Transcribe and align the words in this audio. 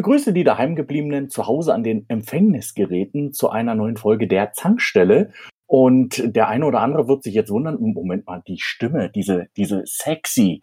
Ich 0.00 0.02
begrüße 0.02 0.32
die 0.32 0.44
daheimgebliebenen 0.44 1.28
zu 1.28 1.46
Hause 1.46 1.74
an 1.74 1.82
den 1.82 2.08
Empfängnisgeräten 2.08 3.34
zu 3.34 3.50
einer 3.50 3.74
neuen 3.74 3.98
Folge 3.98 4.26
der 4.26 4.54
Zankstelle. 4.54 5.30
Und 5.66 6.34
der 6.34 6.48
eine 6.48 6.64
oder 6.64 6.80
andere 6.80 7.06
wird 7.06 7.22
sich 7.22 7.34
jetzt 7.34 7.50
wundern, 7.50 7.76
Moment 7.78 8.24
mal, 8.24 8.42
die 8.48 8.56
Stimme, 8.58 9.10
diese, 9.10 9.48
diese 9.58 9.82
sexy 9.84 10.62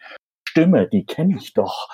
Stimme, 0.49 0.87
die 0.87 1.05
kenne 1.05 1.35
ich 1.37 1.53
doch 1.53 1.87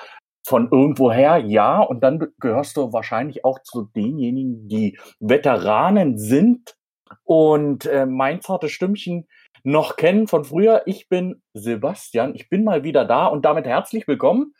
von 0.47 0.69
irgendwoher, 0.71 1.35
ja. 1.39 1.81
Und 1.81 2.01
dann 2.01 2.25
gehörst 2.39 2.77
du 2.77 2.93
wahrscheinlich 2.93 3.43
auch 3.43 3.59
zu 3.61 3.89
denjenigen, 3.93 4.69
die 4.69 4.97
Veteranen 5.19 6.17
sind 6.17 6.77
und 7.25 7.85
äh, 7.87 8.05
mein 8.05 8.39
zartes 8.39 8.71
Stimmchen 8.71 9.27
noch 9.65 9.97
kennen 9.97 10.27
von 10.27 10.45
früher. 10.45 10.83
Ich 10.85 11.09
bin 11.09 11.41
Sebastian, 11.53 12.35
ich 12.35 12.47
bin 12.47 12.63
mal 12.63 12.85
wieder 12.85 13.03
da 13.03 13.25
und 13.25 13.43
damit 13.43 13.65
herzlich 13.65 14.07
willkommen 14.07 14.53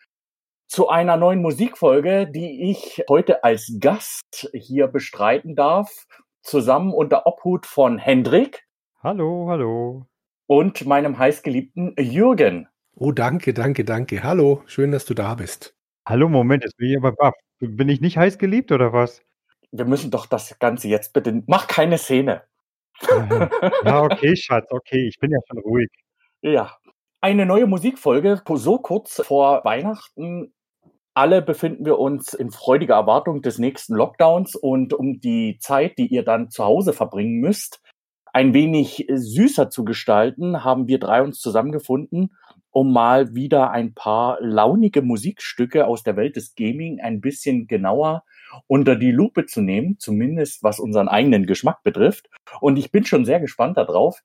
zu 0.67 0.90
einer 0.90 1.17
neuen 1.17 1.41
Musikfolge, 1.41 2.27
die 2.27 2.71
ich 2.71 3.04
heute 3.09 3.44
als 3.44 3.77
Gast 3.80 4.49
hier 4.54 4.88
bestreiten 4.88 5.55
darf, 5.55 6.05
zusammen 6.41 6.94
unter 6.94 7.26
Obhut 7.26 7.66
von 7.66 7.98
Hendrik. 7.98 8.66
Hallo, 9.02 9.48
hallo. 9.49 10.05
Und 10.48 10.85
meinem 10.85 11.18
heißgeliebten 11.18 11.95
Jürgen. 11.98 12.68
Oh, 12.95 13.12
danke, 13.12 13.54
danke, 13.54 13.85
danke. 13.85 14.23
Hallo, 14.23 14.62
schön, 14.65 14.91
dass 14.91 15.05
du 15.05 15.13
da 15.13 15.35
bist. 15.35 15.76
Hallo, 16.05 16.29
Moment, 16.29 16.63
jetzt 16.63 16.77
bin 16.77 16.90
ich 16.90 16.98
aber 16.98 17.13
baff. 17.13 17.34
Bin 17.60 17.90
ich 17.90 18.01
nicht 18.01 18.18
heiß 18.18 18.38
geliebt 18.38 18.71
oder 18.71 18.93
was? 18.93 19.21
Wir 19.71 19.85
müssen 19.85 20.12
doch 20.12 20.26
das 20.26 20.60
Ganze 20.60 20.88
jetzt 20.88 21.13
bitte. 21.13 21.43
Mach 21.48 21.68
keine 21.68 21.98
Szene. 21.98 22.43
ja, 23.84 24.04
okay, 24.04 24.35
Schatz, 24.35 24.68
okay, 24.70 25.07
ich 25.07 25.18
bin 25.20 25.32
ja 25.32 25.40
schon 25.48 25.60
ruhig. 25.60 25.90
Ja. 26.41 26.77
Eine 27.24 27.46
neue 27.46 27.68
Musikfolge, 27.68 28.41
so 28.55 28.79
kurz 28.79 29.21
vor 29.26 29.63
Weihnachten. 29.63 30.54
Alle 31.13 31.41
befinden 31.41 31.85
wir 31.85 31.98
uns 31.98 32.34
in 32.34 32.52
freudiger 32.52 32.96
Erwartung 32.96 33.41
des 33.41 33.60
nächsten 33.60 33.96
Lockdowns 33.96 34.57
und 34.57 34.93
um 34.93 35.21
die 35.21 35.57
Zeit, 35.62 35.98
die 35.98 36.07
ihr 36.07 36.26
dann 36.26 36.49
zu 36.49 36.66
Hause 36.66 36.91
verbringen 36.91 37.40
müsst, 37.40 37.82
ein 38.34 38.54
wenig 38.54 39.07
süßer 39.10 39.70
zu 39.70 39.85
gestalten, 39.85 40.66
haben 40.66 40.90
wir 40.90 40.99
drei 40.99 41.21
uns 41.21 41.40
zusammengefunden, 41.40 42.35
um 42.71 42.91
mal 42.91 43.34
wieder 43.34 43.71
ein 43.71 43.94
paar 43.94 44.38
launige 44.41 45.01
Musikstücke 45.01 45.88
aus 45.88 46.04
der 46.04 46.18
Welt 46.18 46.35
des 46.35 46.55
Gaming 46.55 46.99
ein 46.99 47.21
bisschen 47.21 47.68
genauer 47.68 48.26
unter 48.68 48.98
die 48.98 49.12
Lupe 49.12 49.46
zu 49.46 49.62
nehmen, 49.62 49.98
zumindest 49.98 50.62
was 50.62 50.77
unseren 50.77 51.07
eigenen 51.07 51.46
Geschmack 51.46 51.84
betrifft. 51.84 52.29
Und 52.60 52.76
ich 52.76 52.91
bin 52.91 53.05
schon 53.05 53.24
sehr 53.24 53.40
gespannt 53.40 53.77
darauf, 53.77 54.20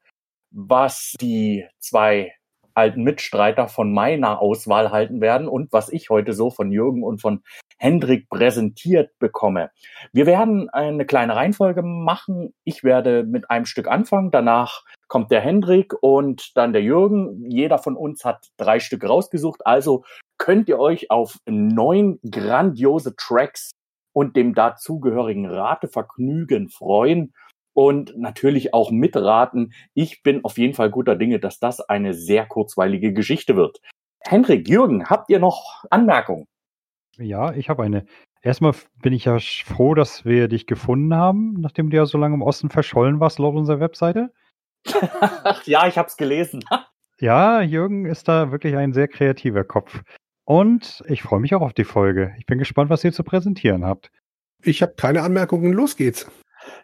was 0.50 1.14
die 1.20 1.64
zwei 1.78 2.32
alten 2.78 3.02
Mitstreiter 3.02 3.68
von 3.68 3.92
meiner 3.92 4.40
Auswahl 4.40 4.92
halten 4.92 5.20
werden 5.20 5.48
und 5.48 5.72
was 5.72 5.88
ich 5.88 6.10
heute 6.10 6.32
so 6.32 6.50
von 6.50 6.70
Jürgen 6.70 7.02
und 7.02 7.20
von 7.20 7.42
Hendrik 7.76 8.28
präsentiert 8.28 9.10
bekomme. 9.18 9.70
Wir 10.12 10.26
werden 10.26 10.70
eine 10.70 11.04
kleine 11.04 11.34
Reihenfolge 11.34 11.82
machen. 11.82 12.54
Ich 12.64 12.84
werde 12.84 13.24
mit 13.24 13.50
einem 13.50 13.66
Stück 13.66 13.88
anfangen, 13.88 14.30
danach 14.30 14.84
kommt 15.08 15.30
der 15.32 15.40
Hendrik 15.40 15.92
und 16.00 16.56
dann 16.56 16.72
der 16.72 16.82
Jürgen. 16.82 17.50
Jeder 17.50 17.78
von 17.78 17.96
uns 17.96 18.24
hat 18.24 18.46
drei 18.56 18.78
Stück 18.78 19.08
rausgesucht, 19.08 19.66
also 19.66 20.04
könnt 20.38 20.68
ihr 20.68 20.78
euch 20.78 21.10
auf 21.10 21.36
neun 21.46 22.20
grandiose 22.30 23.16
Tracks 23.16 23.72
und 24.12 24.36
dem 24.36 24.54
dazugehörigen 24.54 25.46
Ratevergnügen 25.46 26.68
freuen 26.68 27.32
und 27.78 28.18
natürlich 28.18 28.74
auch 28.74 28.90
mitraten. 28.90 29.72
Ich 29.94 30.24
bin 30.24 30.44
auf 30.44 30.58
jeden 30.58 30.74
Fall 30.74 30.90
guter 30.90 31.14
Dinge, 31.14 31.38
dass 31.38 31.60
das 31.60 31.78
eine 31.80 32.12
sehr 32.12 32.44
kurzweilige 32.44 33.12
Geschichte 33.12 33.54
wird. 33.54 33.80
Hendrik, 34.18 34.68
Jürgen, 34.68 35.08
habt 35.08 35.30
ihr 35.30 35.38
noch 35.38 35.84
Anmerkungen? 35.88 36.48
Ja, 37.18 37.52
ich 37.52 37.68
habe 37.68 37.84
eine. 37.84 38.04
Erstmal 38.42 38.74
bin 39.00 39.12
ich 39.12 39.26
ja 39.26 39.38
froh, 39.38 39.94
dass 39.94 40.24
wir 40.24 40.48
dich 40.48 40.66
gefunden 40.66 41.14
haben, 41.14 41.54
nachdem 41.60 41.88
du 41.90 41.96
ja 41.96 42.04
so 42.04 42.18
lange 42.18 42.34
im 42.34 42.42
Osten 42.42 42.68
verschollen 42.68 43.20
warst, 43.20 43.38
laut 43.38 43.54
unserer 43.54 43.78
Webseite. 43.78 44.32
ja, 45.64 45.86
ich 45.86 45.96
habe 45.98 46.08
es 46.08 46.16
gelesen. 46.16 46.64
ja, 47.20 47.60
Jürgen 47.62 48.06
ist 48.06 48.26
da 48.26 48.50
wirklich 48.50 48.74
ein 48.74 48.92
sehr 48.92 49.06
kreativer 49.06 49.62
Kopf. 49.62 50.02
Und 50.44 51.04
ich 51.06 51.22
freue 51.22 51.38
mich 51.38 51.54
auch 51.54 51.62
auf 51.62 51.74
die 51.74 51.84
Folge. 51.84 52.34
Ich 52.38 52.46
bin 52.46 52.58
gespannt, 52.58 52.90
was 52.90 53.04
ihr 53.04 53.12
zu 53.12 53.22
präsentieren 53.22 53.84
habt. 53.84 54.10
Ich 54.64 54.82
habe 54.82 54.94
keine 54.96 55.22
Anmerkungen. 55.22 55.72
Los 55.72 55.94
geht's. 55.94 56.28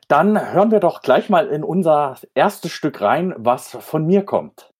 Dann 0.08 0.52
hören 0.52 0.70
wir 0.70 0.80
doch 0.80 1.02
gleich 1.02 1.30
mal 1.30 1.48
in 1.48 1.64
unser 1.64 2.16
erstes 2.34 2.72
Stück 2.72 3.00
rein, 3.00 3.34
was 3.36 3.76
von 3.80 4.06
mir 4.06 4.24
kommt. 4.24 4.73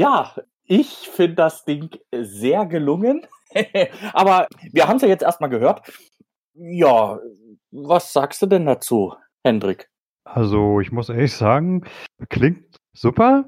Ja, 0.00 0.34
ich 0.64 1.10
finde 1.10 1.34
das 1.34 1.66
Ding 1.66 1.90
sehr 2.10 2.64
gelungen. 2.64 3.26
Aber 4.14 4.48
wir 4.72 4.88
haben 4.88 4.96
es 4.96 5.02
ja 5.02 5.08
jetzt 5.08 5.22
erstmal 5.22 5.50
gehört. 5.50 5.82
Ja, 6.54 7.18
was 7.70 8.14
sagst 8.14 8.40
du 8.40 8.46
denn 8.46 8.64
dazu, 8.64 9.14
Hendrik? 9.44 9.90
Also, 10.24 10.80
ich 10.80 10.90
muss 10.90 11.10
ehrlich 11.10 11.34
sagen, 11.34 11.84
klingt 12.30 12.78
super. 12.94 13.44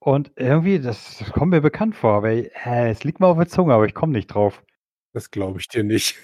Und 0.00 0.32
irgendwie, 0.34 0.80
das 0.80 1.22
kommt 1.34 1.52
mir 1.52 1.60
bekannt 1.60 1.94
vor, 1.94 2.14
aber 2.14 2.30
äh, 2.30 2.90
es 2.90 3.04
liegt 3.04 3.20
mir 3.20 3.28
auf 3.28 3.36
der 3.36 3.46
Zunge, 3.46 3.72
aber 3.72 3.86
ich 3.86 3.94
komme 3.94 4.12
nicht 4.12 4.26
drauf. 4.26 4.64
Das 5.12 5.30
glaube 5.30 5.60
ich 5.60 5.68
dir 5.68 5.84
nicht. 5.84 6.16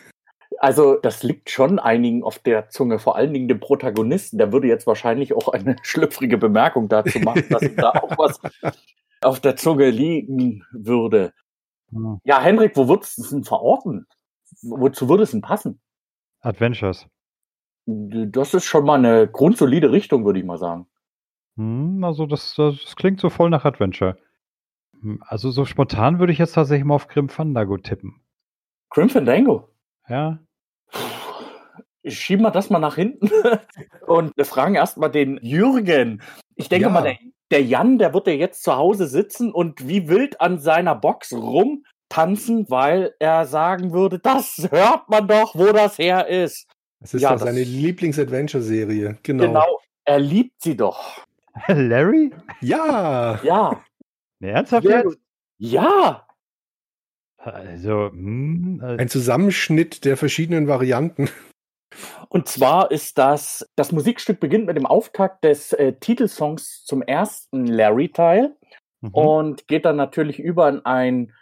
Also, 0.59 0.97
das 0.97 1.23
liegt 1.23 1.51
schon 1.51 1.79
einigen 1.79 2.25
auf 2.25 2.41
der 2.41 2.69
Zunge, 2.69 2.99
vor 2.99 3.15
allen 3.15 3.33
Dingen 3.33 3.47
dem 3.47 3.61
Protagonisten. 3.61 4.39
Der 4.39 4.51
würde 4.51 4.67
jetzt 4.67 4.89
wahrscheinlich 4.89 5.35
auch 5.35 5.47
eine 5.51 5.77
schlüpfrige 5.83 6.37
Bemerkung 6.37 6.89
dazu 6.89 7.21
machen, 7.21 7.45
dass 7.49 7.63
ihm 7.63 7.77
da 7.77 7.91
auch 7.91 8.19
was 8.19 8.41
auf 9.21 9.41
der 9.41 9.57
Zunge 9.57 9.91
liegen 9.91 10.65
würde. 10.73 11.33
Hm. 11.91 12.21
Ja, 12.25 12.41
Henrik, 12.41 12.77
wo 12.77 12.89
würdest 12.89 13.19
du 13.19 13.23
es 13.23 13.31
denn 13.31 13.45
verorten? 13.45 14.07
Wozu 14.63 15.09
würde 15.09 15.23
es 15.23 15.33
denn 15.33 15.41
passen? 15.41 15.81
Adventures. 16.41 17.07
Das 17.87 18.55
ist 18.55 18.65
schon 18.65 18.85
mal 18.85 18.99
eine 18.99 19.29
grundsolide 19.29 19.93
Richtung, 19.93 20.25
würde 20.25 20.41
ich 20.41 20.45
mal 20.45 20.59
sagen. 20.59 20.87
Hm, 21.57 22.03
also 22.05 22.27
das, 22.27 22.55
das 22.57 22.97
klingt 22.97 23.21
so 23.21 23.31
voll 23.31 23.51
nach 23.51 23.65
Adventure. 23.65 24.19
Hm, 25.01 25.23
also 25.27 25.51
so 25.51 25.65
spontan 25.65 26.19
würde 26.19 26.33
ich 26.33 26.39
jetzt 26.39 26.55
tatsächlich 26.55 26.85
mal 26.85 26.95
auf 26.95 27.09
Grim 27.09 27.29
Fandango 27.29 27.79
tippen. 27.79 28.21
Grim 28.91 29.09
Fandango? 29.09 29.69
Ja. 30.09 30.39
Schieben 32.05 32.45
wir 32.45 32.51
das 32.51 32.71
mal 32.71 32.79
nach 32.79 32.95
hinten 32.95 33.31
und 34.07 34.37
wir 34.37 34.45
fragen 34.45 34.75
erstmal 34.75 35.11
den 35.11 35.39
Jürgen. 35.43 36.23
Ich 36.55 36.69
denke 36.69 36.87
ja. 36.87 36.93
mal, 36.93 37.03
der 37.03 37.19
der 37.51 37.63
Jan, 37.63 37.99
der 37.99 38.13
wird 38.15 38.27
ja 38.27 38.33
jetzt 38.33 38.63
zu 38.63 38.77
Hause 38.77 39.07
sitzen 39.07 39.53
und 39.53 39.87
wie 39.87 40.09
wild 40.09 40.41
an 40.41 40.59
seiner 40.59 40.95
Box 40.95 41.33
rumtanzen, 41.33 42.69
weil 42.69 43.15
er 43.19 43.47
sagen 43.47 43.93
würde, 43.93 44.19
das 44.19 44.69
hört 44.71 45.09
man 45.09 45.29
doch, 45.29 45.55
wo 45.55 45.73
das 45.73 45.99
her 45.99 46.27
ist. 46.27 46.67
Das 47.01 47.15
ist 47.15 47.23
ja 47.23 47.33
das 47.33 47.43
seine 47.43 47.63
Lieblings-Adventure-Serie, 47.63 49.19
genau. 49.23 49.45
Genau, 49.45 49.81
er 50.05 50.19
liebt 50.19 50.63
sie 50.63 50.77
doch. 50.77 51.25
Larry? 51.69 52.33
Ja. 52.61 53.41
Ja. 53.43 53.83
Ernsthaft 54.41 54.87
jetzt? 54.87 55.19
Ja. 55.59 56.27
Also, 57.39 58.11
hm, 58.11 58.81
also, 58.83 59.01
ein 59.01 59.09
Zusammenschnitt 59.09 60.05
der 60.05 60.17
verschiedenen 60.17 60.69
Varianten. 60.69 61.31
Und 62.29 62.49
zwar 62.49 62.91
ist 62.91 63.19
das, 63.19 63.69
das 63.77 63.93
Musikstück 63.93 64.41
beginnt 64.41 64.67
mit 64.67 64.77
dem 64.77 64.87
Auftakt 64.87 65.45
des 65.45 65.73
äh, 65.73 65.95
Titelsongs 65.95 66.85
zum 66.85 67.03
ersten 67.03 67.67
Larry-Teil 67.67 68.55
mhm. 69.01 69.11
und 69.11 69.69
geht 69.69 69.85
dann 69.85 69.97
natürlich 69.97 70.39
über 70.39 70.69
in 70.69 70.85
ein 70.85 71.33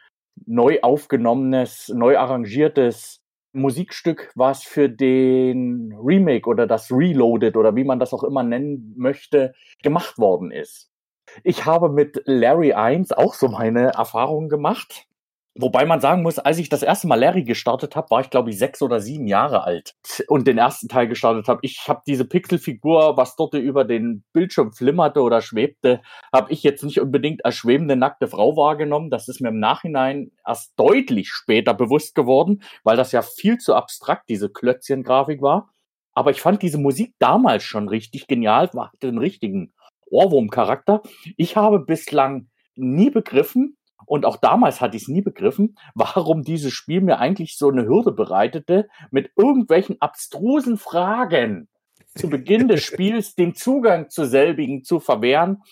neu 0.46 0.80
aufgenommenes, 0.82 1.88
neu 1.94 2.18
arrangiertes 2.18 3.20
Musikstück, 3.52 4.32
was 4.34 4.64
für 4.64 4.88
den 4.88 5.94
Remake 6.02 6.48
oder 6.48 6.66
das 6.66 6.90
Reloaded 6.90 7.56
oder 7.56 7.76
wie 7.76 7.84
man 7.84 8.00
das 8.00 8.12
auch 8.12 8.24
immer 8.24 8.42
nennen 8.42 8.94
möchte, 8.96 9.54
gemacht 9.82 10.18
worden 10.18 10.50
ist. 10.50 10.90
Ich 11.42 11.64
habe 11.64 11.88
mit 11.88 12.22
Larry 12.26 12.72
1 12.72 13.12
auch 13.12 13.34
so 13.34 13.48
meine 13.48 13.92
Erfahrungen 13.94 14.48
gemacht. 14.48 15.06
Wobei 15.56 15.86
man 15.86 16.00
sagen 16.00 16.22
muss, 16.22 16.40
als 16.40 16.58
ich 16.58 16.68
das 16.68 16.82
erste 16.82 17.06
Mal 17.06 17.20
Larry 17.20 17.44
gestartet 17.44 17.94
habe, 17.94 18.10
war 18.10 18.20
ich 18.20 18.30
glaube 18.30 18.50
ich 18.50 18.58
sechs 18.58 18.82
oder 18.82 18.98
sieben 18.98 19.28
Jahre 19.28 19.62
alt 19.62 19.94
und 20.26 20.48
den 20.48 20.58
ersten 20.58 20.88
Teil 20.88 21.06
gestartet 21.06 21.46
habe. 21.46 21.60
Ich 21.62 21.86
habe 21.86 22.02
diese 22.08 22.24
Pixelfigur, 22.24 23.16
was 23.16 23.36
dort 23.36 23.54
über 23.54 23.84
den 23.84 24.24
Bildschirm 24.32 24.72
flimmerte 24.72 25.22
oder 25.22 25.40
schwebte, 25.40 26.02
habe 26.32 26.52
ich 26.52 26.64
jetzt 26.64 26.82
nicht 26.82 27.00
unbedingt 27.00 27.44
als 27.44 27.54
schwebende 27.54 27.94
nackte 27.94 28.26
Frau 28.26 28.56
wahrgenommen. 28.56 29.10
Das 29.10 29.28
ist 29.28 29.40
mir 29.40 29.50
im 29.50 29.60
Nachhinein 29.60 30.32
erst 30.44 30.72
deutlich 30.76 31.28
später 31.28 31.72
bewusst 31.72 32.16
geworden, 32.16 32.62
weil 32.82 32.96
das 32.96 33.12
ja 33.12 33.22
viel 33.22 33.58
zu 33.58 33.76
abstrakt 33.76 34.28
diese 34.28 34.50
Klötzchen-Grafik 34.50 35.40
war. 35.40 35.70
Aber 36.14 36.32
ich 36.32 36.40
fand 36.40 36.62
diese 36.62 36.78
Musik 36.78 37.14
damals 37.20 37.62
schon 37.62 37.88
richtig 37.88 38.26
genial, 38.26 38.70
hatte 38.74 39.06
den 39.06 39.18
richtigen 39.18 39.72
Ohrwurm-Charakter. 40.10 41.02
Ich 41.36 41.56
habe 41.56 41.78
bislang 41.78 42.48
nie 42.76 43.10
begriffen, 43.10 43.76
und 44.06 44.24
auch 44.24 44.36
damals 44.36 44.80
hatte 44.80 44.96
ich 44.96 45.04
es 45.04 45.08
nie 45.08 45.22
begriffen, 45.22 45.76
warum 45.94 46.42
dieses 46.42 46.72
Spiel 46.72 47.00
mir 47.00 47.18
eigentlich 47.18 47.56
so 47.56 47.70
eine 47.70 47.86
Hürde 47.86 48.12
bereitete, 48.12 48.88
mit 49.10 49.30
irgendwelchen 49.36 50.00
abstrusen 50.00 50.76
Fragen 50.76 51.68
zu 52.16 52.28
Beginn 52.28 52.68
des 52.68 52.82
Spiels 52.84 53.34
den 53.34 53.54
Zugang 53.54 54.10
zu 54.10 54.24
selbigen 54.24 54.84
zu 54.84 55.00
verwehren, 55.00 55.62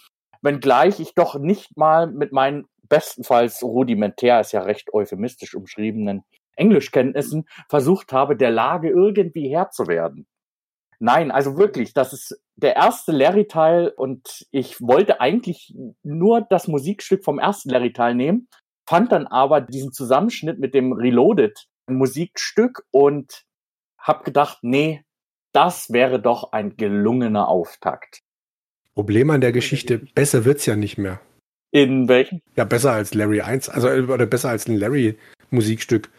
wenngleich 0.43 1.01
ich 1.01 1.15
doch 1.15 1.39
nicht 1.39 1.77
mal 1.77 2.11
mit 2.11 2.33
meinen 2.33 2.67
bestenfalls 2.89 3.63
rudimentär, 3.63 4.41
ist 4.41 4.53
ja 4.53 4.63
recht 4.63 4.93
euphemistisch 4.93 5.55
umschriebenen 5.55 6.25
Englischkenntnissen 6.57 7.47
versucht 7.69 8.13
habe, 8.13 8.37
der 8.37 8.51
Lage 8.51 8.91
irgendwie 8.91 9.49
Herr 9.49 9.71
zu 9.71 9.87
werden. 9.87 10.27
Nein, 10.99 11.31
also 11.31 11.57
wirklich, 11.57 11.95
das 11.95 12.13
ist 12.13 12.42
der 12.57 12.77
erste 12.77 13.13
Larry-Teil 13.13 13.89
und 13.89 14.47
ich 14.51 14.81
wollte 14.81 15.21
eigentlich 15.21 15.75
nur 16.03 16.43
das 16.43 16.69
Musikstück 16.69 17.25
vom 17.25 17.39
ersten 17.39 17.71
Larry-Teil 17.71 18.15
nehmen, 18.15 18.49
fand 18.87 19.13
dann 19.13 19.27
aber 19.27 19.61
diesen 19.61 19.93
Zusammenschnitt 19.93 20.59
mit 20.59 20.75
dem 20.75 20.93
Reloaded 20.93 21.67
Musikstück 21.89 22.85
und 22.91 23.45
hab 23.99 24.25
gedacht, 24.25 24.59
nee, 24.63 25.05
das 25.53 25.93
wäre 25.93 26.21
doch 26.21 26.53
ein 26.53 26.77
gelungener 26.77 27.49
Auftakt. 27.49 28.23
Problem 28.95 29.31
an 29.31 29.41
der 29.41 29.53
Geschichte, 29.53 29.99
besser 30.15 30.45
wird's 30.45 30.67
ja 30.67 30.77
nicht 30.77 30.99
mehr. 30.99 31.21
In 31.71 32.09
welchem? 32.09 32.43
Ja, 32.57 32.65
besser 32.65 32.93
als 32.93 33.15
Larry 33.15 33.41
1, 33.41 33.71
also 33.71 33.89
oder 33.89 34.27
besser 34.27 34.51
als 34.51 34.69
ein 34.69 34.77
Larry 34.77 35.19
Musikstück. 35.51 36.11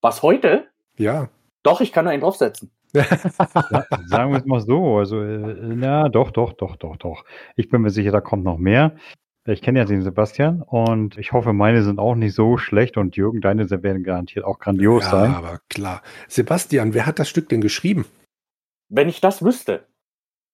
Was 0.00 0.22
heute? 0.22 0.68
Ja. 0.96 1.28
Doch, 1.62 1.80
ich 1.80 1.92
kann 1.92 2.04
nur 2.04 2.12
einen 2.12 2.22
draufsetzen. 2.22 2.70
Sagen 2.92 4.32
wir 4.32 4.38
es 4.38 4.44
mal 4.46 4.60
so. 4.60 4.98
Also, 4.98 5.20
äh, 5.22 5.56
na, 5.74 6.08
doch, 6.08 6.30
doch, 6.30 6.52
doch, 6.52 6.76
doch, 6.76 6.96
doch. 6.96 7.24
Ich 7.56 7.68
bin 7.68 7.82
mir 7.82 7.90
sicher, 7.90 8.10
da 8.10 8.20
kommt 8.20 8.44
noch 8.44 8.58
mehr. 8.58 8.96
Ich 9.46 9.62
kenne 9.62 9.78
ja 9.78 9.84
den 9.86 10.02
Sebastian 10.02 10.60
und 10.60 11.16
ich 11.16 11.32
hoffe, 11.32 11.52
meine 11.52 11.82
sind 11.82 11.98
auch 11.98 12.14
nicht 12.14 12.34
so 12.34 12.58
schlecht 12.58 12.98
und 12.98 13.16
Jürgen, 13.16 13.40
deine 13.40 13.70
werden 13.70 14.04
garantiert 14.04 14.44
auch 14.44 14.58
grandios 14.58 15.04
ja, 15.04 15.10
sein. 15.10 15.34
aber 15.34 15.60
klar. 15.70 16.02
Sebastian, 16.28 16.92
wer 16.92 17.06
hat 17.06 17.18
das 17.18 17.28
Stück 17.28 17.48
denn 17.48 17.62
geschrieben? 17.62 18.04
Wenn 18.90 19.08
ich 19.08 19.20
das 19.20 19.42
wüsste. 19.42 19.86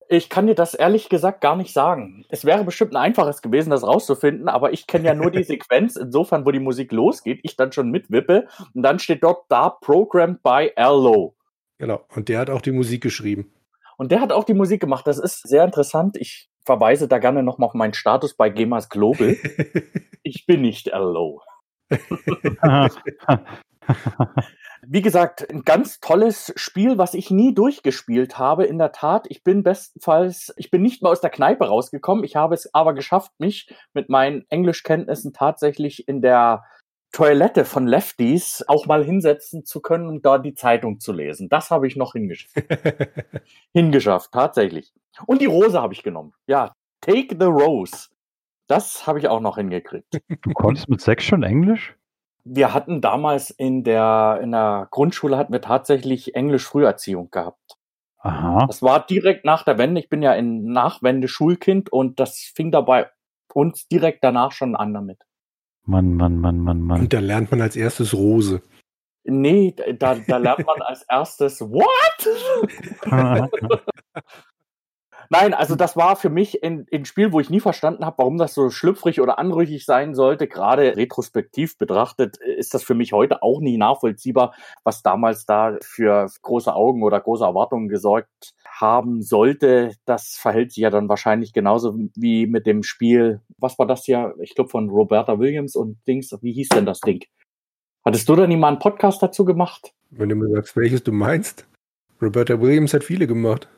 Ich 0.08 0.30
kann 0.30 0.46
dir 0.46 0.54
das 0.54 0.74
ehrlich 0.74 1.08
gesagt 1.08 1.40
gar 1.40 1.56
nicht 1.56 1.72
sagen. 1.72 2.24
Es 2.28 2.44
wäre 2.44 2.62
bestimmt 2.62 2.92
ein 2.92 3.02
einfaches 3.02 3.42
gewesen, 3.42 3.70
das 3.70 3.82
rauszufinden, 3.82 4.48
aber 4.48 4.72
ich 4.72 4.86
kenne 4.86 5.06
ja 5.06 5.14
nur 5.14 5.32
die 5.32 5.42
Sequenz, 5.42 5.96
insofern, 5.96 6.46
wo 6.46 6.52
die 6.52 6.60
Musik 6.60 6.92
losgeht, 6.92 7.40
ich 7.42 7.56
dann 7.56 7.72
schon 7.72 7.90
mitwippe 7.90 8.46
und 8.72 8.84
dann 8.84 9.00
steht 9.00 9.24
dort 9.24 9.46
da 9.48 9.68
Programmed 9.68 10.44
by 10.44 10.70
L. 10.76 11.32
Genau. 11.78 12.04
Und 12.14 12.28
der 12.28 12.38
hat 12.40 12.50
auch 12.50 12.60
die 12.60 12.72
Musik 12.72 13.02
geschrieben. 13.02 13.52
Und 13.96 14.12
der 14.12 14.20
hat 14.20 14.32
auch 14.32 14.44
die 14.44 14.54
Musik 14.54 14.80
gemacht. 14.80 15.06
Das 15.06 15.18
ist 15.18 15.46
sehr 15.48 15.64
interessant. 15.64 16.16
Ich 16.16 16.48
verweise 16.64 17.08
da 17.08 17.18
gerne 17.18 17.42
nochmal 17.42 17.68
auf 17.68 17.74
meinen 17.74 17.94
Status 17.94 18.34
bei 18.34 18.50
Gemas 18.50 18.88
Global. 18.88 19.36
ich 20.22 20.46
bin 20.46 20.62
nicht 20.62 20.86
LO. 20.88 21.40
Wie 24.88 25.02
gesagt, 25.02 25.50
ein 25.50 25.62
ganz 25.62 26.00
tolles 26.00 26.52
Spiel, 26.56 26.98
was 26.98 27.14
ich 27.14 27.30
nie 27.30 27.54
durchgespielt 27.54 28.38
habe. 28.38 28.64
In 28.66 28.78
der 28.78 28.92
Tat, 28.92 29.26
ich 29.28 29.42
bin 29.42 29.62
bestenfalls, 29.62 30.52
ich 30.56 30.70
bin 30.70 30.82
nicht 30.82 31.02
mal 31.02 31.10
aus 31.10 31.20
der 31.20 31.30
Kneipe 31.30 31.66
rausgekommen. 31.66 32.24
Ich 32.24 32.36
habe 32.36 32.54
es 32.54 32.72
aber 32.74 32.94
geschafft, 32.94 33.32
mich 33.38 33.74
mit 33.94 34.08
meinen 34.08 34.44
Englischkenntnissen 34.48 35.32
tatsächlich 35.32 36.06
in 36.06 36.20
der 36.20 36.64
Toilette 37.16 37.64
von 37.64 37.86
Lefties 37.86 38.62
auch 38.68 38.84
mal 38.84 39.02
hinsetzen 39.02 39.64
zu 39.64 39.80
können 39.80 40.06
und 40.06 40.26
da 40.26 40.36
die 40.36 40.52
Zeitung 40.52 41.00
zu 41.00 41.14
lesen. 41.14 41.48
Das 41.48 41.70
habe 41.70 41.86
ich 41.86 41.96
noch 41.96 42.12
hingeschafft. 42.12 42.54
hingeschafft, 43.72 44.32
tatsächlich. 44.32 44.92
Und 45.24 45.40
die 45.40 45.46
Rose 45.46 45.80
habe 45.80 45.94
ich 45.94 46.02
genommen. 46.02 46.34
Ja, 46.46 46.74
Take 47.00 47.34
the 47.40 47.46
Rose. 47.46 48.08
Das 48.66 49.06
habe 49.06 49.18
ich 49.18 49.28
auch 49.28 49.40
noch 49.40 49.56
hingekriegt. 49.56 50.20
Du 50.42 50.50
konntest 50.52 50.90
mit 50.90 51.00
sechs 51.00 51.24
schon 51.24 51.42
Englisch? 51.42 51.96
Wir 52.44 52.74
hatten 52.74 53.00
damals 53.00 53.48
in 53.48 53.82
der, 53.82 54.40
in 54.42 54.52
der 54.52 54.88
Grundschule 54.90 55.38
hatten 55.38 55.54
wir 55.54 55.62
tatsächlich 55.62 56.34
Englisch-Früherziehung 56.34 57.30
gehabt. 57.30 57.78
Aha. 58.18 58.66
Das 58.66 58.82
war 58.82 59.06
direkt 59.06 59.46
nach 59.46 59.62
der 59.62 59.78
Wende. 59.78 60.02
Ich 60.02 60.10
bin 60.10 60.20
ja 60.20 60.32
ein 60.32 60.64
Nachwende-Schulkind 60.64 61.90
und 61.90 62.20
das 62.20 62.40
fing 62.40 62.70
dabei 62.70 63.08
uns 63.54 63.88
direkt 63.88 64.22
danach 64.22 64.52
schon 64.52 64.76
an 64.76 64.92
damit. 64.92 65.22
Mann, 65.86 66.14
Mann, 66.14 66.38
Mann, 66.38 66.58
Mann, 66.58 66.80
Mann. 66.80 67.00
Und 67.02 67.12
da 67.12 67.20
lernt 67.20 67.50
man 67.50 67.60
als 67.60 67.76
erstes 67.76 68.12
Rose. 68.12 68.60
Nee, 69.24 69.74
da, 69.98 70.14
da 70.14 70.36
lernt 70.36 70.66
man 70.66 70.82
als 70.82 71.04
erstes 71.08 71.60
What? 71.60 71.82
Nein, 75.28 75.54
also 75.54 75.74
das 75.74 75.96
war 75.96 76.14
für 76.16 76.30
mich 76.30 76.62
ein, 76.62 76.86
ein 76.92 77.04
Spiel, 77.04 77.32
wo 77.32 77.40
ich 77.40 77.50
nie 77.50 77.58
verstanden 77.60 78.04
habe, 78.04 78.18
warum 78.18 78.38
das 78.38 78.54
so 78.54 78.70
schlüpfrig 78.70 79.20
oder 79.20 79.38
anrüchig 79.38 79.84
sein 79.84 80.14
sollte. 80.14 80.46
Gerade 80.46 80.96
retrospektiv 80.96 81.78
betrachtet 81.78 82.36
ist 82.36 82.74
das 82.74 82.84
für 82.84 82.94
mich 82.94 83.12
heute 83.12 83.42
auch 83.42 83.60
nie 83.60 83.76
nachvollziehbar, 83.76 84.54
was 84.84 85.02
damals 85.02 85.44
da 85.46 85.76
für 85.82 86.30
große 86.42 86.72
Augen 86.72 87.02
oder 87.02 87.20
große 87.20 87.44
Erwartungen 87.44 87.88
gesorgt 87.88 88.54
haben 88.80 89.22
sollte. 89.22 89.92
Das 90.04 90.36
verhält 90.36 90.72
sich 90.72 90.82
ja 90.82 90.90
dann 90.90 91.08
wahrscheinlich 91.08 91.52
genauso 91.52 91.98
wie 92.14 92.46
mit 92.46 92.66
dem 92.66 92.82
Spiel, 92.82 93.40
was 93.58 93.78
war 93.78 93.86
das 93.86 94.04
hier? 94.04 94.34
Ich 94.40 94.54
glaube 94.54 94.70
von 94.70 94.90
Roberta 94.90 95.38
Williams 95.38 95.76
und 95.76 95.98
Dings, 96.06 96.36
wie 96.42 96.52
hieß 96.52 96.70
denn 96.70 96.86
das 96.86 97.00
Ding? 97.00 97.24
Hattest 98.04 98.28
du 98.28 98.36
da 98.36 98.46
nie 98.46 98.56
mal 98.56 98.68
einen 98.68 98.78
Podcast 98.78 99.22
dazu 99.22 99.44
gemacht? 99.44 99.92
Wenn 100.10 100.28
du 100.28 100.36
mir 100.36 100.48
sagst, 100.50 100.76
welches 100.76 101.02
du 101.02 101.12
meinst. 101.12 101.66
Roberta 102.22 102.60
Williams 102.60 102.94
hat 102.94 103.04
viele 103.04 103.26
gemacht 103.26 103.68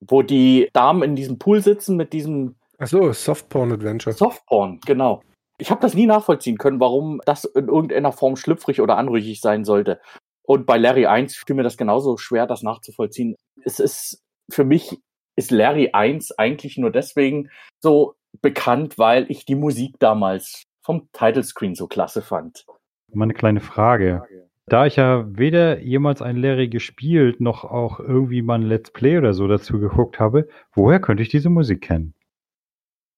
wo 0.00 0.22
die 0.22 0.68
Damen 0.72 1.02
in 1.02 1.16
diesem 1.16 1.38
Pool 1.38 1.60
sitzen 1.62 1.96
mit 1.96 2.12
diesem. 2.12 2.56
Ach 2.78 2.86
so, 2.86 3.12
Softporn 3.12 3.72
Adventure. 3.72 4.14
Softporn, 4.14 4.80
genau. 4.84 5.22
Ich 5.58 5.70
habe 5.70 5.80
das 5.80 5.94
nie 5.94 6.06
nachvollziehen 6.06 6.58
können, 6.58 6.80
warum 6.80 7.20
das 7.24 7.44
in 7.44 7.68
irgendeiner 7.68 8.12
Form 8.12 8.36
schlüpfrig 8.36 8.80
oder 8.80 8.98
anrüchig 8.98 9.40
sein 9.40 9.64
sollte. 9.64 10.00
Und 10.42 10.66
bei 10.66 10.76
Larry 10.76 11.06
1 11.06 11.34
fiel 11.34 11.56
mir 11.56 11.62
das 11.62 11.78
genauso 11.78 12.18
schwer, 12.18 12.46
das 12.46 12.62
nachzuvollziehen. 12.62 13.36
Es 13.64 13.80
ist 13.80 14.22
für 14.50 14.64
mich 14.64 14.98
ist 15.36 15.50
Larry 15.50 15.90
1 15.92 16.32
eigentlich 16.38 16.78
nur 16.78 16.90
deswegen 16.90 17.50
so 17.80 18.14
bekannt, 18.40 18.98
weil 18.98 19.30
ich 19.30 19.44
die 19.44 19.54
Musik 19.54 19.98
damals 19.98 20.64
vom 20.82 21.08
Title 21.12 21.42
Screen 21.42 21.74
so 21.74 21.86
klasse 21.86 22.22
fand. 22.22 22.64
Meine 23.12 23.34
kleine 23.34 23.60
Frage. 23.60 24.22
Da 24.68 24.86
ich 24.86 24.96
ja 24.96 25.24
weder 25.28 25.80
jemals 25.80 26.22
ein 26.22 26.36
Larry 26.36 26.68
gespielt, 26.68 27.40
noch 27.40 27.64
auch 27.64 28.00
irgendwie 28.00 28.42
mal 28.42 28.56
ein 28.56 28.62
Let's 28.62 28.90
Play 28.90 29.16
oder 29.18 29.32
so 29.32 29.46
dazu 29.46 29.78
geguckt 29.78 30.18
habe, 30.18 30.48
woher 30.72 31.00
könnte 31.00 31.22
ich 31.22 31.28
diese 31.28 31.50
Musik 31.50 31.82
kennen? 31.82 32.14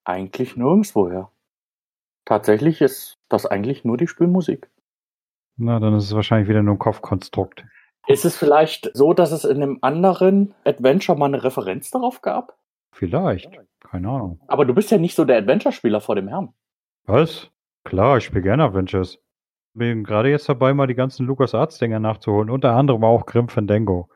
Eigentlich 0.05 0.57
nirgendswoher. 0.57 1.31
Tatsächlich 2.27 2.83
ist 2.83 3.15
das 3.31 3.47
eigentlich 3.47 3.85
nur 3.85 3.97
die 3.97 4.09
Spielmusik. 4.09 4.69
Na, 5.57 5.81
dann 5.81 5.95
ist 5.95 6.05
es 6.05 6.15
wahrscheinlich 6.15 6.49
wieder 6.49 6.63
nur 6.63 6.75
ein 6.75 6.79
Kopfkonstrukt. 6.79 7.65
Ist 8.07 8.25
es 8.25 8.37
vielleicht 8.37 8.91
so, 8.95 9.13
dass 9.13 9.33
es 9.33 9.45
in 9.45 9.63
einem 9.63 9.79
anderen 9.83 10.55
Adventure 10.65 11.19
mal 11.19 11.27
eine 11.27 11.45
Referenz 11.45 11.91
darauf 11.91 12.23
gab? 12.23 12.57
Vielleicht. 12.93 13.51
Keine 13.81 14.09
Ahnung. 14.09 14.41
Aber 14.47 14.65
du 14.65 14.75
bist 14.75 14.91
ja 14.91 14.99
nicht 14.99 15.15
so 15.15 15.25
der 15.25 15.39
Adventure-Spieler 15.39 16.01
vor 16.01 16.17
dem 16.17 16.29
Herrn. 16.29 16.55
Was? 17.07 17.51
Klar, 17.85 18.19
ich 18.19 18.25
spiele 18.25 18.43
gerne 18.43 18.65
Adventures. 18.65 19.19
Bin 19.75 20.05
gerade 20.05 20.31
jetzt 20.31 20.49
dabei, 20.49 20.75
mal 20.75 20.87
die 20.87 20.95
ganzen 20.95 21.27
LucasArts-Dinger 21.27 22.01
nachzuholen, 22.01 22.51
unter 22.51 22.75
anderem 22.75 23.05
auch 23.05 23.27
Grim 23.27 23.49
Fandango. 23.49 24.09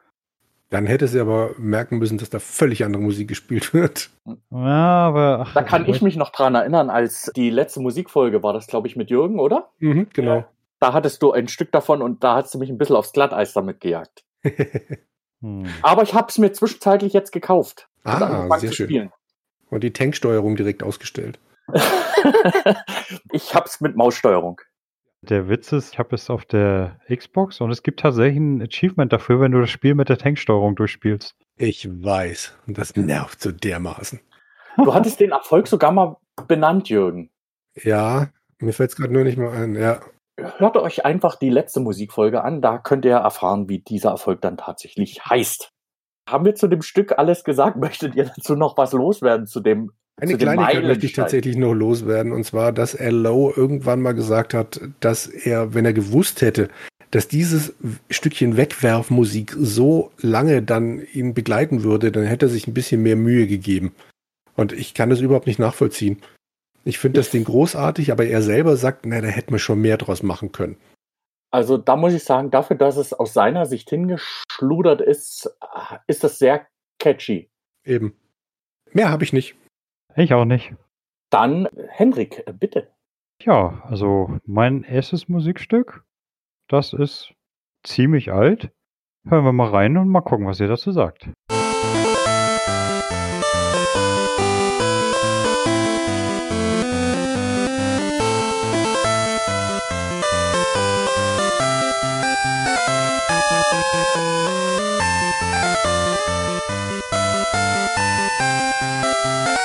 Dann 0.71 0.87
hätte 0.87 1.07
sie 1.07 1.21
aber 1.21 1.51
merken 1.59 1.99
müssen, 1.99 2.17
dass 2.17 2.31
da 2.31 2.39
völlig 2.39 2.83
andere 2.85 3.03
Musik 3.03 3.29
gespielt 3.29 3.75
wird. 3.75 4.09
Ja, 4.51 5.07
aber. 5.07 5.45
Ach, 5.47 5.55
da 5.55 5.63
kann 5.63 5.87
ich 5.87 6.01
mich 6.01 6.17
noch 6.17 6.31
dran 6.31 6.55
erinnern, 6.55 6.89
als 6.89 7.31
die 7.37 7.51
letzte 7.51 7.81
Musikfolge 7.81 8.43
war 8.43 8.55
das, 8.55 8.67
glaube 8.67 8.89
ich, 8.89 8.97
mit 8.97 9.11
Jürgen, 9.11 9.39
oder? 9.39 9.69
Mhm, 9.81 10.09
genau. 10.15 10.37
Ja. 10.37 10.49
Da 10.83 10.93
hattest 10.93 11.23
du 11.23 11.31
ein 11.31 11.47
Stück 11.47 11.71
davon 11.71 12.03
und 12.03 12.25
da 12.25 12.35
hast 12.35 12.53
du 12.55 12.59
mich 12.59 12.69
ein 12.69 12.77
bisschen 12.77 12.97
aufs 12.97 13.13
Glatteis 13.13 13.53
damit 13.53 13.81
gejagt. 13.81 14.25
Hm. 15.45 15.67
Aber 15.83 16.05
ich 16.05 16.15
habe 16.15 16.29
es 16.29 16.39
mir 16.39 16.53
zwischenzeitlich 16.53 17.13
jetzt 17.13 17.33
gekauft. 17.33 17.89
und 18.05 18.13
Ah, 18.13 18.49
sehr 18.61 18.71
zu 18.71 18.77
schön. 18.77 18.87
spielen. 18.87 19.13
Und 19.71 19.83
die 19.83 19.93
Tanksteuerung 19.93 20.55
direkt 20.55 20.85
ausgestellt. 20.85 21.41
ich 23.33 23.53
hab's 23.53 23.81
mit 23.81 23.97
Maussteuerung. 23.97 24.61
Der 25.23 25.49
Witz 25.49 25.73
ist, 25.73 25.95
ich 25.95 25.99
habe 25.99 26.15
es 26.15 26.31
auf 26.31 26.45
der 26.45 27.01
Xbox 27.13 27.61
und 27.61 27.73
es 27.73 27.83
gibt 27.83 27.99
tatsächlich 27.99 28.39
ein 28.39 28.63
Achievement 28.63 29.13
dafür, 29.13 29.41
wenn 29.41 29.51
du 29.51 29.61
das 29.61 29.71
Spiel 29.71 29.97
mit 29.97 30.09
der 30.09 30.19
Tanksteuerung 30.19 30.77
durchspielst. 30.77 31.35
Ich 31.57 31.89
weiß. 31.91 32.57
Und 32.69 32.79
das 32.79 32.95
nervt 32.95 33.43
so 33.43 33.51
dermaßen. 33.51 34.21
Du 34.77 34.95
hattest 34.95 35.19
den 35.19 35.33
Erfolg 35.33 35.67
sogar 35.67 35.91
mal 35.91 36.19
benannt, 36.47 36.89
Jürgen. 36.89 37.31
Ja, 37.75 38.31
mir 38.61 38.73
fällt 38.73 38.91
es 38.91 38.97
gerade 38.97 39.13
nur 39.13 39.25
nicht 39.25 39.39
mal 39.39 39.51
ein. 39.51 39.75
Ja, 39.75 40.01
Hört 40.39 40.77
euch 40.77 41.05
einfach 41.05 41.37
die 41.37 41.51
letzte 41.51 41.81
Musikfolge 41.81 42.43
an, 42.43 42.63
da 42.63 42.79
könnt 42.79 43.05
ihr 43.05 43.17
erfahren, 43.17 43.69
wie 43.69 43.81
dieser 43.81 44.11
Erfolg 44.11 44.41
dann 44.41 44.57
tatsächlich 44.57 45.25
heißt. 45.25 45.71
Haben 46.29 46.45
wir 46.45 46.55
zu 46.55 46.69
dem 46.69 46.83
Stück 46.83 47.19
alles 47.19 47.45
gesagt? 47.45 47.77
Möchtet 47.81 48.15
ihr 48.15 48.25
dazu 48.25 48.57
noch 48.57 48.77
was 48.77 48.93
loswerden 48.93 49.47
zu 49.47 49.61
dem? 49.61 49.93
Eine 50.21 50.33
zu 50.33 50.39
Kleinigkeit 50.39 50.85
möchte 50.85 51.07
ich 51.07 51.13
tatsächlich 51.15 51.57
noch 51.57 51.73
loswerden. 51.73 52.33
Und 52.33 52.45
zwar, 52.45 52.73
dass 52.73 52.95
Al 52.95 53.15
Lowe 53.15 53.55
irgendwann 53.57 54.01
mal 54.01 54.13
gesagt 54.13 54.55
hat, 54.55 54.81
dass 55.01 55.27
er, 55.27 55.75
wenn 55.75 55.85
er 55.85 55.95
gewusst 55.95 56.43
hätte, 56.43 56.69
dass 57.11 57.29
dieses 57.29 57.75
Stückchen 58.11 58.57
Wegwerfmusik 58.57 59.55
so 59.59 60.13
lange 60.21 60.63
dann 60.63 61.03
ihn 61.13 61.35
begleiten 61.35 61.83
würde, 61.83 62.13
dann 62.13 62.25
hätte 62.25 62.47
er 62.47 62.51
sich 62.51 62.67
ein 62.67 62.75
bisschen 62.75 63.03
mehr 63.03 63.17
Mühe 63.17 63.47
gegeben. 63.47 63.95
Und 64.55 64.73
ich 64.73 64.95
kann 64.95 65.11
das 65.11 65.21
überhaupt 65.21 65.47
nicht 65.47 65.59
nachvollziehen. 65.59 66.21
Ich 66.85 66.99
finde 66.99 67.21
das 67.21 67.31
Ding 67.31 67.45
großartig, 67.45 68.11
aber 68.11 68.27
er 68.27 68.43
selber 68.43 68.77
sagt, 68.77 69.07
na, 69.07 69.21
da 69.21 69.29
hätten 69.29 69.53
wir 69.53 69.59
schon 69.59 69.81
mehr 69.81 69.99
draus 69.99 70.23
machen 70.23 70.53
können. 70.53 70.77
Also 71.53 71.77
da 71.77 71.97
muss 71.97 72.15
ich 72.15 72.25
sagen, 72.25 72.51
dafür, 72.51 72.77
dass 72.77 72.97
es 72.97 73.13
aus 73.13 73.35
seiner 73.35 73.67
Sicht 73.67 73.91
hingeschludert 73.91 75.01
ist, 75.01 75.55
ist 76.07 76.25
das 76.25 76.39
sehr 76.39 76.67
catchy. 76.99 77.51
Eben. 77.85 78.17
Mehr 78.93 79.11
habe 79.11 79.25
ich 79.25 79.33
nicht. 79.33 79.55
Ich 80.17 80.33
auch 80.35 80.45
nicht. 80.45 80.75
Dann, 81.31 81.69
Henrik, 81.89 82.45
bitte. 82.59 82.89
Ja, 83.43 83.83
also 83.87 84.39
mein 84.45 84.83
erstes 84.85 85.29
Musikstück, 85.29 86.05
das 86.69 86.93
ist 86.93 87.35
ziemlich 87.83 88.33
alt. 88.33 88.71
Hören 89.27 89.45
wir 89.45 89.53
mal 89.53 89.69
rein 89.69 89.97
und 89.97 90.09
mal 90.09 90.21
gucken, 90.21 90.47
was 90.47 90.61
ihr 90.61 90.69
dazu 90.69 90.91
sagt. 90.91 91.29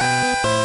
Música 0.07 0.56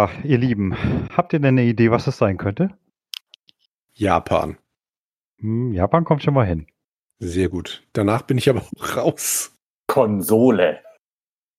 Ja, 0.00 0.08
ihr 0.24 0.38
Lieben, 0.38 0.74
habt 1.14 1.34
ihr 1.34 1.40
denn 1.40 1.58
eine 1.58 1.64
Idee, 1.68 1.90
was 1.90 2.06
es 2.06 2.16
sein 2.16 2.38
könnte? 2.38 2.70
Japan. 3.92 4.56
Hm, 5.40 5.74
Japan 5.74 6.04
kommt 6.04 6.22
schon 6.22 6.32
mal 6.32 6.46
hin. 6.46 6.66
Sehr 7.18 7.50
gut. 7.50 7.86
Danach 7.92 8.22
bin 8.22 8.38
ich 8.38 8.48
aber 8.48 8.60
auch 8.62 8.96
raus. 8.96 9.54
Konsole. 9.88 10.80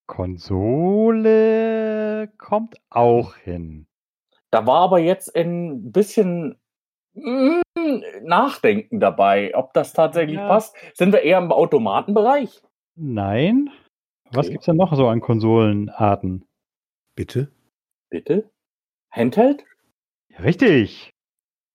Konsole 0.07 1.53
kommt 2.39 2.81
auch 2.89 3.35
hin. 3.35 3.85
Da 4.49 4.65
war 4.65 4.81
aber 4.81 4.97
ein 4.97 5.35
ein 5.35 5.91
bisschen 5.91 6.59
mm, 7.13 7.61
Nachdenken 8.23 8.99
dabei, 8.99 9.51
ob 9.53 9.71
das 9.75 9.93
tatsächlich 9.93 10.37
Ja. 10.37 10.47
passt. 10.47 10.75
Sind 10.95 11.13
wir 11.13 11.21
eher 11.21 11.37
im 11.37 11.51
Automatenbereich? 11.51 12.63
Nein. 12.95 13.69
Was 14.31 14.47
Okay. 14.47 14.53
gibt's 14.53 14.65
denn 14.65 14.77
noch 14.77 14.95
so 14.95 15.07
an 15.09 15.21
Konsolenarten? 15.21 16.43
Bitte? 17.15 17.51
Bitte? 18.11 18.51
Handheld? 19.09 19.63
Ja, 20.29 20.39
richtig. 20.41 21.11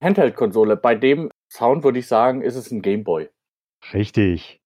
Handheld-Konsole. 0.03 0.77
Bei 0.77 0.95
dem 0.95 1.31
Sound 1.51 1.83
würde 1.83 1.99
ich 1.99 2.07
sagen, 2.07 2.43
ist 2.43 2.57
es 2.57 2.71
ein 2.71 2.83
Gameboy. 2.83 3.29
Richtig. 3.93 4.61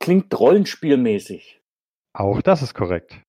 Klingt 0.00 0.38
rollenspielmäßig. 0.38 1.60
Auch 2.12 2.42
das 2.42 2.62
ist 2.62 2.74
korrekt. 2.74 3.20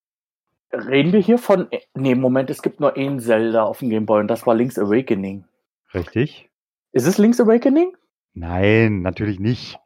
Reden 0.73 1.13
wir 1.13 1.19
hier 1.19 1.37
von. 1.37 1.69
Nee, 1.93 2.15
Moment, 2.15 2.49
es 2.49 2.61
gibt 2.63 2.79
nur 2.79 2.95
ein 2.97 3.19
Zelda 3.19 3.63
auf 3.63 3.79
dem 3.79 3.89
Gameboy 3.89 4.21
und 4.21 4.27
das 4.27 4.47
war 4.47 4.55
Link's 4.55 4.79
Awakening. 4.79 5.45
Richtig. 5.93 6.49
Ist 6.93 7.05
es 7.05 7.17
Link's 7.19 7.39
Awakening? 7.39 7.95
Nein, 8.33 9.01
natürlich 9.01 9.39
nicht. 9.39 9.77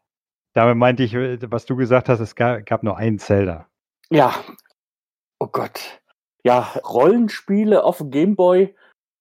Damit 0.53 0.77
meinte 0.77 1.03
ich, 1.03 1.13
äh, 1.13 1.39
was 1.51 1.65
du 1.65 1.75
gesagt 1.75 2.07
hast, 2.07 2.21
es 2.21 2.35
ga- 2.35 2.61
gab 2.61 2.83
nur 2.83 2.95
einen 2.97 3.19
Zelda. 3.19 3.67
Ja. 4.09 4.33
Oh 5.39 5.47
Gott. 5.47 5.99
Ja, 6.45 6.69
Rollenspiele 6.87 7.83
auf 7.83 7.97
dem 7.97 8.11
Gameboy 8.11 8.75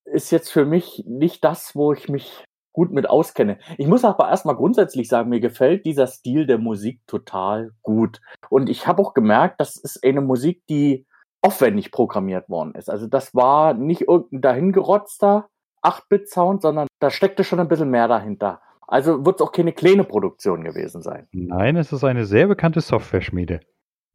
ist 0.04 0.30
jetzt 0.30 0.50
für 0.50 0.66
mich 0.66 1.04
nicht 1.06 1.42
das, 1.42 1.74
wo 1.74 1.94
ich 1.94 2.10
mich 2.10 2.44
gut 2.74 2.92
mit 2.92 3.08
auskenne. 3.08 3.56
Ich 3.78 3.86
muss 3.86 4.04
aber 4.04 4.28
erstmal 4.28 4.56
grundsätzlich 4.56 5.08
sagen, 5.08 5.30
mir 5.30 5.40
gefällt 5.40 5.86
dieser 5.86 6.06
Stil 6.06 6.46
der 6.46 6.58
Musik 6.58 7.00
total 7.06 7.70
gut. 7.80 8.20
Und 8.50 8.68
ich 8.68 8.86
habe 8.86 9.00
auch 9.00 9.14
gemerkt, 9.14 9.58
das 9.58 9.76
ist 9.78 10.04
eine 10.04 10.20
Musik, 10.20 10.66
die 10.68 11.06
aufwendig 11.40 11.92
programmiert 11.92 12.50
worden 12.50 12.74
ist. 12.74 12.90
Also 12.90 13.06
das 13.06 13.34
war 13.34 13.72
nicht 13.72 14.02
irgendein 14.02 14.42
dahingerotzter 14.42 15.48
8-Bit-Sound, 15.82 16.60
sondern 16.60 16.88
da 17.00 17.08
steckte 17.08 17.42
schon 17.42 17.58
ein 17.58 17.68
bisschen 17.68 17.88
mehr 17.88 18.06
dahinter. 18.06 18.60
Also 18.86 19.24
wird 19.24 19.40
es 19.40 19.46
auch 19.46 19.52
keine 19.52 19.72
kleine 19.72 20.04
Produktion 20.04 20.62
gewesen 20.62 21.00
sein. 21.00 21.26
Nein, 21.32 21.76
es 21.76 21.90
ist 21.90 22.04
eine 22.04 22.26
sehr 22.26 22.48
bekannte 22.48 22.82
Software-Schmiede. 22.82 23.60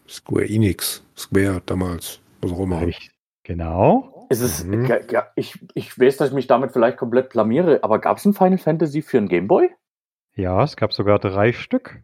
Square 0.07 0.47
Enix. 0.47 1.03
Square 1.17 1.63
damals. 1.65 2.21
Was 2.41 2.51
auch 2.51 2.59
immer. 2.59 2.81
Richtig. 2.81 3.11
Genau. 3.43 4.27
Es 4.29 4.41
ist, 4.41 4.65
Mhm. 4.65 4.87
ich, 5.35 5.57
ich 5.73 5.99
weiß, 5.99 6.17
dass 6.17 6.29
ich 6.29 6.35
mich 6.35 6.47
damit 6.47 6.71
vielleicht 6.71 6.97
komplett 6.97 7.29
blamiere, 7.29 7.79
aber 7.83 7.99
gab 7.99 8.17
es 8.17 8.25
ein 8.25 8.33
Final 8.33 8.57
Fantasy 8.59 9.01
für 9.01 9.17
einen 9.17 9.27
Gameboy? 9.27 9.69
Ja, 10.35 10.63
es 10.63 10.75
gab 10.77 10.93
sogar 10.93 11.17
drei 11.19 11.51
Stück. 11.51 12.01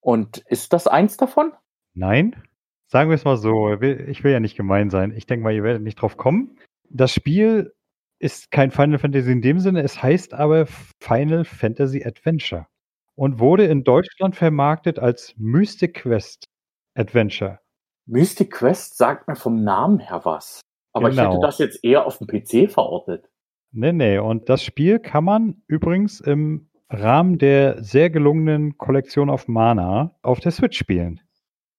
Und 0.00 0.38
ist 0.48 0.72
das 0.72 0.86
eins 0.86 1.16
davon? 1.16 1.52
Nein. 1.94 2.42
Sagen 2.86 3.10
wir 3.10 3.14
es 3.16 3.24
mal 3.24 3.36
so, 3.36 3.74
ich 3.74 4.24
will 4.24 4.32
ja 4.32 4.40
nicht 4.40 4.56
gemein 4.56 4.88
sein. 4.88 5.12
Ich 5.14 5.26
denke 5.26 5.44
mal, 5.44 5.52
ihr 5.52 5.62
werdet 5.62 5.82
nicht 5.82 5.96
drauf 6.00 6.16
kommen. 6.16 6.58
Das 6.88 7.12
Spiel 7.12 7.74
ist 8.18 8.50
kein 8.50 8.70
Final 8.70 8.98
Fantasy 8.98 9.30
in 9.30 9.42
dem 9.42 9.60
Sinne, 9.60 9.82
es 9.82 10.02
heißt 10.02 10.32
aber 10.32 10.66
Final 11.00 11.44
Fantasy 11.44 12.02
Adventure 12.04 12.66
und 13.14 13.38
wurde 13.38 13.66
in 13.66 13.84
Deutschland 13.84 14.34
vermarktet 14.36 14.98
als 14.98 15.34
Mystic 15.36 15.94
Quest 16.02 16.46
Adventure. 16.94 17.60
Mystic 18.08 18.50
Quest 18.52 18.96
sagt 18.96 19.28
mir 19.28 19.36
vom 19.36 19.62
Namen 19.62 19.98
her 20.00 20.22
was. 20.24 20.60
Aber 20.94 21.10
ich 21.10 21.16
Genau. 21.16 21.30
hätte 21.32 21.40
das 21.42 21.58
jetzt 21.58 21.84
eher 21.84 22.06
auf 22.06 22.18
dem 22.18 22.26
PC 22.26 22.70
verortet. 22.70 23.28
Nee, 23.70 23.92
nee, 23.92 24.18
und 24.18 24.48
das 24.48 24.62
Spiel 24.64 24.98
kann 24.98 25.24
man 25.24 25.62
übrigens 25.66 26.20
im 26.20 26.70
Rahmen 26.88 27.36
der 27.36 27.82
sehr 27.84 28.08
gelungenen 28.08 28.78
Kollektion 28.78 29.28
auf 29.28 29.46
Mana 29.46 30.16
auf 30.22 30.40
der 30.40 30.52
Switch 30.52 30.78
spielen. 30.78 31.20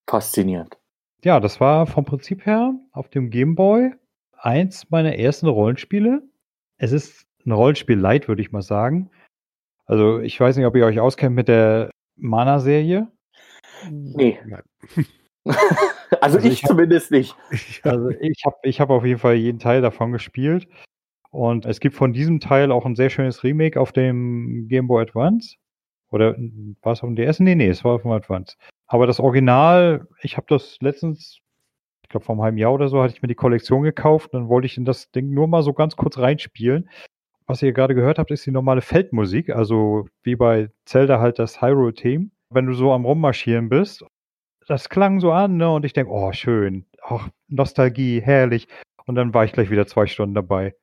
Faszinierend. 0.08 0.78
Ja, 1.24 1.40
das 1.40 1.60
war 1.60 1.88
vom 1.88 2.06
Prinzip 2.06 2.46
her 2.46 2.76
auf 2.92 3.10
dem 3.10 3.32
Game 3.32 3.56
Boy 3.56 3.92
eins 4.38 4.90
meiner 4.92 5.16
ersten 5.16 5.48
Rollenspiele. 5.48 6.22
Es 6.78 6.92
ist 6.92 7.26
ein 7.46 7.52
Rollenspiel 7.52 7.98
light, 7.98 8.28
würde 8.28 8.42
ich 8.44 8.52
mal 8.52 8.62
sagen. 8.62 9.10
Also 9.86 10.20
ich 10.20 10.40
weiß 10.40 10.56
nicht, 10.58 10.68
ob 10.68 10.76
ihr 10.76 10.86
euch 10.86 11.00
auskennt 11.00 11.36
mit 11.36 11.48
der 11.48 11.90
Mana-Serie. 12.16 13.08
Nee. 13.90 14.40
Also, 16.22 16.38
also 16.38 16.48
ich, 16.48 16.54
ich 16.54 16.62
zumindest 16.64 17.12
nicht. 17.12 17.36
Also 17.84 18.10
ich 18.10 18.44
habe 18.46 18.58
ich 18.64 18.82
hab 18.82 18.90
auf 18.90 19.06
jeden 19.06 19.20
Fall 19.20 19.36
jeden 19.36 19.60
Teil 19.60 19.82
davon 19.82 20.12
gespielt. 20.12 20.68
Und 21.32 21.66
es 21.66 21.80
gibt 21.80 21.96
von 21.96 22.14
diesem 22.14 22.40
Teil 22.40 22.72
auch 22.72 22.86
ein 22.86 22.96
sehr 22.96 23.10
schönes 23.10 23.44
Remake 23.44 23.80
auf 23.80 23.92
dem 23.92 24.68
Game 24.68 24.88
Boy 24.88 25.04
Advance. 25.04 25.56
Oder 26.12 26.36
war 26.82 26.94
es 26.94 27.04
auf 27.04 27.10
dem 27.10 27.16
DS? 27.16 27.40
Nee, 27.40 27.56
nee, 27.56 27.68
es 27.68 27.84
war 27.84 27.94
auf 27.94 28.02
dem 28.02 28.12
Advance. 28.12 28.58
Aber 28.88 29.06
das 29.06 29.20
Original, 29.20 30.08
ich 30.22 30.38
habe 30.38 30.48
das 30.50 30.78
letztens, 30.82 31.40
ich 32.02 32.10
glaube 32.10 32.26
vor 32.26 32.34
einem 32.34 32.42
halben 32.42 32.58
Jahr 32.58 32.74
oder 32.74 32.90
so, 32.90 33.02
hatte 33.04 33.14
ich 33.14 33.22
mir 33.22 33.28
die 33.28 33.36
Kollektion 33.36 33.84
gekauft. 33.84 34.34
Dann 34.34 34.50
wollte 34.50 34.66
ich 34.66 34.78
in 34.78 34.86
das 34.86 35.12
Ding 35.12 35.30
nur 35.30 35.48
mal 35.48 35.62
so 35.62 35.74
ganz 35.74 35.96
kurz 35.96 36.18
reinspielen. 36.18 36.90
Was 37.46 37.62
ihr 37.62 37.74
gerade 37.74 37.96
gehört 37.96 38.18
habt, 38.20 38.32
ist 38.32 38.46
die 38.46 38.52
normale 38.52 38.82
Feldmusik, 38.82 39.50
also 39.50 40.08
wie 40.22 40.36
bei 40.36 40.70
Zelda 40.86 41.20
halt 41.20 41.40
das 41.40 41.62
Hyrule-Theme. 41.62 42.30
Wenn 42.52 42.66
du 42.66 42.74
so 42.74 42.92
am 42.92 43.06
Rummarschieren 43.06 43.70
bist, 43.70 44.06
das 44.70 44.90
klang 44.90 45.20
so 45.20 45.32
an, 45.32 45.58
ne? 45.58 45.72
Und 45.72 45.86
ich 45.86 45.94
denke, 45.94 46.12
oh, 46.12 46.32
schön, 46.32 46.86
ach, 47.02 47.30
Nostalgie, 47.48 48.22
herrlich. 48.22 48.68
Und 49.06 49.16
dann 49.16 49.34
war 49.34 49.44
ich 49.44 49.54
gleich 49.54 49.72
wieder 49.72 49.88
zwei 49.88 50.06
Stunden 50.06 50.36
dabei. 50.36 50.76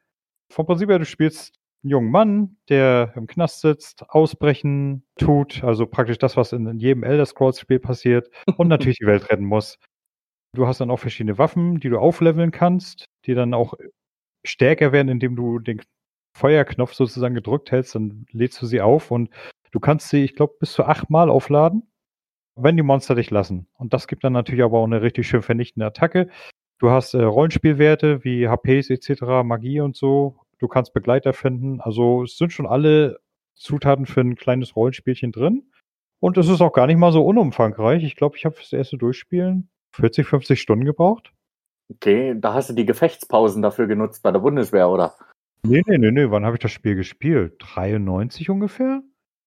Vom 0.51 0.67
Prinzip 0.67 0.91
her, 0.91 0.99
du 0.99 1.05
spielst 1.05 1.55
einen 1.83 1.91
jungen 1.91 2.11
Mann, 2.11 2.57
der 2.69 3.13
im 3.17 3.27
Knast 3.27 3.61
sitzt, 3.61 4.09
ausbrechen 4.09 5.07
tut, 5.17 5.63
also 5.63 5.87
praktisch 5.87 6.19
das, 6.19 6.37
was 6.37 6.53
in, 6.53 6.79
jedem 6.79 7.05
Elder 7.05 7.27
Scrolls 7.27 7.61
Spiel 7.61 7.79
passiert 7.79 8.29
und 8.57 8.69
natürlich 8.69 8.99
die 8.99 9.07
Welt 9.07 9.31
retten 9.31 9.45
muss. 9.45 9.79
Du 10.55 10.67
hast 10.67 10.81
dann 10.81 10.91
auch 10.91 10.99
verschiedene 10.99 11.39
Waffen, 11.39 11.79
die 11.79 11.89
du 11.89 11.99
aufleveln 11.99 12.51
kannst, 12.51 13.07
die 13.27 13.35
dann 13.35 13.55
auch 13.55 13.75
stärker 14.45 14.93
werden, 14.93 15.09
indem 15.09 15.37
du 15.37 15.59
den 15.59 15.81
Feuerknopf 16.37 16.95
sozusagen 16.95 17.35
gedrückt 17.35 17.71
hältst, 17.71 17.95
dann 17.95 18.27
lädst 18.31 18.61
du 18.61 18.67
sie 18.67 18.81
auf 18.81 19.11
und 19.11 19.31
du 19.71 19.81
kannst 19.81 20.09
sie, 20.09 20.25
ich 20.25 20.35
glaube, 20.35 20.55
bis 20.59 20.73
zu 20.73 20.85
achtmal 20.85 21.31
aufladen, 21.31 21.89
wenn 22.57 22.77
die 22.77 22.83
Monster 22.83 23.15
dich 23.15 23.31
lassen. 23.31 23.69
Und 23.75 23.93
das 23.93 24.09
gibt 24.09 24.25
dann 24.25 24.33
natürlich 24.33 24.65
aber 24.65 24.79
auch 24.79 24.85
eine 24.85 25.03
richtig 25.03 25.29
schön 25.29 25.43
vernichtende 25.43 25.87
Attacke. 25.87 26.29
Du 26.79 26.91
hast 26.91 27.15
äh, 27.15 27.23
Rollenspielwerte 27.23 28.25
wie 28.25 28.49
HPs 28.49 28.91
etc., 28.91 29.45
Magie 29.45 29.81
und 29.81 29.97
so. 29.97 30.39
Du 30.59 30.69
kannst 30.69 30.95
Begleiter 30.95 31.33
finden. 31.33 31.81
Also 31.81 32.25
es 32.25 32.37
sind 32.37 32.53
schon 32.53 32.67
alle 32.67 33.19
Zutaten 33.55 34.07
für 34.07 34.21
ein 34.21 34.37
kleines 34.37 34.77
Rollenspielchen 34.77 35.33
drin. 35.33 35.71
Und 36.21 36.39
es 36.39 36.49
ist 36.49 36.61
auch 36.61 36.73
gar 36.73 36.87
nicht 36.87 36.99
mal 36.99 37.13
so 37.13 37.25
unumfangreich. 37.25 38.03
Ich 38.03 38.17
glaube, 38.17 38.37
ich 38.37 38.45
habe 38.45 38.55
fürs 38.55 38.73
erste 38.73 38.97
Durchspielen 38.97 39.69
40, 39.93 40.27
50 40.27 40.61
Stunden 40.61 40.85
gebraucht. 40.85 41.33
Okay, 41.89 42.35
da 42.37 42.55
hast 42.55 42.71
du 42.71 42.75
die 42.75 42.87
Gefechtspausen 42.87 43.63
dafür 43.63 43.87
genutzt 43.87 44.23
bei 44.23 44.33
der 44.33 44.41
Bundeswehr, 44.41 44.89
oder? 44.89 45.15
Nee, 45.63 45.83
nee, 45.87 45.99
nee, 45.99 46.11
nee. 46.11 46.31
Wann 46.31 46.45
habe 46.45 46.57
ich 46.57 46.63
das 46.63 46.73
Spiel 46.73 46.95
gespielt? 46.95 47.55
93 47.59 48.51
ungefähr? 48.51 49.03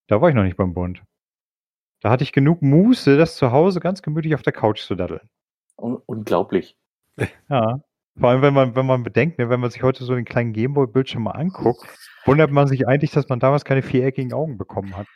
Da 0.08 0.22
war 0.22 0.30
ich 0.30 0.36
noch 0.36 0.44
nicht 0.44 0.58
beim 0.58 0.74
Bund. 0.74 1.02
Da 2.02 2.10
hatte 2.10 2.24
ich 2.24 2.32
genug 2.32 2.62
Muße, 2.62 3.18
das 3.18 3.36
zu 3.36 3.52
Hause 3.52 3.80
ganz 3.80 4.02
gemütlich 4.02 4.36
auf 4.36 4.42
der 4.42 4.54
Couch 4.54 4.82
zu 4.82 4.96
daddeln. 4.96 5.30
unglaublich. 5.76 6.78
Ja. 7.50 7.82
Vor 8.18 8.30
allem, 8.30 8.42
wenn 8.42 8.54
man, 8.54 8.76
wenn 8.76 8.86
man 8.86 9.04
bedenkt, 9.04 9.40
ne, 9.40 9.50
wenn 9.50 9.60
man 9.60 9.72
sich 9.72 9.84
heute 9.84 10.04
so 10.04 10.14
den 10.14 10.26
kleinen 10.26 10.52
Gameboy-Bildschirm 10.52 11.24
mal 11.24 11.32
anguckt, 11.32 11.86
wundert 12.26 12.52
man 12.52 12.68
sich 12.68 12.88
eigentlich, 12.88 13.12
dass 13.12 13.30
man 13.30 13.40
damals 13.40 13.64
keine 13.64 13.82
viereckigen 13.82 14.34
Augen 14.34 14.58
bekommen 14.58 14.96
hat. 14.96 15.08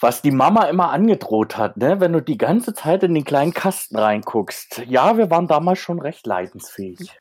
Was 0.00 0.22
die 0.22 0.30
Mama 0.30 0.64
immer 0.64 0.90
angedroht 0.90 1.56
hat, 1.56 1.76
ne, 1.76 2.00
wenn 2.00 2.12
du 2.12 2.20
die 2.20 2.38
ganze 2.38 2.74
Zeit 2.74 3.02
in 3.02 3.14
den 3.14 3.24
kleinen 3.24 3.54
Kasten 3.54 3.96
reinguckst. 3.96 4.82
Ja, 4.86 5.16
wir 5.16 5.30
waren 5.30 5.46
damals 5.46 5.78
schon 5.78 6.00
recht 6.00 6.26
leidensfähig. 6.26 7.16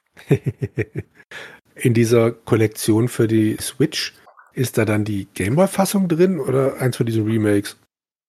in 1.76 1.94
dieser 1.94 2.32
Kollektion 2.32 3.08
für 3.08 3.28
die 3.28 3.58
Switch, 3.60 4.14
ist 4.54 4.78
da 4.78 4.86
dann 4.86 5.04
die 5.04 5.28
Gameboy-Fassung 5.34 6.08
drin 6.08 6.40
oder 6.40 6.80
eins 6.80 6.98
von 6.98 7.06
diesen 7.06 7.26
Remakes? 7.26 7.78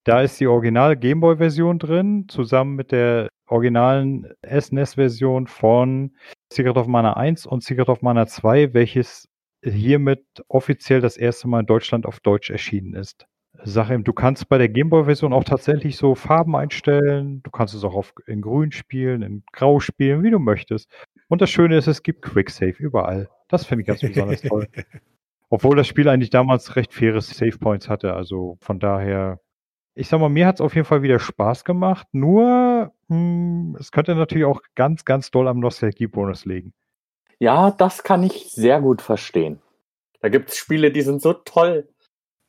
Da 0.05 0.21
ist 0.21 0.39
die 0.39 0.47
original 0.47 0.97
Gameboy-Version 0.97 1.79
drin, 1.79 2.27
zusammen 2.29 2.75
mit 2.75 2.93
der 2.93 3.29
originalen 3.47 4.33
SNES-Version 4.47 5.47
von 5.47 6.13
Secret 6.53 6.77
of 6.77 6.87
Mana 6.87 7.15
1 7.15 7.47
und 7.47 7.63
Secret 7.63 7.89
of 7.89 8.03
Mana 8.03 8.27
2, 8.27 8.75
welches 8.75 9.29
hiermit 9.63 10.25
offiziell 10.49 11.01
das 11.01 11.17
erste 11.17 11.49
Mal 11.49 11.61
in 11.61 11.67
Deutschland 11.67 12.05
auf 12.05 12.21
Deutsch 12.21 12.51
erschienen 12.51 12.95
ist. 12.95 13.27
Sag 13.63 13.89
ihm, 13.91 14.05
du 14.05 14.13
kannst 14.13 14.49
bei 14.49 14.59
der 14.59 14.69
Gameboy-Version 14.69 15.33
auch 15.33 15.45
tatsächlich 15.45 15.97
so 15.97 16.15
Farben 16.15 16.55
einstellen. 16.55 17.43
Du 17.43 17.51
kannst 17.51 17.73
es 17.73 17.85
auch 17.85 17.95
auf, 17.95 18.13
in 18.27 18.43
Grün 18.43 18.73
spielen, 18.73 19.23
in 19.23 19.43
Grau 19.53 19.81
spielen, 19.81 20.23
wie 20.23 20.31
du 20.31 20.39
möchtest. 20.39 20.91
Und 21.29 21.41
das 21.41 21.51
Schöne 21.51 21.79
ist, 21.79 21.87
es 21.87 22.03
gibt 22.03 22.23
Quicksave 22.23 22.75
überall. 22.79 23.31
Das 23.49 23.65
finde 23.65 23.83
ich 23.83 23.87
ganz 23.87 24.01
besonders 24.01 24.43
toll. 24.43 24.69
Obwohl 25.49 25.77
das 25.77 25.87
Spiel 25.87 26.09
eigentlich 26.09 26.31
damals 26.31 26.77
recht 26.77 26.93
faire 26.93 27.21
Save 27.21 27.59
Points 27.59 27.89
hatte. 27.89 28.15
Also 28.15 28.59
von 28.61 28.81
daher, 28.81 29.41
ich 29.95 30.09
sag 30.09 30.21
mal, 30.21 30.29
mir 30.29 30.47
hat 30.47 30.57
es 30.57 30.61
auf 30.61 30.75
jeden 30.75 30.87
Fall 30.87 31.03
wieder 31.03 31.19
Spaß 31.19 31.65
gemacht. 31.65 32.09
Nur, 32.13 32.93
mh, 33.09 33.17
hm, 33.17 33.77
es 33.79 33.93
könnte 33.93 34.15
natürlich 34.15 34.45
auch 34.45 34.61
ganz, 34.75 35.05
ganz 35.05 35.31
doll 35.31 35.49
am 35.49 35.61
Nostalgie-Bonus 35.61 36.45
liegen. 36.45 36.73
Ja, 37.39 37.71
das 37.71 38.03
kann 38.03 38.23
ich 38.23 38.51
sehr 38.51 38.81
gut 38.81 39.03
verstehen. 39.03 39.61
Da 40.21 40.29
gibt 40.29 40.51
es 40.51 40.57
Spiele, 40.57 40.91
die 40.91 41.03
sind 41.03 41.23
so 41.23 41.33
toll. 41.33 41.89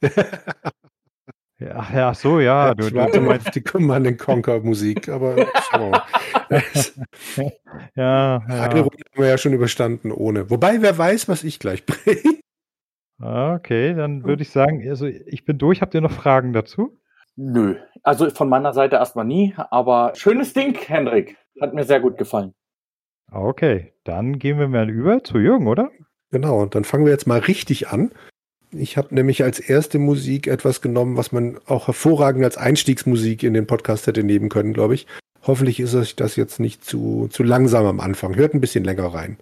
Ja, 1.58 1.88
ja, 1.94 2.14
so, 2.14 2.42
ja. 2.42 2.74
du, 2.74 2.90
du, 2.90 3.12
du 3.12 3.22
meinst 3.22 3.56
die 3.56 3.62
Command 3.62 4.20
Conquer 4.20 4.60
Musik, 4.60 5.08
aber 5.08 5.38
ja, 6.50 6.62
ja. 7.96 8.38
Eine 8.46 8.82
Runde 8.82 8.98
haben 8.98 9.24
wir 9.24 9.30
ja 9.30 9.38
schon 9.38 9.54
überstanden 9.54 10.12
ohne. 10.12 10.50
Wobei, 10.50 10.82
wer 10.82 10.98
weiß, 10.98 11.30
was 11.30 11.46
ich 11.46 11.60
gleich 11.60 11.86
bringe. 11.86 12.42
Okay, 13.22 13.94
dann 13.94 14.26
würde 14.26 14.42
ich 14.42 14.50
sagen, 14.50 14.86
also 14.90 15.06
ich 15.06 15.46
bin 15.46 15.58
durch. 15.58 15.82
Habt 15.82 15.94
ihr 15.94 16.02
noch 16.02 16.12
Fragen 16.12 16.52
dazu? 16.52 17.00
Nö, 17.38 17.76
also 18.04 18.30
von 18.30 18.50
meiner 18.50 18.74
Seite 18.74 18.96
erstmal 18.96 19.26
nie, 19.26 19.54
aber 19.58 20.14
schönes 20.16 20.54
Ding, 20.54 20.78
Hendrik. 20.78 21.38
Hat 21.60 21.74
mir 21.74 21.84
sehr 21.84 22.00
gut 22.00 22.18
gefallen. 22.18 22.54
Okay, 23.32 23.94
dann 24.04 24.40
gehen 24.40 24.60
wir 24.60 24.68
mal 24.68 24.90
über 24.90 25.24
zu 25.24 25.40
Jürgen, 25.40 25.68
oder? 25.68 25.92
Genau, 26.32 26.62
und 26.62 26.76
dann 26.76 26.84
fangen 26.84 27.06
wir 27.06 27.12
jetzt 27.12 27.28
mal 27.28 27.40
richtig 27.40 27.90
an. 27.90 28.12
Ich 28.72 28.98
habe 28.98 29.14
nämlich 29.16 29.44
als 29.44 29.60
erste 29.60 30.00
Musik 30.00 30.48
etwas 30.48 30.82
genommen, 30.82 31.18
was 31.18 31.32
man 31.32 31.60
auch 31.66 31.88
hervorragend 31.88 32.44
als 32.44 32.58
Einstiegsmusik 32.58 33.44
in 33.44 33.54
den 33.54 33.68
Podcast 33.68 34.08
hätte 34.08 34.24
nehmen 34.24 34.50
können, 34.50 34.74
glaube 34.74 34.96
ich. 34.96 35.08
Hoffentlich 35.44 35.80
ist 35.80 35.96
euch 35.96 36.16
das 36.16 36.36
jetzt 36.36 36.60
nicht 36.60 36.84
zu, 36.84 37.28
zu 37.30 37.44
langsam 37.44 37.86
am 37.86 38.00
Anfang. 38.00 38.36
Hört 38.36 38.54
ein 38.54 38.62
bisschen 38.62 38.84
länger 38.84 39.14
rein. 39.14 39.38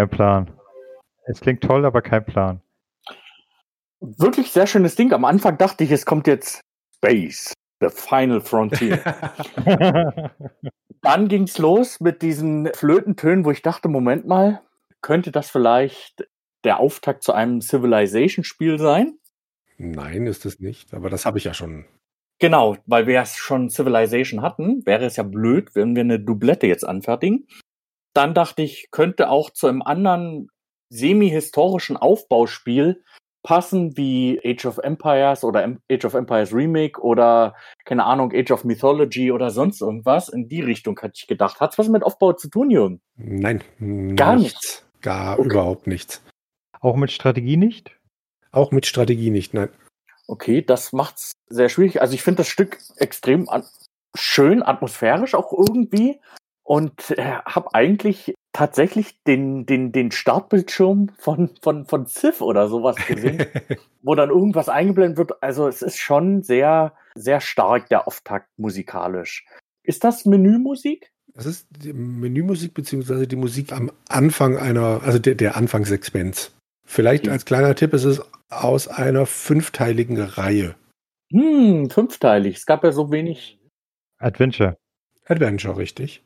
Kein 0.00 0.08
Plan. 0.08 0.50
Es 1.26 1.40
klingt 1.40 1.62
toll, 1.62 1.84
aber 1.84 2.00
kein 2.00 2.24
Plan. 2.24 2.62
Wirklich 4.00 4.50
sehr 4.50 4.66
schönes 4.66 4.94
Ding. 4.94 5.12
Am 5.12 5.26
Anfang 5.26 5.58
dachte 5.58 5.84
ich, 5.84 5.90
es 5.90 6.06
kommt 6.06 6.26
jetzt 6.26 6.62
Space, 6.96 7.52
The 7.80 7.90
Final 7.90 8.40
Frontier. 8.40 8.96
Dann 11.02 11.28
ging 11.28 11.42
es 11.42 11.58
los 11.58 12.00
mit 12.00 12.22
diesen 12.22 12.70
Flötentönen, 12.72 13.44
wo 13.44 13.50
ich 13.50 13.60
dachte, 13.60 13.88
Moment 13.88 14.26
mal, 14.26 14.62
könnte 15.02 15.32
das 15.32 15.50
vielleicht 15.50 16.26
der 16.64 16.80
Auftakt 16.80 17.22
zu 17.22 17.34
einem 17.34 17.60
Civilization-Spiel 17.60 18.78
sein? 18.78 19.18
Nein, 19.76 20.26
ist 20.26 20.46
es 20.46 20.60
nicht, 20.60 20.94
aber 20.94 21.10
das 21.10 21.26
habe 21.26 21.36
ich 21.36 21.44
ja 21.44 21.52
schon. 21.52 21.84
Genau, 22.38 22.78
weil 22.86 23.06
wir 23.06 23.12
ja 23.12 23.26
schon 23.26 23.68
Civilization 23.68 24.40
hatten, 24.40 24.80
wäre 24.86 25.04
es 25.04 25.16
ja 25.16 25.24
blöd, 25.24 25.74
wenn 25.74 25.94
wir 25.94 26.04
eine 26.04 26.18
Doublette 26.18 26.66
jetzt 26.66 26.84
anfertigen. 26.88 27.46
Dann 28.14 28.34
dachte 28.34 28.62
ich, 28.62 28.88
könnte 28.90 29.30
auch 29.30 29.50
zu 29.50 29.66
einem 29.66 29.82
anderen 29.82 30.48
semi-historischen 30.90 31.96
Aufbauspiel 31.96 33.02
passen 33.42 33.96
wie 33.96 34.40
Age 34.44 34.66
of 34.66 34.78
Empires 34.78 35.44
oder 35.44 35.76
Age 35.90 36.04
of 36.04 36.14
Empires 36.14 36.52
Remake 36.52 37.00
oder 37.00 37.54
keine 37.84 38.04
Ahnung, 38.04 38.32
Age 38.34 38.50
of 38.50 38.64
Mythology 38.64 39.32
oder 39.32 39.50
sonst 39.50 39.80
irgendwas. 39.80 40.28
In 40.28 40.48
die 40.48 40.60
Richtung 40.60 40.98
hatte 41.00 41.14
ich 41.16 41.26
gedacht. 41.26 41.60
Hat's 41.60 41.78
was 41.78 41.88
mit 41.88 42.02
Aufbau 42.02 42.32
zu 42.34 42.48
tun, 42.50 42.70
Jürgen? 42.70 43.00
Nein, 43.16 43.62
Gar 44.16 44.36
nichts. 44.36 44.54
nichts. 44.54 44.86
Gar 45.00 45.38
Okay. 45.38 45.48
überhaupt 45.48 45.86
nichts. 45.86 46.22
Auch 46.80 46.96
mit 46.96 47.10
Strategie 47.12 47.56
nicht? 47.56 47.96
Auch 48.52 48.72
mit 48.72 48.84
Strategie 48.86 49.30
nicht, 49.30 49.54
nein. 49.54 49.70
Okay, 50.26 50.62
das 50.62 50.92
macht's 50.92 51.32
sehr 51.48 51.68
schwierig. 51.68 52.00
Also 52.02 52.14
ich 52.14 52.22
finde 52.22 52.38
das 52.38 52.48
Stück 52.48 52.78
extrem 52.96 53.48
an 53.48 53.64
schön, 54.14 54.62
atmosphärisch 54.62 55.34
auch 55.34 55.52
irgendwie 55.52 56.20
und 56.70 57.10
äh, 57.18 57.40
habe 57.46 57.74
eigentlich 57.74 58.32
tatsächlich 58.52 59.20
den, 59.24 59.66
den, 59.66 59.90
den 59.90 60.12
Startbildschirm 60.12 61.08
von, 61.18 61.50
von, 61.60 61.84
von 61.84 62.06
Civ 62.06 62.40
oder 62.40 62.68
sowas 62.68 62.94
gesehen, 63.08 63.44
wo 64.02 64.14
dann 64.14 64.30
irgendwas 64.30 64.68
eingeblendet 64.68 65.18
wird. 65.18 65.42
Also 65.42 65.66
es 65.66 65.82
ist 65.82 65.98
schon 65.98 66.44
sehr, 66.44 66.94
sehr 67.16 67.40
stark 67.40 67.88
der 67.88 68.06
Auftakt 68.06 68.46
musikalisch. 68.56 69.44
Ist 69.82 70.04
das 70.04 70.26
Menümusik? 70.26 71.10
Das 71.34 71.44
ist 71.44 71.66
die 71.70 71.92
Menümusik 71.92 72.72
beziehungsweise 72.72 73.26
die 73.26 73.34
Musik 73.34 73.72
am 73.72 73.90
Anfang 74.08 74.56
einer, 74.56 75.02
also 75.02 75.18
der, 75.18 75.34
der 75.34 75.56
Anfangssequenz. 75.56 76.54
Vielleicht 76.86 77.28
als 77.28 77.46
kleiner 77.46 77.74
Tipp, 77.74 77.92
es 77.94 78.04
ist 78.04 78.22
aus 78.48 78.86
einer 78.86 79.26
fünfteiligen 79.26 80.20
Reihe. 80.20 80.76
Hm, 81.32 81.90
fünfteilig. 81.90 82.58
Es 82.58 82.66
gab 82.66 82.84
ja 82.84 82.92
so 82.92 83.10
wenig. 83.10 83.58
Adventure. 84.20 84.76
Adventure, 85.26 85.76
richtig? 85.76 86.22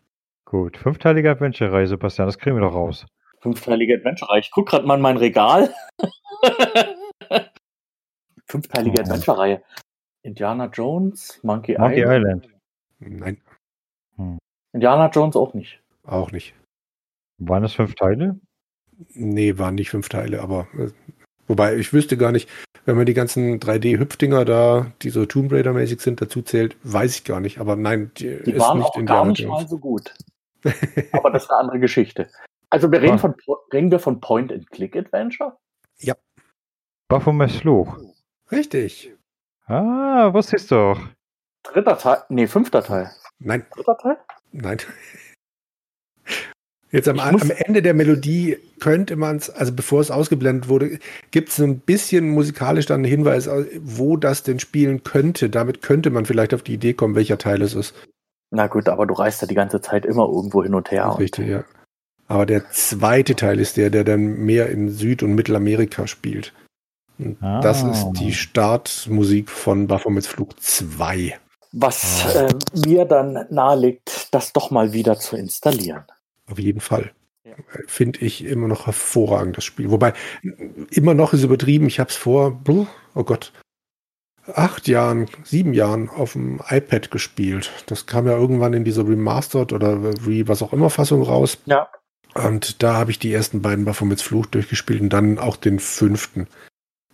Gut. 0.55 0.77
Fünfteilige 0.77 1.33
Adventure-Reihe, 1.33 1.89
Sebastian, 1.89 2.29
das 2.29 2.39
kriegen 2.39 2.55
wir 2.55 2.61
doch 2.61 2.75
raus. 2.77 3.07
Fünfteilige 3.41 3.97
Adventure. 3.97 4.39
Ich 4.39 4.53
guck 4.53 4.69
gerade 4.69 4.87
mal 4.87 4.95
in 4.95 5.01
mein 5.01 5.17
Regal. 5.17 5.75
Fünfteilige 8.47 8.99
Oh. 8.99 9.03
Adventure-Reihe. 9.03 9.63
Indiana 10.23 10.67
Jones, 10.73 11.41
Monkey, 11.43 11.77
Monkey 11.77 12.03
Island. 12.03 12.47
Island. 12.47 12.49
Nein, 13.01 14.39
Indiana 14.73 15.11
Jones 15.11 15.35
auch 15.35 15.55
nicht. 15.55 15.83
auch 16.05 16.31
nicht. 16.31 16.55
Waren 17.39 17.65
das 17.65 17.75
fünf 17.75 17.97
Teile? 17.97 18.39
Nee, 19.13 19.59
waren 19.59 19.75
nicht 19.75 19.91
fünf 19.91 20.09
Teile, 20.09 20.41
aber 20.41 20.69
äh, 20.79 20.91
wobei 21.49 21.75
ich 21.77 21.93
wüsste 21.93 22.17
gar 22.17 22.31
nicht, 22.31 22.49
wenn 22.85 22.97
man 22.97 23.07
die 23.07 23.15
ganzen 23.15 23.59
3D-Hüpfdinger 23.59 24.45
da, 24.45 24.93
die 25.03 25.11
so 25.11 25.27
Tomb 25.27 25.51
Raider-mäßig 25.51 26.01
sind, 26.01 26.21
dazu 26.23 26.43
zählt, 26.43 26.77
weiß 26.85 27.17
ich 27.17 27.25
gar 27.25 27.41
nicht. 27.41 27.59
Aber 27.59 27.75
nein, 27.75 28.13
die, 28.19 28.39
Die 28.45 28.53
ist 28.53 28.61
waren 28.61 28.79
nicht 28.79 28.87
auch 28.87 28.95
gar 28.95 29.01
Indiana 29.01 29.31
nicht 29.31 29.47
mal 29.49 29.57
Jones. 29.59 29.71
so 29.71 29.79
gut. 29.79 30.15
Aber 31.13 31.31
das 31.31 31.45
ist 31.45 31.51
eine 31.51 31.61
andere 31.61 31.79
Geschichte. 31.81 32.29
Also 32.71 32.91
wir 32.91 33.01
reden 33.03 33.15
Ah. 33.15 33.19
von 33.19 33.35
reden 33.73 33.91
wir 33.91 33.99
von 33.99 34.21
Point-and-Click-Adventure? 34.21 35.57
Baphomets 37.09 37.57
Fluch. 37.57 37.99
Richtig. 38.51 39.13
Ah, 39.67 40.33
wusste 40.33 40.57
ich's 40.57 40.67
doch. 40.69 40.99
Dritter 41.63 41.99
Teil? 41.99 42.19
Nee, 42.31 42.47
fünfter 42.47 42.83
Teil. 42.83 43.11
Nein, 43.39 43.67
Dritter 43.75 43.97
Teil? 43.99 44.17
nein. 44.53 44.79
Jetzt 46.91 47.09
am, 47.09 47.19
am 47.19 47.51
Ende 47.51 47.83
der 47.83 47.93
Melodie 47.93 48.57
könnte 48.79 49.17
man 49.17 49.37
es, 49.37 49.51
also 49.51 49.73
bevor 49.73 50.01
es 50.01 50.13
ausgeblendet 50.13 50.69
wurde, 50.69 50.99
gibt 51.33 51.49
es 51.49 51.59
ein 51.61 51.81
bisschen 51.81 52.29
musikalisch 52.31 52.87
dann 52.87 53.01
einen 53.01 53.05
Hinweis, 53.11 53.49
wo 53.81 54.17
das 54.17 54.45
denn 54.45 54.61
spielen 54.61 55.03
könnte. 55.03 55.51
Damit 55.51 55.83
könnte 55.83 56.11
man 56.11 56.25
vielleicht 56.25 56.55
auf 56.55 56.63
die 56.63 56.75
Idee 56.75 56.95
kommen, 56.95 57.17
welcher 57.17 57.37
Teil 57.39 57.63
es 57.63 57.75
ist. 57.75 57.95
Na 58.55 58.69
gut, 58.69 58.89
aber 58.89 59.07
du 59.07 59.15
reist 59.15 59.43
ja 59.43 59.49
die 59.49 59.55
ganze 59.55 59.81
Zeit 59.81 60.07
immer 60.07 60.29
irgendwo 60.29 60.63
hin 60.63 60.75
und 60.75 60.91
her. 60.91 61.11
und- 61.11 61.19
Richtig, 61.19 61.49
ja. 61.49 61.65
Aber 62.29 62.47
der 62.47 62.71
zweite 62.71 63.35
Teil 63.35 63.61
ist 63.61 63.77
der, 63.77 63.91
der 63.91 64.05
dann 64.05 64.39
mehr 64.39 64.71
in 64.71 64.89
Süd- 64.89 65.23
und 65.23 65.35
Mittelamerika 65.35 66.07
spielt. 66.07 66.53
Und 67.19 67.37
Ah. 67.43 67.61
Das 67.61 67.83
ist 67.83 68.13
die 68.13 68.33
Startmusik 68.33 69.51
von 69.51 69.87
Baphomets 69.87 70.27
Flug 70.27 70.61
2. 70.61 71.37
Was 71.73 72.25
Ah. 72.35 72.47
äh, 72.47 72.55
mir 72.87 73.05
dann 73.05 73.47
nahelegt, 73.51 74.29
das 74.33 74.53
doch 74.53 74.71
mal 74.71 74.93
wieder 74.93 75.19
zu 75.19 75.37
installieren. 75.37 76.05
Auf 76.51 76.59
jeden 76.59 76.81
Fall. 76.81 77.11
Ja. 77.45 77.55
Finde 77.87 78.21
ich 78.21 78.45
immer 78.45 78.69
noch 78.69 78.87
hervorragend, 78.87 79.57
das 79.57 79.65
Spiel. 79.65 79.91
Wobei, 79.91 80.13
immer 80.91 81.15
noch 81.15 81.33
ist 81.35 81.43
übertrieben. 81.43 81.87
Ich 81.89 81.99
habe 82.01 82.11
es 82.11 82.17
vor, 82.17 82.61
oh 83.15 83.25
Gott, 83.25 83.53
acht 84.53 84.89
Jahren, 84.89 85.29
sieben 85.45 85.73
Jahren 85.73 86.09
auf 86.09 86.33
dem 86.33 86.61
iPad 86.69 87.11
gespielt. 87.11 87.73
Das 87.87 88.07
kam 88.07 88.27
ja 88.27 88.37
irgendwann 88.37 88.75
in 88.75 88.85
dieser 88.85 89.07
Remastered 89.07 89.73
oder 89.73 90.27
wie 90.27 90.49
was 90.49 90.63
auch 90.63 90.73
immer 90.73 90.91
Fassung 90.91 91.23
raus. 91.23 91.59
Ja. 91.67 91.89
Und 92.35 92.83
da 92.83 92.95
habe 92.95 93.11
ich 93.11 93.19
die 93.19 93.33
ersten 93.33 93.63
beiden 93.63 93.85
Baphomets 93.85 94.23
Fluch 94.23 94.47
durchgespielt 94.47 95.01
und 95.01 95.11
dann 95.11 95.39
auch 95.39 95.57
den 95.57 95.79
fünften. 95.79 96.49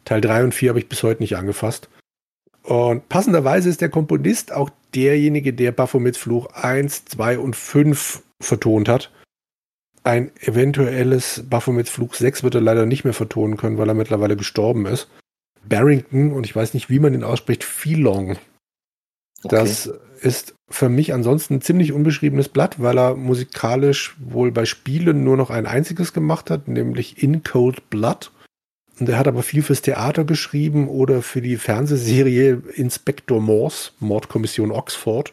Teil 0.05 0.21
drei 0.21 0.43
und 0.43 0.55
vier 0.55 0.71
habe 0.71 0.79
ich 0.79 0.88
bis 0.88 1.03
heute 1.03 1.23
nicht 1.23 1.37
angefasst. 1.37 1.88
Und 2.62 3.09
passenderweise 3.09 3.69
ist 3.69 3.81
der 3.81 3.90
Komponist 3.90 4.53
auch 4.53 4.71
derjenige, 4.95 5.53
der 5.53 5.73
Baphomets 5.73 6.19
Fluch 6.19 6.47
1, 6.55 7.05
2 7.07 7.38
und 7.38 7.57
5 7.57 8.23
vertont 8.40 8.88
hat. 8.88 9.11
Ein 10.03 10.31
eventuelles 10.40 11.45
Baphomets 11.49 11.90
Fluch 11.90 12.14
6 12.14 12.43
wird 12.43 12.55
er 12.55 12.61
leider 12.62 12.87
nicht 12.87 13.05
mehr 13.05 13.12
vertonen 13.12 13.57
können, 13.57 13.77
weil 13.77 13.88
er 13.88 13.95
mittlerweile 13.95 14.37
gestorben 14.37 14.87
ist. 14.87 15.09
Barrington, 15.68 16.33
und 16.33 16.46
ich 16.46 16.55
weiß 16.55 16.75
nicht, 16.75 16.90
wie 16.90 16.99
man 16.99 17.14
ihn 17.14 17.25
ausspricht, 17.25 17.64
Philong. 17.64 18.37
Das 19.42 19.90
ist 20.20 20.55
für 20.68 20.88
mich 20.88 21.14
ansonsten 21.14 21.55
ein 21.55 21.61
ziemlich 21.62 21.92
unbeschriebenes 21.92 22.49
Blatt, 22.49 22.81
weil 22.81 22.99
er 22.99 23.16
musikalisch 23.16 24.16
wohl 24.18 24.53
bei 24.53 24.66
Spielen 24.66 25.25
nur 25.25 25.37
noch 25.37 25.51
ein 25.51 25.66
einziges 25.66 26.12
gemacht 26.12 26.51
hat, 26.51 26.68
nämlich 26.68 27.23
In 27.23 27.42
Cold 27.42 27.88
Blood. 27.90 28.31
Und 28.99 29.09
er 29.09 29.18
hat 29.18 29.29
aber 29.29 29.42
viel 29.42 29.62
fürs 29.62 29.81
Theater 29.81 30.25
geschrieben 30.25 30.88
oder 30.88 31.23
für 31.23 31.40
die 31.40 31.57
Fernsehserie 31.57 32.62
Inspector 32.75 33.40
Morse, 33.40 33.92
Mordkommission 33.99 34.70
Oxford. 34.70 35.33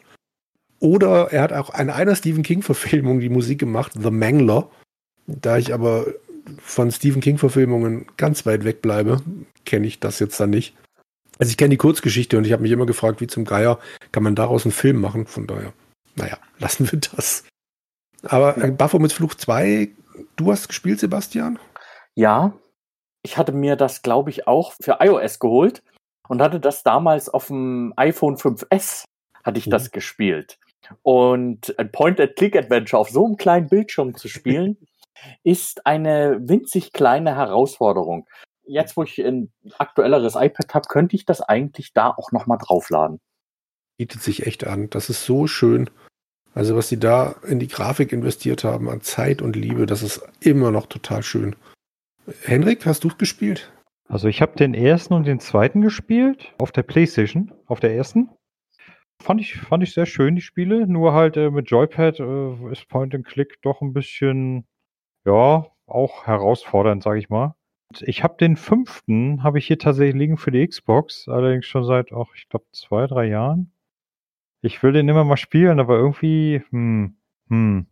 Oder 0.80 1.32
er 1.32 1.42
hat 1.42 1.52
auch 1.52 1.78
in 1.78 1.90
einer 1.90 2.16
Stephen 2.16 2.42
King-Verfilmung 2.42 3.20
die 3.20 3.28
Musik 3.28 3.58
gemacht, 3.58 3.92
The 4.00 4.10
Mangler. 4.10 4.70
Da 5.26 5.58
ich 5.58 5.74
aber 5.74 6.06
von 6.62 6.90
Stephen 6.90 7.20
King-Verfilmungen 7.20 8.06
ganz 8.16 8.46
weit 8.46 8.64
weg 8.64 8.82
bleibe, 8.82 9.20
kenne 9.64 9.86
ich 9.86 10.00
das 10.00 10.18
jetzt 10.18 10.38
dann 10.40 10.50
nicht. 10.50 10.74
Also 11.38 11.50
ich 11.50 11.56
kenne 11.56 11.70
die 11.70 11.76
Kurzgeschichte 11.76 12.36
und 12.36 12.46
ich 12.46 12.52
habe 12.52 12.62
mich 12.62 12.72
immer 12.72 12.86
gefragt, 12.86 13.20
wie 13.20 13.26
zum 13.26 13.44
Geier 13.44 13.78
kann 14.12 14.22
man 14.22 14.34
daraus 14.34 14.64
einen 14.64 14.72
Film 14.72 15.00
machen. 15.00 15.26
Von 15.26 15.46
daher, 15.46 15.72
naja, 16.16 16.38
lassen 16.58 16.90
wir 16.90 16.98
das. 16.98 17.44
Aber 18.22 18.56
äh, 18.58 18.70
Baphomets 18.70 19.14
Fluch 19.14 19.34
2, 19.34 19.88
du 20.36 20.50
hast 20.50 20.68
gespielt, 20.68 20.98
Sebastian? 20.98 21.58
Ja, 22.16 22.52
ich 23.22 23.36
hatte 23.36 23.52
mir 23.52 23.76
das, 23.76 24.02
glaube 24.02 24.30
ich, 24.30 24.48
auch 24.48 24.74
für 24.82 24.98
iOS 25.00 25.38
geholt 25.38 25.82
und 26.28 26.42
hatte 26.42 26.58
das 26.60 26.82
damals 26.82 27.28
auf 27.28 27.46
dem 27.48 27.92
iPhone 27.96 28.36
5S, 28.36 29.04
hatte 29.44 29.58
ich 29.58 29.66
Mhm. 29.66 29.70
das 29.70 29.90
gespielt. 29.92 30.58
Und 31.02 31.78
ein 31.78 31.92
Point-and-Click-Adventure 31.92 32.98
auf 33.00 33.10
so 33.10 33.26
einem 33.26 33.36
kleinen 33.36 33.68
Bildschirm 33.68 34.16
zu 34.16 34.28
spielen, 34.28 34.76
ist 35.42 35.86
eine 35.86 36.38
winzig 36.40 36.92
kleine 36.92 37.36
Herausforderung. 37.36 38.26
Jetzt, 38.64 38.96
wo 38.96 39.02
ich 39.02 39.18
ein 39.18 39.52
aktuelleres 39.78 40.34
iPad 40.34 40.74
habe, 40.74 40.88
könnte 40.88 41.16
ich 41.16 41.24
das 41.24 41.40
eigentlich 41.40 41.92
da 41.94 42.10
auch 42.10 42.32
nochmal 42.32 42.58
draufladen. 42.58 43.18
Bietet 43.96 44.22
sich 44.22 44.46
echt 44.46 44.66
an. 44.66 44.90
Das 44.90 45.10
ist 45.10 45.24
so 45.24 45.46
schön. 45.46 45.88
Also 46.54 46.76
was 46.76 46.88
sie 46.88 46.98
da 46.98 47.36
in 47.46 47.58
die 47.58 47.68
Grafik 47.68 48.12
investiert 48.12 48.64
haben, 48.64 48.88
an 48.88 49.00
Zeit 49.00 49.42
und 49.42 49.56
Liebe, 49.56 49.86
das 49.86 50.02
ist 50.02 50.22
immer 50.40 50.70
noch 50.70 50.86
total 50.86 51.22
schön. 51.22 51.56
Henrik, 52.42 52.84
hast 52.84 53.04
du 53.04 53.08
es 53.08 53.18
gespielt? 53.18 53.72
Also 54.08 54.28
ich 54.28 54.42
habe 54.42 54.56
den 54.56 54.74
ersten 54.74 55.14
und 55.14 55.26
den 55.26 55.40
zweiten 55.40 55.82
gespielt 55.82 56.52
auf 56.58 56.72
der 56.72 56.82
Playstation, 56.82 57.52
auf 57.66 57.80
der 57.80 57.94
ersten. 57.94 58.30
Fand 59.22 59.40
ich, 59.40 59.56
fand 59.56 59.82
ich 59.82 59.92
sehr 59.92 60.06
schön, 60.06 60.34
die 60.36 60.42
Spiele. 60.42 60.86
Nur 60.86 61.12
halt 61.12 61.36
äh, 61.36 61.50
mit 61.50 61.70
Joypad 61.70 62.20
äh, 62.20 62.72
ist 62.72 62.88
Point 62.88 63.14
and 63.14 63.26
Click 63.26 63.60
doch 63.62 63.80
ein 63.82 63.92
bisschen, 63.92 64.66
ja, 65.24 65.66
auch 65.86 66.26
herausfordernd, 66.26 67.02
sage 67.02 67.18
ich 67.18 67.28
mal. 67.28 67.54
Ich 68.00 68.22
habe 68.22 68.36
den 68.38 68.56
fünften, 68.56 69.42
habe 69.42 69.58
ich 69.58 69.66
hier 69.66 69.78
tatsächlich 69.78 70.14
liegen 70.14 70.36
für 70.36 70.50
die 70.50 70.66
Xbox, 70.66 71.26
allerdings 71.28 71.66
schon 71.66 71.84
seit, 71.84 72.12
auch 72.12 72.34
ich 72.34 72.48
glaube, 72.48 72.66
zwei, 72.72 73.06
drei 73.06 73.26
Jahren. 73.26 73.72
Ich 74.60 74.82
will 74.82 74.92
den 74.92 75.08
immer 75.08 75.24
mal 75.24 75.36
spielen, 75.36 75.80
aber 75.80 75.96
irgendwie, 75.96 76.62
hm, 76.70 77.16
hm, 77.48 77.86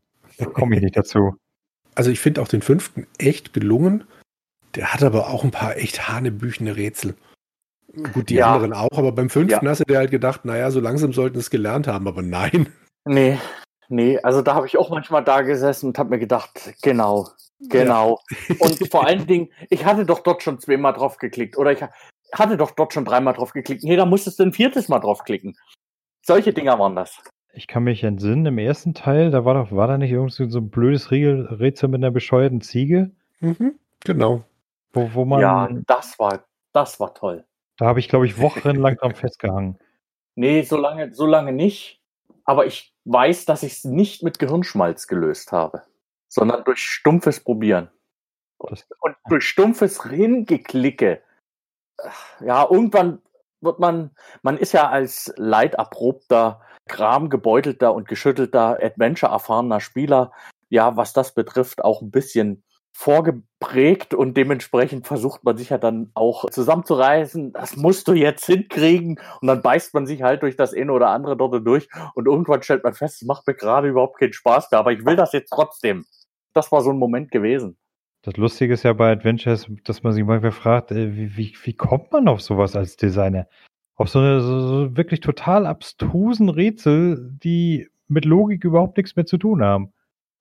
komme 0.52 0.76
ich 0.76 0.82
nicht 0.82 0.96
dazu. 0.96 1.34
Also 1.94 2.10
ich 2.10 2.20
finde 2.20 2.42
auch 2.42 2.48
den 2.48 2.60
fünften 2.60 3.06
echt 3.16 3.54
gelungen. 3.54 4.04
Der 4.74 4.92
hat 4.92 5.02
aber 5.02 5.30
auch 5.30 5.44
ein 5.44 5.50
paar 5.50 5.78
echt 5.78 6.10
hanebüchene 6.10 6.76
Rätsel. 6.76 7.16
Gut, 8.12 8.28
die 8.28 8.34
Ja. 8.34 8.52
anderen 8.52 8.74
auch, 8.74 8.98
aber 8.98 9.12
beim 9.12 9.30
fünften 9.30 9.64
Ja. 9.64 9.70
hast 9.70 9.78
du 9.80 9.84
dir 9.84 9.96
halt 9.96 10.10
gedacht, 10.10 10.44
naja, 10.44 10.70
so 10.70 10.80
langsam 10.80 11.14
sollten 11.14 11.38
es 11.38 11.48
gelernt 11.48 11.86
haben, 11.88 12.06
aber 12.06 12.20
nein. 12.20 12.68
Nee, 13.06 13.38
nee, 13.88 14.18
also 14.18 14.42
da 14.42 14.54
habe 14.54 14.66
ich 14.66 14.76
auch 14.78 14.90
manchmal 14.90 15.24
da 15.24 15.42
gesessen 15.42 15.88
und 15.88 15.98
habe 15.98 16.10
mir 16.10 16.18
gedacht, 16.18 16.74
genau, 16.82 17.28
genau. 17.60 18.20
Und 18.60 18.90
vor 18.90 19.06
allen 19.06 19.26
Dingen, 19.26 19.50
ich 19.70 19.84
hatte 19.84 20.04
doch 20.04 20.20
dort 20.20 20.42
schon 20.42 20.58
zweimal 20.60 20.92
drauf 20.92 21.18
geklickt 21.18 21.56
oder 21.56 21.72
ich 21.72 21.80
hatte 22.32 22.56
doch 22.56 22.72
dort 22.72 22.92
schon 22.92 23.04
dreimal 23.04 23.34
drauf 23.34 23.52
geklickt. 23.52 23.84
Nee, 23.84 23.96
da 23.96 24.04
musstest 24.04 24.38
du 24.38 24.44
ein 24.44 24.52
viertes 24.52 24.88
Mal 24.88 24.98
draufklicken. 24.98 25.56
Solche 26.22 26.52
Dinger 26.52 26.78
waren 26.78 26.96
das. 26.96 27.20
Ich 27.52 27.66
kann 27.68 27.84
mich 27.84 28.04
entsinnen, 28.04 28.44
im 28.44 28.58
ersten 28.58 28.92
Teil, 28.92 29.30
da 29.30 29.44
war 29.44 29.54
doch, 29.54 29.72
war 29.72 29.88
da 29.88 29.96
nicht 29.96 30.10
irgendwie 30.10 30.50
so 30.50 30.58
ein 30.58 30.68
blödes 30.70 31.10
Riegel- 31.10 31.46
Rätsel 31.46 31.88
mit 31.88 32.00
einer 32.00 32.10
bescheuerten 32.10 32.60
Ziege, 32.60 33.12
Mhm, 33.40 33.78
genau. 34.04 34.44
wo, 34.92 35.14
wo 35.14 35.24
man, 35.24 35.40
ja, 35.40 35.68
das 35.86 36.18
war, 36.18 36.44
das 36.72 37.00
war 37.00 37.14
toll. 37.14 37.44
Da 37.78 37.86
habe 37.86 38.00
ich, 38.00 38.08
glaube 38.08 38.26
ich, 38.26 38.38
wochenlang 38.38 38.96
dran 38.96 39.14
festgehangen. 39.14 39.78
Nee, 40.34 40.62
so 40.62 40.76
lange, 40.76 41.14
so 41.14 41.26
lange 41.26 41.52
nicht. 41.52 42.02
Aber 42.44 42.66
ich 42.66 42.92
weiß, 43.06 43.46
dass 43.46 43.62
ich 43.62 43.78
es 43.78 43.84
nicht 43.84 44.22
mit 44.22 44.38
Gehirnschmalz 44.38 45.06
gelöst 45.06 45.52
habe, 45.52 45.82
sondern 46.28 46.64
durch 46.64 46.80
stumpfes 46.80 47.40
Probieren. 47.40 47.90
Das, 48.58 48.86
Und 49.00 49.16
durch 49.28 49.44
stumpfes 49.44 50.02
Hingeklicke. 50.02 51.22
Ja, 52.40 52.66
irgendwann 52.68 53.22
wird 53.60 53.78
man, 53.78 54.10
man 54.42 54.58
ist 54.58 54.72
ja 54.72 54.88
als 54.88 55.32
leiderprobter, 55.36 56.60
gramgebeutelter 56.88 57.94
und 57.94 58.08
geschüttelter, 58.08 58.78
Adventure-erfahrener 58.82 59.80
Spieler, 59.80 60.32
ja, 60.68 60.96
was 60.96 61.12
das 61.12 61.32
betrifft, 61.32 61.84
auch 61.84 62.02
ein 62.02 62.10
bisschen 62.10 62.64
vorgeprägt 62.98 64.14
und 64.14 64.38
dementsprechend 64.38 65.06
versucht 65.06 65.44
man 65.44 65.58
sich 65.58 65.68
ja 65.68 65.76
dann 65.76 66.10
auch 66.14 66.48
zusammenzureißen. 66.48 67.52
Das 67.52 67.76
musst 67.76 68.08
du 68.08 68.14
jetzt 68.14 68.46
hinkriegen 68.46 69.20
und 69.42 69.48
dann 69.48 69.60
beißt 69.60 69.92
man 69.92 70.06
sich 70.06 70.22
halt 70.22 70.42
durch 70.42 70.56
das 70.56 70.72
eine 70.72 70.90
oder 70.90 71.10
andere 71.10 71.36
dort 71.36 71.66
durch 71.66 71.88
und 72.14 72.26
irgendwann 72.26 72.62
stellt 72.62 72.84
man 72.84 72.94
fest, 72.94 73.20
es 73.20 73.28
macht 73.28 73.46
mir 73.46 73.54
gerade 73.54 73.88
überhaupt 73.88 74.18
keinen 74.18 74.32
Spaß 74.32 74.70
mehr, 74.70 74.80
aber 74.80 74.92
ich 74.92 75.04
will 75.04 75.14
das 75.14 75.32
jetzt 75.34 75.50
trotzdem. 75.50 76.06
Das 76.54 76.72
war 76.72 76.80
so 76.80 76.90
ein 76.90 76.98
Moment 76.98 77.30
gewesen. 77.30 77.76
das 78.22 78.38
Lustige 78.38 78.72
ist 78.72 78.82
ja 78.82 78.94
bei 78.94 79.12
Adventures, 79.12 79.66
dass 79.84 80.02
man 80.02 80.14
sich 80.14 80.24
manchmal 80.24 80.52
fragt, 80.52 80.90
äh, 80.90 81.14
wie, 81.14 81.36
wie, 81.36 81.54
wie 81.64 81.74
kommt 81.74 82.12
man 82.12 82.28
auf 82.28 82.40
sowas 82.40 82.76
als 82.76 82.96
Designer? 82.96 83.46
Auf 83.96 84.08
so 84.08 84.20
eine 84.20 84.40
so, 84.40 84.60
so 84.60 84.96
wirklich 84.96 85.20
total 85.20 85.66
abstrusen 85.66 86.48
Rätsel, 86.48 87.30
die 87.44 87.88
mit 88.08 88.24
Logik 88.24 88.64
überhaupt 88.64 88.96
nichts 88.96 89.16
mehr 89.16 89.26
zu 89.26 89.36
tun 89.36 89.62
haben. 89.62 89.92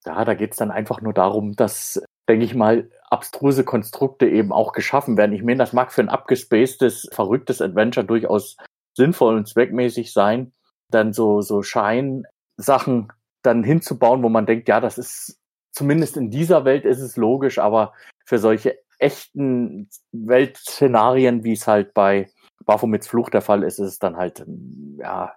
Ja, 0.05 0.23
da 0.23 0.33
geht's 0.33 0.57
dann 0.57 0.71
einfach 0.71 1.01
nur 1.01 1.13
darum, 1.13 1.55
dass, 1.55 2.01
denke 2.29 2.45
ich 2.45 2.55
mal, 2.55 2.89
abstruse 3.09 3.63
Konstrukte 3.63 4.27
eben 4.27 4.51
auch 4.51 4.71
geschaffen 4.71 5.17
werden. 5.17 5.33
Ich 5.33 5.43
meine, 5.43 5.57
das 5.57 5.73
mag 5.73 5.91
für 5.91 6.01
ein 6.01 6.09
abgespacedes, 6.09 7.09
verrücktes 7.11 7.61
Adventure 7.61 8.05
durchaus 8.05 8.57
sinnvoll 8.95 9.35
und 9.35 9.47
zweckmäßig 9.47 10.13
sein, 10.13 10.53
dann 10.91 11.13
so, 11.13 11.41
so 11.41 11.63
Scheinsachen 11.63 13.11
dann 13.41 13.63
hinzubauen, 13.63 14.23
wo 14.23 14.29
man 14.29 14.45
denkt, 14.45 14.67
ja, 14.67 14.79
das 14.79 14.97
ist 14.97 15.39
zumindest 15.71 16.17
in 16.17 16.31
dieser 16.31 16.65
Welt 16.65 16.85
ist 16.85 17.01
es 17.01 17.17
logisch, 17.17 17.59
aber 17.59 17.93
für 18.25 18.39
solche 18.39 18.77
echten 18.97 19.89
Weltszenarien, 20.11 21.43
wie 21.43 21.53
es 21.53 21.67
halt 21.67 21.93
bei 21.93 22.29
Baphomets 22.65 23.07
Fluch 23.07 23.29
der 23.29 23.41
Fall 23.41 23.63
ist, 23.63 23.79
ist 23.79 23.87
es 23.87 23.99
dann 23.99 24.17
halt, 24.17 24.45
ja, 24.97 25.33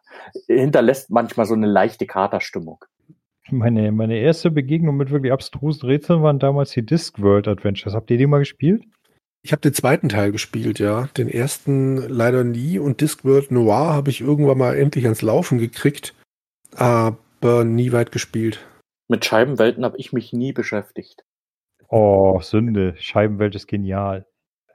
hinterlässt 0.47 1.11
manchmal 1.11 1.47
so 1.47 1.55
eine 1.55 1.67
leichte 1.67 2.07
Katerstimmung. 2.07 2.85
Meine, 3.51 3.93
meine 3.93 4.19
erste 4.19 4.51
Begegnung 4.51 4.97
mit 4.97 5.11
wirklich 5.11 5.33
abstrusen 5.33 5.89
Rätseln 5.89 6.23
waren 6.23 6.39
damals 6.39 6.71
die 6.71 6.85
Discworld 6.85 7.49
Adventures. 7.49 7.95
Habt 7.95 8.11
ihr 8.11 8.19
die 8.19 8.27
mal 8.27 8.41
gespielt? 8.41 8.85
Ich 9.43 9.53
habe 9.53 9.63
den 9.63 9.73
zweiten 9.73 10.09
Teil 10.09 10.33
gespielt, 10.33 10.79
ja. 10.79 11.09
Den 11.17 11.29
ersten 11.29 11.97
leider 11.97 12.45
nie 12.45 12.79
und 12.79 13.01
Discworld 13.01 13.51
Noir 13.51 13.95
habe 13.95 14.11
ich 14.11 14.21
irgendwann 14.21 14.59
mal 14.59 14.77
endlich 14.77 15.05
ans 15.05 15.23
Laufen 15.23 15.59
gekriegt, 15.59 16.15
aber 16.75 17.65
nie 17.65 17.93
weit 17.93 18.13
gespielt. 18.13 18.67
Mit 19.09 19.25
Scheibenwelten 19.25 19.85
habe 19.85 19.97
ich 19.97 20.13
mich 20.13 20.33
nie 20.33 20.53
beschäftigt. 20.53 21.25
Oh, 21.89 22.41
Sünde. 22.43 22.95
Scheibenwelt 22.99 23.55
ist 23.55 23.67
genial. 23.67 24.27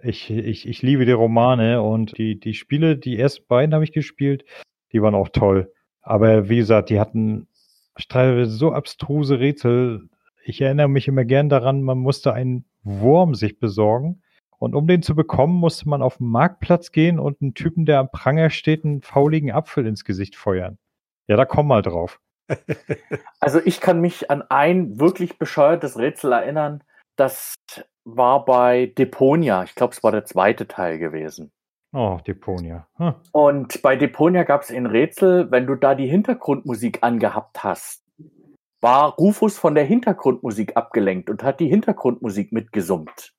Ich, 0.02 0.32
ich, 0.32 0.68
ich 0.68 0.82
liebe 0.82 1.06
die 1.06 1.12
Romane 1.12 1.82
und 1.82 2.18
die, 2.18 2.40
die 2.40 2.56
Spiele, 2.56 2.98
die 2.98 3.20
ersten 3.20 3.46
beiden 3.48 3.76
habe 3.76 3.84
ich 3.84 3.92
gespielt, 3.92 4.44
die 4.92 5.02
waren 5.02 5.16
auch 5.16 5.30
toll. 5.30 5.72
Aber 6.02 6.50
wie 6.50 6.58
gesagt, 6.58 6.90
die 6.90 7.00
hatten 7.00 7.48
teilweise 8.10 8.52
so 8.52 8.72
abstruse 8.72 9.40
Rätsel. 9.40 10.10
Ich 10.44 10.62
erinnere 10.62 10.90
mich 10.90 11.08
immer 11.08 11.26
gern 11.26 11.50
daran, 11.50 11.82
man 11.82 12.00
musste 12.00 12.34
einen 12.34 12.66
Wurm 12.84 13.36
sich 13.36 13.60
besorgen. 13.60 14.22
Und 14.60 14.76
um 14.76 14.88
den 14.88 15.02
zu 15.02 15.14
bekommen, 15.16 15.56
musste 15.56 15.90
man 15.90 16.02
auf 16.02 16.18
den 16.18 16.28
Marktplatz 16.28 16.92
gehen 16.92 17.20
und 17.20 17.42
einen 17.42 17.54
Typen, 17.54 17.86
der 17.86 18.00
am 18.00 18.10
Pranger 18.10 18.50
steht, 18.50 18.86
einen 18.86 19.02
fauligen 19.02 19.52
Apfel 19.52 19.86
ins 19.86 20.06
Gesicht 20.06 20.36
feuern. 20.36 20.78
Ja, 21.28 21.36
da 21.36 21.46
komm 21.46 21.68
mal 21.68 21.82
drauf. 21.82 22.20
Also 23.40 23.60
ich 23.66 23.82
kann 23.82 24.00
mich 24.00 24.32
an 24.32 24.42
ein 24.42 25.02
wirklich 25.02 25.38
bescheuertes 25.38 25.98
Rätsel 25.98 26.32
erinnern. 26.32 26.82
Das 27.18 27.56
war 28.06 28.46
bei 28.46 28.94
Deponia. 28.98 29.64
Ich 29.64 29.76
glaube, 29.76 29.94
es 29.94 30.02
war 30.02 30.14
der 30.14 30.24
zweite 30.24 30.66
Teil 30.66 30.98
gewesen. 30.98 31.52
Oh, 31.94 32.20
Deponia. 32.26 32.88
Hm. 32.98 33.14
Und 33.32 33.82
bei 33.84 33.96
Deponia 33.96 34.44
gab 34.44 34.64
es 34.64 34.72
ein 34.72 34.88
Rätsel, 34.88 35.52
wenn 35.52 35.68
du 35.68 35.76
da 35.76 35.94
die 35.94 36.08
Hintergrundmusik 36.08 37.00
angehabt 37.02 37.64
hast, 37.64 38.04
war 38.82 39.14
Rufus 39.14 39.58
von 39.58 39.76
der 39.76 39.86
Hintergrundmusik 39.86 40.76
abgelenkt 40.76 41.30
und 41.30 41.44
hat 41.44 41.60
die 41.60 41.68
Hintergrundmusik 41.68 42.52
mitgesummt. 42.52 43.34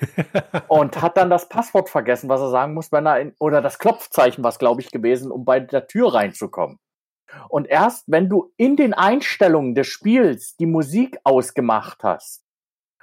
und 0.68 1.00
hat 1.02 1.16
dann 1.16 1.30
das 1.30 1.48
Passwort 1.48 1.88
vergessen, 1.88 2.28
was 2.28 2.40
er 2.40 2.50
sagen 2.50 2.74
muss, 2.74 2.92
wenn 2.92 3.06
er 3.06 3.20
in, 3.20 3.34
oder 3.40 3.60
das 3.62 3.78
Klopfzeichen 3.78 4.44
was 4.44 4.58
glaube 4.58 4.80
ich 4.80 4.90
gewesen, 4.90 5.30
um 5.30 5.44
bei 5.44 5.60
der 5.60 5.86
Tür 5.86 6.14
reinzukommen. 6.14 6.78
Und 7.48 7.66
erst 7.66 8.04
wenn 8.06 8.28
du 8.28 8.52
in 8.56 8.76
den 8.76 8.94
Einstellungen 8.94 9.74
des 9.74 9.86
Spiels 9.86 10.56
die 10.56 10.66
Musik 10.66 11.18
ausgemacht 11.24 12.02
hast 12.02 12.44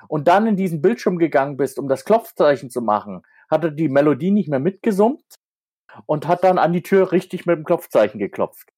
und 0.08 0.28
dann 0.28 0.48
in 0.48 0.56
diesen 0.56 0.82
Bildschirm 0.82 1.18
gegangen 1.18 1.58
bist, 1.58 1.80
um 1.80 1.88
das 1.88 2.06
Klopfzeichen 2.06 2.70
zu 2.70 2.82
machen, 2.82 3.24
hat 3.50 3.64
er 3.64 3.72
die 3.72 3.90
Melodie 3.90 4.32
nicht 4.32 4.50
mehr 4.50 4.60
mitgesummt 4.60 5.24
und 6.06 6.28
hat 6.28 6.44
dann 6.44 6.58
an 6.58 6.74
die 6.74 6.84
Tür 6.84 7.12
richtig 7.12 7.46
mit 7.46 7.58
dem 7.58 7.66
Klopfzeichen 7.66 8.20
geklopft. 8.20 8.70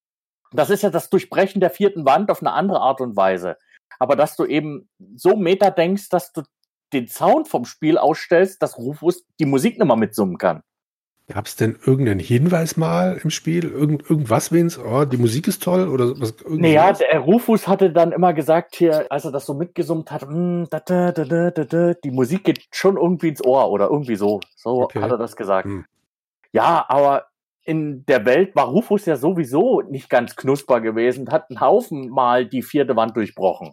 Das 0.52 0.70
ist 0.70 0.82
ja 0.82 0.90
das 0.90 1.10
Durchbrechen 1.10 1.60
der 1.60 1.70
vierten 1.70 2.06
Wand 2.06 2.30
auf 2.30 2.40
eine 2.40 2.52
andere 2.52 2.80
Art 2.80 3.00
und 3.00 3.16
Weise. 3.16 3.56
Aber 3.98 4.16
dass 4.16 4.36
du 4.36 4.44
eben 4.44 4.88
so 5.14 5.36
meta 5.36 5.70
denkst, 5.70 6.08
dass 6.08 6.32
du 6.32 6.42
den 6.92 7.08
Sound 7.08 7.48
vom 7.48 7.64
Spiel 7.64 7.98
ausstellst, 7.98 8.62
dass 8.62 8.78
Rufus 8.78 9.26
die 9.38 9.46
Musik 9.46 9.78
mehr 9.78 9.96
mitsummen 9.96 10.38
kann. 10.38 10.62
Gab 11.30 11.44
es 11.44 11.56
denn 11.56 11.78
irgendeinen 11.84 12.20
Hinweis 12.20 12.78
mal 12.78 13.20
im 13.22 13.28
Spiel? 13.28 13.64
Irgend, 13.64 14.08
irgendwas 14.08 14.50
wenigstens? 14.50 14.82
Oh, 14.82 15.04
die 15.04 15.18
Musik 15.18 15.46
ist 15.46 15.62
toll? 15.62 15.86
Oder 15.88 16.18
was? 16.18 16.34
Naja, 16.48 16.90
der 16.94 17.20
Rufus 17.20 17.68
hatte 17.68 17.92
dann 17.92 18.12
immer 18.12 18.32
gesagt, 18.32 18.74
hier, 18.74 19.12
als 19.12 19.26
er 19.26 19.32
das 19.32 19.44
so 19.44 19.52
mitgesummt 19.52 20.10
hat, 20.10 20.26
mm, 20.26 20.64
da, 20.70 20.80
da, 20.80 21.12
da, 21.12 21.50
da, 21.50 21.64
da, 21.64 21.92
die 21.92 22.10
Musik 22.10 22.44
geht 22.44 22.66
schon 22.72 22.96
irgendwie 22.96 23.28
ins 23.28 23.44
Ohr 23.44 23.70
oder 23.70 23.90
irgendwie 23.90 24.16
so. 24.16 24.40
So 24.56 24.84
okay. 24.84 25.02
hat 25.02 25.10
er 25.10 25.18
das 25.18 25.36
gesagt. 25.36 25.66
Hm. 25.66 25.84
Ja, 26.52 26.86
aber 26.88 27.26
in 27.62 28.06
der 28.06 28.24
Welt 28.24 28.56
war 28.56 28.68
Rufus 28.68 29.04
ja 29.04 29.16
sowieso 29.16 29.82
nicht 29.82 30.08
ganz 30.08 30.34
knusper 30.34 30.80
gewesen 30.80 31.26
und 31.26 31.32
hat 31.32 31.50
einen 31.50 31.60
Haufen 31.60 32.08
mal 32.08 32.46
die 32.46 32.62
vierte 32.62 32.96
Wand 32.96 33.14
durchbrochen. 33.14 33.72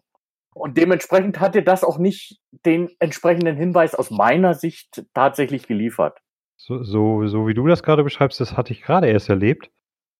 Und 0.54 0.78
dementsprechend 0.78 1.40
hat 1.40 1.56
er 1.56 1.62
das 1.62 1.86
auch 1.86 2.00
nicht 2.00 2.38
den 2.66 2.90
entsprechenden 3.00 3.56
Hinweis 3.56 3.96
aus 3.96 4.12
meiner 4.12 4.56
Sicht 4.56 5.06
tatsächlich 5.14 5.68
geliefert. 5.68 6.20
So, 6.58 6.84
so, 6.84 7.28
so 7.28 7.48
wie 7.48 7.54
du 7.54 7.68
das 7.68 7.84
gerade 7.84 8.04
beschreibst, 8.04 8.40
das 8.40 8.58
hatte 8.58 8.74
ich 8.74 8.82
gerade 8.82 9.08
erst 9.08 9.30
erlebt. 9.30 9.72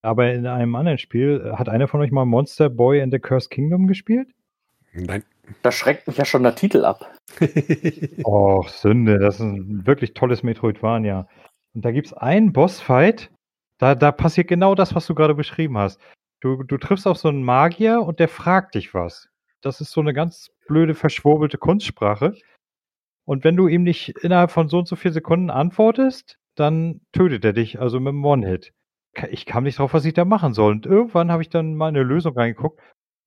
Aber 0.02 0.32
in 0.32 0.46
einem 0.46 0.76
anderen 0.76 1.00
Spiel, 1.00 1.42
äh, 1.44 1.58
hat 1.58 1.68
einer 1.68 1.88
von 1.88 2.02
euch 2.02 2.12
mal 2.12 2.26
Monster 2.26 2.70
Boy 2.70 3.02
and 3.02 3.12
the 3.12 3.20
Cursed 3.20 3.50
Kingdom 3.50 3.88
gespielt? 3.88 4.30
Nein. 4.94 5.24
Da 5.62 5.72
schreckt 5.72 6.08
mich 6.08 6.18
ja 6.18 6.26
schon 6.26 6.44
der 6.44 6.56
Titel 6.56 6.86
ab. 6.86 7.12
oh, 8.24 8.64
Sünde, 8.68 9.20
das 9.20 9.36
ist 9.36 9.42
ein 9.42 9.86
wirklich 9.86 10.14
tolles 10.14 10.42
Metroidvania. 10.44 11.28
Und 11.74 11.86
da 11.86 11.92
gibt 11.92 12.08
es 12.08 12.14
einen 12.14 12.52
Bossfight, 12.52 13.30
da, 13.78 13.96
da 13.96 14.12
passiert 14.12 14.48
genau 14.48 14.76
das, 14.76 14.96
was 14.96 15.06
du 15.06 15.16
gerade 15.16 15.36
beschrieben 15.36 15.78
hast. 15.78 16.00
Du, 16.42 16.64
du 16.64 16.78
triffst 16.78 17.08
auf 17.08 17.18
so 17.18 17.28
einen 17.28 17.44
Magier 17.44 18.02
und 18.02 18.20
der 18.20 18.28
fragt 18.28 18.76
dich 18.76 18.94
was. 18.94 19.30
Das 19.62 19.82
ist 19.82 19.92
so 19.92 20.02
eine 20.02 20.14
ganz 20.14 20.52
blöde, 20.68 20.96
verschwurbelte 20.96 21.58
Kunstsprache. 21.58 22.34
Und 23.26 23.44
wenn 23.44 23.56
du 23.56 23.68
ihm 23.68 23.84
nicht 23.84 24.10
innerhalb 24.24 24.52
von 24.52 24.70
so 24.70 24.80
und 24.80 24.88
so 24.88 24.96
vier 24.96 25.12
Sekunden 25.12 25.50
antwortest, 25.50 26.38
dann 26.56 27.02
tötet 27.12 27.44
er 27.44 27.54
dich, 27.54 27.80
also 27.80 28.00
mit 28.00 28.10
einem 28.10 28.24
One-Hit. 28.24 28.74
Ich 29.30 29.46
kam 29.46 29.64
nicht 29.64 29.80
drauf, 29.80 29.94
was 29.94 30.06
ich 30.06 30.14
da 30.14 30.26
machen 30.26 30.54
soll. 30.54 30.74
Und 30.74 30.86
irgendwann 30.86 31.32
habe 31.32 31.42
ich 31.42 31.50
dann 31.50 31.76
mal 31.76 31.88
eine 31.88 32.04
Lösung 32.04 32.38
reingeguckt. 32.38 32.80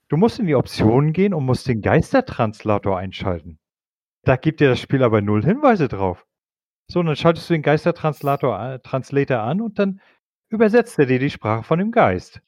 Du 0.09 0.17
musst 0.17 0.39
in 0.39 0.47
die 0.47 0.55
Optionen 0.55 1.13
gehen 1.13 1.35
und 1.35 1.45
musst 1.45 1.67
den 1.67 1.83
Geistertranslator 1.83 2.97
einschalten. 2.97 3.59
Da 4.25 4.37
gibt 4.37 4.61
dir 4.61 4.69
das 4.69 4.81
Spiel 4.81 5.03
aber 5.03 5.21
null 5.21 5.45
Hinweise 5.45 5.89
drauf. 5.89 6.27
So, 6.91 7.01
und 7.01 7.07
dann 7.07 7.17
schaltest 7.17 7.49
du 7.49 7.55
den 7.55 7.63
Geistertranslator 7.63 8.61
äh, 8.61 8.79
Translator 8.81 9.41
an 9.41 9.61
und 9.61 9.79
dann 9.79 10.01
übersetzt 10.49 10.99
er 10.99 11.07
dir 11.07 11.19
die 11.19 11.31
Sprache 11.31 11.63
von 11.63 11.79
dem 11.79 11.91
Geist. 11.91 12.41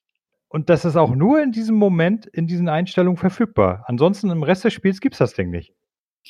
Und 0.48 0.68
das 0.68 0.84
ist 0.84 0.96
auch 0.96 1.14
nur 1.14 1.42
in 1.42 1.52
diesem 1.52 1.76
Moment 1.76 2.26
in 2.26 2.46
diesen 2.46 2.68
Einstellungen 2.68 3.18
verfügbar. 3.18 3.84
Ansonsten 3.86 4.30
im 4.30 4.42
Rest 4.42 4.64
des 4.64 4.72
Spiels 4.72 5.00
gibt 5.00 5.14
es 5.14 5.18
das 5.18 5.34
Ding 5.34 5.50
nicht. 5.50 5.74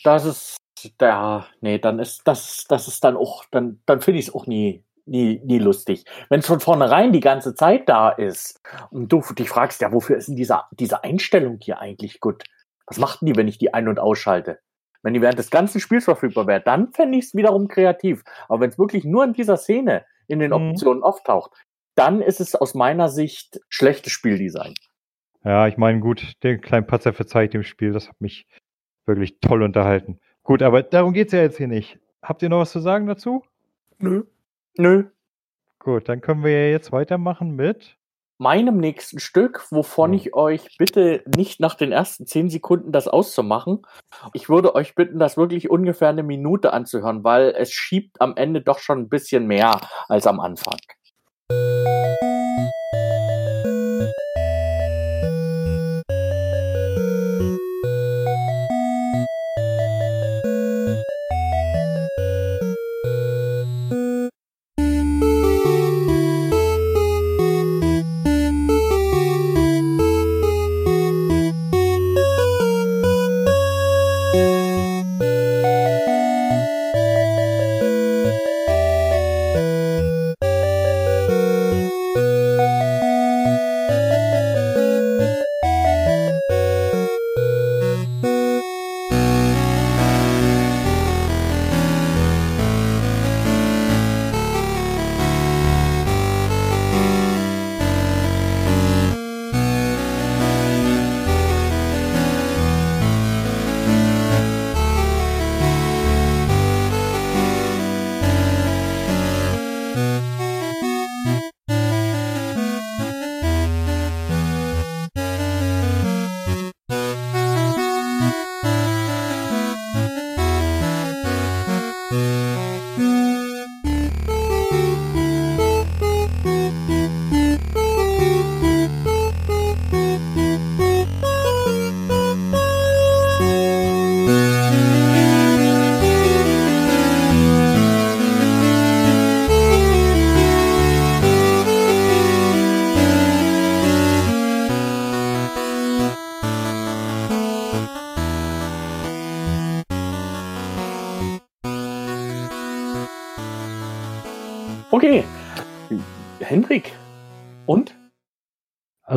Das 0.05 0.25
ist 0.25 0.60
ja, 1.01 1.47
nee, 1.61 1.79
dann 1.79 1.99
ist 1.99 2.23
das, 2.25 2.65
das 2.69 2.89
ist 2.89 3.05
dann 3.05 3.17
auch, 3.17 3.45
dann, 3.51 3.81
dann 3.87 4.01
finde 4.01 4.21
ich 4.21 4.29
es 4.29 4.35
auch 4.35 4.47
nie, 4.47 4.85
nie, 5.07 5.41
nie 5.45 5.59
lustig. 5.59 6.05
Wenn 6.29 6.41
es 6.41 6.47
von 6.47 6.61
vornherein 6.61 7.13
die 7.13 7.21
ganze 7.21 7.55
Zeit 7.55 7.89
da 7.89 8.11
ist 8.11 8.61
und 8.91 9.11
du 9.11 9.23
dich 9.37 9.49
fragst, 9.49 9.81
ja, 9.81 9.93
wofür 9.93 10.17
ist 10.17 10.29
denn 10.29 10.37
diese, 10.37 10.61
diese 10.73 11.05
Einstellung 11.05 11.59
hier 11.61 11.81
eigentlich 11.81 12.21
gut? 12.21 12.45
Was 12.87 12.99
macht 12.99 13.21
die, 13.23 13.37
wenn 13.37 13.49
ich 13.49 13.59
die 13.59 13.75
ein- 13.75 13.89
und 13.89 13.99
ausschalte? 13.99 14.59
Wenn 15.03 15.15
die 15.15 15.23
während 15.23 15.39
des 15.39 15.51
ganzen 15.51 15.81
Spiels 15.81 16.05
verfügbar 16.05 16.47
wäre, 16.47 16.61
dann 16.61 16.93
fände 16.93 17.19
ich 17.19 17.27
es 17.27 17.35
wiederum 17.35 17.69
kreativ. 17.69 18.23
Aber 18.49 18.61
wenn 18.61 18.71
es 18.71 18.79
wirklich 18.79 19.05
nur 19.05 19.25
in 19.25 19.33
dieser 19.33 19.57
Szene 19.57 20.05
in 20.27 20.39
den 20.39 20.51
mhm. 20.51 20.71
Optionen 20.71 21.03
auftaucht, 21.03 21.53
dann 21.95 22.21
ist 22.21 22.41
es 22.41 22.55
aus 22.55 22.75
meiner 22.75 23.09
Sicht 23.09 23.61
schlechtes 23.69 24.13
Spieldesign. 24.13 24.75
Ja, 25.45 25.67
ich 25.67 25.77
meine, 25.77 26.01
gut, 26.01 26.35
den 26.43 26.61
kleinen 26.61 26.87
Patzer 26.87 27.13
verzeiht 27.13 27.55
dem 27.55 27.63
Spiel, 27.63 27.93
das 27.93 28.09
hat 28.09 28.21
mich 28.21 28.47
wirklich 29.07 29.41
toll 29.41 29.63
unterhalten. 29.63 30.21
Gut, 30.51 30.63
aber 30.63 30.83
darum 30.83 31.13
geht 31.13 31.29
es 31.29 31.33
ja 31.33 31.43
jetzt 31.43 31.59
hier 31.59 31.69
nicht. 31.69 32.01
Habt 32.25 32.43
ihr 32.43 32.49
noch 32.49 32.59
was 32.59 32.73
zu 32.73 32.81
sagen 32.81 33.07
dazu? 33.07 33.45
Nö. 33.99 34.25
Nö. 34.77 35.05
Gut, 35.79 36.09
dann 36.09 36.21
können 36.21 36.43
wir 36.43 36.51
ja 36.51 36.73
jetzt 36.73 36.91
weitermachen 36.91 37.55
mit. 37.55 37.97
Meinem 38.37 38.79
nächsten 38.79 39.21
Stück, 39.21 39.71
wovon 39.71 40.13
ich 40.13 40.35
euch 40.35 40.77
bitte 40.77 41.23
nicht 41.37 41.61
nach 41.61 41.77
den 41.77 41.93
ersten 41.93 42.27
zehn 42.27 42.51
Sekunden 42.51 42.91
das 42.91 43.07
auszumachen. 43.07 43.87
Ich 44.33 44.49
würde 44.49 44.75
euch 44.75 44.97
bitten, 44.97 45.21
das 45.21 45.37
wirklich 45.37 45.71
ungefähr 45.71 46.09
eine 46.09 46.25
Minute 46.25 46.73
anzuhören, 46.73 47.23
weil 47.23 47.55
es 47.57 47.71
schiebt 47.73 48.21
am 48.21 48.37
Ende 48.37 48.61
doch 48.61 48.81
schon 48.81 48.99
ein 48.99 49.09
bisschen 49.09 49.47
mehr 49.47 49.81
als 50.09 50.27
am 50.27 50.41
Anfang. 50.41 50.79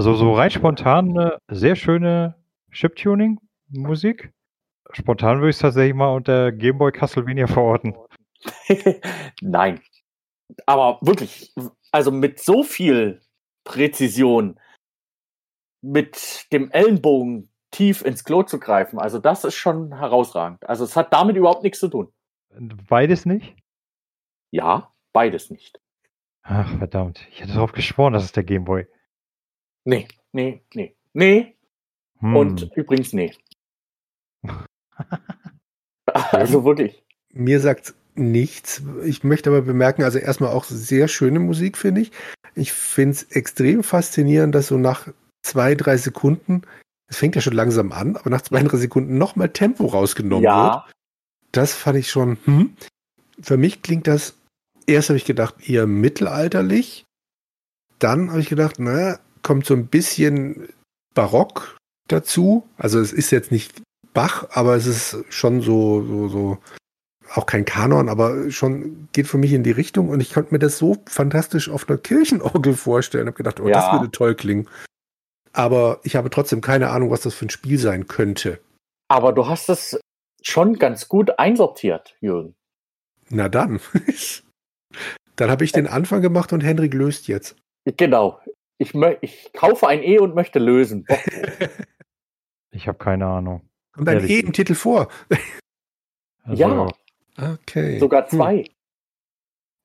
Also 0.04 0.16
so 0.16 0.34
rein 0.34 0.52
spontan 0.52 1.12
eine 1.12 1.38
sehr 1.50 1.78
schöne 1.78 2.36
Chiptuning-Musik. 2.74 4.34
Spontan 4.92 5.38
würde 5.38 5.52
ich 5.52 5.56
es 5.56 5.62
tatsächlich 5.62 5.94
mal 5.94 6.14
unter 6.14 6.52
Gameboy 6.52 6.92
Castlevania 6.92 7.48
verorten. 7.48 7.96
Nein. 9.42 9.80
Aber 10.66 11.00
wirklich, 11.00 11.54
also 11.94 12.12
mit 12.12 12.42
so 12.42 12.64
viel 12.64 13.22
Präzision, 13.64 14.60
mit 15.82 16.48
dem 16.52 16.70
Ellenbogen 16.72 17.50
tief 17.72 18.02
ins 18.02 18.26
Klo 18.26 18.44
zu 18.44 18.60
greifen, 18.60 19.00
also 19.00 19.20
das 19.20 19.46
ist 19.46 19.56
schon 19.56 19.98
herausragend. 19.98 20.68
Also 20.68 20.84
es 20.84 20.98
hat 20.98 21.14
damit 21.14 21.38
überhaupt 21.38 21.64
nichts 21.64 21.80
zu 21.80 21.88
tun. 21.88 22.12
Beides 22.90 23.26
nicht? 23.26 23.56
Ja, 24.52 24.94
beides 25.14 25.50
nicht. 25.50 25.80
Ach, 26.42 26.78
verdammt. 26.78 27.26
Ich 27.32 27.40
hätte 27.40 27.54
darauf 27.54 27.72
geschworen, 27.72 28.12
das 28.12 28.26
ist 28.26 28.36
der 28.36 28.44
Gameboy. 28.44 28.86
Nee, 29.86 30.08
nee, 30.32 30.62
nee. 30.74 30.96
Nee 31.14 31.54
Hm. 32.24 32.36
und 32.38 32.72
übrigens 32.76 33.14
nee. 33.14 33.34
also 36.06 36.64
wirklich. 36.64 37.04
Mir 37.34 37.60
sagt 37.60 37.94
nichts. 38.16 38.82
Ich 39.04 39.24
möchte 39.24 39.50
aber 39.50 39.62
bemerken, 39.62 40.04
also 40.04 40.20
erstmal 40.20 40.52
auch 40.52 40.64
sehr 40.64 41.08
schöne 41.10 41.40
Musik, 41.40 41.78
finde 41.78 42.02
ich. 42.02 42.12
Ich 42.56 42.72
finde 42.72 43.12
es 43.12 43.24
extrem 43.24 43.84
faszinierend, 43.84 44.56
dass 44.56 44.68
so 44.68 44.78
nach 44.78 45.10
zwei, 45.42 45.76
drei 45.76 45.98
Sekunden, 45.98 46.62
es 47.10 47.18
fängt 47.18 47.36
ja 47.36 47.42
schon 47.42 47.54
langsam 47.54 47.92
an, 47.92 48.16
aber 48.16 48.30
nach 48.30 48.42
zwei, 48.42 48.64
drei 48.64 48.78
Sekunden 48.78 49.18
nochmal 49.18 49.50
Tempo 49.50 49.88
rausgenommen 49.88 50.44
wird. 50.44 50.54
Ja, 50.54 50.88
Das 51.52 51.74
fand 51.74 51.98
ich 51.98 52.10
schon, 52.10 52.38
hm. 52.46 52.76
Für 53.42 53.58
mich 53.58 53.82
klingt 53.82 54.08
das, 54.08 54.38
erst 54.86 55.10
habe 55.10 55.18
ich 55.18 55.26
gedacht, 55.26 55.68
eher 55.68 55.88
mittelalterlich. 55.88 57.04
Dann 57.98 58.30
habe 58.30 58.42
ich 58.42 58.48
gedacht, 58.48 58.76
na, 58.78 59.20
kommt 59.44 59.66
so 59.66 59.74
ein 59.74 59.88
bisschen 59.88 60.70
Barock 61.14 61.78
dazu. 62.08 62.68
Also 62.78 63.00
es 63.00 63.14
ist 63.14 63.32
jetzt 63.32 63.52
nicht 63.52 63.82
Bach, 64.14 64.48
aber 64.52 64.76
es 64.76 64.86
ist 64.86 65.18
schon 65.30 65.62
so, 65.62 66.04
so, 66.06 66.28
so, 66.28 66.58
auch 67.34 67.46
kein 67.46 67.66
Kanon, 67.66 68.10
aber 68.10 68.52
schon 68.52 69.10
geht 69.12 69.28
für 69.28 69.38
mich 69.38 69.54
in 69.54 69.64
die 69.64 69.72
Richtung. 69.72 70.10
Und 70.10 70.22
ich 70.22 70.34
konnte 70.34 70.54
mir 70.54 70.60
das 70.60 70.78
so 70.78 70.98
fantastisch 71.08 71.70
auf 71.70 71.90
einer 71.90 71.98
Kirchenorgel 71.98 72.76
vorstellen. 72.76 73.26
Habe 73.28 73.38
gedacht, 73.38 73.60
oh, 73.60 73.68
das 73.68 73.86
Ja. 73.86 73.94
würde 73.94 74.12
toll 74.12 74.36
klingen. 74.36 74.68
Aber 75.52 76.00
ich 76.04 76.16
habe 76.16 76.30
trotzdem 76.30 76.62
keine 76.62 76.90
Ahnung, 76.90 77.10
was 77.12 77.22
das 77.22 77.34
für 77.36 77.46
ein 77.46 77.50
Spiel 77.52 77.78
sein 77.80 78.08
könnte. 78.08 78.60
aber 79.10 79.34
du 79.34 79.48
hast 79.48 79.70
es 79.70 80.00
schon 80.42 80.80
ganz 80.80 81.08
gut 81.08 81.38
einsortiert, 81.40 82.16
Jürgen. 82.22 82.56
Na 83.30 83.50
dann. 83.50 83.80
dann 85.36 85.50
habe 85.50 85.64
ich 85.64 85.72
den 85.72 85.88
Anfang 85.88 86.22
gemacht 86.22 86.54
und 86.54 86.62
Henrik 86.62 86.94
löst 86.94 87.28
jetzt. 87.28 87.56
Genau. 87.98 88.40
Ich, 88.84 88.94
ich 89.22 89.54
kaufe 89.54 89.88
ein 89.88 90.04
E 90.04 90.20
und 90.20 90.36
möchte 90.36 90.60
lösen. 90.60 91.08
Ich 92.76 92.88
habe 92.88 92.98
keine 92.98 93.28
Ahnung. 93.28 93.70
Und 93.96 94.10
ein 94.10 94.16
Ehrlich. 94.16 94.32
E 94.32 94.40
im 94.40 94.54
Titel 94.54 94.76
vor. 94.76 95.08
Also 96.46 96.62
Ja. 96.62 96.88
Okay. 97.38 98.00
Sogar 98.00 98.26
zwei. 98.26 98.66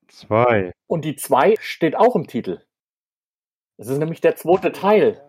zwei. 0.09 0.73
Und 0.89 1.05
die 1.05 1.15
zwei 1.15 1.55
steht 1.61 1.95
auch 1.95 2.17
im 2.17 2.27
Titel. 2.27 2.65
Es 3.77 3.87
ist 3.87 3.99
nämlich 3.99 4.21
der 4.21 4.35
zweite 4.35 4.73
Teil. 4.73 5.23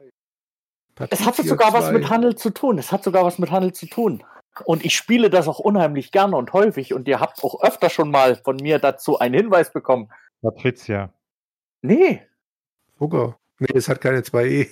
Es 1.11 1.23
hat 1.23 1.35
sogar 1.35 1.71
was 1.71 1.89
2. 1.89 1.91
mit 1.91 2.09
Handel 2.09 2.35
zu 2.35 2.49
tun. 2.49 2.79
Es 2.79 2.91
hat 2.91 3.03
sogar 3.03 3.23
was 3.23 3.37
mit 3.37 3.51
Handel 3.51 3.73
zu 3.73 3.85
tun. 3.85 4.23
Und 4.65 4.83
ich 4.83 4.95
spiele 4.95 5.29
das 5.29 5.47
auch 5.47 5.59
unheimlich 5.59 6.11
gerne 6.11 6.35
und 6.35 6.51
häufig. 6.51 6.93
Und 6.95 7.07
ihr 7.07 7.19
habt 7.19 7.43
auch 7.43 7.61
öfter 7.61 7.91
schon 7.91 8.09
mal 8.09 8.37
von 8.37 8.55
mir 8.55 8.79
dazu 8.79 9.19
einen 9.19 9.35
Hinweis 9.35 9.71
bekommen. 9.71 10.09
Patricia. 10.41 11.13
Nee, 11.83 12.27
Fugger. 12.97 13.38
Nee, 13.59 13.67
es 13.75 13.89
hat 13.89 14.01
keine 14.01 14.21
2E. 14.21 14.67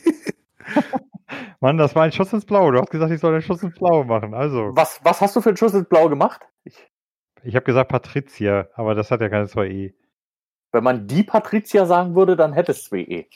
Mann, 1.60 1.78
das 1.78 1.96
war 1.96 2.04
ein 2.04 2.12
Schuss 2.12 2.34
ins 2.34 2.46
Blaue. 2.46 2.72
Du 2.72 2.80
hast 2.80 2.90
gesagt, 2.90 3.12
ich 3.12 3.20
soll 3.20 3.34
einen 3.34 3.42
Schuss 3.42 3.64
ins 3.64 3.76
Blaue 3.76 4.06
machen. 4.06 4.34
Also, 4.34 4.72
was, 4.74 5.00
was 5.04 5.22
hast 5.22 5.36
du 5.36 5.42
für 5.42 5.50
einen 5.50 5.58
Schuss 5.58 5.74
ins 5.74 5.90
Blau 5.90 6.08
gemacht? 6.08 6.48
Ich, 6.64 6.88
ich 7.44 7.56
habe 7.56 7.66
gesagt 7.66 7.90
Patricia, 7.92 8.70
aber 8.76 8.96
das 8.96 9.12
hat 9.12 9.22
ja 9.22 9.30
keine 9.30 9.46
2E. 9.46 9.94
wenn 10.72 10.84
man 10.84 11.08
die 11.08 11.24
Patricia 11.24 11.86
sagen 11.86 12.16
würde, 12.16 12.36
dann 12.36 12.54
hätte 12.54 12.72
es 12.72 12.86
zwei 12.86 13.00
E. 13.00 13.30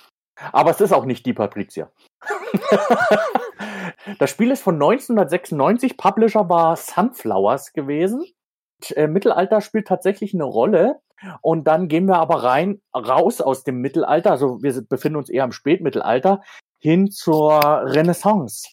Aber 0.52 0.72
es 0.72 0.82
ist 0.82 0.94
auch 0.94 1.06
nicht 1.06 1.26
die 1.26 1.34
Patricia. 1.34 1.92
das 4.20 4.30
Spiel 4.30 4.52
ist 4.52 4.64
von 4.64 4.76
1996. 4.76 5.98
Publisher 5.98 6.50
war 6.50 6.76
Sunflowers 6.76 7.74
gewesen. 7.74 8.22
Und, 8.22 8.98
äh, 8.98 9.08
Mittelalter 9.08 9.62
spielt 9.62 9.88
tatsächlich 9.88 10.34
eine 10.34 10.46
Rolle. 10.46 11.00
Und 11.42 11.66
dann 11.66 11.88
gehen 11.88 12.06
wir 12.08 12.18
aber 12.18 12.44
rein, 12.44 12.82
raus 12.96 13.42
aus 13.42 13.64
dem 13.64 13.82
Mittelalter. 13.82 14.32
Also 14.32 14.62
wir 14.64 14.82
befinden 14.82 15.18
uns 15.18 15.30
eher 15.30 15.44
im 15.44 15.52
Spätmittelalter 15.52 16.42
hin 16.80 17.12
zur 17.12 17.60
Renaissance. 17.86 18.70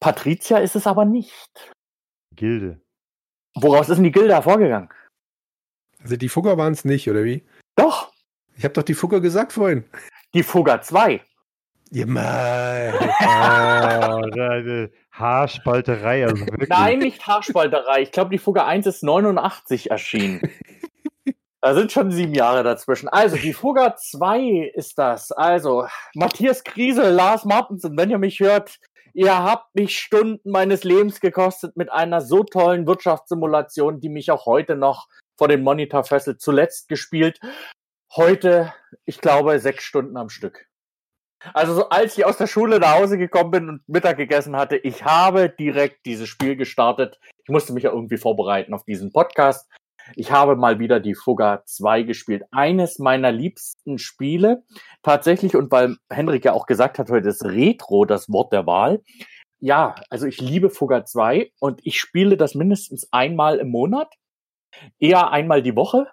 Patricia 0.00 0.58
ist 0.58 0.76
es 0.76 0.86
aber 0.86 1.04
nicht. 1.04 1.72
Gilde. 2.36 2.80
Woraus 3.56 3.88
ist 3.88 3.96
denn 3.96 4.04
die 4.04 4.12
Gilde 4.12 4.34
hervorgegangen? 4.34 4.88
Also 6.00 6.16
die 6.16 6.28
Fugger 6.28 6.56
waren 6.56 6.72
es 6.72 6.84
nicht, 6.84 7.10
oder 7.10 7.24
wie? 7.24 7.44
Doch, 7.76 8.12
Ich 8.56 8.64
habe 8.64 8.74
doch 8.74 8.82
die 8.84 8.94
Fugger 8.94 9.20
gesagt 9.20 9.52
vorhin. 9.52 9.84
die 10.34 10.44
Fugger 10.44 10.80
2. 10.80 11.20
Ja, 11.90 12.06
mei. 12.06 12.92
Oh, 14.10 14.88
Haarspalterei, 15.12 16.24
also. 16.26 16.44
Nein, 16.68 17.00
nicht 17.00 17.26
Haarspalterei. 17.26 18.02
Ich 18.02 18.12
glaube, 18.12 18.30
die 18.30 18.38
Fugger 18.38 18.66
1 18.66 18.86
ist 18.86 19.02
89 19.02 19.90
erschienen. 19.90 20.40
Da 21.60 21.74
sind 21.74 21.90
schon 21.90 22.12
sieben 22.12 22.34
Jahre 22.34 22.62
dazwischen. 22.62 23.08
Also, 23.08 23.36
die 23.36 23.52
Fugger 23.52 23.96
2 23.96 24.72
ist 24.74 24.96
das. 24.98 25.32
Also, 25.32 25.86
Matthias 26.14 26.62
Krise, 26.62 27.10
Lars 27.10 27.44
Martensen, 27.44 27.96
wenn 27.96 28.10
ihr 28.10 28.18
mich 28.18 28.38
hört, 28.38 28.78
ihr 29.12 29.36
habt 29.36 29.74
mich 29.74 29.98
Stunden 29.98 30.50
meines 30.50 30.84
Lebens 30.84 31.20
gekostet 31.20 31.76
mit 31.76 31.90
einer 31.90 32.20
so 32.20 32.44
tollen 32.44 32.86
Wirtschaftssimulation, 32.86 34.00
die 34.00 34.08
mich 34.08 34.30
auch 34.30 34.46
heute 34.46 34.76
noch 34.76 35.08
vor 35.36 35.48
dem 35.48 35.62
Monitor 35.62 36.04
fesselt. 36.04 36.40
Zuletzt 36.40 36.88
gespielt. 36.88 37.40
Heute, 38.14 38.72
ich 39.04 39.20
glaube, 39.20 39.58
sechs 39.58 39.82
Stunden 39.82 40.16
am 40.16 40.28
Stück. 40.28 40.68
Also 41.54 41.74
so, 41.74 41.88
als 41.88 42.18
ich 42.18 42.24
aus 42.24 42.36
der 42.36 42.46
Schule 42.46 42.80
nach 42.80 42.98
Hause 42.98 43.18
gekommen 43.18 43.50
bin 43.50 43.68
und 43.68 43.88
Mittag 43.88 44.16
gegessen 44.16 44.56
hatte, 44.56 44.76
ich 44.76 45.04
habe 45.04 45.48
direkt 45.48 46.04
dieses 46.06 46.28
Spiel 46.28 46.56
gestartet. 46.56 47.18
Ich 47.44 47.48
musste 47.48 47.72
mich 47.72 47.84
ja 47.84 47.92
irgendwie 47.92 48.16
vorbereiten 48.16 48.74
auf 48.74 48.84
diesen 48.84 49.12
Podcast. 49.12 49.68
Ich 50.16 50.32
habe 50.32 50.56
mal 50.56 50.78
wieder 50.78 51.00
die 51.00 51.14
Fugger 51.14 51.62
2 51.64 52.02
gespielt. 52.02 52.44
Eines 52.50 52.98
meiner 52.98 53.32
liebsten 53.32 53.98
Spiele. 53.98 54.62
Tatsächlich, 55.02 55.56
und 55.56 55.70
weil 55.70 55.96
Henrik 56.10 56.44
ja 56.44 56.52
auch 56.52 56.66
gesagt 56.66 56.98
hat, 56.98 57.10
heute 57.10 57.28
ist 57.28 57.44
Retro 57.44 58.04
das 58.04 58.30
Wort 58.30 58.52
der 58.52 58.66
Wahl. 58.66 59.02
Ja, 59.60 59.96
also 60.08 60.26
ich 60.26 60.40
liebe 60.40 60.70
Fugger 60.70 61.04
2 61.04 61.52
und 61.58 61.80
ich 61.82 61.98
spiele 61.98 62.36
das 62.36 62.54
mindestens 62.54 63.08
einmal 63.12 63.58
im 63.58 63.70
Monat. 63.70 64.14
Eher 65.00 65.30
einmal 65.30 65.62
die 65.62 65.76
Woche. 65.76 66.06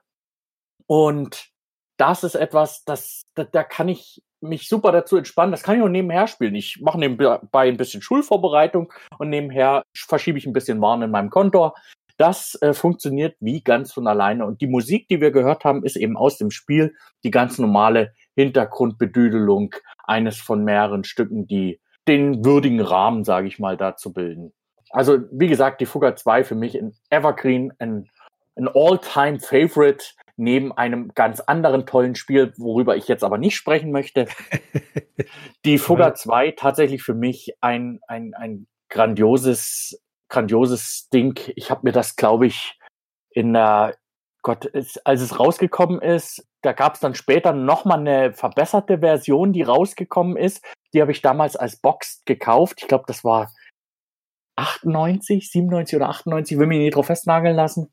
Und 0.88 1.50
das 1.98 2.24
ist 2.24 2.36
etwas, 2.36 2.84
das, 2.86 3.24
da, 3.36 3.44
da 3.44 3.64
kann 3.64 3.88
ich 3.88 4.22
mich 4.42 4.68
super 4.68 4.92
dazu 4.92 5.18
entspannen. 5.18 5.52
Das 5.52 5.64
kann 5.64 5.78
ich 5.78 5.84
auch 5.84 5.90
nebenher 5.90 6.28
spielen. 6.28 6.56
Ich 6.56 6.80
mache 6.82 7.00
nebenbei 7.00 7.68
ein 7.68 7.78
bisschen 7.78 8.02
Schulvorbereitung 8.02 8.92
und 9.18 9.30
nebenher 9.30 9.84
verschiebe 9.96 10.38
ich 10.38 10.46
ein 10.46 10.54
bisschen 10.54 10.82
Waren 10.82 11.02
in 11.02 11.12
meinem 11.12 11.30
Konto. 11.30 11.74
Das 12.18 12.58
äh, 12.62 12.74
funktioniert 12.74 13.36
wie 13.40 13.62
ganz 13.62 13.92
von 13.92 14.08
alleine. 14.08 14.46
Und 14.46 14.62
die 14.62 14.68
Musik, 14.68 15.08
die 15.10 15.20
wir 15.20 15.32
gehört 15.32 15.66
haben, 15.66 15.84
ist 15.84 15.98
eben 15.98 16.16
aus 16.16 16.38
dem 16.38 16.52
Spiel 16.52 16.96
die 17.24 17.32
ganz 17.32 17.60
normale 17.60 18.14
Hintergrundbedüdelung 18.36 19.76
eines 20.06 20.38
von 20.38 20.64
mehreren 20.64 21.04
Stücken, 21.04 21.48
die 21.48 21.80
den 22.08 22.46
würdigen 22.46 22.82
Rahmen, 22.82 23.24
sage 23.24 23.48
ich 23.48 23.60
mal, 23.60 23.78
dazu 23.78 24.14
bilden. 24.14 24.54
Also, 24.92 25.20
wie 25.32 25.48
gesagt, 25.48 25.82
die 25.82 25.86
Fugger 25.86 26.16
2 26.16 26.44
für 26.44 26.56
mich 26.56 26.78
ein 26.78 26.96
Evergreen, 27.10 27.74
ein, 27.80 28.10
ein 28.56 28.70
All-Time-Favorite 28.74 30.06
neben 30.38 30.72
einem 30.72 31.12
ganz 31.16 31.40
anderen 31.40 31.86
tollen 31.86 32.16
Spiel, 32.16 32.54
worüber 32.58 32.96
ich 32.96 33.08
jetzt 33.08 33.24
aber 33.24 33.38
nicht 33.38 33.56
sprechen 33.56 33.92
möchte. 33.92 34.28
die 35.66 35.78
Fugger 35.78 36.14
2 36.14 36.52
tatsächlich 36.52 37.04
für 37.04 37.14
mich 37.14 37.56
ein, 37.62 38.00
ein, 38.08 38.34
ein 38.34 38.68
grandioses 38.90 40.02
grandioses 40.36 41.08
Ding. 41.14 41.40
Ich 41.56 41.72
habe 41.72 41.82
mir 41.84 41.92
das, 41.94 42.16
glaube 42.16 42.46
ich, 42.48 42.78
in 43.32 43.54
der 43.54 43.98
Gott, 44.44 44.70
als 45.06 45.22
es 45.22 45.40
rausgekommen 45.40 46.02
ist, 46.02 46.46
da 46.62 46.74
gab 46.74 46.94
es 46.94 47.00
dann 47.00 47.16
später 47.16 47.52
nochmal 47.52 48.00
eine 48.00 48.34
verbesserte 48.34 49.00
Version, 49.00 49.54
die 49.54 49.64
rausgekommen 49.64 50.38
ist. 50.38 50.64
Die 50.94 51.02
habe 51.02 51.12
ich 51.12 51.24
damals 51.24 51.56
als 51.56 51.78
Box 51.78 52.22
gekauft. 52.26 52.76
Ich 52.80 52.88
glaube, 52.88 53.06
das 53.08 53.24
war 53.24 53.52
98, 54.56 55.50
97 55.50 55.96
oder 55.96 56.10
98, 56.10 56.60
will 56.60 56.68
mich 56.68 56.78
nicht 56.78 56.96
drauf 56.96 57.08
festnageln 57.08 57.56
lassen. 57.56 57.92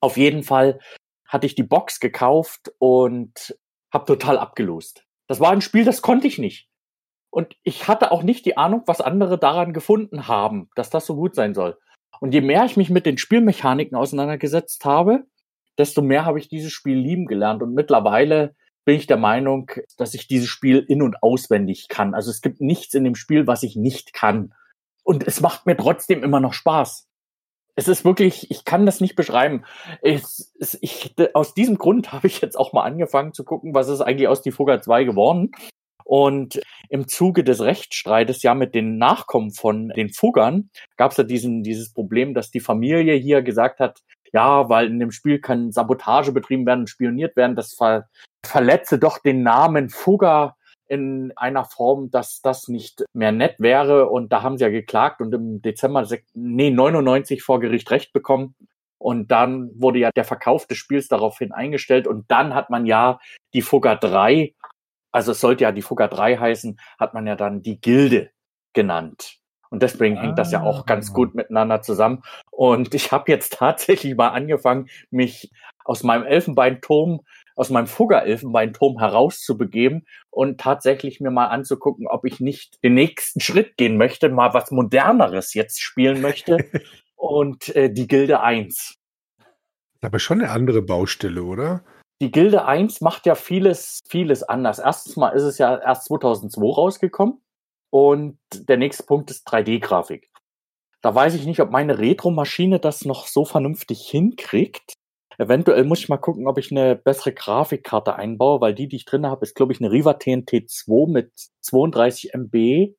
Auf 0.00 0.16
jeden 0.16 0.42
Fall 0.42 0.80
hatte 1.28 1.46
ich 1.46 1.56
die 1.56 1.62
Box 1.62 2.00
gekauft 2.00 2.72
und 2.78 3.54
habe 3.92 4.06
total 4.06 4.38
abgelost. 4.38 5.04
Das 5.28 5.40
war 5.40 5.52
ein 5.52 5.60
Spiel, 5.60 5.84
das 5.84 6.00
konnte 6.00 6.26
ich 6.26 6.38
nicht. 6.38 6.70
Und 7.32 7.56
ich 7.62 7.88
hatte 7.88 8.12
auch 8.12 8.22
nicht 8.22 8.44
die 8.44 8.58
Ahnung, 8.58 8.82
was 8.84 9.00
andere 9.00 9.38
daran 9.38 9.72
gefunden 9.72 10.28
haben, 10.28 10.68
dass 10.76 10.90
das 10.90 11.06
so 11.06 11.16
gut 11.16 11.34
sein 11.34 11.54
soll. 11.54 11.78
Und 12.20 12.34
je 12.34 12.42
mehr 12.42 12.66
ich 12.66 12.76
mich 12.76 12.90
mit 12.90 13.06
den 13.06 13.16
Spielmechaniken 13.16 13.96
auseinandergesetzt 13.96 14.84
habe, 14.84 15.24
desto 15.78 16.02
mehr 16.02 16.26
habe 16.26 16.38
ich 16.38 16.48
dieses 16.48 16.72
Spiel 16.72 16.98
lieben 16.98 17.24
gelernt. 17.24 17.62
Und 17.62 17.72
mittlerweile 17.72 18.54
bin 18.84 18.96
ich 18.96 19.06
der 19.06 19.16
Meinung, 19.16 19.70
dass 19.96 20.12
ich 20.12 20.28
dieses 20.28 20.48
Spiel 20.48 20.84
in- 20.86 21.00
und 21.00 21.22
auswendig 21.22 21.88
kann. 21.88 22.14
Also 22.14 22.30
es 22.30 22.42
gibt 22.42 22.60
nichts 22.60 22.92
in 22.92 23.04
dem 23.04 23.14
Spiel, 23.14 23.46
was 23.46 23.62
ich 23.62 23.76
nicht 23.76 24.12
kann. 24.12 24.52
Und 25.02 25.26
es 25.26 25.40
macht 25.40 25.64
mir 25.64 25.76
trotzdem 25.76 26.22
immer 26.22 26.38
noch 26.38 26.52
Spaß. 26.52 27.08
Es 27.76 27.88
ist 27.88 28.04
wirklich, 28.04 28.50
ich 28.50 28.66
kann 28.66 28.84
das 28.84 29.00
nicht 29.00 29.16
beschreiben. 29.16 29.64
Es, 30.02 30.52
es, 30.60 30.76
ich, 30.82 31.14
aus 31.32 31.54
diesem 31.54 31.78
Grund 31.78 32.12
habe 32.12 32.26
ich 32.26 32.42
jetzt 32.42 32.58
auch 32.58 32.74
mal 32.74 32.84
angefangen 32.84 33.32
zu 33.32 33.42
gucken, 33.42 33.74
was 33.74 33.88
ist 33.88 34.02
eigentlich 34.02 34.28
aus 34.28 34.42
die 34.42 34.52
Fugger 34.52 34.82
2 34.82 35.04
geworden. 35.04 35.52
Und 36.14 36.60
im 36.90 37.08
Zuge 37.08 37.42
des 37.42 37.62
Rechtsstreites 37.62 38.42
ja 38.42 38.54
mit 38.54 38.74
den 38.74 38.98
Nachkommen 38.98 39.50
von 39.50 39.88
den 39.88 40.10
Fuggern 40.10 40.68
gab 40.98 41.12
es 41.12 41.16
ja 41.16 41.24
diesen, 41.24 41.62
dieses 41.62 41.94
Problem, 41.94 42.34
dass 42.34 42.50
die 42.50 42.60
Familie 42.60 43.14
hier 43.14 43.40
gesagt 43.40 43.80
hat, 43.80 44.02
ja, 44.30 44.68
weil 44.68 44.88
in 44.88 44.98
dem 44.98 45.10
Spiel 45.10 45.40
kann 45.40 45.72
Sabotage 45.72 46.32
betrieben 46.32 46.66
werden 46.66 46.80
und 46.80 46.90
spioniert 46.90 47.34
werden, 47.34 47.56
das 47.56 47.72
ver 47.72 48.10
verletze 48.44 48.98
doch 48.98 49.20
den 49.20 49.42
Namen 49.42 49.88
Fugger 49.88 50.56
in 50.86 51.32
einer 51.34 51.64
Form, 51.64 52.10
dass 52.10 52.42
das 52.42 52.68
nicht 52.68 53.06
mehr 53.14 53.32
nett 53.32 53.54
wäre. 53.58 54.10
Und 54.10 54.34
da 54.34 54.42
haben 54.42 54.58
sie 54.58 54.64
ja 54.64 54.70
geklagt 54.70 55.22
und 55.22 55.32
im 55.32 55.62
Dezember 55.62 56.06
nee, 56.34 56.70
99 56.70 57.42
vor 57.42 57.58
Gericht 57.58 57.90
Recht 57.90 58.12
bekommen. 58.12 58.54
Und 58.98 59.30
dann 59.30 59.70
wurde 59.80 60.00
ja 60.00 60.10
der 60.14 60.24
Verkauf 60.24 60.66
des 60.66 60.76
Spiels 60.76 61.08
daraufhin 61.08 61.52
eingestellt. 61.52 62.06
Und 62.06 62.30
dann 62.30 62.54
hat 62.54 62.68
man 62.68 62.84
ja 62.84 63.18
die 63.54 63.62
Fugger 63.62 63.96
3 63.96 64.52
also 65.12 65.32
es 65.32 65.40
sollte 65.40 65.64
ja 65.64 65.72
die 65.72 65.82
Fugger 65.82 66.08
3 66.08 66.38
heißen, 66.38 66.80
hat 66.98 67.14
man 67.14 67.26
ja 67.26 67.36
dann 67.36 67.62
die 67.62 67.80
Gilde 67.80 68.30
genannt. 68.72 69.38
Und 69.70 69.82
deswegen 69.82 70.18
hängt 70.18 70.38
das 70.38 70.52
ja 70.52 70.62
auch 70.62 70.84
ganz 70.84 71.10
ah. 71.10 71.12
gut 71.14 71.34
miteinander 71.34 71.80
zusammen. 71.80 72.22
Und 72.50 72.94
ich 72.94 73.10
habe 73.10 73.30
jetzt 73.30 73.52
tatsächlich 73.58 74.14
mal 74.14 74.28
angefangen, 74.28 74.88
mich 75.10 75.50
aus 75.84 76.02
meinem 76.02 76.24
Elfenbeinturm, 76.24 77.20
aus 77.56 77.70
meinem 77.70 77.86
Fugger-Elfenbeinturm 77.86 78.98
herauszubegeben 78.98 80.06
und 80.30 80.60
tatsächlich 80.60 81.20
mir 81.20 81.30
mal 81.30 81.46
anzugucken, 81.46 82.06
ob 82.06 82.24
ich 82.26 82.40
nicht 82.40 82.82
den 82.84 82.94
nächsten 82.94 83.40
Schritt 83.40 83.76
gehen 83.76 83.96
möchte, 83.96 84.28
mal 84.28 84.54
was 84.54 84.70
Moderneres 84.70 85.54
jetzt 85.54 85.80
spielen 85.80 86.20
möchte. 86.20 86.58
und 87.16 87.74
äh, 87.74 87.90
die 87.90 88.06
Gilde 88.08 88.42
1. 88.42 88.96
Aber 90.02 90.18
schon 90.18 90.42
eine 90.42 90.50
andere 90.50 90.82
Baustelle, 90.82 91.44
oder? 91.44 91.84
Die 92.22 92.30
Gilde 92.30 92.66
1 92.66 93.00
macht 93.00 93.26
ja 93.26 93.34
vieles, 93.34 94.00
vieles 94.06 94.44
anders. 94.44 94.78
Erstens 94.78 95.16
mal 95.16 95.30
ist 95.30 95.42
es 95.42 95.58
ja 95.58 95.76
erst 95.76 96.04
2002 96.04 96.72
rausgekommen 96.72 97.42
und 97.90 98.38
der 98.52 98.76
nächste 98.76 99.02
Punkt 99.02 99.32
ist 99.32 99.48
3D-Grafik. 99.48 100.30
Da 101.02 101.12
weiß 101.12 101.34
ich 101.34 101.46
nicht, 101.46 101.58
ob 101.58 101.72
meine 101.72 101.98
Retro-Maschine 101.98 102.78
das 102.78 103.04
noch 103.04 103.26
so 103.26 103.44
vernünftig 103.44 104.08
hinkriegt. 104.08 104.94
Eventuell 105.36 105.82
muss 105.82 105.98
ich 105.98 106.08
mal 106.08 106.18
gucken, 106.18 106.46
ob 106.46 106.58
ich 106.58 106.70
eine 106.70 106.94
bessere 106.94 107.34
Grafikkarte 107.34 108.14
einbaue, 108.14 108.60
weil 108.60 108.74
die, 108.74 108.86
die 108.86 108.96
ich 108.96 109.04
drin 109.04 109.26
habe, 109.26 109.44
ist, 109.44 109.56
glaube 109.56 109.72
ich, 109.72 109.80
eine 109.80 109.90
Riva 109.90 110.14
TNT 110.14 110.70
2 110.70 111.10
mit 111.10 111.32
32 111.62 112.34
MB. 112.34 112.94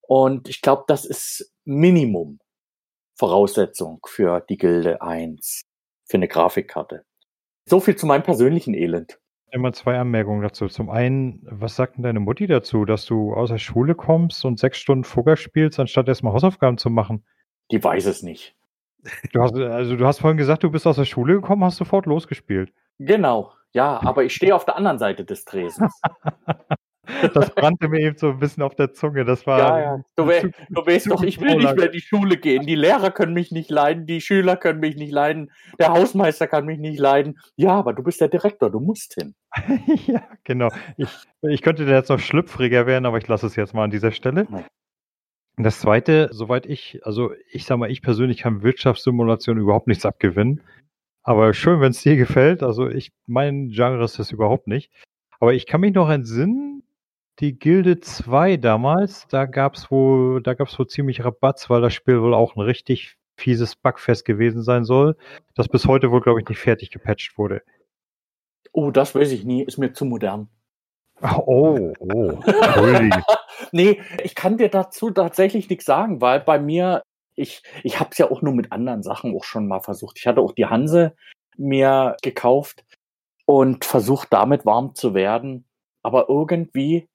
Und 0.00 0.48
ich 0.48 0.62
glaube, 0.62 0.84
das 0.86 1.04
ist 1.04 1.52
Minimum 1.64 2.38
Voraussetzung 3.18 4.00
für 4.06 4.40
die 4.40 4.56
Gilde 4.56 5.02
1, 5.02 5.60
für 6.08 6.16
eine 6.16 6.28
Grafikkarte. 6.28 7.04
So 7.64 7.80
viel 7.80 7.96
zu 7.96 8.06
meinem 8.06 8.22
persönlichen 8.22 8.74
Elend. 8.74 9.18
Immer 9.50 9.72
zwei 9.72 9.98
Anmerkungen 9.98 10.42
dazu. 10.42 10.68
Zum 10.68 10.88
einen, 10.88 11.46
was 11.50 11.76
sagt 11.76 11.96
denn 11.96 12.02
deine 12.02 12.20
Mutti 12.20 12.46
dazu, 12.46 12.84
dass 12.84 13.04
du 13.04 13.34
aus 13.34 13.50
der 13.50 13.58
Schule 13.58 13.94
kommst 13.94 14.44
und 14.44 14.58
sechs 14.58 14.78
Stunden 14.78 15.04
Fugger 15.04 15.36
spielst, 15.36 15.78
anstatt 15.78 16.08
erstmal 16.08 16.32
Hausaufgaben 16.32 16.78
zu 16.78 16.88
machen? 16.88 17.24
Die 17.70 17.82
weiß 17.82 18.06
es 18.06 18.22
nicht. 18.22 18.54
Du 19.32 19.42
hast, 19.42 19.54
also 19.54 19.96
du 19.96 20.06
hast 20.06 20.20
vorhin 20.20 20.38
gesagt, 20.38 20.62
du 20.62 20.70
bist 20.70 20.86
aus 20.86 20.96
der 20.96 21.04
Schule 21.04 21.34
gekommen, 21.34 21.64
hast 21.64 21.76
sofort 21.76 22.06
losgespielt. 22.06 22.72
Genau, 22.98 23.52
ja, 23.72 24.00
aber 24.02 24.24
ich 24.24 24.34
stehe 24.34 24.54
auf 24.54 24.64
der 24.64 24.76
anderen 24.76 24.98
Seite 24.98 25.24
des 25.24 25.44
Tresens. 25.44 26.00
Das 27.34 27.54
brannte 27.54 27.88
mir 27.88 28.00
eben 28.00 28.16
so 28.16 28.30
ein 28.30 28.38
bisschen 28.38 28.62
auf 28.62 28.74
der 28.74 28.92
Zunge. 28.92 29.24
Das 29.24 29.46
war. 29.46 29.58
Ja, 29.58 29.80
ja. 29.80 30.04
Du, 30.16 30.26
wär, 30.26 30.42
du 30.42 30.86
weißt 30.86 31.10
doch, 31.10 31.22
ich 31.22 31.40
will 31.40 31.56
nicht 31.56 31.76
mehr 31.76 31.86
in 31.86 31.92
die 31.92 32.00
Schule 32.00 32.36
gehen. 32.36 32.66
Die 32.66 32.74
Lehrer 32.74 33.10
können 33.10 33.32
mich 33.32 33.50
nicht 33.52 33.70
leiden, 33.70 34.06
die 34.06 34.20
Schüler 34.20 34.56
können 34.56 34.80
mich 34.80 34.96
nicht 34.96 35.12
leiden, 35.12 35.50
der 35.78 35.90
Hausmeister 35.90 36.46
kann 36.46 36.66
mich 36.66 36.78
nicht 36.78 36.98
leiden. 36.98 37.38
Ja, 37.56 37.72
aber 37.72 37.92
du 37.92 38.02
bist 38.02 38.20
der 38.20 38.28
Direktor, 38.28 38.70
du 38.70 38.80
musst 38.80 39.14
hin. 39.14 39.34
ja, 40.06 40.22
genau. 40.44 40.68
Ich, 40.96 41.08
ich 41.42 41.62
könnte 41.62 41.84
da 41.86 41.92
jetzt 41.92 42.08
noch 42.08 42.18
schlüpfriger 42.18 42.86
werden, 42.86 43.06
aber 43.06 43.18
ich 43.18 43.28
lasse 43.28 43.46
es 43.46 43.56
jetzt 43.56 43.74
mal 43.74 43.84
an 43.84 43.90
dieser 43.90 44.12
Stelle. 44.12 44.46
Das 45.56 45.80
zweite, 45.80 46.28
soweit 46.32 46.66
ich, 46.66 47.00
also 47.04 47.32
ich 47.50 47.66
sag 47.66 47.76
mal, 47.76 47.90
ich 47.90 48.00
persönlich 48.00 48.38
kann 48.38 48.62
Wirtschaftssimulation 48.62 49.58
überhaupt 49.58 49.86
nichts 49.86 50.06
abgewinnen. 50.06 50.62
Aber 51.22 51.54
schön, 51.54 51.80
wenn 51.80 51.90
es 51.90 52.02
dir 52.02 52.16
gefällt. 52.16 52.62
Also 52.62 52.88
ich, 52.88 53.12
mein 53.26 53.68
Genre 53.68 54.02
ist 54.04 54.18
das 54.18 54.32
überhaupt 54.32 54.66
nicht. 54.66 54.90
Aber 55.38 55.54
ich 55.54 55.66
kann 55.66 55.80
mich 55.80 55.92
noch 55.92 56.08
entsinnen, 56.08 56.71
die 57.42 57.58
Gilde 57.58 57.98
2 57.98 58.56
damals, 58.56 59.26
da 59.28 59.46
gab's 59.46 59.90
wohl, 59.90 60.40
da 60.42 60.54
gab's 60.54 60.78
wohl 60.78 60.86
ziemlich 60.86 61.24
Rabatz, 61.24 61.68
weil 61.68 61.82
das 61.82 61.92
Spiel 61.92 62.22
wohl 62.22 62.34
auch 62.34 62.54
ein 62.54 62.60
richtig 62.60 63.16
fieses 63.36 63.74
Bugfest 63.74 64.24
gewesen 64.24 64.62
sein 64.62 64.84
soll, 64.84 65.16
das 65.56 65.66
bis 65.66 65.86
heute 65.86 66.12
wohl, 66.12 66.20
glaube 66.20 66.40
ich, 66.40 66.48
nicht 66.48 66.60
fertig 66.60 66.92
gepatcht 66.92 67.36
wurde. 67.36 67.62
Oh, 68.70 68.92
das 68.92 69.16
weiß 69.16 69.32
ich 69.32 69.44
nie, 69.44 69.64
ist 69.64 69.76
mir 69.76 69.92
zu 69.92 70.04
modern. 70.04 70.48
Oh, 71.20 71.92
oh, 71.98 72.32
nee, 73.72 74.00
ich 74.22 74.36
kann 74.36 74.56
dir 74.56 74.68
dazu 74.68 75.10
tatsächlich 75.10 75.68
nichts 75.68 75.84
sagen, 75.84 76.20
weil 76.20 76.38
bei 76.40 76.60
mir, 76.60 77.02
ich, 77.34 77.64
ich 77.82 77.98
habe 77.98 78.10
es 78.12 78.18
ja 78.18 78.30
auch 78.30 78.42
nur 78.42 78.54
mit 78.54 78.70
anderen 78.70 79.02
Sachen 79.02 79.36
auch 79.36 79.44
schon 79.44 79.66
mal 79.66 79.80
versucht. 79.80 80.18
Ich 80.18 80.28
hatte 80.28 80.40
auch 80.40 80.52
die 80.52 80.66
Hanse 80.66 81.16
mir 81.56 82.16
gekauft 82.22 82.84
und 83.46 83.84
versucht 83.84 84.32
damit 84.32 84.64
warm 84.64 84.94
zu 84.94 85.12
werden. 85.14 85.64
Aber 86.02 86.28
irgendwie 86.28 87.08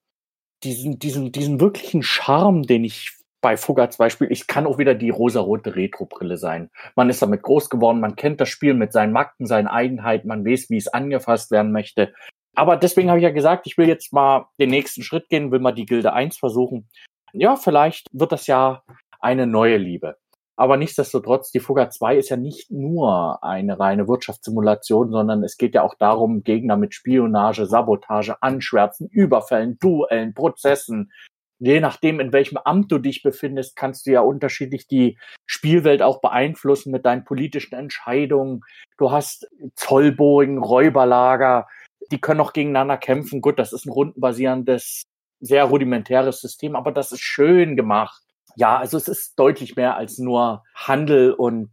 diesen, 0.63 0.99
diesen, 0.99 1.31
diesen 1.31 1.59
wirklichen 1.59 2.03
Charme, 2.03 2.63
den 2.63 2.83
ich 2.83 3.17
bei 3.41 3.55
Fugger 3.55 3.89
zum 3.89 3.99
Beispiel, 3.99 4.31
ich 4.31 4.47
kann 4.47 4.65
auch 4.65 4.77
wieder 4.77 4.95
die 4.95 5.09
rosarote 5.09 5.75
Retro-Brille 5.75 6.37
sein. 6.37 6.69
Man 6.95 7.09
ist 7.09 7.21
damit 7.21 7.43
groß 7.43 7.69
geworden, 7.69 7.99
man 7.99 8.15
kennt 8.15 8.41
das 8.41 8.49
Spiel 8.49 8.73
mit 8.73 8.91
seinen 8.91 9.13
Makten, 9.13 9.45
seinen 9.45 9.67
Eigenheiten, 9.67 10.27
man 10.27 10.45
weiß, 10.45 10.69
wie 10.69 10.77
es 10.77 10.87
angefasst 10.87 11.51
werden 11.51 11.71
möchte. 11.71 12.13
Aber 12.55 12.75
deswegen 12.75 13.09
habe 13.09 13.19
ich 13.19 13.23
ja 13.23 13.31
gesagt, 13.31 13.67
ich 13.67 13.77
will 13.77 13.87
jetzt 13.87 14.11
mal 14.11 14.47
den 14.59 14.71
nächsten 14.71 15.03
Schritt 15.03 15.29
gehen, 15.29 15.51
will 15.51 15.59
mal 15.59 15.73
die 15.73 15.85
Gilde 15.85 16.13
1 16.13 16.37
versuchen. 16.37 16.89
Ja, 17.31 17.55
vielleicht 17.55 18.07
wird 18.11 18.31
das 18.31 18.47
ja 18.47 18.81
eine 19.19 19.45
neue 19.45 19.77
Liebe. 19.77 20.17
Aber 20.59 20.75
nichtsdestotrotz, 20.75 21.51
die 21.51 21.59
Fugger 21.59 21.91
2 21.91 22.17
ist 22.17 22.29
ja 22.29 22.35
nicht 22.35 22.71
nur 22.71 23.43
eine 23.43 23.79
reine 23.79 24.07
Wirtschaftssimulation, 24.07 25.11
sondern 25.11 25.43
es 25.43 25.57
geht 25.57 25.75
ja 25.75 25.83
auch 25.83 25.93
darum, 25.93 26.43
Gegner 26.43 26.77
mit 26.77 26.95
Spionage, 26.95 27.67
Sabotage, 27.67 28.41
Anschwärzen, 28.41 29.07
Überfällen, 29.07 29.77
Duellen, 29.77 30.33
Prozessen. 30.33 31.11
Je 31.59 31.79
nachdem, 31.79 32.19
in 32.19 32.33
welchem 32.33 32.57
Amt 32.57 32.91
du 32.91 32.97
dich 32.97 33.21
befindest, 33.21 33.75
kannst 33.75 34.07
du 34.07 34.11
ja 34.11 34.21
unterschiedlich 34.21 34.87
die 34.87 35.19
Spielwelt 35.45 36.01
auch 36.01 36.21
beeinflussen 36.21 36.91
mit 36.91 37.05
deinen 37.05 37.23
politischen 37.23 37.75
Entscheidungen. 37.75 38.61
Du 38.97 39.11
hast 39.11 39.47
Zollbogen, 39.75 40.57
Räuberlager, 40.57 41.67
die 42.11 42.19
können 42.19 42.39
auch 42.39 42.53
gegeneinander 42.53 42.97
kämpfen. 42.97 43.41
Gut, 43.41 43.59
das 43.59 43.73
ist 43.73 43.85
ein 43.85 43.91
rundenbasierendes, 43.91 45.03
sehr 45.39 45.65
rudimentäres 45.65 46.41
System, 46.41 46.75
aber 46.75 46.91
das 46.91 47.11
ist 47.11 47.21
schön 47.21 47.75
gemacht. 47.75 48.23
Ja, 48.57 48.77
also 48.77 48.97
es 48.97 49.07
ist 49.07 49.37
deutlich 49.39 49.75
mehr 49.75 49.95
als 49.95 50.17
nur 50.17 50.63
Handel 50.73 51.33
und 51.33 51.69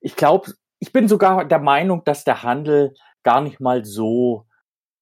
ich 0.00 0.16
glaube, 0.16 0.52
ich 0.78 0.92
bin 0.92 1.08
sogar 1.08 1.44
der 1.44 1.58
Meinung, 1.58 2.04
dass 2.04 2.24
der 2.24 2.42
Handel 2.42 2.94
gar 3.22 3.40
nicht 3.40 3.60
mal 3.60 3.84
so 3.84 4.46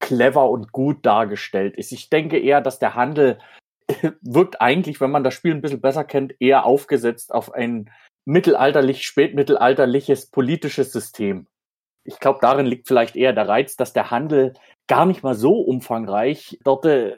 clever 0.01 0.49
und 0.51 0.73
gut 0.73 1.05
dargestellt 1.05 1.77
ist. 1.77 1.93
Ich 1.93 2.09
denke 2.09 2.39
eher, 2.39 2.61
dass 2.61 2.79
der 2.79 2.95
Handel 2.95 3.39
wirkt 4.23 4.61
eigentlich, 4.61 5.01
wenn 5.01 5.11
man 5.11 5.25
das 5.25 5.35
Spiel 5.35 5.53
ein 5.53 5.61
bisschen 5.61 5.81
besser 5.81 6.05
kennt, 6.05 6.35
eher 6.41 6.65
aufgesetzt 6.65 7.33
auf 7.35 7.53
ein 7.53 7.91
mittelalterlich, 8.25 9.05
spätmittelalterliches 9.05 10.31
politisches 10.31 10.93
System 10.93 11.47
ich 12.05 12.19
glaube, 12.19 12.39
darin 12.43 12.67
liegt 12.67 12.89
vielleicht 12.89 13.17
eher 13.17 13.33
der 13.33 13.49
Reiz, 13.49 13.77
dass 13.77 13.93
der 13.93 14.11
Handel 14.11 14.55
gar 14.89 15.07
nicht 15.07 15.23
mal 15.23 15.35
so 15.35 15.61
umfangreich 15.61 16.59
dort 16.65 16.85
äh, 16.87 17.17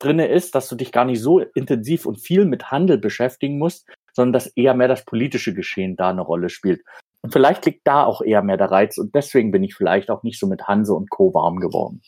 drinne 0.00 0.26
ist, 0.26 0.54
dass 0.54 0.68
du 0.68 0.74
dich 0.74 0.90
gar 0.90 1.04
nicht 1.04 1.20
so 1.20 1.38
intensiv 1.38 2.06
und 2.06 2.16
viel 2.16 2.44
mit 2.44 2.70
Handel 2.70 2.98
beschäftigen 2.98 3.58
musst, 3.58 3.88
sondern 4.12 4.32
dass 4.32 4.48
eher 4.48 4.74
mehr 4.74 4.88
das 4.88 5.04
politische 5.04 5.54
Geschehen 5.54 5.96
da 5.96 6.10
eine 6.10 6.22
Rolle 6.22 6.48
spielt. 6.48 6.82
Und 7.22 7.32
vielleicht 7.32 7.64
liegt 7.66 7.86
da 7.86 8.04
auch 8.04 8.22
eher 8.22 8.42
mehr 8.42 8.56
der 8.56 8.70
Reiz 8.70 8.98
und 8.98 9.14
deswegen 9.14 9.50
bin 9.50 9.62
ich 9.62 9.74
vielleicht 9.74 10.10
auch 10.10 10.22
nicht 10.22 10.40
so 10.40 10.46
mit 10.46 10.66
Hanse 10.66 10.94
und 10.94 11.10
Co. 11.10 11.32
warm 11.34 11.60
geworden. 11.60 12.00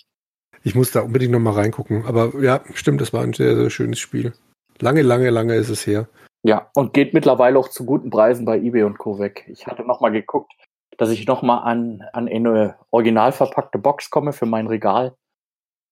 Ich 0.64 0.74
muss 0.74 0.92
da 0.92 1.00
unbedingt 1.00 1.32
nochmal 1.32 1.54
reingucken. 1.54 2.04
Aber 2.06 2.32
ja, 2.40 2.62
stimmt, 2.74 3.00
das 3.00 3.12
war 3.12 3.22
ein 3.22 3.32
sehr, 3.32 3.56
sehr 3.56 3.70
schönes 3.70 3.98
Spiel. 3.98 4.32
Lange, 4.80 5.02
lange, 5.02 5.30
lange 5.30 5.54
ist 5.54 5.68
es 5.68 5.86
her. 5.86 6.08
Ja, 6.44 6.70
und 6.74 6.92
geht 6.92 7.14
mittlerweile 7.14 7.58
auch 7.58 7.68
zu 7.68 7.84
guten 7.84 8.10
Preisen 8.10 8.44
bei 8.44 8.58
eBay 8.58 8.84
und 8.84 8.98
Co. 8.98 9.18
weg. 9.18 9.44
Ich 9.48 9.66
hatte 9.66 9.82
nochmal 9.82 10.12
geguckt, 10.12 10.52
dass 10.98 11.10
ich 11.10 11.26
nochmal 11.26 11.62
an, 11.64 12.02
an 12.12 12.28
eine 12.28 12.76
original 12.90 13.32
verpackte 13.32 13.78
Box 13.78 14.10
komme 14.10 14.32
für 14.32 14.46
mein 14.46 14.66
Regal. 14.66 15.14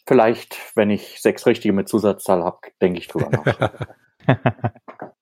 Vielleicht, 0.07 0.57
wenn 0.74 0.90
ich 0.90 1.20
sechs 1.20 1.46
richtige 1.46 1.72
mit 1.72 1.88
Zusatzzahl 1.88 2.42
habe, 2.42 2.59
denke 2.80 2.98
ich 2.98 3.09
drüber 3.09 3.30
nach. 3.30 3.72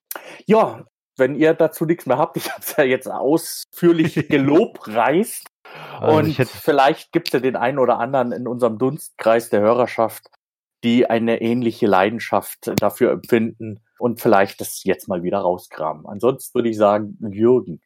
ja, 0.45 0.85
wenn 1.17 1.35
ihr 1.35 1.53
dazu 1.53 1.85
nichts 1.85 2.05
mehr 2.05 2.17
habt, 2.17 2.37
ich 2.37 2.49
habe 2.51 2.61
es 2.61 2.75
ja 2.75 2.83
jetzt 2.83 3.09
ausführlich 3.09 4.15
gelobpreist. 4.29 5.47
Also 5.99 6.17
und 6.17 6.33
vielleicht 6.33 7.11
gibt 7.11 7.27
es 7.27 7.33
ja 7.33 7.39
den 7.39 7.55
einen 7.55 7.77
oder 7.77 7.99
anderen 7.99 8.31
in 8.31 8.47
unserem 8.47 8.79
Dunstkreis 8.79 9.49
der 9.49 9.59
Hörerschaft, 9.59 10.27
die 10.83 11.07
eine 11.07 11.41
ähnliche 11.41 11.85
Leidenschaft 11.85 12.71
dafür 12.79 13.11
empfinden 13.11 13.81
und 13.99 14.19
vielleicht 14.19 14.61
das 14.61 14.83
jetzt 14.83 15.07
mal 15.07 15.21
wieder 15.21 15.39
rauskramen. 15.39 16.07
Ansonsten 16.07 16.55
würde 16.55 16.69
ich 16.69 16.77
sagen, 16.77 17.17
Jürgen, 17.29 17.81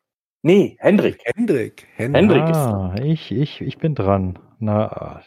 Nee, 0.45 0.75
Hendrik. 0.79 1.21
Hendrik. 1.23 1.87
Hendrik, 1.95 2.17
Hendrik 2.21 2.41
ah, 2.43 2.49
ist 2.49 2.65
dran. 2.65 3.05
Ich, 3.05 3.31
ich, 3.31 3.61
ich 3.61 3.77
bin 3.77 3.95
dran. 3.95 4.37
Na, 4.59 5.21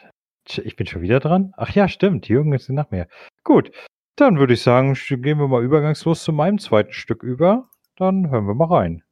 ich 0.59 0.77
bin 0.77 0.87
schon 0.87 1.03
wieder 1.03 1.21
dran? 1.21 1.53
Ach 1.57 1.71
ja, 1.71 1.89
stimmt. 1.89 2.29
Jürgen 2.29 2.53
ist 2.53 2.69
nach 2.69 2.91
mir. 2.91 3.09
Gut. 3.45 3.71
Dann 4.17 4.39
würde 4.39 4.55
ich 4.55 4.63
sagen, 4.63 4.95
gehen 4.95 5.39
wir 5.39 5.49
mal 5.49 5.63
übergangslos 5.63 6.25
zu 6.25 6.33
meinem 6.33 6.59
zweiten 6.59 6.93
Stück 6.93 7.23
über. 7.23 7.69
Dann 7.97 8.31
hören 8.31 8.47
wir 8.47 8.55
mal 8.55 8.69
rein. 8.69 9.03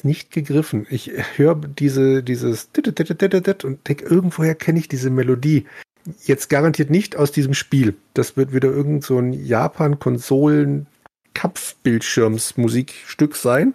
Es 0.00 0.04
nicht 0.04 0.30
gegriffen. 0.30 0.86
Ich 0.90 1.10
höre 1.36 1.56
diese, 1.56 2.22
dieses 2.22 2.70
und 3.64 3.88
denke, 3.88 4.04
irgendwoher 4.04 4.54
kenne 4.54 4.78
ich 4.78 4.88
diese 4.88 5.10
Melodie. 5.10 5.66
Jetzt 6.24 6.48
garantiert 6.48 6.90
nicht 6.90 7.16
aus 7.16 7.30
diesem 7.30 7.54
Spiel. 7.54 7.94
Das 8.14 8.36
wird 8.36 8.52
wieder 8.52 8.68
irgend 8.68 9.04
so 9.04 9.18
ein 9.18 9.32
Japan-Konsolen 9.32 10.86
Kampfbildschirms-Musikstück 11.34 13.36
sein. 13.36 13.74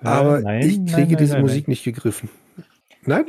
Aber 0.00 0.40
nein, 0.40 0.60
ich 0.60 0.76
kriege 0.76 0.92
nein, 0.92 1.08
nein, 1.08 1.16
diese 1.16 1.38
Musik 1.38 1.68
nicht 1.68 1.84
gegriffen. 1.84 2.30
Nein? 3.02 3.26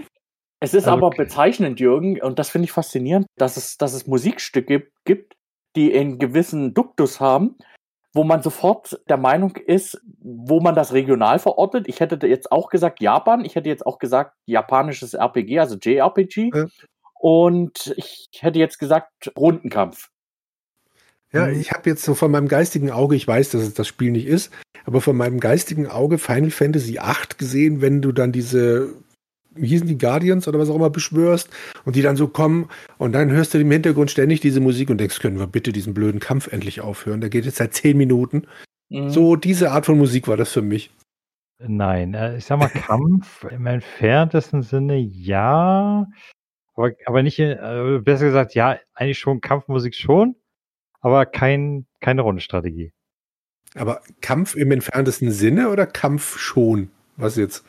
Es 0.60 0.74
ist 0.74 0.88
aber 0.88 1.08
okay. 1.08 1.24
bezeichnend, 1.24 1.80
Jürgen, 1.80 2.22
und 2.22 2.38
das 2.38 2.50
finde 2.50 2.66
ich 2.66 2.72
faszinierend, 2.72 3.26
dass 3.36 3.58
es, 3.58 3.78
dass 3.78 3.94
es 3.94 4.06
Musikstücke 4.06 4.88
gibt, 5.06 5.34
die 5.76 5.98
einen 5.98 6.20
gewissen 6.20 6.74
Duktus 6.74 7.20
haben, 7.20 7.56
wo 8.14 8.24
man 8.24 8.44
sofort 8.44 9.00
der 9.08 9.18
Meinung 9.18 9.56
ist, 9.56 10.02
wo 10.20 10.60
man 10.60 10.76
das 10.76 10.94
regional 10.94 11.40
verortet. 11.40 11.88
Ich 11.88 12.00
hätte 12.00 12.26
jetzt 12.28 12.52
auch 12.52 12.70
gesagt 12.70 13.02
Japan, 13.02 13.46
ich 13.46 13.56
hätte 13.56 13.70
jetzt 13.70 13.86
auch 13.86 14.00
gesagt 14.00 14.36
japanisches 14.46 15.14
RPG, 15.14 15.60
also 15.60 15.78
JRPG. 15.78 16.52
Ja. 16.54 16.66
Und 17.20 17.94
ich 17.98 18.30
hätte 18.40 18.60
jetzt 18.60 18.80
gesagt 18.80 19.32
Rundenkampf. 19.38 20.10
Ja, 21.32 21.46
mhm. 21.46 21.60
ich 21.60 21.72
habe 21.72 21.90
jetzt 21.90 22.04
so 22.04 22.16
von 22.16 22.32
meinem 22.32 22.48
geistigen 22.48 22.92
Auge, 22.92 23.16
ich 23.16 23.28
weiß, 23.28 23.52
dass 23.52 23.62
es 23.62 23.74
das 23.74 23.88
Spiel 23.88 24.12
nicht 24.12 24.28
ist, 24.28 24.52
aber 24.86 25.02
von 25.02 25.16
meinem 25.16 25.40
geistigen 25.40 25.88
Auge 25.88 26.18
Final 26.18 26.52
Fantasy 26.52 26.94
VIII 26.94 27.38
gesehen, 27.38 27.82
wenn 27.82 28.02
du 28.02 28.12
dann 28.12 28.32
diese 28.32 28.94
wie 29.56 29.68
hießen 29.68 29.88
die 29.88 29.98
Guardians 29.98 30.48
oder 30.48 30.60
was 30.60 30.70
auch 30.70 30.76
immer 30.76 30.90
beschwörst 30.90 31.50
und 31.86 31.96
die 31.96 32.02
dann 32.02 32.16
so 32.16 32.28
kommen 32.28 32.70
und 32.98 33.14
dann 33.14 33.32
hörst 33.32 33.54
du 33.54 33.60
im 33.60 33.72
Hintergrund 33.72 34.12
ständig 34.12 34.40
diese 34.40 34.62
Musik 34.62 34.90
und 34.90 34.98
denkst, 35.00 35.20
können 35.20 35.40
wir 35.40 35.48
bitte 35.48 35.72
diesen 35.72 35.94
blöden 35.94 36.20
Kampf 36.20 36.52
endlich 36.52 36.82
aufhören? 36.82 37.22
Der 37.22 37.30
geht 37.30 37.46
jetzt 37.46 37.58
seit 37.58 37.74
zehn 37.74 37.98
Minuten. 37.98 38.48
Mhm. 38.90 39.10
So 39.10 39.36
diese 39.36 39.72
Art 39.72 39.86
von 39.86 39.98
Musik 39.98 40.28
war 40.28 40.38
das 40.38 40.52
für 40.52 40.62
mich. 40.62 40.92
Nein, 41.60 42.14
äh, 42.14 42.38
ich 42.38 42.46
sag 42.46 42.60
mal 42.60 42.70
Kampf 42.70 43.44
im 43.44 43.66
entferntesten 43.68 44.64
Sinne 44.64 44.98
ja, 44.98 46.08
aber, 46.76 46.92
aber 47.06 47.24
nicht, 47.24 47.40
äh, 47.40 48.00
besser 48.04 48.26
gesagt, 48.26 48.56
ja, 48.56 48.80
eigentlich 48.94 49.20
schon 49.20 49.42
Kampfmusik 49.42 49.94
schon, 49.96 50.36
aber 51.00 51.26
kein, 51.26 51.86
keine 52.00 52.22
Rundenstrategie. 52.22 52.92
Aber 53.76 54.02
Kampf 54.22 54.56
im 54.56 54.72
entferntesten 54.72 55.32
Sinne 55.32 55.70
oder 55.70 55.86
Kampf 55.86 56.38
schon? 56.38 56.90
Was 57.18 57.36
jetzt? 57.36 57.66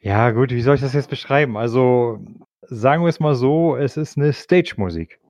Ja, 0.00 0.30
gut, 0.30 0.50
wie 0.50 0.60
soll 0.62 0.74
ich 0.76 0.80
das 0.80 0.92
jetzt 0.92 1.10
beschreiben? 1.10 1.56
Also, 1.56 2.20
sagen 2.62 3.02
wir 3.02 3.08
es 3.08 3.20
mal 3.20 3.34
so, 3.34 3.76
es 3.76 3.96
ist 3.96 4.16
eine 4.16 4.32
Stage-Musik. 4.32 5.20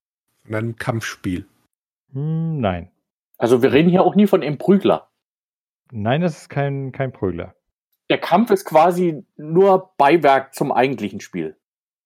Und 0.46 0.54
ein 0.54 0.76
Kampfspiel. 0.76 1.46
Hm, 2.12 2.60
nein. 2.60 2.90
Also, 3.38 3.62
wir 3.62 3.72
reden 3.72 3.88
hier 3.90 4.02
auch 4.02 4.14
nie 4.14 4.26
von 4.26 4.42
einem 4.42 4.58
Prügler. 4.58 5.10
Nein, 5.92 6.20
das 6.20 6.36
ist 6.42 6.48
kein, 6.48 6.92
kein 6.92 7.12
Prügler. 7.12 7.54
der 8.10 8.18
Kampf 8.18 8.50
ist 8.50 8.64
quasi 8.64 9.24
nur 9.36 9.92
Beiwerk 9.98 10.54
zum 10.54 10.72
eigentlichen 10.72 11.20
Spiel. 11.20 11.56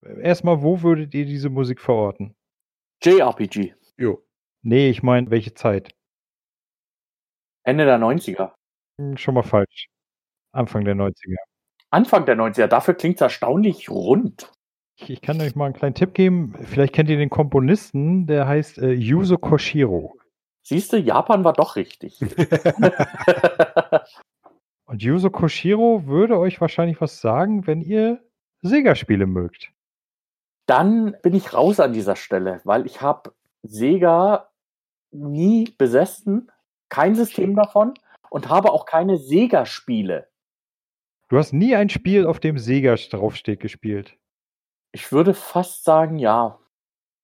Erstmal, 0.03 0.63
wo 0.63 0.81
würdet 0.83 1.13
ihr 1.15 1.27
diese 1.27 1.51
Musik 1.51 1.81
verorten? 1.81 2.35
JRPG. 3.03 3.75
Jo. 3.99 4.23
Nee, 4.63 4.89
ich 4.91 5.03
meine, 5.03 5.31
welche 5.31 5.53
Zeit? 5.55 5.95
Ende 7.65 7.85
der 7.85 7.99
90er. 7.99 8.53
Hm, 8.99 9.17
Schon 9.19 9.35
mal 9.35 9.43
falsch. 9.43 9.89
Anfang 10.53 10.85
der 10.85 10.95
90er. 10.95 11.37
Anfang 11.91 12.25
der 12.25 12.37
90er. 12.37 12.67
Dafür 12.67 12.95
klingt 12.95 13.17
es 13.17 13.21
erstaunlich 13.21 13.91
rund. 13.91 14.51
Ich, 14.97 15.21
kann 15.23 15.41
euch 15.41 15.57
mal 15.57 15.67
einen 15.67 15.75
kleinen 15.75 15.95
Tipp 15.95 16.15
geben. 16.15 16.55
Vielleicht 16.63 16.93
kennt 16.93 17.09
ihr 17.09 17.17
den 17.17 17.31
Komponisten, 17.31 18.27
der 18.27 18.47
heißt 18.47 18.79
äh, 18.79 18.93
Yuzo 18.93 19.39
Koshiro. 19.39 20.17
Siehst 20.63 20.93
du, 20.93 20.99
Japan 20.99 21.43
war 21.43 21.55
doch 21.55 21.77
richtig. 21.77 22.21
Und 24.85 25.03
Yuzo 25.03 25.31
Koshiro 25.31 26.07
würde 26.07 26.39
euch 26.39 26.61
wahrscheinlich 26.61 27.01
was 27.01 27.21
sagen, 27.21 27.67
wenn 27.67 27.81
ihr 27.81 28.21
Sega-Spiele 28.63 29.27
mögt. 29.27 29.73
Dann 30.67 31.17
bin 31.23 31.35
ich 31.35 31.55
raus 31.55 31.81
an 31.81 31.93
dieser 31.93 32.17
Stelle, 32.17 32.61
weil 32.65 32.87
ich 32.87 33.01
habe 33.01 33.33
Sega 33.63 34.51
nie 35.11 35.75
besessen, 35.79 36.53
kein 36.89 37.15
System 37.15 37.57
davon 37.57 37.95
und 38.31 38.49
habe 38.49 38.73
auch 38.73 38.85
keine 38.85 39.17
Sega-Spiele. 39.17 40.30
Du 41.31 41.39
hast 41.39 41.53
nie 41.53 41.77
ein 41.77 41.89
Spiel, 41.89 42.27
auf 42.27 42.41
dem 42.41 42.59
Sega 42.59 42.97
draufsteht, 42.97 43.61
gespielt. 43.61 44.17
Ich 44.93 45.13
würde 45.13 45.33
fast 45.33 45.85
sagen, 45.85 46.19
ja. 46.19 46.59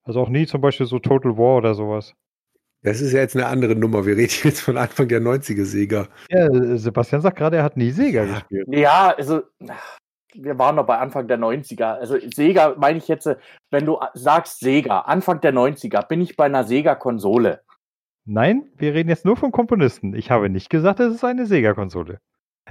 Also 0.03 0.21
auch 0.21 0.29
nie 0.29 0.47
zum 0.47 0.61
Beispiel 0.61 0.85
so 0.85 0.99
Total 0.99 1.37
War 1.37 1.57
oder 1.57 1.73
sowas. 1.73 2.13
Das 2.83 3.01
ist 3.01 3.11
ja 3.11 3.19
jetzt 3.19 3.35
eine 3.35 3.47
andere 3.47 3.75
Nummer. 3.75 4.05
Wir 4.05 4.15
reden 4.15 4.31
jetzt 4.43 4.61
von 4.61 4.77
Anfang 4.77 5.09
der 5.09 5.19
90er 5.19 5.65
Sega. 5.65 6.07
Ja, 6.29 6.47
äh, 6.47 6.77
Sebastian 6.77 7.19
sagt 7.21 7.37
gerade, 7.37 7.57
er 7.57 7.63
hat 7.63 7.75
nie 7.75 7.91
Sega 7.91 8.23
Ja. 8.23 8.33
gespielt. 8.35 8.67
Ja, 8.69 9.13
also 9.17 9.41
wir 10.33 10.57
waren 10.57 10.77
noch 10.77 10.85
bei 10.85 10.97
Anfang 10.97 11.27
der 11.27 11.37
90er. 11.37 11.95
Also 11.95 12.17
Sega 12.33 12.75
meine 12.77 12.99
ich 12.99 13.09
jetzt, 13.09 13.29
wenn 13.71 13.85
du 13.85 13.99
sagst 14.13 14.61
Sega, 14.61 14.99
Anfang 15.01 15.41
der 15.41 15.53
90er, 15.53 16.07
bin 16.07 16.21
ich 16.21 16.37
bei 16.37 16.45
einer 16.45 16.63
Sega-Konsole. 16.63 17.61
Nein, 18.23 18.71
wir 18.77 18.93
reden 18.93 19.09
jetzt 19.09 19.25
nur 19.25 19.35
vom 19.35 19.51
Komponisten. 19.51 20.13
Ich 20.13 20.31
habe 20.31 20.49
nicht 20.49 20.69
gesagt, 20.69 21.01
es 21.01 21.13
ist 21.15 21.25
eine 21.25 21.45
Sega-Konsole. 21.45 22.21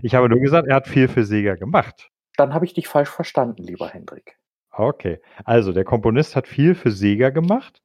Ich 0.03 0.15
habe 0.15 0.29
nur 0.29 0.41
gesagt, 0.41 0.69
er 0.69 0.77
hat 0.77 0.89
viel 0.89 1.09
für 1.09 1.25
Sega 1.25 1.55
gemacht. 1.55 2.11
Dann 2.37 2.53
habe 2.53 2.65
ich 2.65 2.75
dich 2.75 2.89
falsch 2.89 3.09
verstanden, 3.09 3.63
lieber 3.63 3.89
Hendrik. 3.89 4.39
Okay, 4.71 5.21
also 5.45 5.73
der 5.73 5.85
Komponist 5.85 6.37
hat 6.37 6.47
viel 6.47 6.75
für 6.75 6.91
Sega 6.91 7.31
gemacht, 7.31 7.83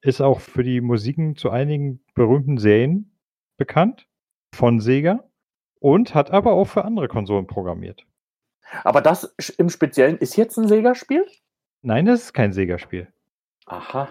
ist 0.00 0.22
auch 0.22 0.40
für 0.40 0.62
die 0.62 0.80
Musiken 0.80 1.36
zu 1.36 1.50
einigen 1.50 2.02
berühmten 2.14 2.56
Serien 2.56 3.18
bekannt 3.58 4.08
von 4.54 4.80
Sega 4.80 5.28
und 5.78 6.14
hat 6.14 6.30
aber 6.30 6.52
auch 6.52 6.64
für 6.64 6.84
andere 6.84 7.08
Konsolen 7.08 7.46
programmiert. 7.46 8.06
Aber 8.82 9.02
das 9.02 9.24
im 9.58 9.68
Speziellen 9.68 10.16
ist 10.16 10.36
jetzt 10.36 10.56
ein 10.56 10.68
Sega-Spiel? 10.68 11.26
Nein, 11.82 12.06
das 12.06 12.22
ist 12.22 12.32
kein 12.32 12.52
Sega-Spiel. 12.52 13.12
Aha. 13.66 14.08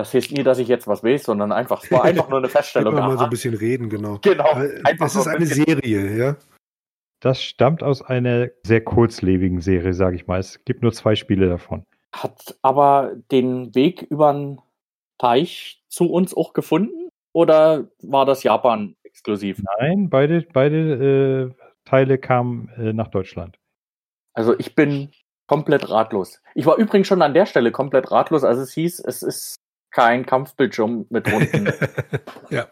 Das 0.00 0.14
heißt 0.14 0.32
nie, 0.32 0.42
dass 0.42 0.58
ich 0.58 0.66
jetzt 0.66 0.88
was 0.88 1.04
weiß, 1.04 1.24
sondern 1.24 1.52
einfach, 1.52 1.84
es 1.84 1.90
war 1.92 2.04
einfach 2.04 2.28
nur 2.30 2.38
eine 2.38 2.48
Feststellung. 2.58 2.94
Immer 2.94 3.08
mal 3.08 3.18
so 3.18 3.24
ein 3.24 3.30
bisschen 3.30 3.54
reden, 3.54 3.90
genau. 3.90 4.18
Genau. 4.22 4.46
So 4.54 5.20
ist 5.20 5.26
ein 5.26 5.36
eine 5.36 5.46
Serie, 5.46 6.16
ja. 6.16 6.36
Das 7.20 7.42
stammt 7.42 7.82
aus 7.82 8.00
einer 8.00 8.48
sehr 8.62 8.82
kurzlebigen 8.82 9.60
Serie, 9.60 9.92
sage 9.92 10.16
ich 10.16 10.26
mal. 10.26 10.40
Es 10.40 10.64
gibt 10.64 10.82
nur 10.82 10.92
zwei 10.92 11.16
Spiele 11.16 11.50
davon. 11.50 11.84
Hat 12.14 12.56
aber 12.62 13.12
den 13.30 13.74
Weg 13.74 14.02
über 14.02 14.32
den 14.32 14.58
Teich 15.18 15.82
zu 15.88 16.10
uns 16.10 16.34
auch 16.34 16.54
gefunden? 16.54 17.10
Oder 17.32 17.88
war 18.02 18.24
das 18.24 18.42
Japan 18.42 18.96
exklusiv? 19.02 19.62
Nein, 19.78 20.08
beide, 20.08 20.46
beide 20.50 21.52
äh, 21.54 21.64
Teile 21.84 22.16
kamen 22.16 22.70
äh, 22.78 22.94
nach 22.94 23.08
Deutschland. 23.08 23.58
Also 24.32 24.58
ich 24.58 24.74
bin 24.74 25.10
komplett 25.46 25.90
ratlos. 25.90 26.40
Ich 26.54 26.64
war 26.64 26.76
übrigens 26.78 27.06
schon 27.06 27.20
an 27.20 27.34
der 27.34 27.44
Stelle 27.44 27.70
komplett 27.70 28.10
ratlos, 28.10 28.44
als 28.44 28.58
es 28.58 28.72
hieß, 28.72 29.00
es 29.00 29.22
ist 29.22 29.56
kein 29.90 30.26
Kampfbildschirm 30.26 31.06
mit 31.10 31.30
Runden. 31.32 31.72
ja. 32.50 32.68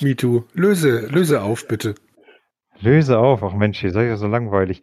Me 0.00 0.16
too. 0.16 0.44
Löse, 0.52 1.06
löse 1.06 1.42
auf, 1.42 1.66
bitte. 1.68 1.94
Löse 2.80 3.18
auf. 3.18 3.42
Ach 3.42 3.54
Mensch, 3.54 3.82
ihr 3.82 3.90
seid 3.92 4.08
ja 4.08 4.16
so 4.16 4.26
langweilig. 4.26 4.82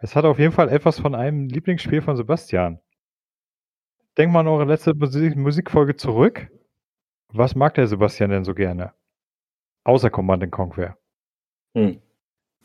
Es 0.00 0.14
hat 0.14 0.24
auf 0.24 0.38
jeden 0.38 0.52
Fall 0.52 0.68
etwas 0.68 0.98
von 0.98 1.14
einem 1.14 1.48
Lieblingsspiel 1.48 2.02
von 2.02 2.16
Sebastian. 2.16 2.80
Denkt 4.16 4.32
mal 4.32 4.40
an 4.40 4.48
eure 4.48 4.64
letzte 4.64 4.94
Musik 4.94 5.36
Musikfolge 5.36 5.96
zurück. 5.96 6.48
Was 7.32 7.54
mag 7.54 7.74
der 7.74 7.86
Sebastian 7.86 8.30
denn 8.30 8.44
so 8.44 8.54
gerne? 8.54 8.94
Außer 9.84 10.10
Command 10.10 10.50
Conquer. 10.50 10.96
hm. 11.74 12.00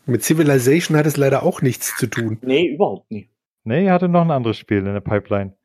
Mit 0.05 0.23
Civilization 0.23 0.97
hat 0.97 1.05
es 1.05 1.15
leider 1.15 1.43
auch 1.43 1.61
nichts 1.61 1.95
zu 1.95 2.07
tun. 2.07 2.37
Nee, 2.41 2.73
überhaupt 2.73 3.09
nicht. 3.09 3.29
Nee, 3.63 3.85
ihr 3.85 3.93
hatte 3.93 4.09
noch 4.09 4.21
ein 4.21 4.31
anderes 4.31 4.57
Spiel 4.57 4.79
in 4.79 4.93
der 4.93 4.99
Pipeline. 4.99 5.55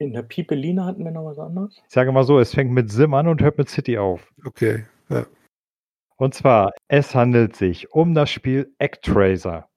In 0.00 0.14
der 0.14 0.22
Pipeline 0.22 0.86
hatten 0.86 1.04
wir 1.04 1.10
noch 1.10 1.26
was 1.26 1.38
anderes. 1.38 1.76
Ich 1.86 1.92
sage 1.92 2.10
mal 2.10 2.24
so, 2.24 2.38
es 2.38 2.54
fängt 2.54 2.72
mit 2.72 2.90
Sim 2.90 3.12
an 3.12 3.28
und 3.28 3.42
hört 3.42 3.58
mit 3.58 3.68
City 3.68 3.98
auf. 3.98 4.32
Okay. 4.46 4.86
Ja. 5.10 5.26
Und 6.16 6.32
zwar, 6.32 6.72
es 6.88 7.14
handelt 7.14 7.54
sich 7.54 7.92
um 7.92 8.14
das 8.14 8.30
Spiel 8.30 8.74
Actraiser. 8.78 9.68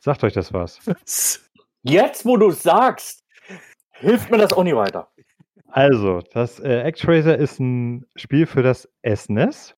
Sagt 0.00 0.24
euch 0.24 0.32
das 0.32 0.52
was? 0.52 0.80
Jetzt, 1.84 2.26
wo 2.26 2.36
du 2.36 2.50
sagst, 2.50 3.22
hilft 3.92 4.32
mir 4.32 4.38
das 4.38 4.52
auch 4.52 4.64
nicht 4.64 4.74
weiter. 4.74 5.12
Also, 5.68 6.22
das 6.32 6.58
äh, 6.58 6.82
Actraiser 6.84 7.38
ist 7.38 7.60
ein 7.60 8.04
Spiel 8.16 8.46
für 8.46 8.64
das 8.64 8.88
SNES. 9.06 9.76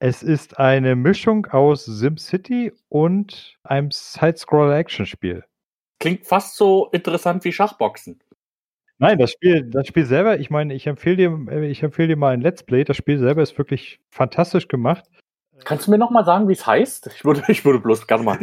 Es 0.00 0.22
ist 0.22 0.58
eine 0.58 0.96
Mischung 0.96 1.46
aus 1.46 1.86
SimCity 1.86 2.74
und 2.90 3.58
einem 3.62 3.90
Side-Scroller-Action-Spiel. 3.90 5.44
Klingt 5.98 6.26
fast 6.26 6.56
so 6.56 6.90
interessant 6.90 7.44
wie 7.44 7.52
Schachboxen. 7.52 8.20
Nein, 8.98 9.18
das 9.18 9.32
Spiel, 9.32 9.68
das 9.70 9.88
Spiel 9.88 10.06
selber, 10.06 10.38
ich 10.38 10.50
meine, 10.50 10.72
ich 10.74 10.86
empfehle 10.86 11.16
dir, 11.16 11.46
äh, 11.50 11.66
ich 11.66 11.82
empfehle 11.82 12.08
dir 12.08 12.16
mal 12.16 12.32
ein 12.34 12.40
Let's 12.40 12.62
Play. 12.62 12.84
Das 12.84 12.96
Spiel 12.96 13.18
selber 13.18 13.42
ist 13.42 13.58
wirklich 13.58 14.00
fantastisch 14.10 14.68
gemacht. 14.68 15.04
Kannst 15.64 15.86
du 15.86 15.90
mir 15.90 15.98
noch 15.98 16.10
mal 16.10 16.24
sagen, 16.24 16.48
wie 16.48 16.52
es 16.52 16.66
heißt? 16.66 17.08
Ich 17.08 17.24
würde, 17.24 17.42
ich 17.48 17.64
würde 17.64 17.80
bloß 17.80 18.06
gerne 18.06 18.22
mal. 18.24 18.38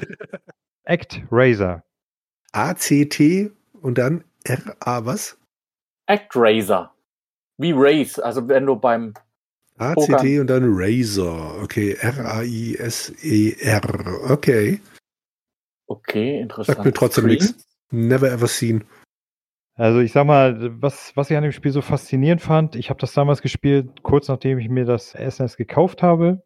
Actraiser. 0.85 1.83
ACT 2.51 3.51
und 3.81 3.97
dann 3.97 4.25
RA 4.45 5.05
was? 5.05 5.37
Actraiser. 6.07 6.93
Wie 7.57 7.71
Race, 7.75 8.19
also 8.19 8.47
wenn 8.47 8.65
du 8.65 8.75
beim 8.75 9.13
ACT 9.77 10.39
und 10.39 10.47
dann 10.47 10.63
Razor. 10.65 11.61
Okay, 11.63 11.93
R-A-I-S-E-R. 11.99 13.83
Okay. 14.29 14.81
Okay, 15.87 16.39
interessant. 16.41 16.75
Sagt 16.77 16.85
mir 16.85 16.93
trotzdem 16.93 17.25
nichts. 17.27 17.55
Never 17.91 18.29
ever 18.31 18.47
seen. 18.47 18.83
Also 19.81 19.99
ich 19.99 20.11
sag 20.11 20.27
mal, 20.27 20.79
was, 20.79 21.17
was 21.17 21.31
ich 21.31 21.37
an 21.37 21.41
dem 21.41 21.51
Spiel 21.51 21.71
so 21.71 21.81
faszinierend 21.81 22.39
fand, 22.39 22.75
ich 22.75 22.91
habe 22.91 22.99
das 22.99 23.13
damals 23.13 23.41
gespielt, 23.41 24.03
kurz 24.03 24.27
nachdem 24.27 24.59
ich 24.59 24.69
mir 24.69 24.85
das 24.85 25.13
SNES 25.13 25.57
gekauft 25.57 26.03
habe. 26.03 26.43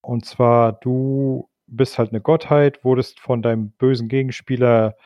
Und 0.00 0.24
zwar, 0.24 0.72
du 0.80 1.50
bist 1.66 1.98
halt 1.98 2.08
eine 2.08 2.22
Gottheit, 2.22 2.82
wurdest 2.82 3.20
von 3.20 3.42
deinem 3.42 3.72
bösen 3.72 4.08
Gegenspieler 4.08 4.96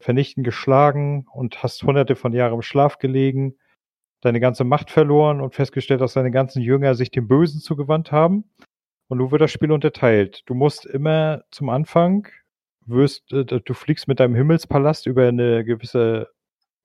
vernichtend 0.00 0.46
geschlagen 0.46 1.26
und 1.30 1.62
hast 1.62 1.82
hunderte 1.82 2.16
von 2.16 2.32
Jahren 2.32 2.54
im 2.54 2.62
Schlaf 2.62 2.96
gelegen, 2.96 3.58
deine 4.22 4.40
ganze 4.40 4.64
Macht 4.64 4.90
verloren 4.90 5.42
und 5.42 5.54
festgestellt, 5.54 6.00
dass 6.00 6.14
deine 6.14 6.30
ganzen 6.30 6.62
Jünger 6.62 6.94
sich 6.94 7.10
dem 7.10 7.28
Bösen 7.28 7.60
zugewandt 7.60 8.10
haben. 8.10 8.44
Und 9.08 9.18
nun 9.18 9.30
wird 9.32 9.42
das 9.42 9.52
Spiel 9.52 9.70
unterteilt. 9.70 10.44
Du 10.46 10.54
musst 10.54 10.86
immer 10.86 11.42
zum 11.50 11.68
Anfang, 11.68 12.26
wirst, 12.86 13.30
äh, 13.34 13.44
du 13.44 13.74
fliegst 13.74 14.08
mit 14.08 14.18
deinem 14.18 14.34
Himmelspalast 14.34 15.06
über 15.06 15.28
eine 15.28 15.62
gewisse 15.62 16.30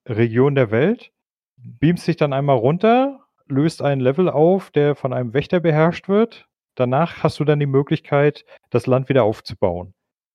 Region 0.07 0.55
der 0.55 0.71
Welt, 0.71 1.11
beamst 1.57 2.07
dich 2.07 2.17
dann 2.17 2.33
einmal 2.33 2.57
runter, 2.57 3.19
löst 3.47 3.81
einen 3.81 4.01
Level 4.01 4.29
auf, 4.29 4.71
der 4.71 4.95
von 4.95 5.13
einem 5.13 5.33
Wächter 5.33 5.59
beherrscht 5.59 6.07
wird. 6.09 6.47
Danach 6.75 7.23
hast 7.23 7.39
du 7.39 7.45
dann 7.45 7.59
die 7.59 7.65
Möglichkeit, 7.65 8.45
das 8.69 8.87
Land 8.87 9.09
wieder 9.09 9.23
aufzubauen. 9.23 9.93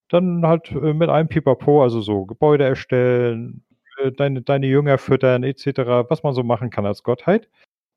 Dann 0.09 0.47
halt 0.47 0.71
äh, 0.73 0.95
mit 0.95 1.11
einem 1.11 1.29
Pipapo, 1.29 1.83
also 1.83 2.01
so 2.01 2.25
Gebäude 2.27 2.65
erstellen, 2.65 3.65
äh, 3.99 4.13
deine, 4.13 4.43
deine 4.43 4.67
Jünger 4.67 4.99
füttern, 4.99 5.43
etc., 5.43 6.09
was 6.09 6.23
man 6.23 6.35
so 6.35 6.43
machen 6.43 6.71
kann 6.71 6.87
als 6.87 7.03
Gottheit. 7.03 7.49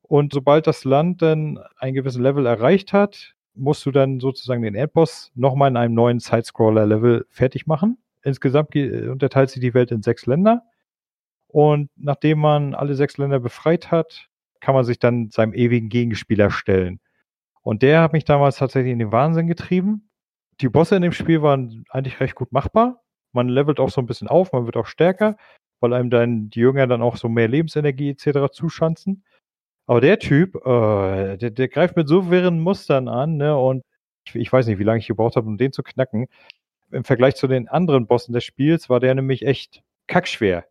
Und 0.02 0.34
sobald 0.34 0.68
das 0.68 0.84
Land 0.84 1.22
dann 1.22 1.60
einen 1.78 1.94
gewissen 1.94 2.24
Level 2.24 2.46
erreicht 2.46 2.92
hat, 2.94 3.36
musst 3.54 3.86
du 3.86 3.92
dann 3.92 4.20
sozusagen 4.20 4.62
den 4.62 4.76
Endboss 4.76 5.32
nochmal 5.36 5.70
in 5.70 5.78
einem 5.78 5.94
neuen 5.94 6.20
Sidescroller-Level 6.20 7.26
fertig 7.30 7.68
machen. 7.68 7.98
Insgesamt 8.24 8.72
ge- 8.72 9.08
unterteilt 9.10 9.50
sich 9.50 9.62
die 9.62 9.74
Welt 9.74 9.92
in 9.92 10.02
sechs 10.02 10.26
Länder. 10.26 10.64
Und 11.52 11.90
nachdem 11.98 12.40
man 12.40 12.74
alle 12.74 12.96
sechs 12.96 13.18
Länder 13.18 13.40
befreit 13.40 13.92
hat, 13.92 14.30
kann 14.62 14.74
man 14.74 14.86
sich 14.86 15.00
dann 15.00 15.30
seinem 15.32 15.54
ewigen 15.54 15.90
Gegenspieler 15.90 16.50
stellen. 16.50 17.00
Und 17.62 17.82
der 17.82 18.02
hat 18.02 18.14
mich 18.14 18.24
damals 18.26 18.58
tatsächlich 18.58 18.94
in 18.94 19.00
den 19.00 19.12
Wahnsinn 19.12 19.48
getrieben. 19.48 20.10
Die 20.62 20.70
Bosse 20.70 20.96
in 20.96 21.02
dem 21.02 21.12
Spiel 21.12 21.42
waren 21.42 21.84
eigentlich 21.90 22.20
recht 22.20 22.36
gut 22.36 22.52
machbar. 22.52 23.02
Man 23.34 23.50
levelt 23.50 23.80
auch 23.80 23.90
so 23.90 24.02
ein 24.02 24.08
bisschen 24.08 24.28
auf, 24.28 24.54
man 24.54 24.66
wird 24.66 24.78
auch 24.78 24.86
stärker, 24.86 25.36
weil 25.80 25.94
einem 25.94 26.10
dann 26.10 26.50
die 26.50 26.60
Jünger 26.60 26.88
dann 26.88 27.02
auch 27.02 27.18
so 27.18 27.28
mehr 27.28 27.48
Lebensenergie 27.48 28.12
etc. 28.12 28.52
zuschanzen. 28.52 29.24
Aber 29.88 30.00
der 30.00 30.20
Typ, 30.20 30.56
äh, 30.56 31.38
der, 31.38 31.50
der 31.50 31.68
greift 31.68 31.98
mit 31.98 32.08
so 32.08 32.30
wirren 32.30 32.60
Mustern 32.62 33.10
an, 33.10 33.38
ne? 33.38 33.58
Und 33.58 33.84
ich, 34.26 34.36
ich 34.36 34.54
weiß 34.54 34.68
nicht, 34.68 34.80
wie 34.80 34.84
lange 34.84 35.00
ich 35.00 35.08
gebraucht 35.08 35.36
habe, 35.36 35.48
um 35.48 35.58
den 35.58 35.74
zu 35.74 35.84
knacken. 35.84 36.28
Im 36.92 37.04
Vergleich 37.04 37.36
zu 37.36 37.48
den 37.48 37.68
anderen 37.68 38.08
Bossen 38.08 38.34
des 38.34 38.44
Spiels 38.44 38.90
war 38.90 39.00
der 39.00 39.16
nämlich 39.16 39.46
echt 39.46 39.82
kackschwer. 40.08 40.66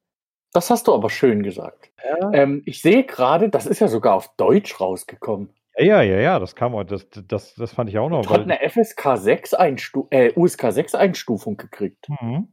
Das 0.52 0.70
hast 0.70 0.88
du 0.88 0.94
aber 0.94 1.10
schön 1.10 1.42
gesagt. 1.42 1.90
Ja. 2.04 2.32
Ähm, 2.32 2.62
ich 2.66 2.82
sehe 2.82 3.04
gerade, 3.04 3.48
das 3.50 3.66
ist 3.66 3.80
ja 3.80 3.88
sogar 3.88 4.14
auf 4.14 4.34
Deutsch 4.36 4.80
rausgekommen. 4.80 5.50
Ja, 5.78 6.02
ja, 6.02 6.18
ja, 6.18 6.38
das 6.38 6.54
kam 6.54 6.74
auch, 6.74 6.84
das, 6.84 7.08
das, 7.10 7.54
das 7.54 7.72
fand 7.72 7.88
ich 7.88 7.98
auch 7.98 8.10
noch. 8.10 8.28
Hat 8.28 8.42
eine 8.42 8.58
FSK 8.68 9.16
6 9.16 9.54
Einstu 9.54 10.06
äh, 10.10 10.32
USK 10.34 10.72
6 10.72 10.94
Einstufung 10.94 11.56
gekriegt. 11.56 12.08
Mhm. 12.08 12.48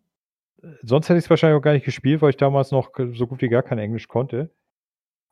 Sonst 0.82 1.10
hätte 1.10 1.20
ich 1.20 1.26
es 1.26 1.30
wahrscheinlich 1.30 1.58
auch 1.58 1.64
gar 1.64 1.74
nicht 1.74 1.86
gespielt, 1.86 2.22
weil 2.22 2.32
ich 2.32 2.38
damals 2.38 2.72
noch 2.72 2.92
so 3.14 3.28
gut 3.28 3.42
wie 3.42 3.50
gar 3.50 3.64
kein 3.64 3.80
Englisch 3.80 4.08
konnte. 4.08 4.52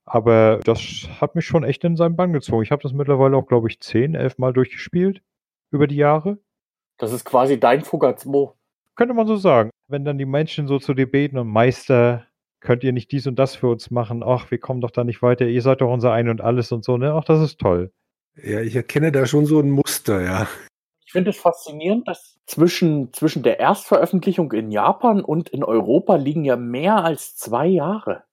Aber 0.05 0.59
das 0.63 1.07
hat 1.19 1.35
mich 1.35 1.45
schon 1.45 1.63
echt 1.63 1.83
in 1.83 1.95
seinen 1.95 2.15
Bann 2.15 2.31
gezogen. 2.31 2.61
Ich 2.63 2.71
habe 2.71 2.83
das 2.83 2.93
mittlerweile 2.93 3.35
auch, 3.35 3.47
glaube 3.47 3.69
ich, 3.69 3.79
10, 3.79 4.13
11 4.13 4.37
Mal 4.37 4.53
durchgespielt 4.53 5.21
über 5.71 5.87
die 5.87 5.95
Jahre. 5.95 6.37
Das 6.97 7.11
ist 7.11 7.25
quasi 7.25 7.59
dein 7.59 7.83
2. 7.83 8.13
Könnte 8.95 9.13
man 9.13 9.27
so 9.27 9.35
sagen. 9.35 9.71
Wenn 9.87 10.05
dann 10.05 10.17
die 10.17 10.25
Menschen 10.25 10.67
so 10.67 10.79
zu 10.79 10.93
dir 10.93 11.09
beten 11.09 11.37
und 11.37 11.47
Meister, 11.47 12.25
könnt 12.65 12.83
ihr 12.83 12.91
nicht 12.91 13.11
dies 13.11 13.27
und 13.27 13.39
das 13.39 13.55
für 13.55 13.67
uns 13.67 13.91
machen? 13.91 14.23
Ach, 14.25 14.51
wir 14.51 14.57
kommen 14.57 14.81
doch 14.81 14.91
da 14.91 15.05
nicht 15.05 15.21
weiter. 15.21 15.45
Ihr 15.45 15.61
seid 15.61 15.79
doch 15.79 15.91
unser 15.91 16.11
Ein 16.11 16.27
und 16.27 16.41
Alles 16.41 16.71
und 16.71 16.83
so, 16.83 16.97
ne? 16.97 17.13
Ach, 17.13 17.23
das 17.23 17.41
ist 17.41 17.59
toll. 17.59 17.91
Ja, 18.43 18.59
ich 18.59 18.75
erkenne 18.75 19.11
da 19.13 19.25
schon 19.25 19.45
so 19.45 19.59
ein 19.59 19.71
Muster, 19.71 20.21
ja. 20.21 20.47
Ich 21.05 21.13
finde 21.13 21.29
es 21.29 21.37
faszinierend, 21.37 22.07
dass 22.07 22.37
zwischen, 22.45 23.13
zwischen 23.13 23.43
der 23.43 23.59
Erstveröffentlichung 23.59 24.51
in 24.51 24.71
Japan 24.71 25.23
und 25.23 25.47
in 25.49 25.63
Europa 25.63 26.15
liegen 26.15 26.43
ja 26.43 26.57
mehr 26.57 27.05
als 27.05 27.37
zwei 27.37 27.67
Jahre. 27.67 28.23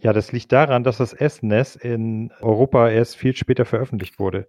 Ja, 0.00 0.12
das 0.12 0.32
liegt 0.32 0.52
daran, 0.52 0.84
dass 0.84 0.98
das 0.98 1.12
SNES 1.12 1.76
in 1.76 2.30
Europa 2.40 2.90
erst 2.90 3.16
viel 3.16 3.34
später 3.34 3.64
veröffentlicht 3.64 4.18
wurde. 4.18 4.46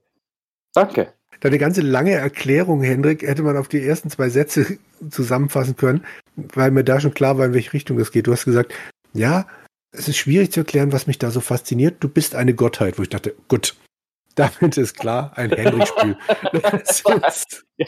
Danke. 0.73 1.13
Deine 1.39 1.59
ganze 1.59 1.81
lange 1.81 2.13
Erklärung, 2.13 2.81
Hendrik, 2.81 3.21
hätte 3.21 3.43
man 3.43 3.57
auf 3.57 3.67
die 3.67 3.83
ersten 3.83 4.09
zwei 4.09 4.29
Sätze 4.29 4.79
zusammenfassen 5.09 5.75
können, 5.75 6.03
weil 6.35 6.71
mir 6.71 6.83
da 6.83 6.99
schon 6.99 7.13
klar 7.13 7.37
war, 7.37 7.45
in 7.45 7.53
welche 7.53 7.73
Richtung 7.73 7.97
das 7.97 8.11
geht. 8.11 8.27
Du 8.27 8.31
hast 8.31 8.45
gesagt, 8.45 8.73
ja, 9.17 9.47
es 9.91 10.07
ist 10.07 10.17
schwierig 10.17 10.51
zu 10.51 10.61
erklären, 10.61 10.91
was 10.91 11.07
mich 11.07 11.17
da 11.17 11.31
so 11.31 11.41
fasziniert. 11.41 12.03
Du 12.03 12.09
bist 12.09 12.35
eine 12.35 12.53
Gottheit, 12.53 12.97
wo 12.97 13.03
ich 13.03 13.09
dachte, 13.09 13.35
gut, 13.47 13.75
damit 14.35 14.77
ist 14.77 14.97
klar, 14.97 15.31
ein 15.35 15.51
Hendrik-Spiel. 15.51 16.17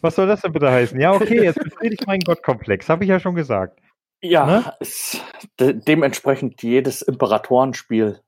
was 0.00 0.14
soll 0.14 0.26
das 0.26 0.40
denn 0.42 0.52
bitte 0.52 0.70
heißen? 0.70 1.00
Ja, 1.00 1.12
okay, 1.12 1.42
jetzt 1.42 1.58
befriedige 1.58 2.02
ich 2.02 2.06
meinen 2.06 2.20
Gottkomplex, 2.20 2.88
habe 2.88 3.04
ich 3.04 3.10
ja 3.10 3.18
schon 3.18 3.34
gesagt. 3.34 3.80
Ja, 4.22 4.46
ne? 4.46 4.72
es, 4.78 5.20
de 5.58 5.72
dementsprechend 5.72 6.62
jedes 6.62 7.02
Imperatorenspiel 7.02 8.20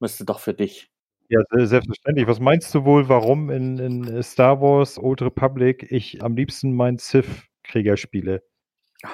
müsste 0.00 0.24
doch 0.24 0.40
für 0.40 0.54
dich. 0.54 0.90
Ja, 1.28 1.40
selbstverständlich. 1.50 2.26
Was 2.26 2.40
meinst 2.40 2.74
du 2.74 2.84
wohl, 2.84 3.08
warum 3.08 3.50
in, 3.50 3.78
in 3.78 4.22
Star 4.22 4.60
Wars 4.60 4.98
Old 4.98 5.20
Republic 5.20 5.86
ich 5.90 6.22
am 6.22 6.36
liebsten 6.36 6.74
meinen 6.74 6.98
Sith-Krieger 6.98 7.96
spiele? 7.98 8.42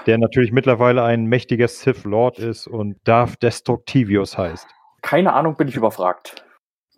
Der 0.06 0.18
natürlich 0.18 0.52
mittlerweile 0.52 1.02
ein 1.02 1.24
mächtiger 1.24 1.68
Sith 1.68 2.04
Lord 2.04 2.38
ist 2.38 2.66
und 2.66 2.96
Darth 3.04 3.42
Destructivius 3.42 4.38
heißt. 4.38 4.66
Keine 5.02 5.32
Ahnung, 5.32 5.56
bin 5.56 5.68
ich 5.68 5.76
überfragt. 5.76 6.44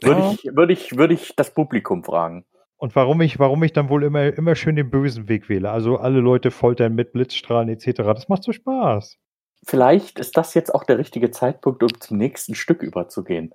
Würde, 0.01 0.20
ja. 0.20 0.32
ich, 0.32 0.57
würde, 0.57 0.72
ich, 0.72 0.97
würde 0.97 1.14
ich 1.14 1.36
das 1.36 1.55
Publikum 1.55 2.03
fragen. 2.05 2.45
Und 2.76 2.97
warum 2.97 3.20
ich, 3.20 3.38
warum 3.38 3.62
ich 3.62 3.72
dann 3.72 3.88
wohl 3.88 4.03
immer, 4.03 4.36
immer 4.36 4.57
schön 4.57 4.74
den 4.74 4.90
bösen 4.90 5.28
Weg 5.28 5.49
wähle. 5.49 5.70
Also 5.70 5.99
alle 5.99 6.18
Leute 6.18 6.51
foltern 6.51 6.95
mit 6.95 7.12
Blitzstrahlen 7.12 7.68
etc. 7.68 7.99
Das 7.99 8.28
macht 8.28 8.43
so 8.43 8.53
Spaß. 8.53 9.18
Vielleicht 9.64 10.18
ist 10.18 10.36
das 10.36 10.55
jetzt 10.55 10.74
auch 10.74 10.82
der 10.82 10.99
richtige 10.99 11.30
Zeitpunkt, 11.30 11.84
um 11.84 12.01
zum 12.01 12.18
nächsten 12.18 12.57
Stück 12.57 12.82
überzugehen. 12.82 13.53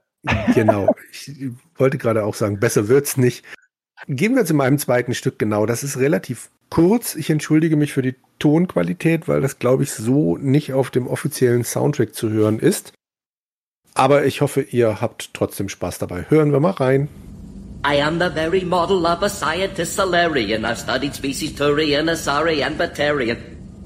Genau. 0.54 0.88
Ich 1.12 1.32
wollte 1.76 1.98
gerade 1.98 2.24
auch 2.24 2.34
sagen, 2.34 2.60
besser 2.60 2.88
wird's 2.88 3.18
nicht. 3.18 3.46
Gehen 4.08 4.36
wir 4.36 4.46
zu 4.46 4.54
meinem 4.54 4.78
zweiten 4.78 5.14
Stück 5.14 5.38
genau. 5.40 5.66
Das 5.66 5.84
ist 5.84 6.00
relativ 6.00 6.50
kurz. 6.70 7.16
Ich 7.16 7.30
entschuldige 7.30 7.76
mich 7.76 7.94
für 7.94 8.02
die 8.02 8.16
Tonqualität, 8.40 9.28
weil 9.28 9.42
das, 9.42 9.60
glaube 9.60 9.84
ich, 9.84 9.92
so 9.92 10.38
nicht 10.38 10.74
auf 10.74 10.92
dem 10.92 11.08
offiziellen 11.08 11.64
Soundtrack 11.64 12.14
zu 12.14 12.30
hören 12.30 12.60
ist. 12.60 12.94
Aber 13.94 14.26
ich 14.26 14.42
hoffe, 14.42 14.62
ihr 14.62 15.02
habt 15.02 15.34
trotzdem 15.34 15.70
Spaß 15.70 15.98
dabei. 15.98 16.26
Hören 16.30 16.52
wir 16.52 16.60
mal 16.60 16.72
rein. 16.72 17.10
I 17.86 18.02
am 18.02 18.20
the 18.20 18.30
very 18.30 18.64
model 18.64 19.06
of 19.06 19.24
a 19.24 19.30
scientist 19.30 19.96
Solarian. 19.96 20.66
I've 20.66 20.78
studied 20.78 21.16
species 21.16 21.54
Turian, 21.56 22.10
Asari, 22.10 22.64
and 22.64 22.78
Batarian. 22.78 23.38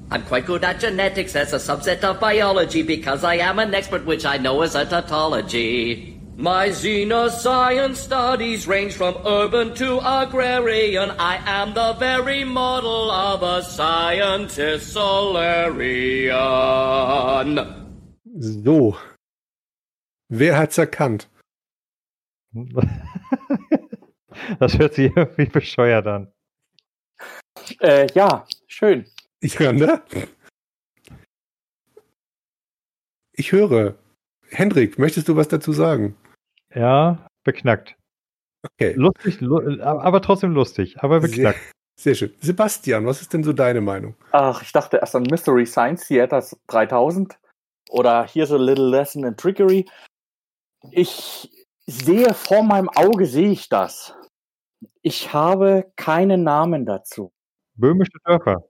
I'm 0.10 0.24
quite 0.24 0.46
good 0.46 0.64
at 0.66 0.82
genetics 0.82 1.36
as 1.36 1.54
a 1.54 1.58
subset 1.58 2.04
of 2.04 2.20
biology 2.20 2.84
because 2.84 3.24
I 3.24 3.36
am 3.36 3.60
an 3.60 3.74
expert 3.74 4.06
which 4.06 4.26
I 4.26 4.38
know 4.38 4.62
as 4.62 4.76
a 4.76 4.86
tautology. 4.86 6.11
My 6.38 6.70
xenoscience 6.70 7.98
studies 7.98 8.68
range 8.68 8.94
from 8.94 9.16
urban 9.26 9.74
to 9.76 10.00
agrarian. 10.00 11.12
I 11.20 11.40
am 11.46 11.74
the 11.74 11.94
very 12.00 12.44
model 12.44 13.12
of 13.12 13.44
a 13.44 13.62
scientist 13.64 14.92
Solarian. 14.94 16.32
So. 18.40 18.98
Wer 20.30 20.58
hat's 20.58 20.78
erkannt? 20.78 21.28
Das 24.60 24.78
hört 24.78 24.96
sich 24.96 25.12
irgendwie 25.16 25.46
bescheuert 25.46 26.08
an. 26.08 26.32
Äh, 27.80 28.08
ja, 28.16 28.48
schön. 28.68 29.06
Ja, 29.42 29.72
ne? 29.72 30.02
Ich 33.34 33.52
höre. 33.52 33.96
Hendrik, 34.50 34.98
möchtest 34.98 35.28
du 35.28 35.36
was 35.36 35.48
dazu 35.48 35.74
sagen? 35.74 36.16
Ja, 36.74 37.26
beknackt. 37.44 37.96
Okay. 38.64 38.94
Lustig, 38.94 39.42
aber 39.82 40.22
trotzdem 40.22 40.52
lustig, 40.54 41.02
aber 41.02 41.20
beknackt. 41.20 41.60
Sehr, 41.96 42.16
sehr, 42.16 42.16
schön. 42.16 42.38
Sebastian, 42.42 43.06
was 43.06 43.22
ist 43.22 43.34
denn 43.34 43.44
so 43.44 43.54
deine 43.54 43.82
Meinung? 43.82 44.16
Ach, 44.32 44.62
ich 44.62 44.72
dachte 44.72 44.98
erst 44.98 45.16
an 45.16 45.24
Mystery 45.24 45.66
Science 45.66 46.08
Theater 46.08 46.44
3000 46.68 47.38
oder 47.90 48.26
Here's 48.26 48.52
a 48.52 48.58
Little 48.58 48.90
Lesson 48.90 49.24
in 49.26 49.36
Trickery. 49.36 49.86
Ich 50.92 51.50
sehe 51.86 52.34
vor 52.34 52.64
meinem 52.64 52.90
Auge, 52.90 53.26
sehe 53.26 53.52
ich 53.52 53.70
das. 53.70 54.16
Ich 55.02 55.34
habe 55.34 55.92
keinen 55.96 56.44
Namen 56.44 56.86
dazu. 56.86 57.32
Böhmische 57.76 58.18
Dörfer. 58.26 58.64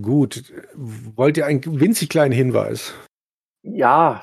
Gut. 0.00 0.52
Wollt 0.74 1.36
ihr 1.36 1.46
einen 1.46 1.80
winzig 1.80 2.08
kleinen 2.08 2.32
Hinweis? 2.32 2.94
Ja. 3.62 4.22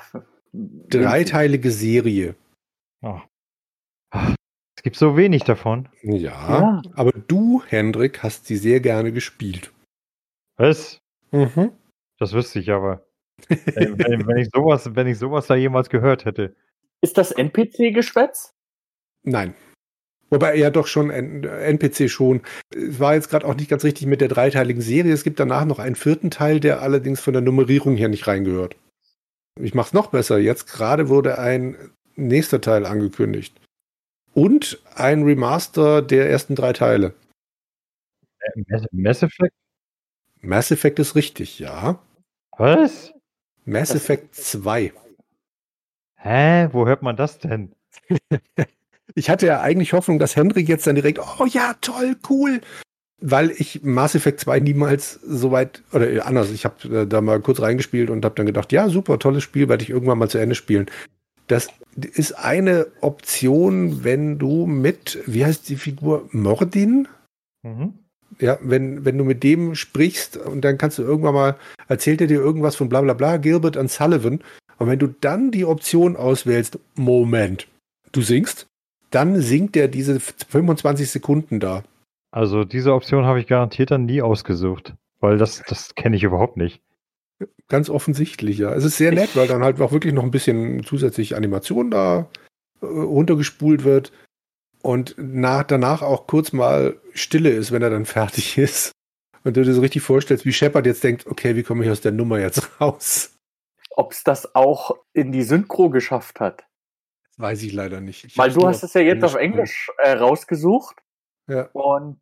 Dreiteilige 0.52 1.70
Serie. 1.70 2.34
Oh. 3.06 3.20
Es 4.76 4.82
gibt 4.82 4.96
so 4.96 5.16
wenig 5.16 5.44
davon. 5.44 5.88
Ja, 6.02 6.18
ja, 6.18 6.82
aber 6.94 7.12
du, 7.12 7.62
Hendrik, 7.66 8.22
hast 8.22 8.46
sie 8.46 8.56
sehr 8.56 8.80
gerne 8.80 9.12
gespielt. 9.12 9.72
Was? 10.56 10.98
Mhm. 11.30 11.72
Das 12.18 12.32
wüsste 12.32 12.58
ich 12.58 12.70
aber. 12.70 13.06
wenn, 13.48 14.26
wenn, 14.26 14.38
ich 14.38 14.48
sowas, 14.52 14.94
wenn 14.94 15.06
ich 15.06 15.18
sowas 15.18 15.46
da 15.46 15.54
jemals 15.54 15.90
gehört 15.90 16.24
hätte. 16.24 16.56
Ist 17.02 17.18
das 17.18 17.30
NPC-Geschwätz? 17.32 18.54
Nein. 19.22 19.54
Wobei 20.30 20.56
ja 20.56 20.70
doch 20.70 20.88
schon 20.88 21.10
NPC 21.10 22.10
schon. 22.10 22.42
Es 22.74 22.98
war 22.98 23.14
jetzt 23.14 23.28
gerade 23.28 23.46
auch 23.46 23.54
nicht 23.54 23.70
ganz 23.70 23.84
richtig 23.84 24.06
mit 24.06 24.20
der 24.20 24.28
dreiteiligen 24.28 24.82
Serie. 24.82 25.12
Es 25.12 25.22
gibt 25.22 25.38
danach 25.38 25.64
noch 25.64 25.78
einen 25.78 25.94
vierten 25.94 26.30
Teil, 26.30 26.58
der 26.58 26.82
allerdings 26.82 27.20
von 27.20 27.32
der 27.32 27.42
Nummerierung 27.42 27.94
hier 27.96 28.08
nicht 28.08 28.26
reingehört. 28.26 28.76
Ich 29.60 29.74
mach's 29.74 29.92
noch 29.92 30.08
besser. 30.08 30.38
Jetzt 30.38 30.66
gerade 30.66 31.08
wurde 31.08 31.38
ein 31.38 31.76
nächster 32.16 32.60
Teil 32.60 32.86
angekündigt. 32.86 33.54
Und 34.34 34.80
ein 34.94 35.22
Remaster 35.22 36.02
der 36.02 36.28
ersten 36.28 36.54
drei 36.54 36.72
Teile. 36.72 37.14
Mass 38.92 39.22
Effect? 39.22 39.54
Mass 40.40 40.70
Effect 40.70 40.98
ist 40.98 41.14
richtig, 41.14 41.58
ja. 41.58 41.98
Was? 42.58 43.12
Mass 43.64 43.94
Effect 43.94 44.34
2. 44.34 44.92
Hä? 46.16 46.68
Wo 46.72 46.86
hört 46.86 47.02
man 47.02 47.16
das 47.16 47.38
denn? 47.38 47.72
ich 49.14 49.30
hatte 49.30 49.46
ja 49.46 49.60
eigentlich 49.60 49.92
Hoffnung, 49.92 50.18
dass 50.18 50.36
Hendrik 50.36 50.68
jetzt 50.68 50.86
dann 50.86 50.94
direkt, 50.94 51.18
oh 51.18 51.46
ja, 51.46 51.74
toll, 51.80 52.16
cool. 52.28 52.60
Weil 53.18 53.50
ich 53.50 53.82
Mass 53.82 54.14
Effect 54.14 54.40
2 54.40 54.60
niemals 54.60 55.14
so 55.14 55.50
weit, 55.50 55.82
oder 55.92 56.26
anders, 56.26 56.50
ich 56.50 56.64
habe 56.64 57.02
äh, 57.02 57.06
da 57.06 57.20
mal 57.20 57.40
kurz 57.40 57.60
reingespielt 57.60 58.10
und 58.10 58.24
habe 58.24 58.34
dann 58.34 58.46
gedacht, 58.46 58.72
ja, 58.72 58.88
super, 58.88 59.18
tolles 59.18 59.42
Spiel, 59.42 59.68
werde 59.68 59.82
ich 59.82 59.90
irgendwann 59.90 60.18
mal 60.18 60.28
zu 60.28 60.38
Ende 60.38 60.54
spielen. 60.54 60.86
Das 61.46 61.68
ist 61.94 62.32
eine 62.32 62.86
Option, 63.00 64.04
wenn 64.04 64.38
du 64.38 64.66
mit, 64.66 65.18
wie 65.26 65.44
heißt 65.44 65.68
die 65.68 65.76
Figur, 65.76 66.28
Mordin? 66.32 67.08
Mhm. 67.62 67.94
Ja, 68.38 68.58
wenn, 68.60 69.04
wenn 69.04 69.16
du 69.16 69.24
mit 69.24 69.42
dem 69.42 69.74
sprichst 69.74 70.36
und 70.36 70.62
dann 70.62 70.76
kannst 70.76 70.98
du 70.98 71.02
irgendwann 71.02 71.34
mal, 71.34 71.56
erzählt 71.88 72.20
er 72.20 72.26
dir 72.26 72.40
irgendwas 72.40 72.76
von 72.76 72.88
bla 72.88 73.00
bla 73.00 73.14
bla, 73.14 73.36
Gilbert 73.38 73.76
und 73.76 73.90
Sullivan. 73.90 74.40
Und 74.78 74.88
wenn 74.88 74.98
du 74.98 75.06
dann 75.06 75.50
die 75.50 75.64
Option 75.64 76.16
auswählst, 76.16 76.78
Moment, 76.96 77.66
du 78.12 78.20
singst, 78.20 78.66
dann 79.10 79.40
singt 79.40 79.76
er 79.76 79.88
diese 79.88 80.20
25 80.20 81.10
Sekunden 81.10 81.60
da. 81.60 81.84
Also 82.30 82.64
diese 82.64 82.92
Option 82.92 83.24
habe 83.24 83.40
ich 83.40 83.46
garantiert 83.46 83.90
dann 83.90 84.04
nie 84.04 84.20
ausgesucht, 84.20 84.94
weil 85.20 85.38
das, 85.38 85.62
das 85.66 85.94
kenne 85.94 86.16
ich 86.16 86.24
überhaupt 86.24 86.56
nicht. 86.56 86.82
Ganz 87.68 87.90
offensichtlich, 87.90 88.58
ja. 88.58 88.72
Es 88.72 88.84
ist 88.84 88.96
sehr 88.96 89.12
nett, 89.12 89.36
weil 89.36 89.48
dann 89.48 89.62
halt 89.62 89.80
auch 89.80 89.92
wirklich 89.92 90.14
noch 90.14 90.22
ein 90.22 90.30
bisschen 90.30 90.84
zusätzlich 90.84 91.36
Animation 91.36 91.90
da 91.90 92.28
äh, 92.80 92.86
runtergespult 92.86 93.84
wird 93.84 94.12
und 94.82 95.16
nach, 95.18 95.64
danach 95.64 96.02
auch 96.02 96.26
kurz 96.26 96.52
mal 96.52 97.00
Stille 97.12 97.50
ist, 97.50 97.72
wenn 97.72 97.82
er 97.82 97.90
dann 97.90 98.06
fertig 98.06 98.56
ist. 98.56 98.92
Und 99.42 99.56
du 99.56 99.64
dir 99.64 99.74
so 99.74 99.80
richtig 99.80 100.02
vorstellst, 100.02 100.44
wie 100.44 100.52
Shepard 100.52 100.86
jetzt 100.86 101.04
denkt, 101.04 101.26
okay, 101.26 101.54
wie 101.56 101.62
komme 101.62 101.84
ich 101.84 101.90
aus 101.90 102.00
der 102.00 102.12
Nummer 102.12 102.38
jetzt 102.38 102.68
raus? 102.80 103.32
Ob 103.90 104.12
es 104.12 104.24
das 104.24 104.54
auch 104.54 104.96
in 105.12 105.32
die 105.32 105.42
Synchro 105.42 105.90
geschafft 105.90 106.40
hat. 106.40 106.66
Das 107.28 107.38
weiß 107.38 107.62
ich 107.62 107.72
leider 107.72 108.00
nicht. 108.00 108.24
Ich 108.24 108.38
Weil 108.38 108.52
du 108.52 108.66
hast 108.66 108.82
es 108.82 108.94
ja 108.94 109.00
jetzt 109.00 109.24
auf 109.24 109.34
Englisch 109.34 109.90
äh, 109.98 110.12
rausgesucht. 110.12 110.96
Ja. 111.48 111.68
Und 111.72 112.18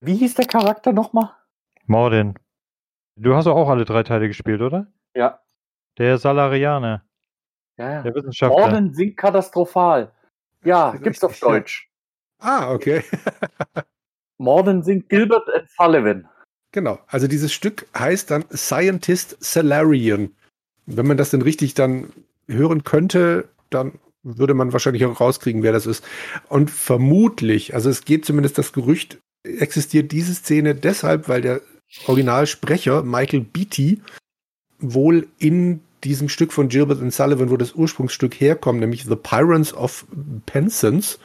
wie 0.00 0.16
hieß 0.16 0.34
der 0.34 0.46
Charakter 0.46 0.92
nochmal? 0.92 1.34
Mordin. 1.86 2.34
Du 3.20 3.34
hast 3.34 3.46
doch 3.46 3.56
auch 3.56 3.68
alle 3.68 3.84
drei 3.84 4.02
Teile 4.04 4.28
gespielt, 4.28 4.60
oder? 4.60 4.86
Ja. 5.14 5.40
Der 5.98 6.18
Salarianer, 6.18 7.04
Ja, 7.76 7.92
ja. 7.94 8.02
der 8.02 8.14
Wissenschaftler. 8.14 8.58
Morden 8.60 8.94
singt 8.94 9.16
katastrophal. 9.16 10.12
Ja, 10.64 10.92
gibt's 10.92 11.22
auf. 11.24 11.38
Deutsch. 11.40 11.90
Ah, 12.38 12.72
okay. 12.72 13.02
Morden 14.38 14.82
singt 14.84 15.08
Gilbert 15.08 15.48
and 15.52 15.68
Sullivan. 15.68 16.28
Genau. 16.70 17.00
Also 17.08 17.26
dieses 17.26 17.52
Stück 17.52 17.86
heißt 17.96 18.30
dann 18.30 18.44
Scientist 18.54 19.36
Salarian. 19.40 20.36
Wenn 20.86 21.06
man 21.06 21.16
das 21.16 21.30
denn 21.30 21.42
richtig 21.42 21.74
dann 21.74 22.12
hören 22.46 22.84
könnte, 22.84 23.48
dann 23.70 23.98
würde 24.22 24.54
man 24.54 24.72
wahrscheinlich 24.72 25.04
auch 25.04 25.20
rauskriegen, 25.20 25.62
wer 25.62 25.72
das 25.72 25.86
ist. 25.86 26.04
Und 26.48 26.70
vermutlich, 26.70 27.74
also 27.74 27.90
es 27.90 28.04
geht 28.04 28.24
zumindest 28.24 28.58
das 28.58 28.72
Gerücht, 28.72 29.18
existiert 29.42 30.12
diese 30.12 30.34
Szene 30.34 30.74
deshalb, 30.74 31.28
weil 31.28 31.40
der 31.40 31.60
Originalsprecher 32.06 33.02
Michael 33.02 33.40
Beatty 33.40 34.00
wohl 34.78 35.26
in 35.38 35.80
diesem 36.04 36.28
Stück 36.28 36.52
von 36.52 36.68
Gilbert 36.68 37.00
and 37.00 37.12
Sullivan, 37.12 37.50
wo 37.50 37.56
das 37.56 37.74
Ursprungsstück 37.74 38.40
herkommt, 38.40 38.80
nämlich 38.80 39.04
The 39.04 39.16
Pirates 39.16 39.74
of 39.74 40.06
Penzance, 40.46 41.18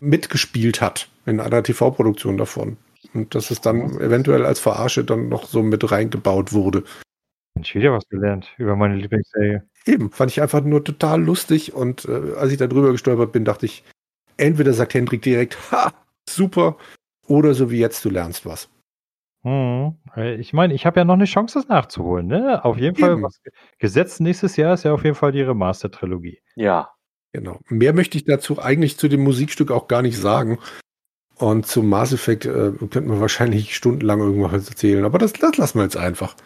mitgespielt 0.00 0.80
hat 0.80 1.08
in 1.26 1.40
einer 1.40 1.62
TV-Produktion 1.62 2.36
davon. 2.36 2.76
Und 3.12 3.34
dass 3.34 3.50
es 3.50 3.60
dann 3.60 3.98
eventuell 4.00 4.44
als 4.44 4.60
Verarsche 4.60 5.04
dann 5.04 5.28
noch 5.28 5.46
so 5.46 5.62
mit 5.62 5.90
reingebaut 5.90 6.52
wurde. 6.52 6.84
Ich 7.60 7.74
wieder 7.74 7.92
was 7.92 8.08
gelernt 8.08 8.48
über 8.58 8.76
meine 8.76 8.96
Lieblingsserie. 8.96 9.64
Eben, 9.86 10.10
fand 10.10 10.30
ich 10.30 10.42
einfach 10.42 10.62
nur 10.62 10.82
total 10.82 11.22
lustig 11.22 11.72
und 11.72 12.04
äh, 12.06 12.34
als 12.36 12.50
ich 12.50 12.58
da 12.58 12.66
drüber 12.66 12.90
gestolpert 12.92 13.32
bin, 13.32 13.44
dachte 13.44 13.66
ich, 13.66 13.84
entweder 14.36 14.72
sagt 14.72 14.94
Hendrik 14.94 15.22
direkt, 15.22 15.70
ha, 15.70 15.92
super, 16.28 16.76
oder 17.26 17.54
so 17.54 17.70
wie 17.70 17.78
jetzt, 17.78 18.04
du 18.04 18.10
lernst 18.10 18.44
was. 18.44 18.68
Hm. 19.44 19.96
Ich 20.38 20.52
meine, 20.54 20.72
ich 20.72 20.86
habe 20.86 21.00
ja 21.00 21.04
noch 21.04 21.14
eine 21.14 21.26
Chance, 21.26 21.58
das 21.58 21.68
nachzuholen. 21.68 22.26
Ne? 22.26 22.64
Auf 22.64 22.78
jeden 22.78 22.96
Fall, 22.96 23.12
Eben. 23.12 23.22
was 23.22 23.40
gesetzt 23.78 24.20
nächstes 24.20 24.56
Jahr 24.56 24.74
ist 24.74 24.84
ja 24.84 24.92
auf 24.92 25.04
jeden 25.04 25.16
Fall 25.16 25.32
die 25.32 25.42
Remaster-Trilogie. 25.42 26.40
Ja. 26.56 26.90
Genau. 27.32 27.60
Mehr 27.68 27.92
möchte 27.92 28.16
ich 28.16 28.24
dazu 28.24 28.60
eigentlich 28.60 28.96
zu 28.96 29.08
dem 29.08 29.22
Musikstück 29.22 29.70
auch 29.70 29.86
gar 29.86 30.02
nicht 30.02 30.16
sagen. 30.16 30.58
Und 31.36 31.66
zum 31.66 31.88
Mass 31.88 32.12
Effect 32.12 32.46
äh, 32.46 32.72
könnte 32.78 33.02
man 33.02 33.20
wahrscheinlich 33.20 33.74
stundenlang 33.74 34.20
irgendwas 34.20 34.68
erzählen, 34.68 35.04
aber 35.04 35.18
das, 35.18 35.32
das 35.32 35.56
lassen 35.56 35.78
wir 35.78 35.82
jetzt 35.82 35.96
einfach. 35.96 36.36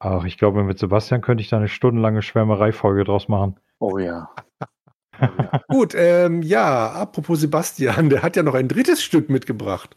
Ach, 0.00 0.24
ich 0.24 0.38
glaube, 0.38 0.64
mit 0.64 0.78
Sebastian 0.78 1.22
könnte 1.22 1.42
ich 1.42 1.48
da 1.48 1.56
eine 1.56 1.68
stundenlange 1.68 2.22
Schwärmerei-Folge 2.22 3.04
draus 3.04 3.28
machen. 3.28 3.58
Oh 3.78 3.98
ja. 3.98 4.28
Gut, 5.68 5.94
ähm, 5.96 6.42
ja, 6.42 6.90
apropos 6.90 7.40
Sebastian, 7.40 8.08
der 8.10 8.22
hat 8.22 8.36
ja 8.36 8.42
noch 8.42 8.54
ein 8.54 8.68
drittes 8.68 9.02
Stück 9.02 9.30
mitgebracht. 9.30 9.96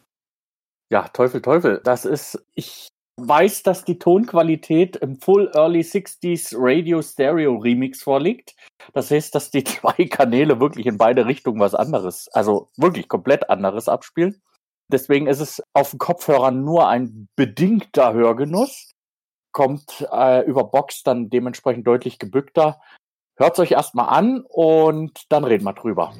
Ja, 0.91 1.07
Teufel, 1.07 1.41
Teufel. 1.41 1.79
Das 1.85 2.03
ist, 2.03 2.45
ich 2.53 2.89
weiß, 3.15 3.63
dass 3.63 3.85
die 3.85 3.97
Tonqualität 3.97 4.97
im 4.97 5.15
Full 5.21 5.49
Early 5.55 5.79
60s 5.79 6.53
Radio 6.57 7.01
Stereo 7.01 7.55
Remix 7.55 8.03
vorliegt. 8.03 8.55
Das 8.93 9.09
heißt, 9.09 9.33
dass 9.33 9.51
die 9.51 9.63
zwei 9.63 10.05
Kanäle 10.09 10.59
wirklich 10.59 10.85
in 10.85 10.97
beide 10.97 11.25
Richtungen 11.25 11.61
was 11.61 11.75
anderes, 11.75 12.27
also 12.33 12.67
wirklich 12.75 13.07
komplett 13.07 13.49
anderes 13.49 13.87
abspielen. 13.87 14.41
Deswegen 14.91 15.27
ist 15.27 15.39
es 15.39 15.63
auf 15.73 15.91
den 15.91 15.99
Kopfhörern 15.99 16.61
nur 16.61 16.89
ein 16.89 17.29
bedingter 17.37 18.11
Hörgenuss. 18.11 18.91
Kommt 19.53 20.05
äh, 20.11 20.45
über 20.45 20.65
Box 20.65 21.03
dann 21.03 21.29
dementsprechend 21.29 21.87
deutlich 21.87 22.19
gebückter. 22.19 22.81
Hört 23.37 23.57
euch 23.59 23.71
erstmal 23.71 24.09
an 24.09 24.43
und 24.49 25.23
dann 25.29 25.45
reden 25.45 25.63
wir 25.63 25.73
drüber. 25.73 26.13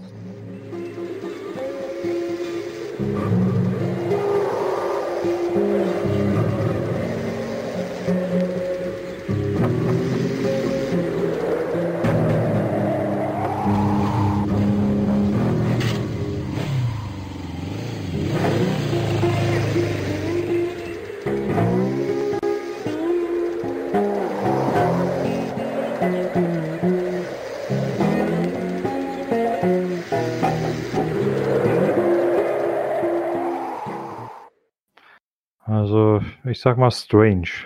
Also, 35.92 36.24
ich 36.46 36.62
sag 36.62 36.78
mal 36.78 36.92
strange. 36.92 37.66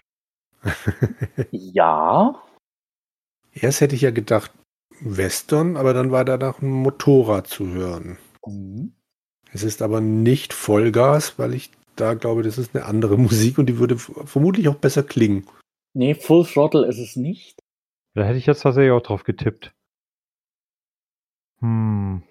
Ja, 1.52 2.42
Erst 3.54 3.82
hätte 3.82 3.96
ich 3.96 4.02
ja 4.02 4.12
gedacht 4.12 4.52
Western, 5.00 5.78
aber 5.78 5.94
dann 5.94 6.12
war 6.12 6.26
da 6.26 6.38
noch 6.38 6.62
ein 6.62 6.70
Motorrad 6.70 7.48
zu 7.48 7.68
hören. 7.68 8.18
Mhm. 8.46 8.94
Es 9.52 9.64
ist 9.64 9.82
aber 9.82 10.02
nicht 10.02 10.54
Vollgas, 10.54 11.40
weil 11.40 11.54
ich 11.54 11.72
da 11.96 12.16
glaube, 12.16 12.44
das 12.44 12.58
ist 12.58 12.76
eine 12.76 12.86
andere 12.86 13.18
Musik 13.20 13.58
und 13.58 13.68
die 13.68 13.78
würde 13.78 13.98
vermutlich 13.98 14.68
auch 14.68 14.76
besser 14.76 15.04
klingen. 15.04 15.46
Nee, 15.94 16.16
Full 16.16 16.46
Throttle 16.46 16.86
ist 16.88 17.00
es 17.00 17.16
nicht. 17.16 17.60
Da 18.14 18.24
hätte 18.24 18.38
ich 18.38 18.46
jetzt 18.46 18.62
tatsächlich 18.62 18.92
auch 18.92 19.02
drauf 19.02 19.24
getippt. 19.24 19.74
Hm. 21.60 22.24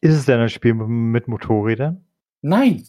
Ist 0.00 0.14
es 0.14 0.24
denn 0.26 0.40
ein 0.40 0.48
Spiel 0.48 0.74
mit 0.74 1.28
Motorrädern? 1.28 2.06
Nein. 2.40 2.86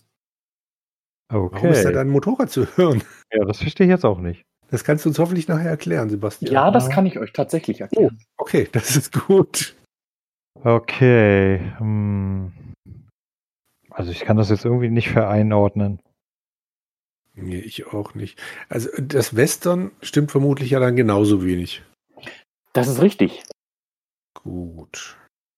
Warum 1.30 1.70
ist 1.72 1.84
da 1.84 1.90
Okay. 1.90 1.94
dann 1.94 2.08
ein 2.08 2.12
Motorrad 2.12 2.50
zu 2.50 2.66
hören? 2.78 3.04
Ja, 3.32 3.44
das 3.46 3.60
verstehe 3.60 3.88
ich 3.88 3.92
jetzt 3.92 4.06
auch 4.06 4.20
nicht. 4.20 4.44
Das 4.70 4.84
kannst 4.84 5.06
du 5.06 5.10
uns 5.10 5.20
hoffentlich 5.20 5.48
nachher 5.48 5.70
erklären, 5.70 6.10
Sebastian. 6.10 6.52
Ja, 6.54 6.72
das 6.72 6.90
kann 6.90 7.06
ich 7.06 7.20
euch 7.20 7.34
tatsächlich 7.34 7.82
erklären. 7.82 8.18
Okay, 8.38 8.68
das 8.72 8.96
ist 8.96 9.14
gut. 9.14 9.76
Okay. 10.64 11.60
Hm. 11.78 12.52
Also 13.90 14.12
ich 14.12 14.22
kann 14.22 14.38
das 14.38 14.50
jetzt 14.50 14.66
irgendwie 14.66 14.90
nicht 14.90 15.10
vereinordnen. 15.10 16.00
Nee, 17.36 17.60
ich 17.60 17.88
auch 17.88 18.16
nicht. 18.16 18.40
Also 18.68 18.90
das 19.00 19.36
Western 19.36 19.92
stimmt 20.02 20.32
vermutlich 20.32 20.72
ja 20.72 20.80
dann 20.80 20.96
genauso 20.96 21.44
wenig. 21.44 21.84
Das 22.74 22.88
ist 22.88 23.02
richtig. 23.02 23.44
Gut. 24.34 25.18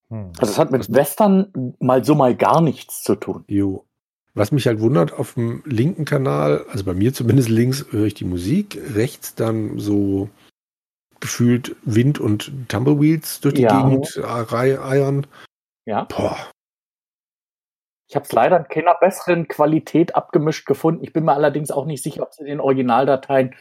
Hm. 0.09 0.31
Also 0.37 0.51
es 0.51 0.59
hat 0.59 0.71
mit 0.71 0.91
Western 0.93 1.75
mal 1.79 2.03
so 2.03 2.15
mal 2.15 2.35
gar 2.35 2.61
nichts 2.61 3.01
zu 3.03 3.15
tun. 3.15 3.43
Jo. 3.47 3.85
Was 4.35 4.51
mich 4.51 4.67
halt 4.67 4.79
wundert, 4.79 5.11
auf 5.13 5.33
dem 5.33 5.63
linken 5.65 6.05
Kanal, 6.05 6.65
also 6.69 6.85
bei 6.85 6.93
mir 6.93 7.13
zumindest 7.13 7.49
links, 7.49 7.85
höre 7.91 8.05
ich 8.05 8.13
die 8.13 8.25
Musik, 8.25 8.79
rechts 8.93 9.35
dann 9.35 9.79
so 9.79 10.29
gefühlt 11.19 11.75
Wind 11.83 12.19
und 12.19 12.51
Tumbleweeds 12.69 13.41
durch 13.41 13.55
die 13.55 13.63
Ja. 13.63 13.81
Gegend 13.83 14.13
rei- 14.17 14.79
eiern. 14.79 15.27
Ja. 15.85 16.03
Boah, 16.05 16.37
Ich 18.07 18.15
habe 18.15 18.25
es 18.25 18.31
leider 18.31 18.57
in 18.57 18.63
keiner 18.67 18.95
besseren 18.99 19.47
Qualität 19.47 20.15
abgemischt 20.15 20.65
gefunden. 20.65 21.03
Ich 21.03 21.13
bin 21.13 21.25
mir 21.25 21.33
allerdings 21.33 21.69
auch 21.71 21.85
nicht 21.85 22.01
sicher, 22.03 22.23
ob 22.23 22.29
es 22.31 22.39
in 22.39 22.45
den 22.47 22.59
Originaldateien 22.59 23.53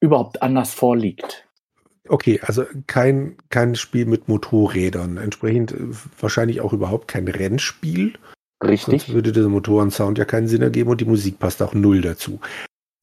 überhaupt 0.00 0.42
anders 0.42 0.74
vorliegt. 0.74 1.46
okay, 2.08 2.40
also 2.42 2.64
kein, 2.86 3.36
kein 3.50 3.74
Spiel 3.76 4.06
mit 4.06 4.28
Motorrädern. 4.28 5.16
Entsprechend 5.16 5.72
äh, 5.72 5.78
wahrscheinlich 6.20 6.60
auch 6.60 6.72
überhaupt 6.72 7.08
kein 7.08 7.28
Rennspiel. 7.28 8.18
Sonst 8.66 8.88
Richtig? 8.88 9.14
würde 9.14 9.32
der 9.32 9.48
Motorensound 9.48 10.18
ja 10.18 10.24
keinen 10.24 10.48
Sinn 10.48 10.62
ergeben 10.62 10.90
und 10.90 11.00
die 11.00 11.04
Musik 11.06 11.38
passt 11.38 11.62
auch 11.62 11.74
null 11.74 12.00
dazu. 12.00 12.40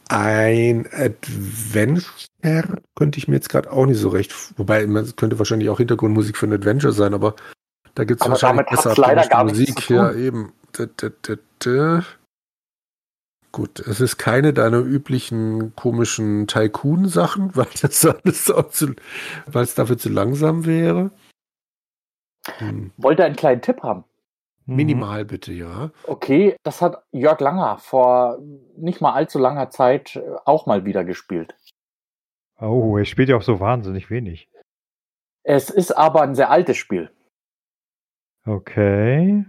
Ein 0.09 0.87
Adventure 0.91 2.03
könnte 2.95 3.17
ich 3.17 3.27
mir 3.27 3.35
jetzt 3.35 3.49
gerade 3.49 3.71
auch 3.71 3.85
nicht 3.85 3.99
so 3.99 4.09
recht, 4.09 4.33
wobei 4.57 4.85
man 4.85 5.15
könnte 5.15 5.39
wahrscheinlich 5.39 5.69
auch 5.69 5.77
Hintergrundmusik 5.77 6.35
für 6.35 6.47
ein 6.47 6.53
Adventure 6.53 6.91
sein, 6.91 7.13
aber 7.13 7.35
da 7.95 8.03
gibt 8.03 8.21
es 8.21 8.29
wahrscheinlich 8.29 8.65
besser 8.65 8.93
leider 8.97 9.27
gar 9.27 9.45
Musik. 9.45 9.89
Ja, 9.89 10.11
eben. 10.13 10.53
Da, 10.73 10.85
da, 10.85 11.09
da, 11.21 11.35
da. 11.59 12.03
Gut, 13.51 13.79
es 13.81 13.99
ist 13.99 14.17
keine 14.17 14.53
deiner 14.53 14.79
üblichen 14.79 15.75
komischen 15.75 16.47
Tycoon-Sachen, 16.47 17.51
weil 17.55 17.67
das 17.81 18.05
alles 18.05 18.49
auch 18.49 18.69
zu, 18.69 18.95
weil 19.45 19.63
es 19.63 19.75
dafür 19.75 19.97
zu 19.97 20.09
langsam 20.09 20.65
wäre. 20.65 21.11
Hm. 22.57 22.91
Wollt 22.97 23.19
ihr 23.19 23.25
einen 23.25 23.35
kleinen 23.35 23.61
Tipp 23.61 23.83
haben? 23.83 24.03
Mhm. 24.71 24.77
Minimal 24.77 25.25
bitte, 25.25 25.51
ja. 25.51 25.91
Okay, 26.07 26.55
das 26.63 26.81
hat 26.81 27.03
Jörg 27.11 27.39
Langer 27.39 27.77
vor 27.77 28.39
nicht 28.77 29.01
mal 29.01 29.13
allzu 29.13 29.37
langer 29.37 29.69
Zeit 29.69 30.15
äh, 30.15 30.21
auch 30.45 30.65
mal 30.65 30.85
wieder 30.85 31.03
gespielt. 31.03 31.55
Oh, 32.59 32.97
er 32.97 33.05
spielt 33.05 33.29
ja 33.29 33.37
auch 33.37 33.41
so 33.41 33.59
wahnsinnig 33.59 34.09
wenig. 34.09 34.49
Es 35.43 35.69
ist 35.69 35.91
aber 35.91 36.21
ein 36.21 36.35
sehr 36.35 36.51
altes 36.51 36.77
Spiel. 36.77 37.11
Okay. 38.45 39.45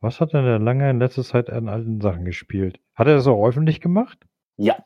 Was 0.00 0.20
hat 0.20 0.32
denn 0.32 0.44
der 0.44 0.58
lange 0.58 0.88
in 0.88 0.98
letzter 0.98 1.24
Zeit 1.24 1.50
an 1.50 1.68
alten 1.68 2.00
Sachen 2.00 2.24
gespielt? 2.24 2.80
Hat 2.94 3.06
er 3.06 3.14
das 3.14 3.26
auch 3.26 3.46
öffentlich 3.46 3.80
gemacht? 3.80 4.18
Ja. 4.56 4.84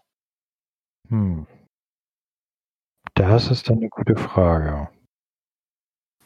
Hm. 1.09 1.47
Das 3.15 3.51
ist 3.51 3.69
dann 3.69 3.79
eine 3.79 3.91
gute 3.91 4.17
Frage. 4.17 4.89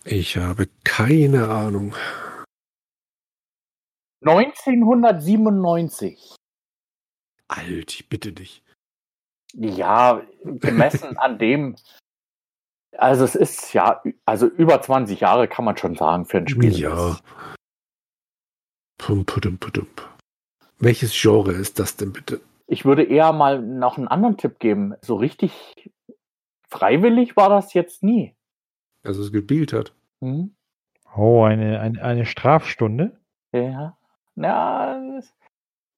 Ich 0.05 0.37
habe 0.37 0.69
keine 0.85 1.49
Ahnung. 1.49 1.95
1997. 4.23 6.37
Alt, 7.49 7.95
ich 7.95 8.09
bitte 8.09 8.33
dich. 8.33 8.63
Ja, 9.55 10.23
gemessen 10.45 11.17
an 11.17 11.39
dem, 11.39 11.77
also 12.97 13.25
es 13.25 13.35
ist 13.35 13.73
ja, 13.73 14.03
also 14.25 14.47
über 14.47 14.83
20 14.83 15.21
Jahre 15.21 15.49
kann 15.49 15.65
man 15.65 15.77
schon 15.77 15.95
sagen 15.95 16.27
für 16.27 16.39
ein 16.39 16.49
Spiel. 16.49 16.79
Ja. 16.79 17.19
Pum, 18.99 19.25
pudum, 19.25 19.59
pudum. 19.59 19.87
Welches 20.79 21.13
Genre 21.13 21.53
ist 21.53 21.79
das 21.79 21.97
denn 21.97 22.13
bitte? 22.13 22.41
Ich 22.67 22.85
würde 22.85 23.03
eher 23.03 23.33
mal 23.33 23.63
noch 23.63 23.99
einen 23.99 24.09
anderen 24.09 24.37
Tipp 24.37 24.59
geben. 24.59 24.95
So 25.01 25.17
richtig 25.17 25.91
freiwillig 26.69 27.37
war 27.37 27.49
das 27.49 27.75
jetzt 27.75 28.03
nie. 28.03 28.35
Also 29.03 29.23
es 29.23 29.33
gespielt 29.33 29.73
hat. 29.73 29.95
Hm? 30.21 30.55
Oh, 31.17 31.45
eine, 31.45 31.81
eine, 31.81 32.03
eine 32.03 32.27
Strafstunde? 32.27 33.19
Ja. 33.53 33.98
Ja, 34.41 35.21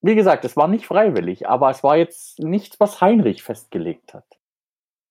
wie 0.03 0.15
gesagt, 0.15 0.45
es 0.45 0.57
war 0.57 0.67
nicht 0.69 0.87
freiwillig, 0.87 1.49
aber 1.49 1.71
es 1.71 1.83
war 1.83 1.97
jetzt 1.97 2.39
nichts, 2.39 2.81
was 2.81 3.01
Heinrich 3.01 3.43
festgelegt 3.43 4.15
hat. 4.15 4.27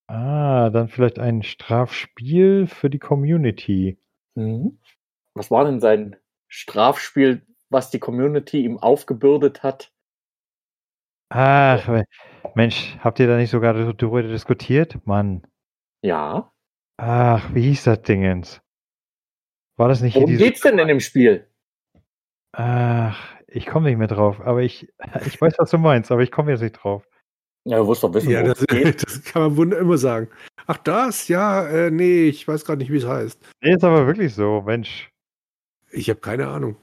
Ah, 0.07 0.71
dann 0.71 0.87
vielleicht 0.87 1.19
ein 1.19 1.43
Strafspiel 1.43 2.65
für 2.65 2.89
die 2.89 2.97
Community. 2.97 3.99
Mhm. 4.33 4.79
Was 5.35 5.51
war 5.51 5.65
denn 5.65 5.79
sein 5.79 6.15
Strafspiel, 6.47 7.45
was 7.69 7.91
die 7.91 7.99
Community 7.99 8.63
ihm 8.63 8.79
aufgebürdet 8.79 9.61
hat? 9.61 9.93
Ach, 11.29 11.87
me- 11.87 12.05
Mensch, 12.55 12.97
habt 13.01 13.19
ihr 13.19 13.27
da 13.27 13.37
nicht 13.37 13.51
sogar 13.51 13.75
so 13.75 13.93
darüber 13.93 14.23
diskutiert? 14.23 15.05
Mann. 15.05 15.43
Ja. 16.01 16.51
Ach, 16.97 17.53
wie 17.53 17.61
hieß 17.61 17.83
das 17.83 18.01
Dingens? 18.01 18.61
War 19.77 19.87
das 19.87 20.01
nicht 20.01 20.15
Worum 20.15 20.35
geht's 20.35 20.61
denn 20.61 20.79
in 20.79 20.87
dem 20.87 20.99
Spiel? 20.99 21.48
Ach, 22.53 23.17
ich 23.47 23.65
komme 23.65 23.89
nicht 23.89 23.97
mehr 23.97 24.07
drauf, 24.07 24.39
aber 24.41 24.61
ich, 24.61 24.87
ich 25.25 25.39
weiß, 25.39 25.55
was 25.57 25.71
du 25.71 25.77
meinst, 25.77 26.11
aber 26.11 26.21
ich 26.21 26.31
komme 26.31 26.51
jetzt 26.51 26.61
nicht 26.61 26.73
drauf. 26.83 27.07
Ja, 27.65 27.77
du 27.77 27.87
wirst 27.87 28.03
doch 28.03 28.13
wissen, 28.13 28.31
Ja, 28.31 28.43
das, 28.43 28.59
das 28.67 29.23
kann 29.23 29.41
man 29.41 29.57
wunder 29.57 29.77
immer 29.77 29.97
sagen. 29.97 30.29
Ach, 30.65 30.77
das? 30.77 31.27
Ja, 31.27 31.67
äh, 31.67 31.91
nee, 31.91 32.27
ich 32.27 32.47
weiß 32.47 32.65
gerade 32.65 32.79
nicht, 32.79 32.91
wie 32.91 32.97
es 32.97 33.07
heißt. 33.07 33.39
Nee, 33.61 33.73
ist 33.73 33.83
aber 33.83 34.07
wirklich 34.07 34.33
so, 34.33 34.61
Mensch. 34.61 35.11
Ich 35.91 36.09
habe 36.09 36.19
keine 36.19 36.47
Ahnung. 36.47 36.77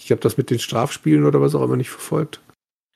Ich 0.00 0.10
habe 0.10 0.20
das 0.20 0.36
mit 0.36 0.50
den 0.50 0.58
Strafspielen 0.58 1.24
oder 1.24 1.40
was 1.40 1.54
auch 1.54 1.62
immer 1.62 1.76
nicht 1.76 1.90
verfolgt. 1.90 2.40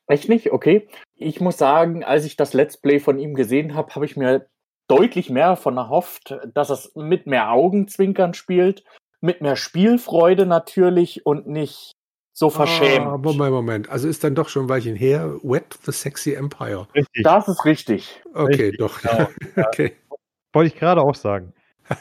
Echt 0.09 0.29
nicht? 0.29 0.53
Okay. 0.53 0.89
Ich 1.15 1.41
muss 1.41 1.57
sagen, 1.57 2.05
als 2.05 2.25
ich 2.25 2.37
das 2.37 2.53
Let's 2.53 2.77
Play 2.77 3.01
von 3.01 3.19
ihm 3.19 3.35
gesehen 3.35 3.75
habe, 3.75 3.95
habe 3.95 4.05
ich 4.05 4.17
mir 4.17 4.49
deutlich 4.89 5.31
mehr 5.31 5.51
davon 5.51 5.77
erhofft, 5.77 6.37
dass 6.53 6.71
es 6.71 6.93
mit 6.95 7.27
mehr 7.27 7.51
Augenzwinkern 7.51 8.35
spielt, 8.35 8.85
mit 9.27 9.43
mehr 9.43 9.57
Spielfreude 9.57 10.47
natürlich 10.47 11.27
und 11.27 11.47
nicht 11.47 11.93
so 12.33 12.51
verschämt. 12.51 13.07
Ah, 13.07 13.17
Moment, 13.19 13.51
Moment. 13.53 13.89
Also 13.91 14.09
ist 14.09 14.23
dann 14.25 14.35
doch 14.35 14.49
schon 14.49 14.65
ein 14.67 14.69
Weilchen 14.69 14.97
her. 14.97 15.35
Wet 15.43 15.79
the 15.85 15.93
Sexy 15.93 16.35
Empire. 16.35 16.87
Richtig, 16.95 17.23
Das 17.23 17.49
ist 17.49 17.65
richtig. 17.65 18.23
Okay, 18.35 18.71
Richtig, 18.71 18.79
doch. 18.79 19.01
genau. 19.01 19.29
okay. 19.69 19.97
wollte 20.53 20.69
ich 20.69 20.79
gerade 20.79 21.03
auch 21.03 21.15
sagen. 21.15 21.53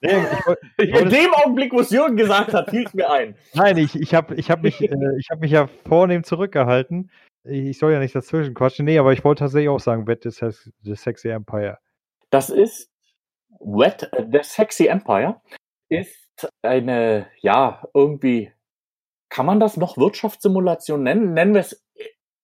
Nee, 0.00 0.10
ich, 0.10 0.46
woll- 0.46 0.58
In 0.78 1.08
dem 1.10 1.34
Augenblick, 1.34 1.72
wo 1.72 1.80
es 1.80 1.90
Jürgen 1.90 2.16
gesagt 2.16 2.52
hat, 2.54 2.70
fiel 2.70 2.84
es 2.86 2.94
mir 2.94 3.10
ein. 3.10 3.34
nein, 3.54 3.76
ich, 3.78 3.96
ich 3.96 4.14
habe 4.14 4.36
ich 4.36 4.48
hab 4.48 4.62
mich, 4.62 4.80
äh, 4.80 4.94
ich 5.18 5.28
hab 5.30 5.40
mich 5.40 5.50
ja 5.50 5.68
vornehm 5.88 6.22
zurückgehalten. 6.22 7.10
Ich 7.42 7.78
soll 7.78 7.92
ja 7.92 7.98
nicht 7.98 8.14
dazwischen 8.14 8.54
quatschen. 8.54 8.84
Nee, 8.84 8.98
aber 8.98 9.12
ich 9.12 9.24
wollte 9.24 9.40
tatsächlich 9.40 9.70
auch 9.70 9.80
sagen, 9.80 10.04
Bad 10.04 10.22
the, 10.22 10.30
Sex, 10.30 10.70
the 10.82 10.94
Sexy 10.94 11.28
Empire. 11.30 11.78
Das 12.30 12.48
ist 12.48 12.90
Wet, 13.58 14.08
The 14.30 14.40
Sexy 14.42 14.86
Empire 14.86 15.40
ist 15.88 16.52
eine, 16.62 17.28
ja, 17.40 17.86
irgendwie, 17.94 18.52
kann 19.28 19.46
man 19.46 19.60
das 19.60 19.76
noch 19.76 19.96
Wirtschaftssimulation 19.96 21.02
nennen? 21.02 21.34
Nennen 21.34 21.54
wir 21.54 21.60
es 21.60 21.84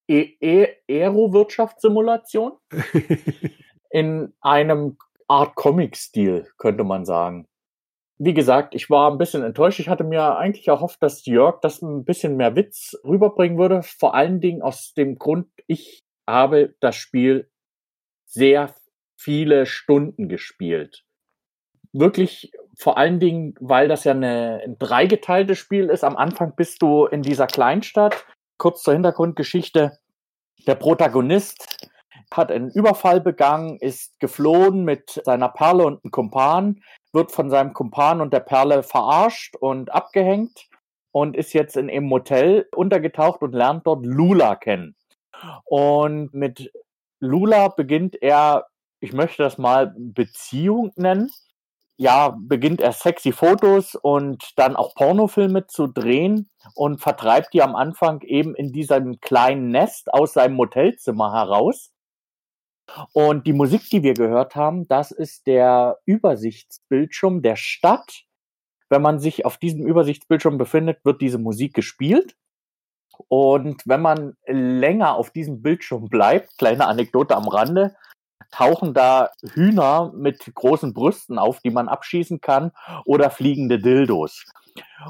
e 0.09 0.37
e 0.41 0.69
Aero-Wirtschaftssimulation? 0.89 2.53
in 3.91 4.35
einem 4.41 4.99
Art 5.29 5.55
Comic-Stil, 5.55 6.51
könnte 6.59 6.83
man 6.83 7.05
sagen. 7.05 7.47
Wie 8.19 8.35
gesagt, 8.35 8.75
ich 8.75 8.91
war 8.91 9.11
ein 9.11 9.19
bisschen 9.19 9.43
enttäuscht. 9.43 9.79
Ich 9.79 9.89
hatte 9.89 10.05
mir 10.05 10.37
eigentlich 10.37 10.67
erhofft, 10.67 11.03
dass 11.03 11.25
Jörg 11.27 11.61
das 11.61 11.81
ein 11.81 12.05
bisschen 12.05 12.37
mehr 12.37 12.57
Witz 12.57 12.97
rüberbringen 13.05 13.57
würde. 13.57 13.83
Vor 13.83 14.15
allen 14.15 14.41
Dingen 14.41 14.63
aus 14.63 14.95
dem 14.95 15.17
Grund, 15.17 15.47
ich 15.69 16.03
habe 16.29 16.75
das 16.81 16.97
Spiel 16.97 17.49
sehr 18.27 18.75
viele 19.17 19.65
Stunden 19.67 20.29
gespielt. 20.29 21.05
Wirklich 21.93 22.53
vor 22.77 22.99
allen 22.99 23.21
Dingen, 23.21 23.55
weil 23.61 23.89
das 23.89 24.05
ja 24.05 24.13
eine, 24.13 24.61
ein 24.65 24.77
dreigeteiltes 24.79 25.59
Spiel 25.59 25.89
ist. 25.89 26.05
Am 26.05 26.17
Anfang 26.17 26.55
bist 26.57 26.83
du 26.83 27.07
in 27.07 27.23
dieser 27.23 27.47
Kleinstadt. 27.47 28.25
Kurz 28.59 28.83
zur 28.83 28.95
Hintergrundgeschichte. 28.95 29.99
Der 30.67 30.75
Protagonist 30.75 31.89
hat 32.33 32.51
einen 32.51 32.71
Überfall 32.71 33.21
begangen, 33.21 33.79
ist 33.79 34.19
geflohen 34.19 34.85
mit 34.85 35.21
seiner 35.25 35.49
Perle 35.49 35.85
und 35.85 36.05
einem 36.05 36.11
Kumpan, 36.11 36.83
wird 37.13 37.33
von 37.33 37.51
seinem 37.51 37.73
Kumpan 37.73 38.21
und 38.21 38.33
der 38.33 38.41
Perle 38.41 38.83
verarscht 38.83 39.57
und 39.57 39.93
abgehängt 39.93 40.69
und 41.13 41.37
ist 41.37 41.53
jetzt 41.53 41.77
in 41.77 41.89
einem 41.89 42.07
Motel 42.07 42.67
untergetaucht 42.75 43.43
und 43.43 43.53
lernt 43.53 43.87
dort 43.87 44.05
Lula 44.05 44.57
kennen. 44.57 44.97
Und 45.65 46.33
mit 46.35 46.73
Lula 47.21 47.69
beginnt 47.69 48.21
er, 48.21 48.67
ich 49.01 49.13
möchte 49.13 49.43
das 49.43 49.59
mal 49.59 49.95
Beziehung 49.97 50.93
nennen. 50.97 51.31
Ja, 51.97 52.37
beginnt 52.37 52.81
er 52.81 52.93
sexy 52.93 53.31
Fotos 53.31 53.95
und 53.95 54.53
dann 54.57 54.75
auch 54.75 54.97
Pornofilme 54.97 55.69
zu 55.69 55.87
drehen 55.87 56.51
und 56.75 57.01
vertreibt 57.01 57.55
die 57.55 57.63
am 57.63 57.77
Anfang 57.77 58.21
eben 58.23 58.57
in 58.57 58.73
diesem 58.73 59.21
kleinen 59.21 59.71
Nest 59.71 60.13
aus 60.13 60.33
seinem 60.33 60.55
Motelzimmer 60.55 61.33
heraus. 61.33 61.93
Und 63.13 63.47
die 63.47 63.53
Musik, 63.53 63.89
die 63.91 64.03
wir 64.03 64.15
gehört 64.15 64.57
haben, 64.57 64.89
das 64.89 65.11
ist 65.13 65.47
der 65.47 65.99
Übersichtsbildschirm 66.05 67.43
der 67.43 67.57
Stadt. 67.57 68.25
Wenn 68.91 69.01
man 69.03 69.21
sich 69.21 69.45
auf 69.47 69.57
diesem 69.57 69.87
Übersichtsbildschirm 69.87 70.59
befindet, 70.59 71.05
wird 71.05 71.21
diese 71.21 71.39
Musik 71.39 71.75
gespielt. 71.75 72.37
Und 73.29 73.83
wenn 73.87 74.03
man 74.03 74.37
länger 74.47 75.15
auf 75.15 75.31
diesem 75.31 75.63
Bildschirm 75.63 76.09
bleibt, 76.09 76.59
kleine 76.59 76.87
Anekdote 76.87 77.37
am 77.37 77.49
Rande, 77.49 77.95
tauchen 78.51 78.95
da 78.95 79.31
Hühner 79.53 80.13
mit 80.15 80.55
großen 80.55 80.95
Brüsten 80.95 81.39
auf, 81.39 81.61
die 81.61 81.71
man 81.71 81.89
abschießen 81.89 82.41
kann, 82.41 82.73
oder 83.05 83.31
fliegende 83.31 83.79
Dildos. 83.79 84.45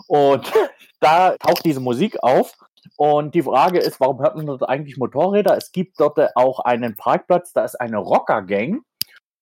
Und 0.06 0.50
da 1.00 1.36
taucht 1.36 1.64
diese 1.64 1.80
Musik 1.80 2.22
auf. 2.22 2.52
Und 2.96 3.34
die 3.34 3.42
Frage 3.42 3.78
ist, 3.78 4.00
warum 4.00 4.20
hört 4.20 4.36
man 4.36 4.46
dort 4.46 4.68
eigentlich 4.68 4.96
Motorräder? 4.96 5.56
Es 5.56 5.72
gibt 5.72 5.98
dort 5.98 6.18
auch 6.36 6.60
einen 6.60 6.96
Parkplatz, 6.96 7.52
da 7.52 7.64
ist 7.64 7.80
eine 7.80 7.98
Rocker-Gang. 7.98 8.82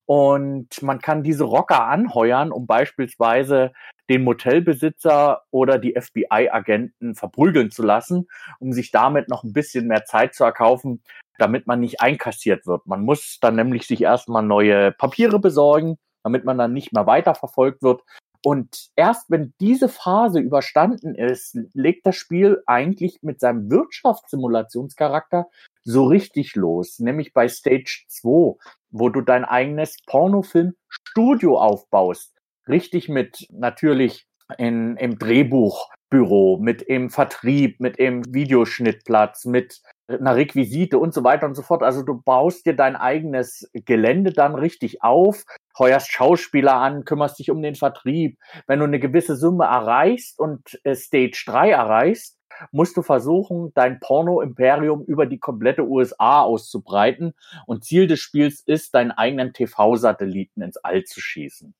Und 0.05 0.81
man 0.81 0.99
kann 0.99 1.23
diese 1.23 1.45
Rocker 1.45 1.85
anheuern, 1.85 2.51
um 2.51 2.67
beispielsweise 2.67 3.71
den 4.09 4.23
Motelbesitzer 4.23 5.43
oder 5.49 5.79
die 5.79 5.95
FBI-Agenten 5.99 7.15
verprügeln 7.15 7.71
zu 7.71 7.83
lassen, 7.83 8.27
um 8.59 8.73
sich 8.73 8.91
damit 8.91 9.29
noch 9.29 9.43
ein 9.43 9.53
bisschen 9.53 9.87
mehr 9.87 10.03
Zeit 10.03 10.35
zu 10.35 10.43
erkaufen, 10.43 11.01
damit 11.37 11.67
man 11.67 11.79
nicht 11.79 12.01
einkassiert 12.01 12.65
wird. 12.65 12.85
Man 12.87 13.03
muss 13.03 13.39
dann 13.41 13.55
nämlich 13.55 13.87
sich 13.87 14.01
erstmal 14.01 14.43
neue 14.43 14.91
Papiere 14.91 15.39
besorgen, 15.39 15.97
damit 16.23 16.45
man 16.45 16.57
dann 16.57 16.73
nicht 16.73 16.93
mehr 16.93 17.05
weiterverfolgt 17.05 17.81
wird. 17.81 18.01
Und 18.45 18.89
erst 18.97 19.31
wenn 19.31 19.53
diese 19.61 19.87
Phase 19.87 20.39
überstanden 20.39 21.15
ist, 21.15 21.57
legt 21.73 22.05
das 22.05 22.17
Spiel 22.17 22.61
eigentlich 22.65 23.19
mit 23.21 23.39
seinem 23.39 23.71
Wirtschaftssimulationscharakter 23.71 25.47
so 25.85 26.05
richtig 26.05 26.55
los, 26.55 26.99
nämlich 26.99 27.33
bei 27.33 27.47
Stage 27.47 28.03
2, 28.07 28.57
wo 28.91 29.09
du 29.09 29.21
dein 29.21 29.45
eigenes 29.45 29.97
Pornofilmstudio 30.07 31.57
aufbaust. 31.57 32.33
Richtig 32.67 33.07
mit 33.07 33.47
natürlich 33.49 34.27
in, 34.57 34.97
im 34.97 35.17
Drehbuchbüro, 35.17 36.59
mit 36.61 36.81
im 36.81 37.09
Vertrieb, 37.09 37.79
mit 37.79 37.97
im 37.97 38.23
Videoschnittplatz, 38.33 39.45
mit 39.45 39.81
einer 40.07 40.35
Requisite 40.35 40.97
und 40.99 41.13
so 41.13 41.23
weiter 41.23 41.45
und 41.45 41.55
so 41.55 41.61
fort. 41.61 41.83
Also 41.83 42.03
du 42.03 42.21
baust 42.21 42.65
dir 42.65 42.75
dein 42.75 42.95
eigenes 42.95 43.69
Gelände 43.73 44.33
dann 44.33 44.55
richtig 44.55 45.01
auf, 45.01 45.45
heuerst 45.77 46.11
Schauspieler 46.11 46.75
an, 46.75 47.05
kümmerst 47.05 47.39
dich 47.39 47.51
um 47.51 47.61
den 47.61 47.75
Vertrieb. 47.75 48.37
Wenn 48.67 48.79
du 48.79 48.85
eine 48.85 48.99
gewisse 48.99 49.35
Summe 49.35 49.65
erreichst 49.65 50.39
und 50.39 50.79
äh, 50.83 50.95
Stage 50.95 51.43
3 51.45 51.71
erreichst, 51.71 52.37
musst 52.71 52.95
du 52.97 53.01
versuchen, 53.01 53.71
dein 53.73 53.99
Porno-Imperium 53.99 55.03
über 55.05 55.25
die 55.25 55.39
komplette 55.39 55.87
USA 55.87 56.41
auszubreiten. 56.41 57.33
Und 57.65 57.83
Ziel 57.83 58.07
des 58.07 58.19
Spiels 58.19 58.61
ist, 58.61 58.93
deinen 58.93 59.11
eigenen 59.11 59.53
TV-Satelliten 59.53 60.61
ins 60.61 60.77
All 60.77 61.03
zu 61.03 61.19
schießen. 61.19 61.73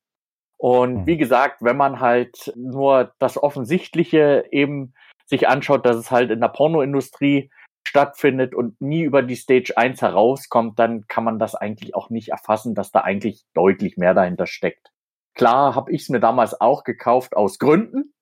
Und 0.56 0.96
Hm. 1.00 1.06
wie 1.06 1.16
gesagt, 1.16 1.58
wenn 1.60 1.76
man 1.76 2.00
halt 2.00 2.52
nur 2.56 3.12
das 3.18 3.40
Offensichtliche 3.40 4.46
eben 4.50 4.94
sich 5.26 5.48
anschaut, 5.48 5.86
dass 5.86 5.96
es 5.96 6.10
halt 6.10 6.30
in 6.30 6.40
der 6.40 6.48
Pornoindustrie 6.48 7.50
stattfindet 7.86 8.54
und 8.54 8.80
nie 8.80 9.02
über 9.02 9.22
die 9.22 9.36
Stage 9.36 9.74
1 9.76 10.02
herauskommt, 10.02 10.78
dann 10.78 11.06
kann 11.06 11.24
man 11.24 11.38
das 11.38 11.54
eigentlich 11.54 11.94
auch 11.94 12.10
nicht 12.10 12.30
erfassen, 12.30 12.74
dass 12.74 12.90
da 12.90 13.00
eigentlich 13.00 13.44
deutlich 13.54 13.96
mehr 13.96 14.14
dahinter 14.14 14.46
steckt. 14.46 14.90
Klar 15.34 15.74
habe 15.74 15.92
ich 15.92 16.02
es 16.02 16.08
mir 16.08 16.20
damals 16.20 16.60
auch 16.60 16.84
gekauft 16.84 17.36
aus 17.36 17.58
Gründen 17.58 18.14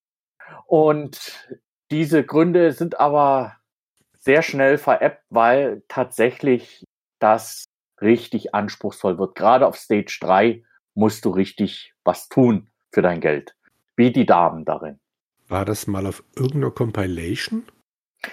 und 0.66 1.48
diese 1.90 2.24
Gründe 2.24 2.72
sind 2.72 2.98
aber 2.98 3.56
sehr 4.18 4.42
schnell 4.42 4.78
veräppt, 4.78 5.24
weil 5.30 5.82
tatsächlich 5.88 6.84
das 7.18 7.64
richtig 8.00 8.54
anspruchsvoll 8.54 9.18
wird. 9.18 9.34
Gerade 9.34 9.66
auf 9.66 9.76
Stage 9.76 10.18
3 10.20 10.64
musst 10.94 11.24
du 11.24 11.30
richtig 11.30 11.92
was 12.04 12.28
tun 12.28 12.70
für 12.92 13.02
dein 13.02 13.20
Geld. 13.20 13.54
Wie 13.96 14.12
die 14.12 14.26
Damen 14.26 14.64
darin. 14.64 14.98
War 15.48 15.64
das 15.64 15.86
mal 15.86 16.06
auf 16.06 16.24
irgendeiner 16.34 16.70
Compilation? 16.70 17.64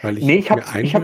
Weil 0.02 0.18
ich 0.18 0.26
nee, 0.26 0.38
ich 0.38 0.52
habe 0.52 0.64
ich 0.82 0.96
hab, 0.96 1.04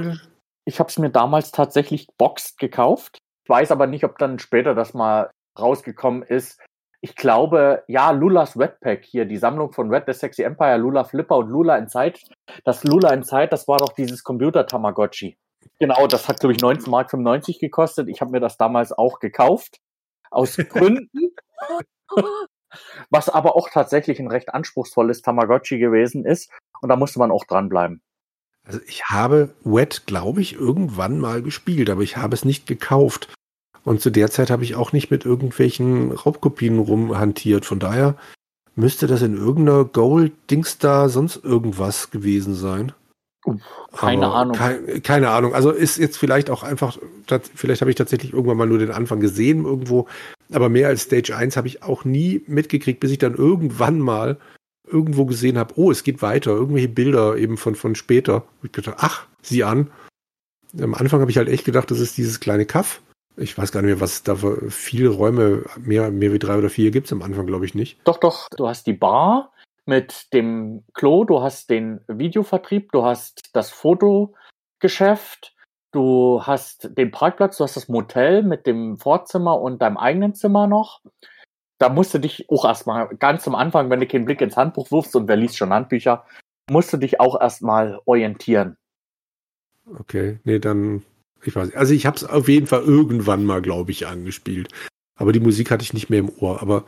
ich 0.66 0.80
hab's 0.80 0.98
mir 0.98 1.10
damals 1.10 1.52
tatsächlich 1.52 2.08
boxed 2.18 2.58
gekauft. 2.58 3.20
Ich 3.44 3.50
weiß 3.50 3.72
aber 3.72 3.88
nicht, 3.88 4.04
ob 4.04 4.18
dann 4.18 4.40
später 4.40 4.74
das 4.74 4.94
mal 4.94 5.30
rausgekommen 5.60 6.24
ist. 6.24 6.60
Ich 7.02 7.16
glaube, 7.16 7.84
ja, 7.88 8.10
Lulas 8.10 8.58
Red 8.58 8.80
Pack 8.80 9.06
hier, 9.06 9.26
die 9.26 9.38
Sammlung 9.38 9.72
von 9.72 9.94
Red 9.94 10.06
the 10.08 10.14
Sexy 10.14 10.42
Empire, 10.42 10.78
Lula 10.78 11.04
Flipper 11.04 11.38
und 11.38 11.50
Lula 11.50 11.78
Inside. 11.78 12.20
Das 12.64 12.84
Lula 12.84 13.14
Inside, 13.14 13.50
das 13.50 13.68
war 13.68 13.78
doch 13.78 13.94
dieses 13.94 14.24
Computer-Tamagotchi. 14.24 15.38
Genau, 15.80 16.08
das 16.08 16.28
hat, 16.28 16.40
glaube 16.40 16.54
ich, 16.54 16.62
19 16.62 16.90
Mark 16.90 17.12
95 17.12 17.60
gekostet. 17.60 18.08
Ich 18.10 18.22
habe 18.22 18.32
mir 18.32 18.40
das 18.40 18.58
damals 18.58 18.92
auch 18.92 19.20
gekauft. 19.20 19.78
Aus 20.32 20.58
Gründen. 20.70 21.36
was 23.10 23.30
aber 23.30 23.56
auch 23.56 23.70
tatsächlich 23.70 24.20
ein 24.20 24.28
recht 24.28 24.54
anspruchsvolles 24.54 25.22
Tamagotchi 25.22 25.78
gewesen 25.78 26.26
ist. 26.26 26.52
Und 26.82 26.90
da 26.90 26.96
musste 26.96 27.20
man 27.20 27.32
auch 27.32 27.46
dranbleiben. 27.46 28.02
Also 28.66 28.80
ich 28.88 29.06
habe 29.06 29.54
Wet, 29.64 30.04
glaube 30.06 30.42
ich, 30.42 30.56
irgendwann 30.56 31.20
mal 31.20 31.42
gespielt, 31.42 31.90
aber 31.90 32.02
ich 32.02 32.18
habe 32.18 32.34
es 32.34 32.46
nicht 32.46 32.68
gekauft. 32.68 33.34
Und 33.84 34.02
zu 34.02 34.10
der 34.10 34.32
Zeit 34.32 34.50
habe 34.50 34.64
ich 34.64 34.76
auch 34.76 34.92
nicht 34.92 35.12
mit 35.12 35.26
irgendwelchen 35.26 36.12
Raubkopien 36.12 36.80
rumhantiert. 36.80 37.66
Von 37.66 37.80
daher 37.80 38.16
müsste 38.76 39.06
das 39.06 39.22
in 39.22 39.38
irgendeiner 39.38 39.86
Gold-Dings 39.86 40.80
da 40.80 41.08
sonst 41.08 41.44
irgendwas 41.44 42.10
gewesen 42.10 42.56
sein. 42.56 42.92
Keine 43.96 44.26
Aber 44.26 44.36
Ahnung. 44.36 44.58
Kein, 44.58 45.04
keine 45.04 45.30
Ahnung. 45.30 45.54
Also 45.54 45.70
ist 45.70 45.98
jetzt 45.98 46.18
vielleicht 46.18 46.50
auch 46.50 46.64
einfach, 46.64 46.98
vielleicht 47.54 47.82
habe 47.82 47.92
ich 47.92 47.96
tatsächlich 47.96 48.34
irgendwann 48.34 48.58
mal 48.58 48.66
nur 48.66 48.80
den 48.80 48.90
Anfang 48.90 49.20
gesehen 49.20 49.66
irgendwo. 49.66 50.08
Aber 50.52 50.70
mehr 50.70 50.88
als 50.88 51.04
Stage 51.04 51.36
1 51.36 51.56
habe 51.56 51.68
ich 51.68 51.84
auch 51.84 52.06
nie 52.06 52.42
mitgekriegt, 52.48 53.00
bis 53.00 53.12
ich 53.12 53.20
dann 53.20 53.36
irgendwann 53.36 54.00
mal 54.00 54.38
irgendwo 54.88 55.26
gesehen 55.26 55.58
habe, 55.58 55.74
oh, 55.78 55.92
es 55.92 56.04
geht 56.04 56.22
weiter. 56.22 56.52
Irgendwelche 56.52 56.90
Bilder 56.90 57.38
eben 57.38 57.58
von, 57.58 57.76
von 57.76 57.96
später. 57.96 58.44
Ich 58.64 58.72
gedacht, 58.72 58.98
ach, 59.00 59.28
sieh 59.42 59.64
an. 59.64 59.92
Am 60.80 60.94
Anfang 60.94 61.22
habe 61.22 61.32
ich 61.32 61.38
halt 61.38 61.50
echt 61.50 61.66
gedacht, 61.66 61.90
das 61.92 62.00
ist 62.00 62.18
dieses 62.18 62.40
kleine 62.40 62.66
Kaff. 62.66 63.02
Ich 63.38 63.58
weiß 63.58 63.72
gar 63.72 63.82
nicht 63.82 63.90
mehr, 63.90 64.02
was 64.02 64.24
da 64.24 64.36
für 64.36 64.70
viele 64.70 65.10
Räume, 65.10 65.64
mehr, 65.78 66.12
mehr 66.12 66.32
wie 66.32 66.40
drei 66.40 66.58
oder 66.58 66.70
vier 66.70 66.92
gibt 66.92 67.08
es 67.08 67.14
am 67.14 67.22
Anfang, 67.22 67.48
glaube 67.48 67.66
ich 67.66 67.76
nicht. 67.76 68.00
Doch, 68.06 68.18
doch, 68.18 68.48
du 68.56 68.68
hast 68.68 68.88
die 68.88 68.94
Bar 68.94 69.52
mit 69.86 70.34
dem 70.34 70.84
Klo, 70.94 71.26
du 71.26 71.42
hast 71.42 71.70
den 71.70 72.02
Videovertrieb, 72.08 72.92
du 72.92 73.04
hast 73.04 73.50
das 73.54 73.70
Fotogeschäft, 73.72 75.54
du 75.92 76.42
hast 76.44 76.98
den 76.98 77.12
Parkplatz, 77.12 77.58
du 77.58 77.66
hast 77.66 77.76
das 77.76 77.90
Motel 77.90 78.44
mit 78.44 78.66
dem 78.66 78.98
Vorzimmer 78.98 79.60
und 79.62 79.82
deinem 79.82 79.98
eigenen 79.98 80.34
Zimmer 80.34 80.68
noch. 80.68 81.02
Da 81.78 81.90
musst 81.90 82.14
du 82.14 82.20
dich 82.20 82.50
auch 82.50 82.66
erstmal 82.66 83.08
ganz 83.18 83.48
am 83.48 83.56
Anfang, 83.56 83.90
wenn 83.90 84.00
du 84.00 84.08
keinen 84.08 84.26
Blick 84.26 84.42
ins 84.42 84.58
Handbuch 84.58 84.92
wirfst 84.92 85.16
und 85.16 85.28
wer 85.28 85.36
liest 85.36 85.58
schon 85.58 85.74
Handbücher, 85.74 86.26
musst 86.70 86.94
du 86.94 86.98
dich 86.98 87.20
auch 87.20 87.40
erstmal 87.40 88.00
orientieren. 88.06 88.78
Okay, 90.00 90.40
nee, 90.46 90.60
dann 90.60 91.04
ich 91.46 91.56
weiß 91.56 91.68
nicht. 91.68 91.78
Also 91.78 91.94
ich 91.94 92.06
habe 92.06 92.18
es 92.18 92.24
auf 92.24 92.48
jeden 92.48 92.68
Fall 92.68 92.82
irgendwann 92.82 93.46
mal, 93.46 93.62
glaube 93.62 93.92
ich, 93.92 94.08
angespielt. 94.08 94.70
Aber 95.18 95.32
die 95.32 95.40
Musik 95.40 95.72
hatte 95.72 95.84
ich 95.84 95.94
nicht 95.94 96.10
mehr 96.10 96.20
im 96.20 96.32
Ohr. 96.40 96.62
Aber 96.62 96.86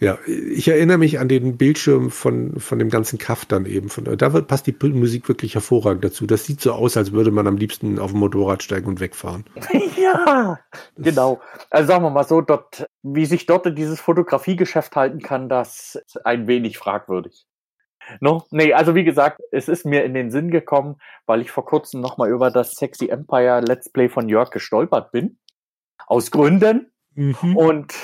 ja, 0.00 0.18
ich 0.26 0.66
erinnere 0.66 0.96
mich 0.96 1.18
an 1.18 1.28
den 1.28 1.58
Bildschirm 1.58 2.10
von, 2.10 2.58
von 2.58 2.78
dem 2.78 2.88
ganzen 2.88 3.18
Kaff 3.18 3.44
dann 3.44 3.66
eben. 3.66 3.90
Von, 3.90 4.04
da 4.04 4.32
wird, 4.32 4.48
passt 4.48 4.66
die 4.66 4.74
Musik 4.88 5.28
wirklich 5.28 5.54
hervorragend 5.54 6.02
dazu. 6.02 6.26
Das 6.26 6.46
sieht 6.46 6.62
so 6.62 6.72
aus, 6.72 6.96
als 6.96 7.12
würde 7.12 7.30
man 7.30 7.46
am 7.46 7.58
liebsten 7.58 7.98
auf 7.98 8.12
dem 8.12 8.20
Motorrad 8.20 8.62
steigen 8.62 8.86
und 8.86 9.00
wegfahren. 9.00 9.44
ja, 10.00 10.58
genau. 10.96 11.42
Also 11.68 11.88
sagen 11.88 12.02
wir 12.02 12.10
mal 12.10 12.24
so, 12.24 12.40
dort, 12.40 12.86
wie 13.02 13.26
sich 13.26 13.44
dort 13.44 13.76
dieses 13.76 14.00
Fotografiegeschäft 14.00 14.96
halten 14.96 15.20
kann, 15.20 15.50
das 15.50 16.00
ist 16.06 16.24
ein 16.24 16.46
wenig 16.46 16.78
fragwürdig. 16.78 17.44
No? 18.20 18.46
Nee, 18.50 18.72
also 18.72 18.94
wie 18.94 19.04
gesagt, 19.04 19.42
es 19.52 19.68
ist 19.68 19.84
mir 19.84 20.04
in 20.04 20.14
den 20.14 20.30
Sinn 20.30 20.50
gekommen, 20.50 20.96
weil 21.26 21.42
ich 21.42 21.50
vor 21.50 21.66
kurzem 21.66 22.00
nochmal 22.00 22.30
über 22.30 22.50
das 22.50 22.72
Sexy 22.72 23.08
Empire 23.08 23.60
Let's 23.60 23.90
Play 23.90 24.08
von 24.08 24.30
Jörg 24.30 24.50
gestolpert 24.50 25.12
bin. 25.12 25.38
Aus 26.06 26.30
Gründen. 26.30 26.90
Mhm. 27.14 27.56
Und 27.56 27.94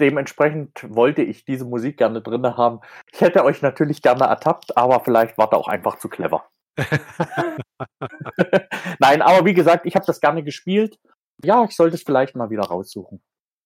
dementsprechend 0.00 0.86
wollte 0.88 1.22
ich 1.22 1.44
diese 1.44 1.64
Musik 1.64 1.98
gerne 1.98 2.22
drin 2.22 2.56
haben. 2.56 2.80
Ich 3.12 3.20
hätte 3.20 3.44
euch 3.44 3.62
natürlich 3.62 4.02
gerne 4.02 4.24
ertappt, 4.24 4.76
aber 4.76 5.00
vielleicht 5.00 5.38
war 5.38 5.50
da 5.50 5.56
auch 5.56 5.68
einfach 5.68 5.98
zu 5.98 6.08
clever. 6.08 6.48
Nein, 8.98 9.22
aber 9.22 9.44
wie 9.44 9.54
gesagt, 9.54 9.86
ich 9.86 9.94
habe 9.94 10.06
das 10.06 10.20
gerne 10.20 10.42
gespielt. 10.42 10.98
Ja, 11.42 11.64
ich 11.64 11.76
sollte 11.76 11.96
es 11.96 12.02
vielleicht 12.02 12.36
mal 12.36 12.50
wieder 12.50 12.64
raussuchen. 12.64 13.22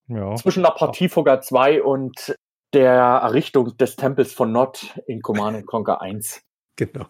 Ja. 0.08 0.34
Zwischen 0.36 0.62
der 0.62 0.70
Partie 0.70 1.08
Fugger 1.08 1.40
2 1.40 1.82
und 1.82 2.36
der 2.72 2.92
Errichtung 2.92 3.76
des 3.76 3.96
Tempels 3.96 4.32
von 4.32 4.52
Nod 4.52 4.98
in 5.06 5.22
Command 5.22 5.66
Conquer 5.66 6.00
1. 6.00 6.42
Genau. 6.76 7.06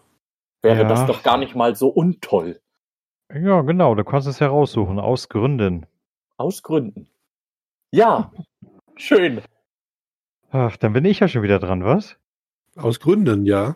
Wäre 0.61 0.83
ja. 0.83 0.87
das 0.87 1.05
doch 1.05 1.23
gar 1.23 1.37
nicht 1.37 1.55
mal 1.55 1.75
so 1.75 1.89
untoll. 1.89 2.61
Ja, 3.33 3.61
genau, 3.61 3.95
du 3.95 4.03
kannst 4.03 4.27
es 4.27 4.39
heraussuchen, 4.39 4.99
aus 4.99 5.27
Gründen. 5.27 5.87
Aus 6.37 6.61
Gründen. 6.61 7.09
Ja, 7.91 8.31
schön. 8.95 9.41
Ach, 10.51 10.77
dann 10.77 10.93
bin 10.93 11.05
ich 11.05 11.19
ja 11.19 11.27
schon 11.27 11.43
wieder 11.43 11.59
dran, 11.59 11.83
was? 11.83 12.17
Aus 12.75 12.99
Gründen, 12.99 13.45
ja. 13.45 13.75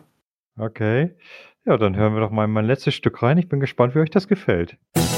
Okay. 0.56 1.16
Ja, 1.64 1.76
dann 1.76 1.96
hören 1.96 2.14
wir 2.14 2.20
doch 2.20 2.30
mal 2.30 2.44
in 2.44 2.50
mein 2.50 2.64
letztes 2.64 2.94
Stück 2.94 3.22
rein. 3.22 3.38
Ich 3.38 3.48
bin 3.48 3.60
gespannt, 3.60 3.94
wie 3.94 4.00
euch 4.00 4.10
das 4.10 4.28
gefällt. 4.28 4.76
Okay. 4.96 5.08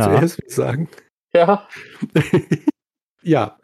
Na? 0.00 0.18
zuerst 0.26 0.50
sagen? 0.50 0.88
Ja. 1.32 1.68
ja, 3.22 3.58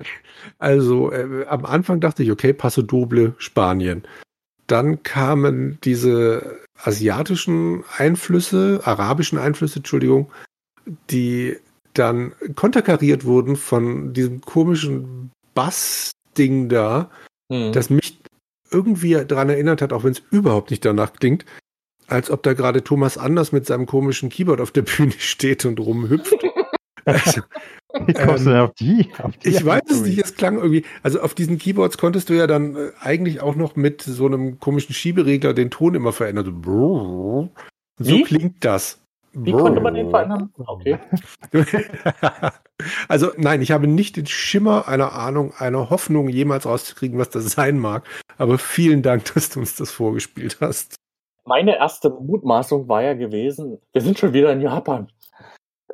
also 0.59 1.13
äh, 1.13 1.47
am 1.47 1.65
Anfang 1.65 2.01
dachte 2.01 2.23
ich, 2.23 2.31
okay, 2.31 2.53
Paso 2.53 2.83
Doble, 2.83 3.35
Spanien. 3.39 4.05
Dann 4.67 5.03
kamen 5.03 5.79
diese 5.85 6.61
asiatischen 6.83 7.85
Einflüsse, 7.97 8.81
arabischen 8.85 9.39
Einflüsse, 9.39 9.79
Entschuldigung, 9.79 10.31
die 11.11 11.57
dann 11.95 12.33
konterkariert 12.55 13.25
wurden 13.25 13.57
von 13.57 14.13
diesem 14.13 14.41
komischen 14.43 15.31
Bass-Ding 15.55 16.69
da, 16.69 17.11
hm. 17.51 17.73
das 17.73 17.91
mich 17.91 18.19
irgendwie 18.71 19.15
daran 19.25 19.49
erinnert 19.49 19.81
hat, 19.81 19.93
auch 19.93 20.05
wenn 20.05 20.13
es 20.13 20.23
überhaupt 20.31 20.71
nicht 20.71 20.85
danach 20.85 21.13
klingt, 21.15 21.47
als 22.09 22.31
ob 22.31 22.43
da 22.43 22.53
gerade 22.53 22.85
Thomas 22.85 23.19
Anders 23.19 23.53
mit 23.53 23.67
seinem 23.67 23.87
komischen 23.87 24.29
Keyboard 24.29 24.61
auf 24.61 24.71
der 24.71 24.83
Bühne 24.83 25.13
steht 25.19 25.65
und 25.65 25.81
rumhüpft. 25.81 26.37
also, 27.05 27.43
Wie 28.07 28.13
kommst 28.13 28.47
du 28.47 28.51
denn 28.51 28.61
auf 28.61 28.75
die? 28.75 29.09
Auf 29.23 29.37
die 29.39 29.49
Ich 29.49 29.65
weiß 29.65 29.83
es 29.91 30.03
nicht, 30.03 30.19
es 30.19 30.35
klang 30.35 30.57
irgendwie, 30.57 30.85
also 31.03 31.21
auf 31.21 31.35
diesen 31.35 31.59
Keyboards 31.59 31.99
konntest 31.99 32.29
du 32.29 32.35
ja 32.35 32.47
dann 32.47 32.77
äh, 32.77 32.91
eigentlich 33.01 33.41
auch 33.41 33.57
noch 33.57 33.77
mit 33.77 34.03
so 34.03 34.27
einem 34.27 34.59
komischen 34.61 34.95
Schieberegler 34.95 35.55
den 35.55 35.71
Ton 35.71 35.95
immer 35.95 36.13
verändern. 36.13 36.63
So 36.65 37.51
Wie? 37.99 38.23
klingt 38.23 38.65
das. 38.65 39.01
Wie 39.39 39.53
konnte 39.53 39.81
man 39.81 39.95
den 39.95 40.11
verändern? 40.11 40.51
Okay. 40.57 40.99
Also 43.09 43.33
nein, 43.39 43.63
ich 43.63 43.71
habe 43.71 43.87
nicht 43.87 44.17
den 44.17 44.27
Schimmer 44.27 44.87
einer 44.87 45.13
Ahnung, 45.13 45.55
einer 45.57 45.89
Hoffnung 45.89 46.29
jemals 46.29 46.67
rauszukriegen, 46.67 47.19
was 47.19 47.31
das 47.31 47.53
sein 47.53 47.79
mag. 47.79 48.07
Aber 48.37 48.59
vielen 48.59 49.03
Dank, 49.03 49.33
dass 49.35 49.49
du 49.49 49.61
uns 49.61 49.77
das 49.77 49.91
vorgespielt 49.91 50.59
hast. 50.61 50.97
Meine 51.47 51.77
erste 51.77 52.11
Mutmaßung 52.11 52.89
war 52.89 53.03
ja 53.03 53.15
gewesen, 53.15 53.81
wir 53.93 54.03
sind 54.03 54.19
schon 54.19 54.33
wieder 54.33 54.53
in 54.53 54.61
Japan. 54.61 55.13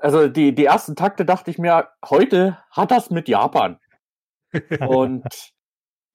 Also 0.00 0.26
die, 0.26 0.54
die 0.54 0.64
ersten 0.64 0.96
Takte 0.96 1.26
dachte 1.26 1.50
ich 1.50 1.58
mir, 1.58 1.88
heute 2.08 2.58
hat 2.70 2.90
das 2.90 3.10
mit 3.10 3.28
Japan. 3.28 3.78
Und 4.88 5.24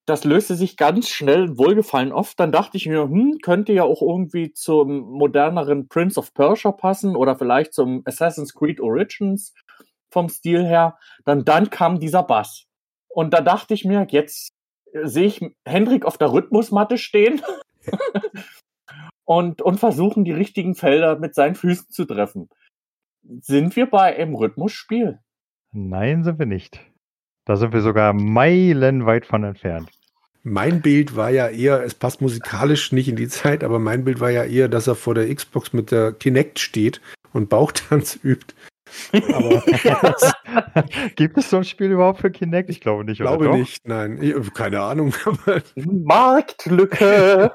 das 0.06 0.24
löste 0.24 0.56
sich 0.56 0.76
ganz 0.76 1.08
schnell 1.08 1.56
wohlgefallen 1.56 2.10
auf. 2.10 2.34
Dann 2.34 2.50
dachte 2.50 2.76
ich 2.76 2.86
mir, 2.86 3.02
hm, 3.02 3.38
könnte 3.40 3.72
ja 3.72 3.84
auch 3.84 4.02
irgendwie 4.02 4.52
zum 4.52 5.02
moderneren 5.02 5.86
Prince 5.86 6.18
of 6.18 6.34
Persia 6.34 6.72
passen 6.72 7.14
oder 7.14 7.36
vielleicht 7.36 7.74
zum 7.74 8.02
Assassin's 8.06 8.54
Creed 8.54 8.80
Origins 8.80 9.54
vom 10.10 10.28
Stil 10.28 10.66
her. 10.66 10.98
Dann, 11.24 11.44
dann 11.44 11.70
kam 11.70 12.00
dieser 12.00 12.24
Bass. 12.24 12.64
Und 13.08 13.32
da 13.32 13.40
dachte 13.40 13.72
ich 13.72 13.84
mir, 13.84 14.04
jetzt 14.10 14.48
sehe 15.04 15.26
ich 15.26 15.40
Hendrik 15.64 16.04
auf 16.04 16.18
der 16.18 16.32
Rhythmusmatte 16.32 16.98
stehen 16.98 17.40
und, 19.28 19.60
und 19.60 19.78
versuchen, 19.78 20.24
die 20.24 20.32
richtigen 20.32 20.74
Felder 20.74 21.18
mit 21.18 21.34
seinen 21.34 21.54
Füßen 21.54 21.90
zu 21.90 22.06
treffen. 22.06 22.48
Sind 23.42 23.76
wir 23.76 23.84
bei 23.84 24.16
einem 24.16 24.34
Rhythmusspiel? 24.34 25.18
Nein, 25.70 26.24
sind 26.24 26.38
wir 26.38 26.46
nicht. 26.46 26.80
Da 27.44 27.56
sind 27.56 27.74
wir 27.74 27.82
sogar 27.82 28.14
meilenweit 28.14 29.26
von 29.26 29.44
entfernt. 29.44 29.90
Mein 30.44 30.80
Bild 30.80 31.14
war 31.14 31.28
ja 31.28 31.48
eher, 31.48 31.82
es 31.82 31.94
passt 31.94 32.22
musikalisch 32.22 32.90
nicht 32.92 33.08
in 33.08 33.16
die 33.16 33.28
Zeit, 33.28 33.62
aber 33.62 33.78
mein 33.78 34.04
Bild 34.04 34.20
war 34.20 34.30
ja 34.30 34.44
eher, 34.44 34.68
dass 34.68 34.86
er 34.86 34.94
vor 34.94 35.14
der 35.14 35.34
Xbox 35.34 35.74
mit 35.74 35.90
der 35.90 36.12
Kinect 36.12 36.58
steht 36.58 37.02
und 37.34 37.50
Bauchtanz 37.50 38.18
übt. 38.22 38.54
Aber 39.12 39.62
Gibt 41.16 41.36
es 41.36 41.50
so 41.50 41.58
ein 41.58 41.64
Spiel 41.64 41.90
überhaupt 41.90 42.20
für 42.20 42.30
Kinect? 42.30 42.70
Ich 42.70 42.80
glaube 42.80 43.04
nicht. 43.04 43.14
ich 43.14 43.18
glaube 43.18 43.44
oder 43.44 43.50
doch? 43.50 43.58
nicht, 43.58 43.86
nein. 43.86 44.22
Ich, 44.22 44.54
keine 44.54 44.80
Ahnung. 44.80 45.12
Marktlücke! 45.76 47.52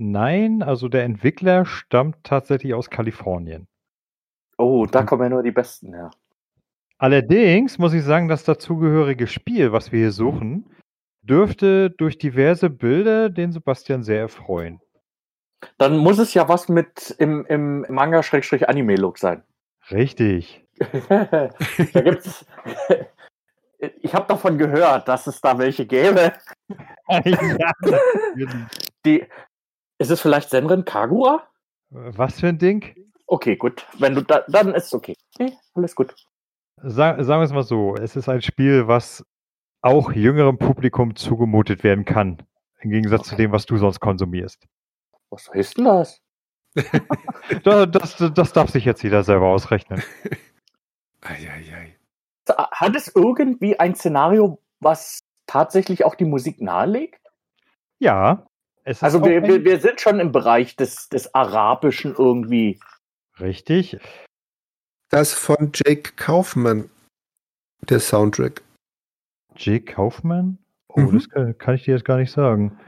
Nein, 0.00 0.62
also 0.62 0.88
der 0.88 1.02
Entwickler 1.02 1.66
stammt 1.66 2.22
tatsächlich 2.22 2.72
aus 2.72 2.88
Kalifornien. 2.88 3.66
Oh, 4.56 4.86
da 4.86 5.02
kommen 5.02 5.24
ja 5.24 5.28
nur 5.28 5.42
die 5.42 5.50
Besten 5.50 5.92
her. 5.92 6.12
Allerdings 6.98 7.78
muss 7.78 7.92
ich 7.92 8.04
sagen, 8.04 8.28
das 8.28 8.44
dazugehörige 8.44 9.26
Spiel, 9.26 9.72
was 9.72 9.90
wir 9.90 9.98
hier 9.98 10.12
suchen, 10.12 10.70
dürfte 11.22 11.90
durch 11.90 12.16
diverse 12.16 12.70
Bilder 12.70 13.28
den 13.28 13.50
Sebastian 13.50 14.04
sehr 14.04 14.20
erfreuen. 14.20 14.80
Dann 15.78 15.98
muss 15.98 16.18
es 16.18 16.32
ja 16.32 16.48
was 16.48 16.68
mit 16.68 17.16
im, 17.18 17.44
im 17.46 17.84
Manga-Anime-Look 17.88 19.18
sein. 19.18 19.42
Richtig. 19.90 20.64
da 21.08 21.50
gibt's. 21.92 22.46
Ich 24.00 24.12
habe 24.12 24.26
davon 24.26 24.58
gehört, 24.58 25.06
dass 25.06 25.28
es 25.28 25.40
da 25.40 25.56
welche 25.56 25.86
gäbe. 25.86 26.32
ja. 27.08 27.72
Die, 29.06 29.24
ist 29.98 30.10
es 30.10 30.20
vielleicht 30.20 30.50
Senrin 30.50 30.84
Kagura? 30.84 31.46
Was 31.90 32.40
für 32.40 32.48
ein 32.48 32.58
Ding? 32.58 32.94
Okay, 33.26 33.56
gut. 33.56 33.86
Wenn 33.98 34.14
du 34.14 34.22
da, 34.22 34.44
dann 34.48 34.74
ist 34.74 34.86
es 34.86 34.94
okay. 34.94 35.14
Nee, 35.38 35.52
alles 35.74 35.94
gut. 35.94 36.14
Sa 36.76 37.22
sagen 37.22 37.40
wir 37.40 37.44
es 37.44 37.52
mal 37.52 37.62
so, 37.62 37.94
es 37.96 38.16
ist 38.16 38.28
ein 38.28 38.40
Spiel, 38.42 38.86
was 38.88 39.24
auch 39.82 40.12
jüngerem 40.12 40.58
Publikum 40.58 41.16
zugemutet 41.16 41.82
werden 41.84 42.04
kann. 42.04 42.42
Im 42.80 42.90
Gegensatz 42.90 43.28
zu 43.28 43.34
Okay. 43.34 43.44
dem, 43.44 43.52
was 43.52 43.66
du 43.66 43.76
sonst 43.76 44.00
konsumierst. 44.00 44.66
Was 45.30 45.50
heißt 45.52 45.78
denn 45.78 45.84
das? 45.84 46.20
Da- 47.64 47.86
Das, 47.86 48.16
das 48.34 48.52
darf 48.52 48.70
sich 48.70 48.84
jetzt 48.84 49.02
jeder 49.02 49.24
selber 49.24 49.46
ausrechnen. 49.48 50.02
Eieiei. 51.20 51.96
Hat 52.48 52.94
es 52.96 53.08
irgendwie 53.14 53.78
ein 53.78 53.94
Szenario, 53.94 54.62
was 54.80 55.20
tatsächlich 55.46 56.04
auch 56.04 56.14
die 56.14 56.24
Musik 56.24 56.60
nahelegt? 56.60 57.20
Ja. 57.98 58.47
Also 59.00 59.24
wir, 59.24 59.42
wir, 59.42 59.64
wir 59.64 59.80
sind 59.80 60.00
schon 60.00 60.20
im 60.20 60.32
Bereich 60.32 60.76
des, 60.76 61.08
des 61.08 61.34
Arabischen 61.34 62.14
irgendwie. 62.16 62.80
Richtig. 63.40 63.98
Das 65.10 65.32
von 65.34 65.70
Jake 65.74 66.12
Kaufman, 66.16 66.90
der 67.88 68.00
Soundtrack. 68.00 68.62
Jake 69.56 69.92
Kaufmann? 69.92 70.58
Oh, 70.88 71.00
Mhm. 71.00 71.14
das 71.14 71.28
kann, 71.30 71.58
kann 71.58 71.74
ich 71.74 71.84
dir 71.84 71.94
jetzt 71.94 72.04
gar 72.04 72.16
nicht 72.18 72.30
sagen. 72.32 72.78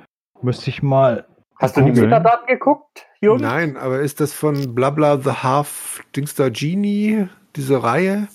Müsste 0.43 0.71
ich 0.71 0.83
mal. 0.83 1.27
Hast 1.57 1.77
du 1.77 1.83
die 1.83 1.89
googeln. 1.91 2.09
Metadaten 2.09 2.47
geguckt, 2.47 3.07
Jürgen? 3.21 3.43
Nein, 3.43 3.77
aber 3.77 4.01
ist 4.01 4.21
das 4.21 4.33
von 4.33 4.75
Blabla 4.75 5.19
the 5.19 5.31
Half 5.31 6.03
Dingster 6.17 6.51
Genie, 6.51 7.29
diese 7.57 7.83
Reihe? 7.83 8.29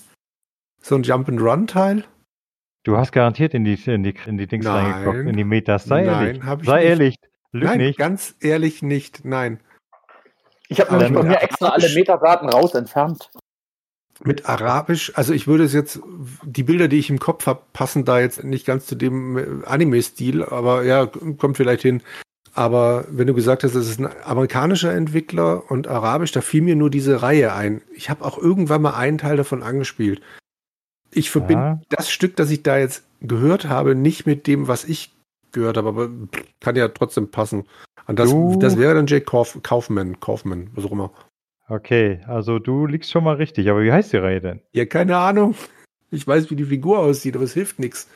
So 0.80 0.94
ein 0.94 1.02
Jump-and-Run-Teil? 1.02 2.04
Du 2.84 2.96
hast 2.96 3.10
garantiert 3.10 3.52
in 3.54 3.64
die, 3.64 3.74
in 3.86 4.04
die, 4.04 4.14
in 4.26 4.38
die 4.38 4.46
Dings 4.46 4.64
Nein. 4.64 4.92
reingeguckt, 4.92 5.28
in 5.28 5.36
die 5.36 5.42
Metas. 5.42 5.86
Sei 5.86 6.04
Nein, 6.04 6.26
ehrlich. 6.26 6.42
hab 6.44 6.60
ich 6.60 6.66
Sei 6.68 6.76
nicht. 6.82 6.88
ehrlich. 6.88 7.14
Lüg 7.56 7.68
Nein, 7.68 7.78
nicht. 7.78 7.98
ganz 7.98 8.34
ehrlich 8.40 8.82
nicht. 8.82 9.24
Nein. 9.24 9.60
Ich 10.68 10.80
habe 10.80 10.96
nämlich 10.96 11.12
bei 11.12 11.22
mir 11.22 11.42
extra 11.42 11.68
alle 11.68 11.88
Metadaten 11.94 12.48
raus 12.48 12.74
entfernt. 12.74 13.30
Mit 14.24 14.48
Arabisch, 14.48 15.12
also 15.14 15.34
ich 15.34 15.46
würde 15.46 15.64
es 15.64 15.74
jetzt, 15.74 16.00
die 16.42 16.62
Bilder, 16.62 16.88
die 16.88 16.98
ich 16.98 17.10
im 17.10 17.18
Kopf 17.18 17.46
habe, 17.46 17.60
passen 17.74 18.04
da 18.06 18.18
jetzt 18.18 18.42
nicht 18.44 18.64
ganz 18.66 18.86
zu 18.86 18.94
dem 18.94 19.36
äh, 19.36 19.66
Anime-Stil, 19.66 20.42
aber 20.42 20.84
ja, 20.84 21.06
kommt 21.06 21.58
vielleicht 21.58 21.82
hin. 21.82 22.02
Aber 22.54 23.04
wenn 23.10 23.26
du 23.26 23.34
gesagt 23.34 23.62
hast, 23.62 23.74
es 23.74 23.90
ist 23.90 24.00
ein 24.00 24.08
amerikanischer 24.24 24.94
Entwickler 24.94 25.70
und 25.70 25.86
arabisch, 25.86 26.32
da 26.32 26.40
fiel 26.40 26.62
mir 26.62 26.76
nur 26.76 26.88
diese 26.88 27.20
Reihe 27.20 27.52
ein. 27.52 27.82
Ich 27.94 28.08
habe 28.08 28.24
auch 28.24 28.38
irgendwann 28.38 28.80
mal 28.80 28.94
einen 28.94 29.18
Teil 29.18 29.36
davon 29.36 29.62
angespielt. 29.62 30.22
Ich 31.10 31.30
verbinde 31.30 31.62
Ja. 31.62 31.80
das 31.90 32.10
Stück, 32.10 32.36
das 32.36 32.50
ich 32.50 32.62
da 32.62 32.78
jetzt 32.78 33.04
gehört 33.20 33.68
habe, 33.68 33.94
nicht 33.94 34.24
mit 34.26 34.46
dem, 34.46 34.66
was 34.66 34.84
ich 34.84 35.12
gehört 35.60 35.76
habe, 35.76 35.88
aber 35.88 36.08
kann 36.60 36.76
ja 36.76 36.88
trotzdem 36.88 37.30
passen. 37.30 37.64
Und 38.06 38.18
das, 38.18 38.30
Du- 38.30 38.56
das 38.60 38.78
wäre 38.78 38.94
dann 38.94 39.06
Jake 39.06 39.24
Kauf, 39.24 39.58
Kaufman, 39.62 40.20
Kaufman, 40.20 40.70
was 40.74 40.84
auch 40.84 40.92
immer. 40.92 41.12
Okay, 41.68 42.20
also 42.28 42.58
du 42.60 42.86
liegst 42.86 43.10
schon 43.10 43.24
mal 43.24 43.34
richtig. 43.36 43.68
Aber 43.68 43.82
wie 43.82 43.90
heißt 43.90 44.12
die 44.12 44.18
Reihe 44.18 44.40
denn? 44.40 44.60
Ja, 44.72 44.84
keine 44.86 45.16
Ahnung. 45.16 45.56
Ich 46.12 46.24
weiß, 46.26 46.48
wie 46.50 46.56
die 46.56 46.64
Figur 46.64 47.00
aussieht, 47.00 47.34
aber 47.34 47.44
es 47.44 47.54
hilft 47.54 47.80
nichts. 47.80 48.08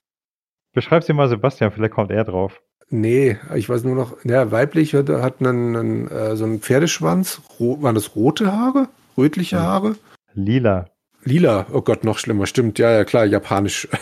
Beschreib 0.73 1.03
sie 1.03 1.12
mal 1.12 1.29
Sebastian, 1.29 1.73
vielleicht 1.73 1.95
kommt 1.95 2.12
er 2.12 2.23
drauf. 2.25 2.61
Nee, 2.91 3.39
ich 3.57 3.69
weiß 3.69 3.83
nur 3.85 3.97
noch, 3.97 4.25
ja, 4.25 4.53
weiblich 4.53 4.95
hat, 4.95 5.09
hat 5.09 5.41
einen, 5.41 5.77
einen, 5.77 6.09
äh, 6.09 6.37
so 6.37 6.45
einen 6.45 6.61
Pferdeschwanz. 6.61 7.41
Ro 7.59 7.83
waren 7.83 7.95
das 7.97 8.15
rote 8.15 8.53
Haare? 8.53 8.89
Rötliche 9.19 9.57
Ja. 9.57 9.62
Haare? 9.62 9.97
Lila. 10.35 10.87
Lila. 11.25 11.67
Oh 11.73 11.83
Gott, 11.83 12.05
noch 12.05 12.19
schlimmer. 12.19 12.47
Stimmt, 12.47 12.79
ja, 12.79 12.93
ja, 12.93 13.05
klar, 13.05 13.25
japanisch. 13.27 13.89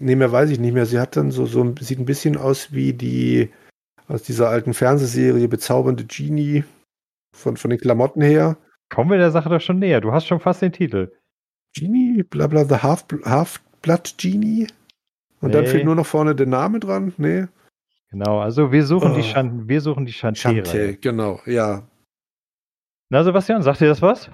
nee, 0.00 0.16
mehr 0.16 0.32
weiß 0.32 0.50
ich 0.50 0.58
nicht 0.58 0.72
mehr. 0.74 0.86
Sie 0.86 0.98
hat 0.98 1.16
dann 1.16 1.30
so, 1.30 1.46
so, 1.46 1.74
sieht 1.80 1.98
ein 1.98 2.04
bisschen 2.04 2.36
aus 2.36 2.72
wie 2.72 2.92
die 2.92 3.50
aus 4.06 4.22
dieser 4.22 4.48
alten 4.48 4.72
Fernsehserie 4.74 5.48
Bezaubernde 5.48 6.04
Genie 6.04 6.64
von, 7.36 7.56
von 7.56 7.70
den 7.70 7.78
Klamotten 7.78 8.22
her. 8.22 8.56
Kommen 8.90 9.10
wir 9.10 9.18
der 9.18 9.30
Sache 9.30 9.48
doch 9.50 9.60
schon 9.60 9.78
näher. 9.78 10.00
Du 10.00 10.12
hast 10.12 10.26
schon 10.26 10.40
fast 10.40 10.62
den 10.62 10.72
Titel. 10.72 11.12
Genie, 11.76 12.22
bla 12.22 12.46
bla, 12.46 12.64
the 12.64 12.76
Half, 12.76 13.04
Half-Blood 13.24 14.14
Genie. 14.16 14.66
Und 15.40 15.54
dann 15.54 15.64
Nee. 15.64 15.70
fehlt 15.70 15.84
nur 15.84 15.94
noch 15.94 16.06
vorne 16.06 16.34
der 16.34 16.46
Name 16.46 16.80
dran. 16.80 17.12
Nee. 17.18 17.46
Genau, 18.10 18.40
also 18.40 18.72
wir 18.72 18.84
suchen 18.86 19.14
die 19.14 19.20
Oh. 19.20 19.32
Chan 19.32 19.68
wir 19.68 19.80
suchen 19.82 20.06
die 20.06 20.12
Chantiere. 20.12 20.64
Chante, 20.64 20.96
genau, 20.96 21.40
ja. 21.44 21.86
Na 23.10 23.22
Sebastian, 23.22 23.62
sagt 23.62 23.80
dir 23.80 23.88
das 23.88 24.00
was? 24.02 24.30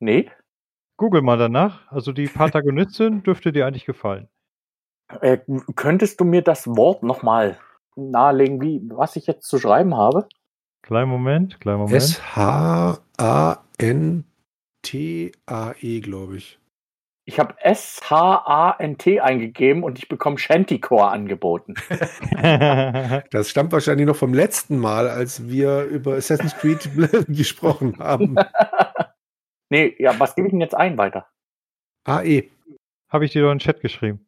Nee. 0.00 0.30
Google 0.96 1.20
mal 1.22 1.36
danach. 1.36 1.90
Also 1.92 2.12
die 2.12 2.26
Protagonistin 2.26 3.22
dürfte 3.24 3.52
dir 3.52 3.66
eigentlich 3.66 3.84
gefallen. 3.84 4.28
Äh, 5.20 5.38
könntest 5.74 6.20
du 6.20 6.24
mir 6.24 6.42
das 6.42 6.66
Wort 6.66 7.02
nochmal 7.02 7.58
nahelegen, 7.94 8.60
wie, 8.60 8.80
was 8.90 9.16
ich 9.16 9.26
jetzt 9.26 9.48
zu 9.48 9.58
schreiben 9.58 9.96
habe? 9.96 10.28
Kleinen 10.82 11.10
Moment, 11.10 11.60
kleinen 11.60 11.78
Moment. 11.78 11.96
S-H-A-N-T-A-E, 11.96 13.00
glaube 16.00 16.36
ich. 16.36 16.60
Ich 17.28 17.40
habe 17.40 17.56
S-H-A-N-T 17.60 19.20
eingegeben 19.20 19.82
und 19.82 19.98
ich 19.98 20.08
bekomme 20.08 20.38
Shantycore 20.38 21.08
angeboten. 21.08 21.74
Das 23.30 23.50
stammt 23.50 23.72
wahrscheinlich 23.72 24.06
noch 24.06 24.14
vom 24.14 24.32
letzten 24.32 24.78
Mal, 24.78 25.08
als 25.08 25.48
wir 25.48 25.82
über 25.84 26.14
Assassin's 26.14 26.56
Creed 26.56 26.88
gesprochen 27.28 27.98
haben. 27.98 28.36
nee, 29.70 29.96
ja, 29.98 30.18
was 30.20 30.34
gebe 30.34 30.46
ich 30.46 30.52
denn 30.52 30.60
jetzt 30.60 30.76
ein 30.76 30.98
weiter? 30.98 31.26
AE. 32.04 32.50
Habe 33.08 33.24
ich 33.24 33.32
dir 33.32 33.42
doch 33.42 33.50
in 33.50 33.58
den 33.58 33.64
Chat 33.64 33.80
geschrieben. 33.80 34.25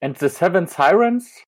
And 0.00 0.18
the 0.18 0.28
Seven 0.28 0.66
Sirens, 0.66 1.44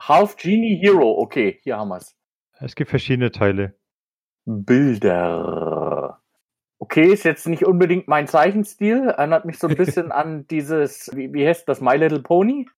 Half 0.00 0.36
Genie 0.36 0.76
Hero. 0.76 1.18
Okay, 1.18 1.60
hier 1.62 1.76
haben 1.76 1.88
wir 1.88 1.98
es. 1.98 2.16
Es 2.60 2.74
gibt 2.74 2.90
verschiedene 2.90 3.30
Teile. 3.30 3.74
Bilder. 4.44 6.20
Okay, 6.78 7.12
ist 7.12 7.24
jetzt 7.24 7.46
nicht 7.46 7.64
unbedingt 7.64 8.08
mein 8.08 8.26
Zeichenstil. 8.26 9.08
Erinnert 9.08 9.44
mich 9.44 9.58
so 9.58 9.68
ein 9.68 9.76
bisschen 9.76 10.12
an 10.12 10.46
dieses, 10.48 11.10
wie, 11.14 11.32
wie 11.32 11.46
heißt 11.46 11.68
das, 11.68 11.80
My 11.80 11.96
Little 11.96 12.22
Pony 12.22 12.68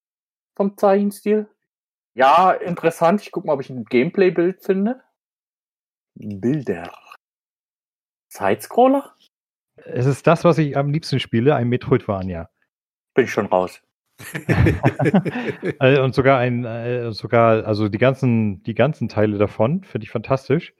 vom 0.54 0.76
Zeichenstil. 0.76 1.48
Ja, 2.14 2.52
interessant. 2.52 3.22
Ich 3.22 3.32
gucke 3.32 3.46
mal, 3.46 3.54
ob 3.54 3.60
ich 3.60 3.70
ein 3.70 3.84
Gameplay-Bild 3.84 4.64
finde. 4.64 5.02
Bilder. 6.14 6.92
Sidescroller? 8.28 9.14
Es 9.76 10.06
ist 10.06 10.26
das, 10.26 10.44
was 10.44 10.58
ich 10.58 10.76
am 10.76 10.90
liebsten 10.90 11.20
spiele, 11.20 11.54
ein 11.54 11.68
Metroidvania. 11.68 12.48
Bin 13.14 13.24
ich 13.24 13.30
schon 13.30 13.46
raus. 13.46 13.82
Also, 15.78 16.02
und 16.04 16.14
sogar 16.14 16.38
ein, 16.38 16.64
äh, 16.64 17.12
sogar, 17.12 17.66
also 17.66 17.88
die 17.88 17.98
ganzen, 17.98 18.62
die 18.62 18.74
ganzen 18.74 19.08
Teile 19.08 19.38
davon 19.38 19.82
finde 19.84 20.04
ich 20.04 20.10
fantastisch. 20.10 20.74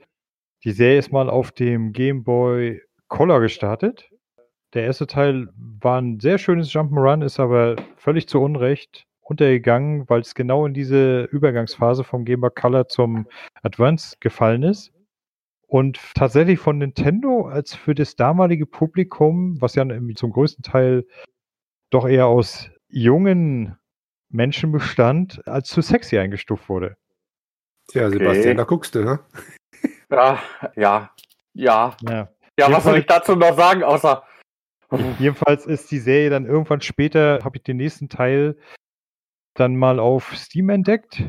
Die 0.65 0.73
Serie 0.73 0.99
ist 0.99 1.13
mal 1.13 1.29
auf 1.29 1.53
dem 1.53 1.93
Game 1.93 2.25
Boy 2.25 2.83
Color 3.09 3.41
gestartet. 3.41 4.11
Der 4.75 4.85
erste 4.85 5.07
Teil 5.07 5.49
war 5.57 6.01
ein 6.01 6.19
sehr 6.21 6.39
schönes 6.39 6.73
Jump'n'Run, 6.73 7.25
ist 7.25 7.39
aber 7.39 7.77
völlig 7.97 8.29
zu 8.29 8.41
Unrecht 8.41 9.07
untergegangen, 9.21 10.09
weil 10.09 10.21
es 10.21 10.35
genau 10.35 10.67
in 10.67 10.75
diese 10.75 11.25
Übergangsphase 11.25 12.05
vom 12.05 12.25
Game 12.25 12.41
Boy 12.41 12.51
Color 12.55 12.89
zum 12.89 13.27
Advance 13.63 14.17
gefallen 14.21 14.63
ist. 14.63 14.93
Und 15.69 15.99
tatsächlich 16.15 16.61
von 16.61 16.79
Nintendo 16.79 17.49
als 17.49 17.75
für 17.75 17.95
das 17.95 18.15
damalige 18.15 18.67
Publikum, 18.67 19.61
was 19.61 19.75
ja 19.75 19.85
zum 20.15 20.31
größten 20.31 20.63
Teil 20.63 21.07
doch 21.91 22.07
eher 22.09 22.27
aus 22.27 22.71
jungen 22.97 23.77
Menschen 24.31 24.73
bestand, 24.73 25.47
als 25.47 25.69
zu 25.69 25.83
sexy 25.83 26.19
eingestuft 26.19 26.69
wurde. 26.69 26.97
Tja, 27.89 28.11
Sebastian, 28.11 28.57
da 28.57 28.65
guckst 28.65 28.95
du, 28.95 29.05
ne? 29.05 29.21
Ja, 30.11 30.43
ja, 30.75 31.11
ja. 31.53 31.97
Ja. 32.09 32.29
Ja, 32.59 32.73
was 32.73 32.85
soll 32.85 32.99
ich 32.99 33.07
dazu 33.07 33.37
noch 33.37 33.55
sagen, 33.55 33.83
außer. 33.83 34.23
Jedenfalls 35.19 35.67
ist 35.67 35.91
die 35.91 35.99
Serie 35.99 36.31
dann 36.31 36.47
irgendwann 36.47 36.81
später, 36.81 37.41
habe 37.45 37.59
ich 37.59 37.65
den 37.65 37.77
nächsten 37.77 38.09
Teil 38.09 38.57
dann 39.55 39.77
mal 39.77 39.99
auf 39.99 40.35
Steam 40.35 40.71
entdeckt. 40.71 41.23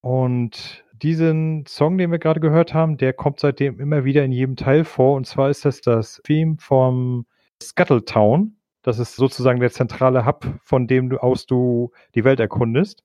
Und 0.00 0.84
diesen 0.92 1.66
Song, 1.66 1.98
den 1.98 2.12
wir 2.12 2.18
gerade 2.18 2.40
gehört 2.40 2.74
haben, 2.74 2.96
der 2.96 3.12
kommt 3.12 3.40
seitdem 3.40 3.80
immer 3.80 4.04
wieder 4.04 4.24
in 4.24 4.32
jedem 4.32 4.56
Teil 4.56 4.84
vor. 4.84 5.16
Und 5.16 5.26
zwar 5.26 5.50
ist 5.50 5.64
das 5.64 5.80
das 5.80 6.20
Theme 6.22 6.56
vom 6.60 7.26
Scuttletown. 7.60 8.57
Das 8.82 8.98
ist 8.98 9.16
sozusagen 9.16 9.60
der 9.60 9.70
zentrale 9.70 10.24
Hub, 10.24 10.46
von 10.62 10.86
dem 10.86 11.10
du 11.10 11.18
aus 11.18 11.46
du 11.46 11.90
die 12.14 12.24
Welt 12.24 12.40
erkundest. 12.40 13.04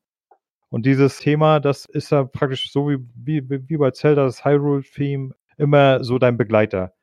Und 0.69 0.85
dieses 0.85 1.19
Thema, 1.19 1.59
das 1.59 1.85
ist 1.85 2.11
ja 2.11 2.23
praktisch 2.23 2.71
so 2.71 2.89
wie, 2.89 2.97
wie, 3.15 3.69
wie 3.69 3.77
bei 3.77 3.91
Zelda, 3.91 4.23
das 4.23 4.43
Hyrule-Theme, 4.43 5.35
immer 5.57 6.03
so 6.03 6.17
dein 6.17 6.37
Begleiter. 6.37 6.93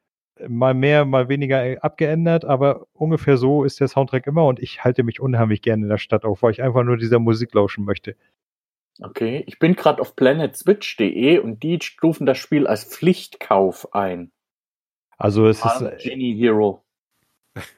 Mal 0.48 0.74
mehr, 0.74 1.04
mal 1.04 1.28
weniger 1.28 1.76
abgeändert, 1.84 2.44
aber 2.44 2.86
ungefähr 2.92 3.36
so 3.36 3.62
ist 3.62 3.78
der 3.78 3.88
Soundtrack 3.88 4.26
immer 4.26 4.46
und 4.46 4.58
ich 4.58 4.82
halte 4.82 5.02
mich 5.02 5.20
unheimlich 5.20 5.62
gerne 5.62 5.84
in 5.84 5.88
der 5.88 5.98
Stadt 5.98 6.24
auf, 6.24 6.42
weil 6.42 6.52
ich 6.52 6.62
einfach 6.62 6.82
nur 6.82 6.96
dieser 6.96 7.18
Musik 7.18 7.54
lauschen 7.54 7.84
möchte. 7.84 8.16
Okay, 9.02 9.44
ich 9.46 9.58
bin 9.58 9.76
gerade 9.76 10.00
auf 10.00 10.16
planetswitch.de 10.16 11.38
und 11.38 11.62
die 11.62 11.78
stufen 11.80 12.26
das 12.26 12.38
Spiel 12.38 12.66
als 12.66 12.84
Pflichtkauf 12.84 13.94
ein. 13.94 14.32
Also 15.16 15.46
es 15.46 15.64
ist. 15.64 16.02
Genie 16.02 16.34
Hero. 16.36 16.82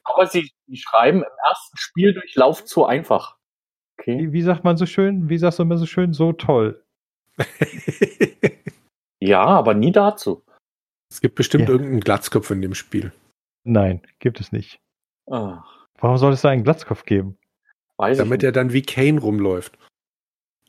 Aber 0.05 0.27
sie, 0.27 0.51
sie 0.66 0.77
schreiben 0.77 1.19
im 1.19 1.31
ersten 1.49 1.77
Spieldurchlauf 1.77 2.65
zu 2.65 2.85
einfach. 2.85 3.36
Okay. 3.99 4.19
Wie, 4.19 4.32
wie 4.32 4.43
sagt 4.43 4.65
man 4.65 4.77
so 4.77 4.86
schön? 4.86 5.28
Wie 5.28 5.39
sagst 5.39 5.59
du 5.59 5.62
immer 5.62 5.78
so 5.78 5.86
schön? 5.86 6.12
So 6.12 6.32
toll. 6.32 6.85
Ja, 9.20 9.44
aber 9.44 9.74
nie 9.74 9.93
dazu. 9.93 10.43
es 11.11 11.20
gibt 11.20 11.36
bestimmt 11.36 11.65
Ja. 11.65 11.70
irgendeinen 11.70 12.01
Glatzkopf 12.01 12.51
in 12.51 12.61
dem 12.61 12.74
Spiel. 12.74 13.12
Nein, 13.65 14.03
gibt 14.19 14.40
es 14.40 14.51
nicht. 14.51 14.81
Ah, 15.31 15.62
Warum 16.01 16.16
soll 16.16 16.32
es 16.32 16.40
da 16.43 16.49
einen 16.49 16.65
Glatzkopf 16.65 17.05
geben? 17.05 17.39
weiß 17.99 18.19
Damit 18.19 18.43
ich 18.43 18.47
er 18.47 18.53
dann 18.53 18.73
wie 18.73 18.82
Kane 18.82 19.20
rumläuft. 19.20 19.78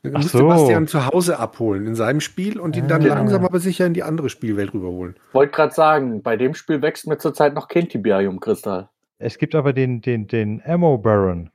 Du 0.04 0.10
Ach 0.10 0.18
musst 0.18 0.28
so. 0.30 0.38
Sebastian 0.38 0.86
zu 0.86 1.04
Hause 1.06 1.40
abholen 1.40 1.86
in 1.88 1.96
seinem 1.96 2.20
Spiel 2.20 2.60
und 2.60 2.76
ihn 2.76 2.86
dann 2.86 3.02
Ah. 3.02 3.06
langsam 3.14 3.44
aber 3.44 3.58
sicher 3.58 3.86
in 3.86 3.94
die 3.94 4.04
andere 4.04 4.28
Spielwelt 4.28 4.72
rüberholen. 4.72 5.16
Wollte 5.32 5.50
gerade 5.52 5.74
sagen, 5.74 6.22
bei 6.22 6.36
dem 6.36 6.54
Spiel 6.54 6.80
wächst 6.82 7.08
mir 7.08 7.18
zurzeit 7.18 7.54
noch 7.54 7.66
kein 7.66 7.88
Tiberium-Kristall. 7.88 8.88
Es 9.24 9.38
gibt 9.38 9.54
aber 9.54 9.72
den, 9.72 10.02
den, 10.02 10.26
den 10.26 10.62
Ammo 10.66 10.98
Baron. 10.98 11.50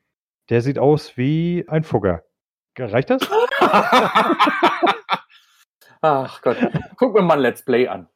Der 0.50 0.62
sieht 0.62 0.80
aus 0.80 1.16
wie 1.18 1.64
ein 1.68 1.84
Fugger. 1.84 2.24
Reicht 2.80 3.12
das? 3.12 3.22
Ach 6.02 6.42
Gott, 6.42 6.58
guck 6.96 7.14
mir 7.14 7.22
mal 7.22 7.36
ein 7.36 7.42
Let's 7.42 7.64
Play 7.64 7.88
an. 7.88 8.08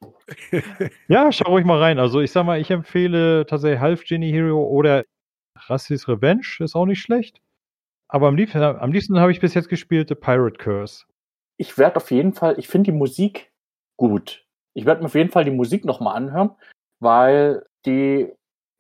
Ja, 1.08 1.32
schau 1.32 1.52
ruhig 1.52 1.66
mal 1.66 1.78
rein. 1.78 2.00
Also 2.00 2.20
ich 2.20 2.32
sag 2.32 2.46
mal, 2.46 2.60
ich 2.60 2.72
empfehle 2.72 3.46
tatsächlich 3.46 3.80
Half 3.80 4.04
Genie 4.06 4.32
Hero 4.32 4.66
oder 4.66 5.04
Rassis 5.56 6.08
Revenge, 6.08 6.48
ist 6.58 6.76
auch 6.76 6.88
nicht 6.88 7.04
schlecht. 7.04 7.40
Aber 8.08 8.30
am 8.30 8.36
liebsten, 8.36 8.58
am 8.60 8.92
liebsten 8.92 9.20
habe 9.20 9.32
ich 9.32 9.40
bis 9.40 9.54
jetzt 9.54 9.70
gespielt 9.70 10.10
The 10.10 10.16
Pirate 10.16 10.58
Curse. 10.58 11.06
Ich 11.58 11.78
werde 11.78 11.98
auf 11.98 12.10
jeden 12.10 12.34
Fall, 12.34 12.58
ich 12.58 12.68
finde 12.68 12.92
die 12.92 12.98
Musik 12.98 13.52
gut. 13.98 14.48
Ich 14.74 14.86
werde 14.86 15.02
mir 15.02 15.06
auf 15.06 15.16
jeden 15.16 15.30
Fall 15.30 15.46
die 15.46 15.52
Musik 15.52 15.86
nochmal 15.86 16.16
anhören, 16.16 16.56
weil 17.00 17.68
die 17.86 18.34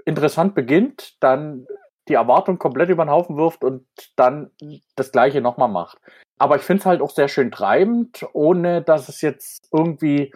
interessant 0.06 0.56
beginnt, 0.56 1.16
dann 1.22 1.66
die 2.08 2.16
Erwartung 2.16 2.60
komplett 2.60 2.90
über 2.90 3.06
den 3.06 3.12
Haufen 3.12 3.38
wirft 3.38 3.64
und 3.64 3.88
dann 4.16 4.52
das 4.96 5.12
gleiche 5.12 5.42
nochmal 5.42 5.70
macht. 5.70 6.00
Aber 6.38 6.58
ich 6.58 6.64
finde 6.64 6.82
es 6.82 6.86
halt 6.86 7.02
auch 7.02 7.12
sehr 7.12 7.28
schön 7.28 7.52
treibend, 7.52 8.26
ohne 8.34 8.82
dass 8.82 9.08
es 9.08 9.22
jetzt 9.22 9.70
irgendwie 9.72 10.34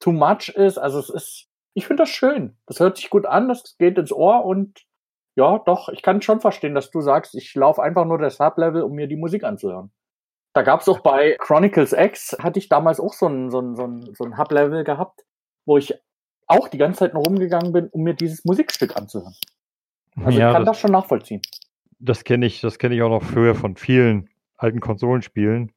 too 0.00 0.12
much 0.12 0.48
ist. 0.48 0.78
Also 0.78 0.98
es 0.98 1.10
ist, 1.10 1.46
ich 1.74 1.86
finde 1.86 2.02
das 2.02 2.10
schön. 2.10 2.56
Das 2.66 2.80
hört 2.80 2.96
sich 2.96 3.10
gut 3.10 3.26
an, 3.26 3.48
das 3.48 3.76
geht 3.78 3.98
ins 3.98 4.12
Ohr 4.12 4.44
und 4.44 4.84
ja, 5.36 5.58
doch, 5.58 5.88
ich 5.88 6.02
kann 6.02 6.22
schon 6.22 6.40
verstehen, 6.40 6.74
dass 6.74 6.90
du 6.90 7.00
sagst, 7.00 7.34
ich 7.34 7.54
laufe 7.54 7.82
einfach 7.82 8.04
nur 8.04 8.18
das 8.18 8.36
Sublevel, 8.36 8.82
um 8.82 8.92
mir 8.92 9.08
die 9.08 9.16
Musik 9.16 9.42
anzuhören. 9.42 9.92
Da 10.52 10.62
gab 10.62 10.80
es 10.80 10.88
auch 10.88 11.00
bei 11.00 11.36
Chronicles 11.40 11.92
X, 11.92 12.36
hatte 12.38 12.60
ich 12.60 12.68
damals 12.68 13.00
auch 13.00 13.12
so 13.12 13.26
ein, 13.26 13.50
so 13.50 13.60
ein, 13.60 13.74
so 13.74 13.84
ein, 13.84 14.14
so 14.14 14.24
ein 14.24 14.38
Hub-Level 14.38 14.84
gehabt, 14.84 15.24
wo 15.66 15.76
ich 15.76 15.94
auch 16.46 16.68
die 16.68 16.78
ganze 16.78 17.00
Zeit 17.00 17.14
nur 17.14 17.24
rumgegangen 17.24 17.72
bin, 17.72 17.88
um 17.88 18.02
mir 18.02 18.14
dieses 18.14 18.44
Musikstück 18.44 18.96
anzuhören. 18.96 19.34
Also 20.16 20.38
ja, 20.38 20.48
ich 20.48 20.54
kann 20.54 20.64
das, 20.64 20.74
das 20.74 20.80
schon 20.80 20.92
nachvollziehen. 20.92 21.42
das 21.98 22.24
kenne 22.24 22.46
ich, 22.46 22.60
das 22.60 22.78
kenne 22.78 22.94
ich 22.94 23.02
auch 23.02 23.08
noch 23.08 23.22
früher 23.22 23.54
von 23.54 23.76
vielen 23.76 24.28
alten 24.56 24.80
Konsolenspielen. 24.80 25.72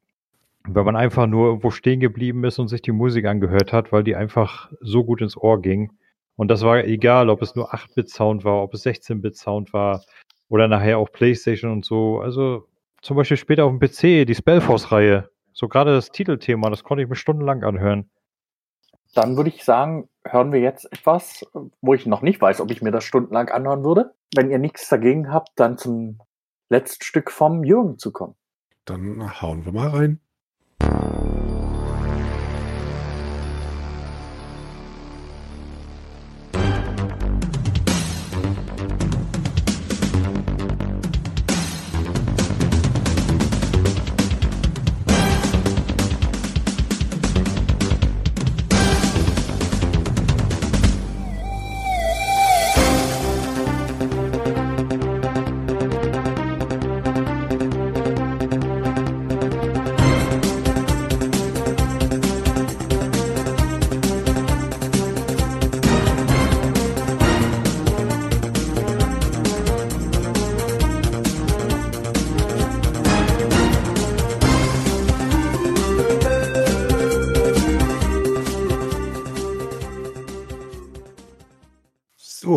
Wenn 0.67 0.85
man 0.85 0.95
einfach 0.97 1.27
nur 1.27 1.47
irgendwo 1.47 1.71
stehen 1.71 1.99
geblieben 1.99 2.43
ist 2.43 2.59
und 2.59 2.67
sich 2.67 2.81
die 2.81 2.91
Musik 2.91 3.25
angehört 3.25 3.71
hat, 3.71 3.91
weil 3.91 4.03
die 4.03 4.15
einfach 4.15 4.71
so 4.81 5.05
gut 5.05 5.21
ins 5.21 5.37
Ohr 5.37 5.61
ging. 5.61 5.93
Und 6.35 6.49
das 6.49 6.61
war 6.61 6.83
egal, 6.83 7.29
ob 7.29 7.41
es 7.41 7.55
nur 7.55 7.73
8-Bit-Sound 7.73 8.43
war, 8.43 8.61
ob 8.61 8.73
es 8.73 8.85
16-Bit-Sound 8.85 9.73
war 9.73 10.03
oder 10.49 10.67
nachher 10.67 10.97
auch 10.97 11.11
PlayStation 11.11 11.71
und 11.71 11.85
so. 11.85 12.19
Also 12.19 12.67
zum 13.01 13.15
Beispiel 13.15 13.37
später 13.37 13.65
auf 13.65 13.71
dem 13.71 13.79
PC, 13.79 14.27
die 14.27 14.35
Spellforce-Reihe. 14.35 15.29
So 15.53 15.67
gerade 15.67 15.91
das 15.91 16.11
Titelthema, 16.11 16.69
das 16.69 16.83
konnte 16.83 17.01
ich 17.01 17.09
mir 17.09 17.15
stundenlang 17.15 17.63
anhören. 17.63 18.09
Dann 19.17 19.35
würde 19.35 19.49
ich 19.49 19.63
sagen, 19.63 20.09
hören 20.23 20.51
wir 20.51 20.59
jetzt 20.59 20.85
etwas, 20.93 21.43
wo 21.81 21.95
ich 21.95 22.05
noch 22.05 22.21
nicht 22.21 22.39
weiß, 22.39 22.61
ob 22.61 22.69
ich 22.69 22.83
mir 22.83 22.91
das 22.91 23.03
stundenlang 23.03 23.49
anhören 23.49 23.83
würde. 23.83 24.13
Wenn 24.35 24.51
ihr 24.51 24.59
nichts 24.59 24.89
dagegen 24.89 25.33
habt, 25.33 25.49
dann 25.55 25.79
zum 25.79 26.19
letzten 26.69 27.03
Stück 27.03 27.31
vom 27.31 27.63
Jürgen 27.63 27.97
zu 27.97 28.11
kommen. 28.11 28.35
Dann 28.85 29.41
hauen 29.41 29.65
wir 29.65 29.71
mal 29.71 29.87
rein. 29.87 30.19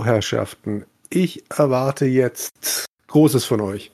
So, 0.00 0.06
Herrschaften, 0.06 0.86
ich 1.10 1.44
erwarte 1.50 2.06
jetzt 2.06 2.86
Großes 3.08 3.44
von 3.44 3.60
euch. 3.60 3.92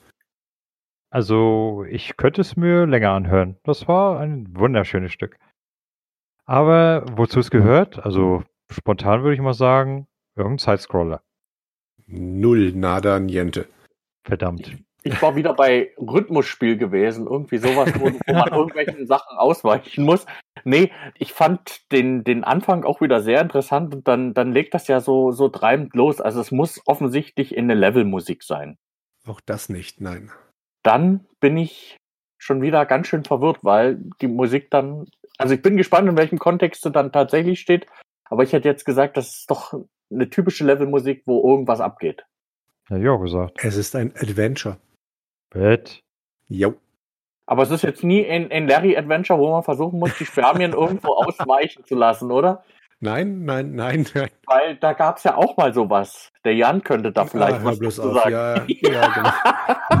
Also, 1.09 1.83
ich 1.89 2.15
könnte 2.15 2.39
es 2.39 2.55
mir 2.55 2.85
länger 2.85 3.11
anhören. 3.11 3.57
Das 3.63 3.89
war 3.89 4.21
ein 4.21 4.47
wunderschönes 4.57 5.11
Stück. 5.11 5.37
Aber 6.45 7.03
wozu 7.17 7.41
es 7.41 7.51
gehört, 7.51 7.99
also 7.99 8.45
spontan 8.71 9.23
würde 9.23 9.35
ich 9.35 9.41
mal 9.41 9.53
sagen, 9.53 10.07
Irgendein 10.37 10.59
Sidescroller. 10.59 11.21
Null, 12.05 12.71
nada, 12.71 13.19
niente. 13.19 13.67
Verdammt. 14.23 14.77
Ich 15.07 15.21
war 15.21 15.35
wieder 15.35 15.53
bei 15.53 15.93
Rhythmusspiel 15.97 16.77
gewesen, 16.77 17.27
irgendwie 17.27 17.57
sowas, 17.57 17.91
wo, 17.99 18.05
wo 18.05 18.33
man 18.33 18.47
irgendwelchen 18.51 19.07
Sachen 19.07 19.37
ausweichen 19.37 20.03
muss. 20.03 20.25
Nee, 20.63 20.91
ich 21.17 21.33
fand 21.33 21.91
den, 21.91 22.23
den 22.23 22.43
Anfang 22.43 22.83
auch 22.83 23.01
wieder 23.01 23.21
sehr 23.21 23.41
interessant 23.41 23.95
und 23.95 24.07
dann, 24.07 24.33
dann 24.33 24.51
legt 24.51 24.73
das 24.73 24.87
ja 24.87 24.99
so, 24.99 25.31
so 25.31 25.49
treibend 25.49 25.95
los. 25.95 26.21
Also 26.21 26.41
es 26.41 26.51
muss 26.51 26.81
offensichtlich 26.85 27.55
in 27.55 27.65
eine 27.65 27.79
Levelmusik 27.79 28.43
sein. 28.43 28.77
Auch 29.27 29.41
das 29.41 29.69
nicht, 29.69 30.01
nein. 30.01 30.31
Dann 30.83 31.25
bin 31.39 31.57
ich 31.57 31.97
schon 32.37 32.61
wieder 32.61 32.85
ganz 32.85 33.07
schön 33.07 33.23
verwirrt, 33.23 33.59
weil 33.63 33.99
die 34.21 34.27
Musik 34.27 34.69
dann, 34.71 35.05
also 35.37 35.53
ich 35.53 35.61
bin 35.61 35.77
gespannt, 35.77 36.07
in 36.07 36.17
welchem 36.17 36.39
Kontext 36.39 36.83
sie 36.83 36.91
dann 36.91 37.11
tatsächlich 37.11 37.59
steht, 37.59 37.87
aber 38.25 38.43
ich 38.43 38.53
hätte 38.53 38.67
jetzt 38.67 38.85
gesagt, 38.85 39.17
das 39.17 39.37
ist 39.37 39.51
doch 39.51 39.73
eine 40.11 40.29
typische 40.29 40.65
Levelmusik, 40.65 41.23
wo 41.25 41.49
irgendwas 41.49 41.81
abgeht. 41.81 42.25
Ja, 42.89 42.97
ja, 42.97 43.15
gesagt. 43.17 43.59
Es 43.61 43.75
ist 43.75 43.95
ein 43.95 44.13
Adventure. 44.15 44.77
Bett. 45.49 46.03
Jo. 46.47 46.75
Aber 47.45 47.63
es 47.63 47.71
ist 47.71 47.83
jetzt 47.83 48.03
nie 48.03 48.25
ein, 48.27 48.51
ein 48.51 48.67
Larry-Adventure, 48.67 49.39
wo 49.39 49.51
man 49.51 49.63
versuchen 49.63 49.99
muss, 49.99 50.11
die 50.17 50.25
Spermien 50.25 50.73
irgendwo 50.73 51.13
ausweichen 51.13 51.83
zu 51.85 51.95
lassen, 51.95 52.31
oder? 52.31 52.63
Nein, 52.99 53.45
nein, 53.45 53.75
nein, 53.75 54.07
nein. 54.13 54.29
Weil 54.47 54.75
da 54.77 54.93
gab 54.93 55.17
es 55.17 55.23
ja 55.23 55.35
auch 55.35 55.55
mal 55.55 55.73
sowas. 55.73 56.31
Der 56.43 56.55
Jan 56.55 56.83
könnte 56.83 57.11
da 57.11 57.25
vielleicht 57.25 57.59
Ah, 57.59 57.63
was 57.65 57.79
bloß 57.79 57.95
dazu 57.97 58.09
auf. 58.09 58.23
sagen. 58.23 58.31
Ja, 58.31 58.91
ja, 58.91 59.07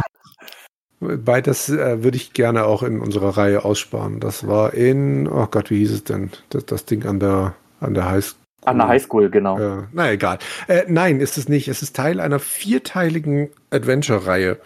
genau. 0.99 1.17
Bei 1.23 1.41
das 1.41 1.69
äh, 1.69 2.03
würde 2.03 2.17
ich 2.17 2.33
gerne 2.33 2.65
auch 2.65 2.81
in 2.81 2.99
unserer 2.99 3.37
Reihe 3.37 3.63
aussparen. 3.63 4.19
Das 4.19 4.47
war 4.47 4.73
in, 4.73 5.27
oh 5.27 5.45
Gott, 5.45 5.69
wie 5.69 5.77
hieß 5.77 5.91
es 5.91 6.03
denn? 6.05 6.31
Das, 6.49 6.65
das 6.65 6.85
Ding 6.85 7.05
an 7.05 7.19
der 7.19 7.53
an 7.79 7.93
der 7.93 8.09
Highschool. 8.09 8.39
An 8.65 8.77
der 8.79 8.87
Highschool, 8.87 9.29
genau. 9.29 9.59
Äh, 9.59 9.83
na 9.93 10.11
egal. 10.11 10.39
Äh, 10.67 10.85
nein, 10.87 11.19
ist 11.19 11.37
es 11.37 11.47
nicht. 11.47 11.67
Es 11.67 11.83
ist 11.83 11.95
Teil 11.95 12.19
einer 12.19 12.39
vierteiligen 12.39 13.49
Adventure-Reihe. 13.69 14.57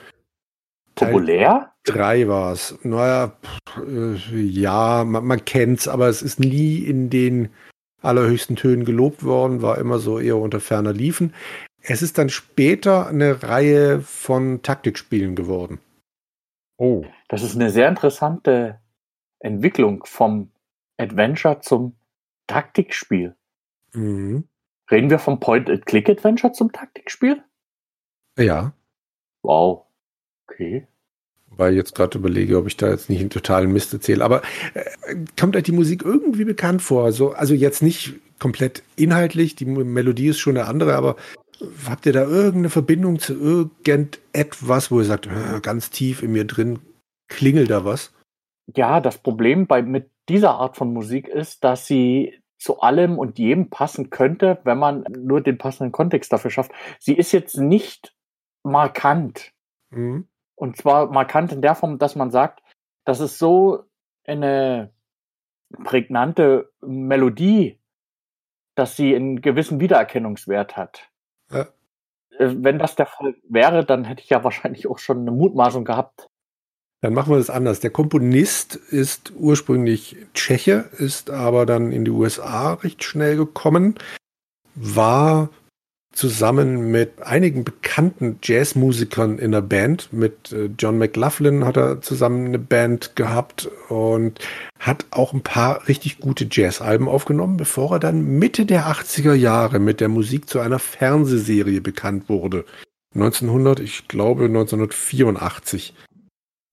Populär? 1.06 1.72
drei 1.84 2.28
war 2.28 2.54
es. 2.54 2.78
Naja, 2.84 3.34
pff, 3.44 3.88
äh, 3.88 4.38
ja, 4.40 5.04
man, 5.04 5.26
man 5.26 5.46
kennt's, 5.46 5.88
aber 5.88 6.08
es 6.08 6.22
ist 6.22 6.40
nie 6.40 6.78
in 6.80 7.10
den 7.10 7.50
allerhöchsten 8.02 8.56
Tönen 8.56 8.86
gelobt 8.86 9.24
worden, 9.24 9.62
war 9.62 9.78
immer 9.78 10.00
so 10.00 10.20
eher 10.20 10.38
unter 10.38 10.60
ferner 10.60 10.94
Liefen. 10.94 11.34
Es 11.82 12.02
ist 12.02 12.18
dann 12.18 12.30
später 12.30 13.08
eine 13.08 13.44
Reihe 13.44 14.02
von 14.02 14.62
Taktikspielen 14.62 15.36
geworden. 15.36 15.80
Oh. 16.78 17.04
Das 17.28 17.44
ist 17.44 17.56
eine 17.56 17.70
sehr 17.70 17.88
interessante 17.88 18.80
Entwicklung 19.40 20.04
vom 20.06 20.52
Adventure 20.98 21.62
zum 21.62 21.96
Taktikspiel. 22.48 23.36
Mhm. 23.94 24.48
Reden 24.90 25.10
wir 25.10 25.20
vom 25.20 25.40
Point-and-Click-Adventure 25.40 26.54
zum 26.54 26.72
Taktikspiel? 26.72 27.44
Ja, 28.38 28.74
Wow. 29.44 29.88
Okay. 30.48 30.88
Weil 31.58 31.74
ich 31.74 31.78
jetzt 31.78 31.96
gerade 31.96 32.18
überlege, 32.18 32.58
ob 32.58 32.68
ich 32.68 32.78
da 32.78 32.90
jetzt 32.90 33.10
nicht 33.10 33.20
einen 33.20 33.30
totalen 33.30 33.72
Mist 33.72 33.94
erzähle. 33.94 34.24
Aber 34.24 34.42
äh, 34.74 35.16
kommt 35.40 35.56
euch 35.56 35.64
die 35.64 35.72
Musik 35.72 36.04
irgendwie 36.04 36.46
bekannt 36.46 36.82
vor? 36.82 37.06
Also, 37.06 37.32
also 37.32 37.54
jetzt 37.54 37.82
nicht 37.84 38.16
komplett 38.40 38.84
inhaltlich, 38.96 39.56
die 39.56 39.66
Melodie 39.66 40.28
ist 40.28 40.40
schon 40.40 40.58
eine 40.58 40.68
andere, 40.68 40.96
aber 40.96 41.16
habt 41.88 42.06
ihr 42.06 42.14
da 42.14 42.24
irgendeine 42.24 42.70
Verbindung 42.70 43.20
zu 43.20 43.34
irgendetwas, 43.34 44.90
wo 44.90 45.00
ihr 45.00 45.06
sagt, 45.06 45.28
äh, 45.28 45.60
ganz 45.62 45.92
tief 45.92 46.24
in 46.24 46.32
mir 46.32 46.46
drin 46.46 46.80
klingelt 47.28 47.70
da 47.70 47.86
was? 47.86 48.12
Ja, 48.76 49.00
das 49.00 49.18
Problem 49.18 49.68
bei 49.68 49.82
mit 49.82 50.10
dieser 50.30 50.52
Art 50.52 50.78
von 50.78 50.94
Musik 50.94 51.28
ist, 51.28 51.64
dass 51.64 51.88
sie 51.88 52.40
zu 52.58 52.80
allem 52.80 53.18
und 53.18 53.40
jedem 53.40 53.70
passen 53.70 54.10
könnte, 54.10 54.60
wenn 54.64 54.78
man 54.78 55.04
nur 55.18 55.42
den 55.42 55.58
passenden 55.58 55.92
Kontext 55.92 56.32
dafür 56.32 56.52
schafft. 56.52 56.72
Sie 57.00 57.16
ist 57.16 57.32
jetzt 57.32 57.58
nicht 57.58 58.16
markant. 58.64 59.52
Mhm. 59.90 60.28
Und 60.62 60.78
zwar 60.78 61.08
markant 61.08 61.52
in 61.52 61.64
der 61.64 61.74
Form, 61.74 61.98
dass 61.98 62.16
man 62.16 62.30
sagt, 62.30 62.62
das 63.04 63.20
ist 63.20 63.40
so 63.40 63.86
eine 64.26 64.94
prägnante 65.84 66.72
Melodie, 66.82 67.80
dass 68.76 68.96
sie 68.96 69.16
einen 69.16 69.42
gewissen 69.42 69.80
Wiedererkennungswert 69.80 70.78
hat. 70.78 71.10
Ja. 71.52 71.62
Äh, 72.38 72.54
Wenn 72.58 72.78
das 72.78 72.96
der 72.96 73.08
Fall 73.08 73.34
wäre, 73.50 73.84
dann 73.84 74.04
hätte 74.04 74.22
ich 74.22 74.30
ja 74.30 74.44
wahrscheinlich 74.44 74.86
auch 74.86 75.00
schon 75.00 75.22
eine 75.22 75.32
Mutmaßung 75.32 75.84
gehabt. 75.84 76.28
Dann 77.02 77.16
machen 77.16 77.32
wir 77.34 77.40
das 77.40 77.50
anders. 77.50 77.80
Der 77.80 77.90
Komponist 77.90 78.76
ist 78.76 79.34
ursprünglich 79.36 80.16
Tscheche, 80.36 80.92
ist 81.00 81.32
aber 81.32 81.66
dann 81.66 81.92
in 81.92 82.06
die 82.06 82.12
USA 82.12 82.74
recht 82.74 83.04
schnell 83.04 83.36
gekommen, 83.36 83.96
war 84.76 85.50
zusammen 86.12 86.92
mit 86.92 87.22
einigen 87.22 87.64
bekannten 87.64 88.38
Jazzmusikern 88.44 89.40
in 89.40 89.52
der 89.52 89.62
Band. 89.62 90.12
Mit 90.12 90.52
äh, 90.52 90.70
John 90.78 90.98
McLaughlin 90.98 91.66
hat 91.66 91.78
er 91.78 92.02
zusammen 92.02 92.48
eine 92.48 92.60
Band 92.60 93.16
gehabt 93.16 93.70
und 93.90 94.40
hat 94.80 95.06
auch 95.12 95.34
ein 95.34 95.42
paar 95.42 95.88
richtig 95.88 96.20
gute 96.20 96.48
Jazzalben 96.50 97.08
aufgenommen, 97.08 97.58
bevor 97.58 97.94
er 97.94 98.00
dann 98.00 98.40
Mitte 98.40 98.66
der 98.66 98.88
80er 98.88 99.34
Jahre 99.34 99.80
mit 99.80 100.02
der 100.02 100.10
Musik 100.10 100.50
zu 100.50 100.60
einer 100.60 100.80
Fernsehserie 100.80 101.82
bekannt 101.82 102.28
wurde. 102.28 102.66
1900, 103.16 103.80
ich 103.80 104.08
glaube 104.08 104.46
1984 104.46 105.94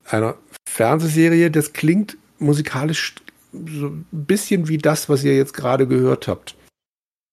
einer 0.04 0.36
Fernsehserie, 0.68 1.50
das 1.50 1.72
klingt 1.72 2.16
musikalisch 2.38 3.14
so 3.52 3.86
ein 3.88 4.06
bisschen 4.10 4.68
wie 4.68 4.78
das, 4.78 5.08
was 5.08 5.24
ihr 5.24 5.36
jetzt 5.36 5.54
gerade 5.54 5.86
gehört 5.86 6.28
habt. 6.28 6.54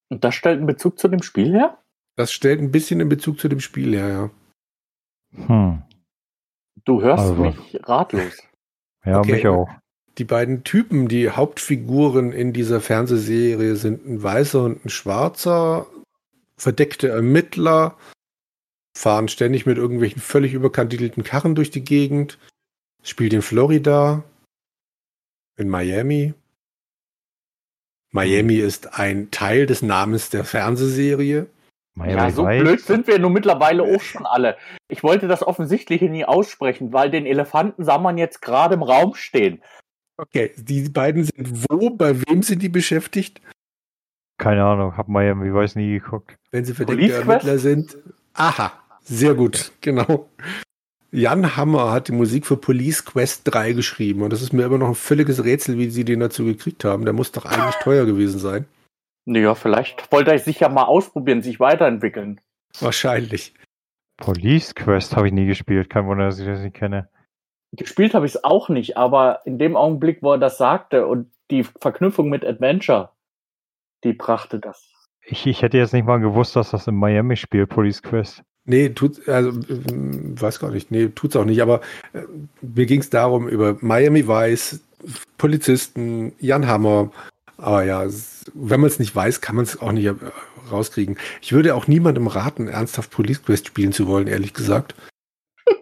Und 0.10 0.24
das 0.24 0.36
stellt 0.36 0.58
einen 0.58 0.68
Bezug 0.68 1.00
zu 1.00 1.08
dem 1.08 1.22
Spiel 1.22 1.54
her? 1.54 1.78
Das 2.16 2.32
stellt 2.32 2.62
ein 2.62 2.72
bisschen 2.72 3.00
in 3.00 3.10
Bezug 3.10 3.40
zu 3.40 3.48
dem 3.50 3.60
Spiel 3.60 3.94
her, 3.94 4.08
ja. 4.08 5.48
Hm. 5.48 5.82
Du 6.86 7.02
hörst 7.02 7.24
Also. 7.24 7.42
mich 7.42 7.58
ratlos. 7.84 8.34
Ja, 9.06 9.20
Okay. 9.20 9.34
mich 9.34 9.48
auch. 9.48 9.68
Die 10.18 10.24
beiden 10.24 10.64
Typen, 10.64 11.10
die 11.10 11.30
Hauptfiguren 11.30 12.32
in 12.32 12.54
dieser 12.54 12.80
Fernsehserie 12.80 13.76
sind 13.76 14.06
ein 14.08 14.24
weißer 14.24 14.64
und 14.64 14.86
ein 14.86 14.90
schwarzer, 14.90 15.88
verdeckte 16.58 17.10
Ermittler, 17.10 17.98
fahren 18.98 19.28
ständig 19.28 19.66
mit 19.66 19.78
irgendwelchen 19.78 20.22
völlig 20.22 20.54
überkandidelten 20.54 21.24
Karren 21.24 21.54
durch 21.54 21.70
die 21.70 21.84
Gegend, 21.84 22.40
spielt 23.04 23.34
in 23.34 23.42
Florida, 23.42 24.24
in 25.58 25.68
Miami. 25.68 26.34
Miami 28.12 28.56
ist 28.56 28.98
ein 28.98 29.32
Teil 29.32 29.66
des 29.66 29.82
Namens 29.82 30.30
der 30.30 30.46
Fernsehserie. 30.46 31.48
Miami 31.96 32.14
Ja, 32.22 32.30
so 32.30 32.46
Vice. 32.46 32.62
blöd 32.62 32.82
sind 32.82 33.08
wir 33.08 33.20
nun 33.20 33.34
mittlerweile 33.34 33.84
auch 33.84 34.02
schon 34.02 34.26
alle. 34.26 34.58
Ich 34.90 35.02
wollte 35.02 35.28
das 35.28 35.46
Offensichtliche 35.46 36.10
nie 36.10 36.26
aussprechen, 36.26 36.92
weil 36.92 37.10
den 37.10 37.26
Elefanten 37.26 37.84
sah 37.86 37.98
man 37.98 38.18
jetzt 38.18 38.42
gerade 38.42 38.76
im 38.76 38.84
Raum 38.84 39.16
stehen. 39.16 39.62
Okay, 40.18 40.52
die 40.58 40.90
beiden 40.90 41.24
sind 41.24 41.70
wo? 41.70 41.90
Bei 41.90 42.16
wem 42.28 42.44
sind 42.44 42.62
die 42.62 42.70
beschäftigt? 42.70 43.42
Keine 44.38 44.64
Ahnung, 44.66 44.98
hab 44.98 45.08
Miami 45.08 45.54
Vice 45.54 45.76
nie 45.76 46.00
geguckt. 46.00 46.36
Wenn 46.52 46.66
sie 46.66 46.74
verdeckte? 46.74 47.14
Ermittler 47.14 47.58
sind. 47.58 47.98
Aha, 48.34 48.74
sehr 49.02 49.34
gut, 49.34 49.72
genau. 49.82 50.30
Jan 51.12 51.56
Hammer 51.56 51.94
hat 51.94 52.10
die 52.10 52.12
Musik 52.12 52.46
für 52.46 52.58
Police 52.58 53.06
Quest 53.06 53.44
3 53.46 53.72
geschrieben 53.72 54.22
und 54.22 54.34
das 54.34 54.42
ist 54.42 54.52
mir 54.52 54.66
immer 54.66 54.78
noch 54.78 54.90
ein 54.90 54.96
völliges 54.96 55.46
Rätsel, 55.46 55.78
wie 55.78 55.90
sie 55.90 56.04
den 56.04 56.20
dazu 56.20 56.44
gekriegt 56.44 56.84
haben. 56.84 57.06
Der 57.06 57.14
muss 57.14 57.32
doch 57.32 57.46
eigentlich 57.46 57.76
teuer 57.76 58.06
gewesen 58.06 58.40
sein. 58.40 58.66
Naja, 59.26 59.56
vielleicht 59.56 60.12
wollte 60.12 60.32
er 60.32 60.40
sich 60.40 60.60
ja 60.60 60.70
mal 60.70 60.84
ausprobieren, 60.84 61.42
sich 61.42 61.60
weiterentwickeln. 61.60 62.40
Wahrscheinlich. 62.80 63.54
Police 64.18 64.76
Quest 64.76 65.16
habe 65.16 65.28
ich 65.28 65.34
nie 65.34 65.48
gespielt. 65.48 65.90
Kein 65.90 66.06
Wunder, 66.06 66.26
dass 66.26 66.40
ich 66.40 66.46
das 66.46 66.62
nicht 66.62 66.76
kenne. 66.76 67.10
Gespielt 67.72 68.14
habe 68.14 68.26
ich 68.26 68.36
es 68.36 68.44
auch 68.44 68.70
nicht, 68.70 68.96
aber 68.96 69.42
in 69.46 69.58
dem 69.58 69.76
Augenblick, 69.76 70.20
wo 70.22 70.32
er 70.32 70.38
das 70.38 70.58
sagte 70.58 71.08
und 71.08 71.32
die 71.52 71.64
Verknüpfung 71.64 72.30
mit 72.30 72.46
Adventure, 72.46 73.12
die 74.04 74.14
brachte 74.14 74.60
das. 74.60 74.92
Ich, 75.26 75.46
ich 75.46 75.62
hätte 75.62 75.78
jetzt 75.78 75.94
nicht 75.94 76.06
mal 76.06 76.20
gewusst, 76.20 76.56
dass 76.56 76.72
das 76.72 76.88
in 76.88 76.96
Miami 76.96 77.36
spielt, 77.36 77.70
Police 77.70 78.02
Quest. 78.02 78.44
Nee, 78.64 78.90
tut, 78.90 79.28
also, 79.28 79.60
ähm, 79.70 80.40
weiß 80.40 80.60
gar 80.60 80.72
nicht, 80.72 80.90
nee, 80.92 81.10
tut's 81.10 81.36
auch 81.36 81.46
nicht, 81.46 81.62
aber 81.62 81.82
äh, 82.14 82.22
mir 82.62 82.86
ging 82.86 83.02
es 83.02 83.10
darum, 83.10 83.48
über 83.48 83.78
Miami 83.82 84.28
Vice, 84.28 84.82
Polizisten, 85.38 86.34
Jan 86.40 86.68
Hammer, 86.68 87.12
aber 87.58 87.84
ja, 87.84 88.06
wenn 88.54 88.80
man 88.80 88.90
es 88.90 89.00
nicht 89.00 89.16
weiß, 89.16 89.42
kann 89.42 89.56
man 89.56 89.66
es 89.66 89.80
auch 89.82 89.92
nicht 89.92 90.06
äh, 90.06 90.14
rauskriegen. 90.72 91.18
Ich 91.42 91.54
würde 91.54 91.76
auch 91.76 91.88
niemandem 91.88 92.28
raten, 92.28 92.68
ernsthaft 92.68 93.12
Police 93.12 93.44
Quest 93.44 93.68
spielen 93.68 93.92
zu 93.94 94.08
wollen, 94.08 94.28
ehrlich 94.28 94.54
gesagt. 94.54 94.96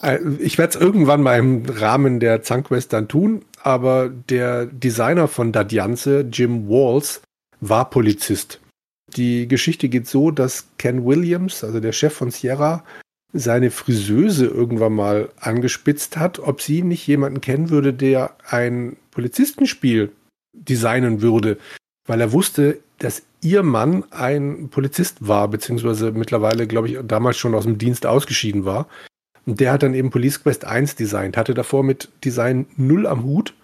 Äh, 0.00 0.20
Ich 0.38 0.58
werde 0.58 0.76
es 0.76 0.80
irgendwann 0.80 1.22
mal 1.24 1.40
im 1.40 1.64
Rahmen 1.66 2.20
der 2.20 2.42
Zangquest 2.44 2.92
dann 2.92 3.08
tun, 3.08 3.44
aber 3.64 4.08
der 4.08 4.66
Designer 4.66 5.26
von 5.26 5.50
Dadjanze, 5.50 6.20
Jim 6.20 6.68
Walls, 6.68 7.20
war 7.60 7.90
Polizist. 7.90 8.60
Die 9.16 9.48
Geschichte 9.48 9.88
geht 9.88 10.06
so, 10.06 10.30
dass 10.30 10.68
Ken 10.78 11.04
Williams, 11.04 11.64
also 11.64 11.80
der 11.80 11.90
Chef 11.90 12.12
von 12.14 12.30
Sierra, 12.30 12.84
seine 13.32 13.70
Friseuse 13.70 14.46
irgendwann 14.46 14.94
mal 14.94 15.30
angespitzt 15.38 16.16
hat, 16.16 16.38
ob 16.38 16.62
sie 16.62 16.82
nicht 16.82 17.06
jemanden 17.06 17.40
kennen 17.40 17.70
würde, 17.70 17.92
der 17.92 18.36
ein 18.48 18.96
Polizistenspiel 19.10 20.12
designen 20.64 21.22
würde, 21.22 21.58
weil 22.06 22.20
er 22.20 22.32
wusste, 22.32 22.78
dass 22.98 23.22
ihr 23.40 23.62
Mann 23.62 24.04
ein 24.10 24.68
Polizist 24.70 25.26
war, 25.26 25.48
beziehungsweise 25.48 26.12
mittlerweile, 26.12 26.66
glaube 26.66 26.88
ich, 26.88 26.98
damals 27.04 27.38
schon 27.38 27.54
aus 27.54 27.64
dem 27.64 27.78
Dienst 27.78 28.06
ausgeschieden 28.06 28.64
war. 28.64 28.88
Und 29.46 29.60
der 29.60 29.72
hat 29.72 29.82
dann 29.82 29.94
eben 29.94 30.10
Police 30.10 30.42
Quest 30.42 30.64
1 30.64 30.96
designt, 30.96 31.36
hatte 31.36 31.54
davor 31.54 31.82
mit 31.82 32.08
Design 32.24 32.66
null 32.76 33.06
am 33.06 33.24
Hut. 33.24 33.54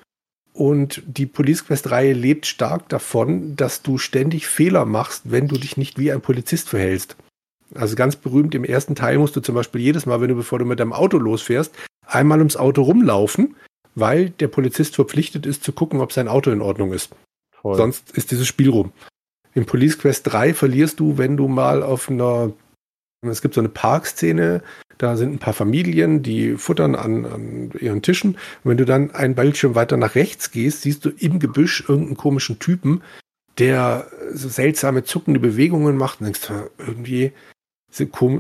Und 0.55 1.03
die 1.07 1.27
Police 1.27 1.67
Quest-Reihe 1.67 2.13
lebt 2.13 2.47
stark 2.47 2.89
davon, 2.89 3.57
dass 3.57 3.83
du 3.83 3.99
ständig 3.99 4.47
Fehler 4.47 4.85
machst, 4.85 5.23
wenn 5.25 5.49
du 5.49 5.59
dich 5.59 5.77
nicht 5.77 5.99
wie 5.99 6.13
ein 6.13 6.21
Polizist 6.21 6.69
verhältst. 6.69 7.17
Also 7.75 7.97
ganz 7.97 8.15
berühmt, 8.15 8.55
im 8.55 8.63
ersten 8.63 8.95
Teil 8.95 9.19
musst 9.19 9.35
du 9.35 9.41
zum 9.41 9.57
Beispiel 9.57 9.81
jedes 9.81 10.07
Mal, 10.07 10.21
wenn 10.21 10.29
du, 10.29 10.37
bevor 10.37 10.61
du 10.61 10.65
mit 10.65 10.79
deinem 10.79 10.93
Auto 10.93 11.19
losfährst, 11.19 11.75
einmal 12.07 12.39
ums 12.39 12.57
Auto 12.57 12.83
rumlaufen, 12.83 13.57
weil 13.95 14.31
der 14.31 14.49
Polizist 14.49 14.95
verpflichtet 14.95 15.47
ist 15.47 15.65
zu 15.65 15.73
gucken, 15.73 16.01
ob 16.01 16.13
sein 16.13 16.29
Auto 16.29 16.51
in 16.51 16.61
Ordnung 16.61 16.93
ist. 16.93 17.11
Voll. 17.53 17.77
Sonst 17.77 18.11
ist 18.13 18.31
dieses 18.31 18.47
Spiel 18.47 18.71
rum. 18.71 18.93
In 19.55 19.67
Police 19.67 19.99
Quest 19.99 20.33
3 20.33 20.53
verlierst 20.55 21.01
du, 21.01 21.17
wenn 21.17 21.37
du 21.37 21.49
mal 21.49 21.83
auf 21.83 22.11
einer, 22.11 22.53
es 23.23 23.41
gibt 23.41 23.55
so 23.55 23.61
eine 23.61 23.69
Parkszene, 23.69 24.63
da 24.99 25.17
sind 25.17 25.33
ein 25.33 25.39
paar 25.39 25.55
Familien, 25.55 26.23
die 26.23 26.57
futtern 26.57 26.95
an, 26.95 27.25
an 27.25 27.71
ihren 27.81 28.03
Tischen. 28.03 28.35
Und 28.35 28.71
wenn 28.71 28.77
du 28.77 28.85
dann 28.85 29.13
einen 29.13 29.35
Bildschirm 29.35 29.75
weiter 29.75 29.97
nach 29.97 30.15
rechts 30.15 30.51
gehst, 30.51 30.83
siehst 30.83 31.05
du 31.05 31.11
im 31.11 31.39
Gebüsch 31.39 31.85
irgendeinen 31.89 32.17
komischen 32.17 32.59
Typen, 32.59 33.03
der 33.59 34.09
so 34.33 34.49
seltsame 34.49 35.05
zuckende 35.05 35.41
Bewegungen 35.41 35.97
macht 35.97 36.21
und 36.21 36.27
denkst, 36.27 36.49
irgendwie 36.79 37.33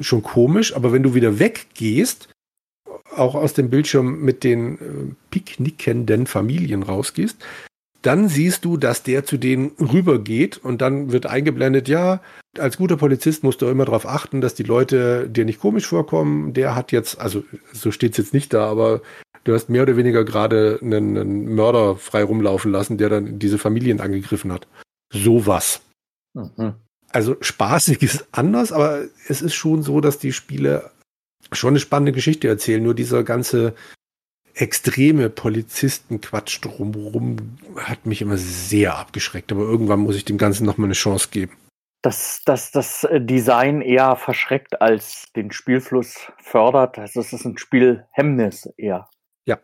schon 0.00 0.22
komisch, 0.22 0.74
aber 0.74 0.92
wenn 0.92 1.04
du 1.04 1.14
wieder 1.14 1.38
weggehst, 1.38 2.28
auch 3.18 3.34
aus 3.34 3.54
dem 3.54 3.70
Bildschirm 3.70 4.20
mit 4.20 4.44
den 4.44 4.74
äh, 4.74 4.78
picknickenden 5.30 6.26
Familien 6.26 6.82
rausgehst, 6.82 7.36
dann 8.04 8.28
siehst 8.28 8.66
du, 8.66 8.76
dass 8.76 9.02
der 9.02 9.24
zu 9.24 9.38
denen 9.38 9.72
rübergeht 9.80 10.58
und 10.58 10.82
dann 10.82 11.10
wird 11.10 11.24
eingeblendet, 11.24 11.88
ja, 11.88 12.20
als 12.58 12.76
guter 12.76 12.96
Polizist 12.96 13.42
musst 13.42 13.62
du 13.62 13.66
immer 13.66 13.86
darauf 13.86 14.06
achten, 14.06 14.42
dass 14.42 14.54
die 14.54 14.62
Leute 14.62 15.28
dir 15.28 15.46
nicht 15.46 15.58
komisch 15.58 15.86
vorkommen. 15.86 16.52
Der 16.52 16.74
hat 16.74 16.92
jetzt, 16.92 17.18
also 17.18 17.44
so 17.72 17.90
steht 17.90 18.12
es 18.12 18.18
jetzt 18.18 18.34
nicht 18.34 18.52
da, 18.52 18.66
aber 18.66 19.00
du 19.44 19.54
hast 19.54 19.70
mehr 19.70 19.82
oder 19.82 19.96
weniger 19.96 20.24
gerade 20.24 20.78
einen, 20.82 21.16
einen, 21.16 21.54
Mörder 21.54 21.96
frei 21.96 22.22
rumlaufen 22.22 22.70
lassen, 22.70 22.98
der 22.98 23.08
dann 23.08 23.38
diese 23.38 23.58
Familien 23.58 24.00
angegriffen 24.00 24.52
hat. 24.52 24.68
Sowas. 25.10 25.80
Mhm. 26.34 26.74
Also 27.10 27.36
spaßig 27.40 28.02
ist 28.02 28.26
anders, 28.32 28.72
aber 28.72 29.04
es 29.28 29.40
ist 29.40 29.54
schon 29.54 29.82
so, 29.82 30.00
dass 30.00 30.18
die 30.18 30.32
Spiele 30.32 30.90
schon 31.52 31.70
eine 31.70 31.80
spannende 31.80 32.12
Geschichte 32.12 32.48
erzählen. 32.48 32.82
Nur 32.82 32.94
dieser 32.94 33.24
ganze 33.24 33.74
extreme 34.54 35.30
Polizistenquatsch 35.30 36.64
drumherum 36.64 37.58
hat 37.76 38.06
mich 38.06 38.22
immer 38.22 38.36
sehr 38.36 38.96
abgeschreckt. 38.96 39.52
Aber 39.52 39.62
irgendwann 39.62 40.00
muss 40.00 40.16
ich 40.16 40.24
dem 40.24 40.38
Ganzen 40.38 40.64
nochmal 40.64 40.86
eine 40.86 40.94
Chance 40.94 41.28
geben. 41.30 41.56
Dass, 42.02 42.42
dass 42.44 42.70
das 42.70 43.08
Design 43.14 43.80
eher 43.80 44.16
verschreckt 44.16 44.80
als 44.82 45.32
den 45.34 45.50
Spielfluss 45.50 46.30
fördert. 46.38 46.98
Also 46.98 47.20
es 47.20 47.32
ist 47.32 47.46
ein 47.46 47.56
Spielhemmnis 47.56 48.68
eher. 48.76 49.08
Ja, 49.46 49.58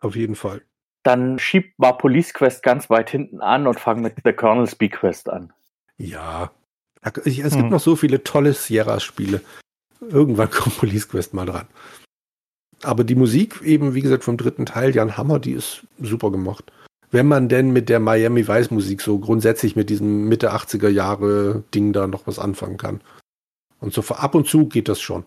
auf 0.00 0.14
jeden 0.14 0.36
Fall. 0.36 0.62
Dann 1.02 1.38
schiebt 1.38 1.78
mal 1.78 1.92
Police 1.92 2.32
Quest 2.32 2.62
ganz 2.62 2.90
weit 2.90 3.10
hinten 3.10 3.40
an 3.40 3.66
und 3.66 3.80
fang 3.80 4.02
mit 4.02 4.16
The 4.24 4.32
Colonel's 4.32 4.76
Bee 4.76 4.88
Quest 4.88 5.28
an. 5.28 5.52
Ja. 5.96 6.52
Es 7.02 7.24
gibt 7.24 7.54
hm. 7.54 7.70
noch 7.70 7.80
so 7.80 7.96
viele 7.96 8.22
tolle 8.22 8.52
Sierra-Spiele. 8.52 9.40
Irgendwann 10.00 10.50
kommt 10.50 10.78
Police 10.78 11.08
Quest 11.08 11.34
mal 11.34 11.46
dran. 11.46 11.66
Aber 12.82 13.04
die 13.04 13.14
Musik 13.14 13.60
eben, 13.62 13.94
wie 13.94 14.00
gesagt, 14.00 14.24
vom 14.24 14.36
dritten 14.36 14.66
Teil, 14.66 14.94
Jan 14.94 15.16
Hammer, 15.16 15.38
die 15.38 15.52
ist 15.52 15.86
super 16.00 16.30
gemacht. 16.30 16.72
Wenn 17.10 17.26
man 17.26 17.48
denn 17.48 17.72
mit 17.72 17.88
der 17.88 18.00
Miami 18.00 18.46
Vice 18.46 18.70
Musik 18.70 19.02
so 19.02 19.18
grundsätzlich 19.18 19.76
mit 19.76 19.90
diesem 19.90 20.28
Mitte 20.28 20.52
80er 20.52 20.88
Jahre 20.88 21.64
Ding 21.74 21.92
da 21.92 22.06
noch 22.06 22.26
was 22.26 22.38
anfangen 22.38 22.76
kann. 22.76 23.00
Und 23.80 23.92
so 23.92 24.02
ab 24.14 24.34
und 24.34 24.46
zu 24.46 24.66
geht 24.66 24.88
das 24.88 25.00
schon. 25.00 25.24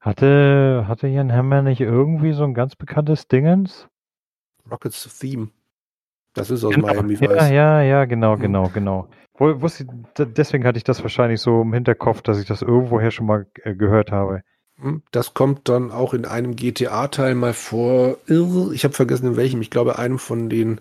Hatte, 0.00 0.84
hatte 0.88 1.06
Jan 1.06 1.32
Hammer 1.32 1.62
nicht 1.62 1.80
irgendwie 1.80 2.32
so 2.32 2.44
ein 2.44 2.54
ganz 2.54 2.76
bekanntes 2.76 3.28
Dingens? 3.28 3.88
Rockets 4.70 5.18
Theme. 5.18 5.48
Das 6.34 6.50
ist 6.50 6.64
aus 6.64 6.74
genau, 6.74 6.88
Miami 6.88 7.18
Vice. 7.18 7.30
Ja, 7.30 7.48
ja, 7.48 7.82
ja, 7.82 8.04
genau, 8.04 8.36
genau, 8.36 8.68
genau. 8.68 9.08
Wo, 9.36 9.60
wusste, 9.62 9.86
deswegen 10.18 10.64
hatte 10.64 10.78
ich 10.78 10.84
das 10.84 11.02
wahrscheinlich 11.02 11.40
so 11.40 11.62
im 11.62 11.72
Hinterkopf, 11.72 12.22
dass 12.22 12.38
ich 12.38 12.46
das 12.46 12.62
irgendwoher 12.62 13.10
schon 13.10 13.26
mal 13.26 13.46
äh, 13.62 13.74
gehört 13.74 14.12
habe. 14.12 14.42
Hm, 14.80 15.02
das 15.12 15.34
kommt 15.34 15.68
dann 15.68 15.92
auch 15.92 16.14
in 16.14 16.24
einem 16.24 16.56
GTA-Teil 16.56 17.34
mal 17.34 17.52
vor. 17.52 18.18
Ich 18.26 18.84
habe 18.84 18.94
vergessen 18.94 19.28
in 19.28 19.36
welchem. 19.36 19.62
Ich 19.62 19.70
glaube, 19.70 19.98
einem 19.98 20.18
von 20.18 20.48
den 20.48 20.80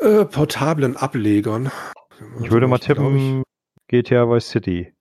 äh, 0.00 0.24
portablen 0.24 0.96
Ablegern. 0.96 1.70
Ich 2.40 2.50
würde 2.50 2.66
mal 2.66 2.78
tippen, 2.78 3.42
GTA 3.88 4.28
Vice 4.28 4.48
City. 4.48 4.92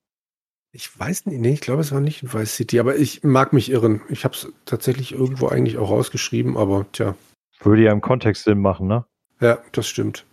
Ich 0.72 1.00
weiß 1.00 1.28
nicht, 1.28 1.40
nee, 1.40 1.54
ich 1.54 1.62
glaube, 1.62 1.82
es 1.82 1.92
war 1.92 2.00
nicht 2.00 2.24
in 2.24 2.34
Vice 2.34 2.56
City, 2.56 2.80
aber 2.80 2.96
ich 2.96 3.24
mag 3.24 3.54
mich 3.54 3.70
irren. 3.70 4.02
Ich 4.10 4.24
habe 4.26 4.34
es 4.34 4.52
tatsächlich 4.66 5.12
irgendwo 5.14 5.48
eigentlich 5.48 5.78
auch 5.78 5.92
rausgeschrieben, 5.92 6.58
aber 6.58 6.88
tja. 6.92 7.16
Würde 7.62 7.84
ja 7.84 7.92
im 7.92 8.02
Kontext 8.02 8.44
Sinn 8.44 8.60
machen, 8.60 8.88
ne? 8.88 9.06
Ja, 9.40 9.60
das 9.72 9.88
stimmt. 9.88 10.26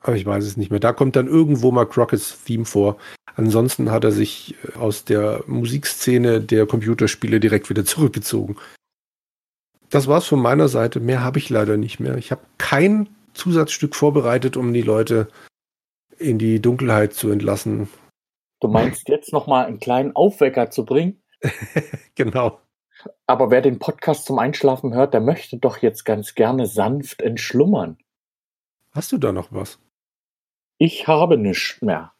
Aber 0.00 0.16
ich 0.16 0.24
weiß 0.24 0.44
es 0.44 0.56
nicht 0.56 0.70
mehr. 0.70 0.80
Da 0.80 0.92
kommt 0.92 1.16
dann 1.16 1.26
irgendwo 1.26 1.70
mal 1.72 1.86
Crockett's 1.86 2.44
Theme 2.44 2.64
vor. 2.64 2.96
Ansonsten 3.34 3.90
hat 3.90 4.04
er 4.04 4.12
sich 4.12 4.54
äh, 4.64 4.78
aus 4.78 5.04
der 5.04 5.42
Musikszene 5.46 6.40
der 6.40 6.66
Computerspiele 6.66 7.40
direkt 7.40 7.70
wieder 7.70 7.84
zurückgezogen. 7.84 8.56
Das 9.90 10.06
war's 10.06 10.26
von 10.26 10.40
meiner 10.40 10.68
Seite. 10.68 11.00
Mehr 11.00 11.22
habe 11.22 11.38
ich 11.38 11.50
leider 11.50 11.76
nicht 11.76 11.98
mehr. 11.98 12.16
Ich 12.16 12.30
habe 12.30 12.42
kein 12.58 13.08
Zusatzstück 13.34 13.94
vorbereitet, 13.94 14.56
um 14.56 14.72
die 14.72 14.82
Leute 14.82 15.28
in 16.18 16.38
die 16.38 16.60
Dunkelheit 16.60 17.14
zu 17.14 17.30
entlassen. 17.30 17.88
Du 18.60 18.68
meinst 18.68 19.08
jetzt 19.08 19.32
noch 19.32 19.46
mal 19.46 19.66
einen 19.66 19.78
kleinen 19.78 20.14
Aufwecker 20.14 20.70
zu 20.70 20.84
bringen? 20.84 21.22
genau. 22.16 22.60
Aber 23.26 23.50
wer 23.50 23.62
den 23.62 23.78
Podcast 23.78 24.26
zum 24.26 24.38
Einschlafen 24.38 24.94
hört, 24.94 25.14
der 25.14 25.20
möchte 25.20 25.58
doch 25.58 25.78
jetzt 25.78 26.04
ganz 26.04 26.34
gerne 26.34 26.66
sanft 26.66 27.22
entschlummern. 27.22 27.98
Hast 28.92 29.12
du 29.12 29.18
da 29.18 29.32
noch 29.32 29.52
was? 29.52 29.78
Ich 30.78 31.06
habe 31.06 31.36
nichts 31.36 31.82
mehr. 31.82 32.12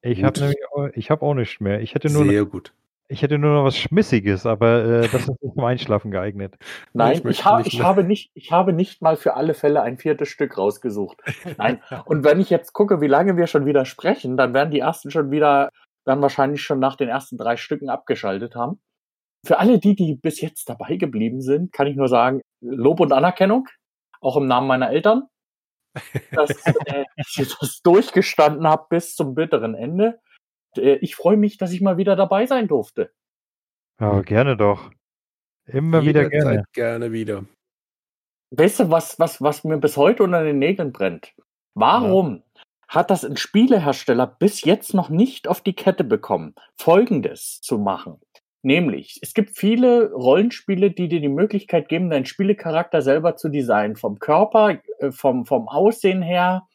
Ich 0.00 0.22
habe 0.22 0.40
nämlich 0.40 0.58
auch, 0.72 0.88
ich 0.94 1.10
habe 1.10 1.24
auch 1.24 1.34
nichts 1.34 1.60
mehr. 1.60 1.80
Ich 1.80 1.94
hätte 1.94 2.10
nur 2.12 2.24
Sehr 2.24 2.42
noch, 2.42 2.50
gut. 2.50 2.72
Ich 3.08 3.22
hätte 3.22 3.38
nur 3.38 3.54
noch 3.54 3.64
was 3.64 3.76
Schmissiges, 3.76 4.46
aber 4.46 4.84
äh, 4.84 5.08
das 5.08 5.22
ist 5.22 5.42
nicht 5.42 5.54
zum 5.54 5.64
Einschlafen 5.64 6.10
geeignet. 6.10 6.56
Nein, 6.92 7.18
ich, 7.18 7.24
ich, 7.24 7.44
ha 7.44 7.60
ich 7.60 7.82
habe 7.82 8.04
nicht, 8.04 8.30
ich 8.34 8.52
habe 8.52 8.72
nicht 8.72 9.02
mal 9.02 9.16
für 9.16 9.34
alle 9.34 9.54
Fälle 9.54 9.82
ein 9.82 9.98
viertes 9.98 10.28
Stück 10.28 10.58
rausgesucht. 10.58 11.18
Nein. 11.56 11.80
Und 12.04 12.24
wenn 12.24 12.40
ich 12.40 12.50
jetzt 12.50 12.72
gucke, 12.72 13.00
wie 13.00 13.06
lange 13.06 13.36
wir 13.36 13.46
schon 13.46 13.66
wieder 13.66 13.84
sprechen, 13.84 14.36
dann 14.36 14.54
werden 14.54 14.70
die 14.70 14.80
ersten 14.80 15.10
schon 15.10 15.30
wieder, 15.30 15.70
dann 16.04 16.20
wahrscheinlich 16.22 16.62
schon 16.62 16.80
nach 16.80 16.96
den 16.96 17.08
ersten 17.08 17.38
drei 17.38 17.56
Stücken 17.56 17.88
abgeschaltet 17.88 18.54
haben. 18.54 18.80
Für 19.46 19.58
alle 19.58 19.78
die, 19.78 19.94
die 19.94 20.14
bis 20.14 20.40
jetzt 20.40 20.68
dabei 20.68 20.96
geblieben 20.96 21.40
sind, 21.40 21.72
kann 21.72 21.86
ich 21.86 21.96
nur 21.96 22.08
sagen, 22.08 22.42
Lob 22.60 23.00
und 23.00 23.12
Anerkennung, 23.12 23.68
auch 24.20 24.36
im 24.36 24.46
Namen 24.46 24.66
meiner 24.66 24.90
Eltern 24.90 25.28
dass 26.32 26.50
äh, 26.86 27.04
ich 27.16 27.56
das 27.60 27.80
durchgestanden 27.82 28.66
habe 28.66 28.86
bis 28.90 29.14
zum 29.14 29.34
bitteren 29.34 29.74
Ende. 29.74 30.20
Äh, 30.76 30.96
ich 30.96 31.16
freue 31.16 31.36
mich, 31.36 31.58
dass 31.58 31.72
ich 31.72 31.80
mal 31.80 31.96
wieder 31.96 32.16
dabei 32.16 32.46
sein 32.46 32.68
durfte. 32.68 33.12
Ja, 34.00 34.20
gerne 34.22 34.56
doch. 34.56 34.90
Immer 35.66 36.02
wieder 36.02 36.28
gerne. 36.28 36.64
gerne 36.72 37.12
wieder. 37.12 37.44
Weißt 38.50 38.80
du, 38.80 38.90
was, 38.90 39.18
was, 39.18 39.42
was 39.42 39.64
mir 39.64 39.78
bis 39.78 39.96
heute 39.96 40.22
unter 40.22 40.42
den 40.42 40.58
Nägeln 40.58 40.92
brennt? 40.92 41.34
Warum 41.74 42.36
ja. 42.36 42.62
hat 42.88 43.10
das 43.10 43.24
ein 43.24 43.36
Spielehersteller 43.36 44.26
bis 44.26 44.64
jetzt 44.64 44.94
noch 44.94 45.10
nicht 45.10 45.46
auf 45.46 45.60
die 45.60 45.74
Kette 45.74 46.04
bekommen, 46.04 46.54
Folgendes 46.76 47.60
zu 47.60 47.78
machen? 47.78 48.20
Nämlich, 48.62 49.20
es 49.22 49.34
gibt 49.34 49.56
viele 49.56 50.10
Rollenspiele, 50.12 50.90
die 50.90 51.08
dir 51.08 51.20
die 51.20 51.28
Möglichkeit 51.28 51.88
geben, 51.88 52.10
deinen 52.10 52.26
Spielecharakter 52.26 53.02
selber 53.02 53.36
zu 53.36 53.48
designen. 53.48 53.96
Vom 53.96 54.18
Körper, 54.18 54.78
äh, 54.98 55.12
vom, 55.12 55.46
vom 55.46 55.68
Aussehen 55.68 56.22
her 56.22 56.66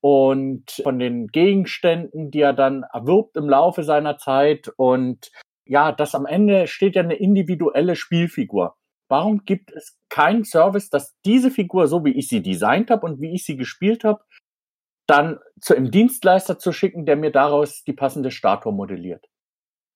und 0.00 0.70
von 0.82 0.98
den 0.98 1.28
Gegenständen, 1.28 2.30
die 2.30 2.40
er 2.40 2.52
dann 2.52 2.84
erwirbt 2.92 3.36
im 3.36 3.48
Laufe 3.48 3.82
seiner 3.82 4.18
Zeit. 4.18 4.68
Und 4.76 5.32
ja, 5.64 5.90
das 5.90 6.14
am 6.14 6.26
Ende 6.26 6.68
steht 6.68 6.94
ja 6.94 7.02
eine 7.02 7.14
individuelle 7.14 7.96
Spielfigur. 7.96 8.76
Warum 9.08 9.44
gibt 9.44 9.72
es 9.72 9.98
keinen 10.08 10.44
Service, 10.44 10.90
dass 10.90 11.14
diese 11.24 11.50
Figur, 11.50 11.86
so 11.88 12.04
wie 12.04 12.16
ich 12.16 12.28
sie 12.28 12.42
designt 12.42 12.90
habe 12.90 13.04
und 13.04 13.20
wie 13.20 13.34
ich 13.34 13.44
sie 13.44 13.56
gespielt 13.56 14.04
habe, 14.04 14.22
dann 15.08 15.38
zu 15.60 15.76
einem 15.76 15.90
Dienstleister 15.90 16.58
zu 16.58 16.72
schicken, 16.72 17.04
der 17.04 17.16
mir 17.16 17.32
daraus 17.32 17.82
die 17.84 17.92
passende 17.92 18.30
Statue 18.30 18.72
modelliert? 18.72 19.26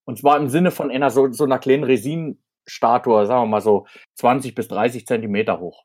Und 0.06 0.18
zwar 0.18 0.36
im 0.38 0.48
Sinne 0.48 0.70
von 0.70 0.90
einer 0.90 1.10
so, 1.10 1.30
so 1.32 1.44
einer 1.44 1.58
kleinen 1.58 1.84
Resin-Statue, 1.84 3.26
sagen 3.26 3.42
wir 3.42 3.46
mal 3.46 3.60
so 3.60 3.86
20 4.16 4.54
bis 4.54 4.68
30 4.68 5.06
Zentimeter 5.06 5.60
hoch. 5.60 5.84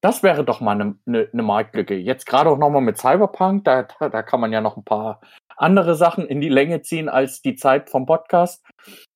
Das 0.00 0.22
wäre 0.22 0.44
doch 0.44 0.60
mal 0.60 0.72
eine, 0.72 0.98
eine, 1.06 1.28
eine 1.32 1.42
Marktlücke. 1.42 1.94
Jetzt 1.94 2.26
gerade 2.26 2.50
auch 2.50 2.58
nochmal 2.58 2.82
mit 2.82 2.98
Cyberpunk, 2.98 3.64
da, 3.64 3.82
da 3.82 4.22
kann 4.22 4.40
man 4.40 4.52
ja 4.52 4.60
noch 4.60 4.76
ein 4.76 4.84
paar 4.84 5.20
andere 5.56 5.94
Sachen 5.94 6.26
in 6.26 6.40
die 6.40 6.48
Länge 6.48 6.82
ziehen 6.82 7.08
als 7.08 7.40
die 7.42 7.56
Zeit 7.56 7.90
vom 7.90 8.06
Podcast. 8.06 8.64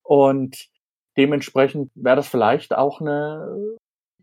Und 0.02 0.68
dementsprechend 1.16 1.90
wäre 1.94 2.16
das 2.16 2.28
vielleicht 2.28 2.74
auch 2.74 3.00
eine 3.00 3.76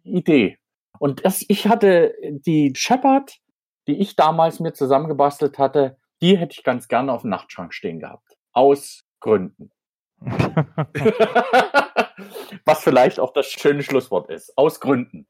Idee. 0.04 0.58
Und 0.98 1.24
das, 1.24 1.46
ich 1.48 1.68
hatte 1.68 2.16
die 2.22 2.74
Shepard 2.76 3.40
die 3.88 4.00
ich 4.00 4.16
damals 4.16 4.60
mir 4.60 4.74
zusammengebastelt 4.74 5.58
hatte, 5.58 5.98
die 6.22 6.38
hätte 6.38 6.56
ich 6.58 6.64
ganz 6.64 6.88
gerne 6.88 7.12
auf 7.12 7.22
dem 7.22 7.30
Nachtschrank 7.30 7.74
stehen 7.74 8.00
gehabt. 8.00 8.36
Aus 8.54 9.02
Gründen. 9.20 9.72
Was 12.66 12.84
vielleicht 12.84 13.20
auch 13.20 13.34
das 13.34 13.48
schöne 13.48 13.84
Schlusswort 13.84 14.30
ist. 14.30 14.58
Aus 14.58 14.80
Gründen. 14.80 15.28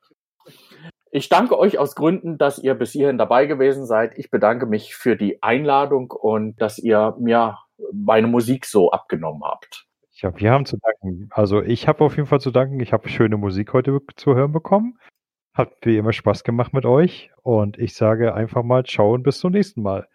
Ich 1.12 1.30
danke 1.30 1.58
euch 1.58 1.78
aus 1.78 1.96
Gründen, 1.96 2.38
dass 2.38 2.60
ihr 2.60 2.74
bis 2.74 2.92
hierhin 2.92 3.18
dabei 3.18 3.46
gewesen 3.46 3.86
seid. 3.86 4.18
Ich 4.18 4.30
bedanke 4.30 4.66
mich 4.66 4.96
für 4.96 5.16
die 5.16 5.42
Einladung 5.42 6.12
und 6.12 6.62
dass 6.62 6.78
ihr 6.78 7.16
mir 7.20 7.58
meine 7.94 8.28
Musik 8.28 8.66
so 8.66 8.92
abgenommen 8.92 9.44
habt. 9.44 9.86
Ja, 10.12 10.38
wir 10.38 10.52
haben 10.52 10.66
zu 10.66 10.78
danken. 10.78 11.30
Also 11.32 11.62
ich 11.62 11.88
habe 11.88 12.04
auf 12.04 12.16
jeden 12.16 12.28
Fall 12.28 12.42
zu 12.42 12.52
danken. 12.52 12.80
Ich 12.80 12.94
habe 12.94 13.10
schöne 13.10 13.38
Musik 13.38 13.74
heute 13.74 14.00
zu 14.16 14.36
hören 14.36 14.52
bekommen. 14.52 14.98
Hat 15.54 15.72
wie 15.84 15.98
immer 15.98 16.14
Spaß 16.14 16.44
gemacht 16.44 16.74
mit 16.74 16.86
euch. 16.86 17.32
Und 17.44 17.78
ich 17.78 17.96
sage 17.96 18.34
einfach 18.34 18.64
mal 18.64 18.86
Ciao 18.86 19.14
und 19.14 19.24
bis 19.24 19.40
zum 19.40 19.52
nächsten 19.52 19.82
Mal. 19.82 20.08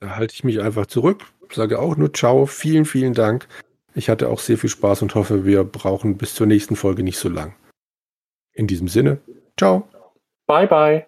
Da 0.00 0.16
halte 0.16 0.34
ich 0.34 0.44
mich 0.44 0.60
einfach 0.60 0.86
zurück. 0.86 1.24
Sage 1.50 1.78
auch 1.78 1.96
nur 1.96 2.12
Ciao. 2.12 2.46
Vielen, 2.46 2.84
vielen 2.84 3.14
Dank. 3.14 3.48
Ich 3.96 4.10
hatte 4.10 4.28
auch 4.28 4.40
sehr 4.40 4.58
viel 4.58 4.68
Spaß 4.68 5.00
und 5.00 5.14
hoffe, 5.14 5.46
wir 5.46 5.64
brauchen 5.64 6.18
bis 6.18 6.34
zur 6.34 6.46
nächsten 6.46 6.76
Folge 6.76 7.02
nicht 7.02 7.18
so 7.18 7.30
lang. 7.30 7.54
In 8.52 8.66
diesem 8.66 8.88
Sinne, 8.88 9.22
ciao. 9.56 9.88
Bye, 10.46 10.66
bye. 10.66 11.06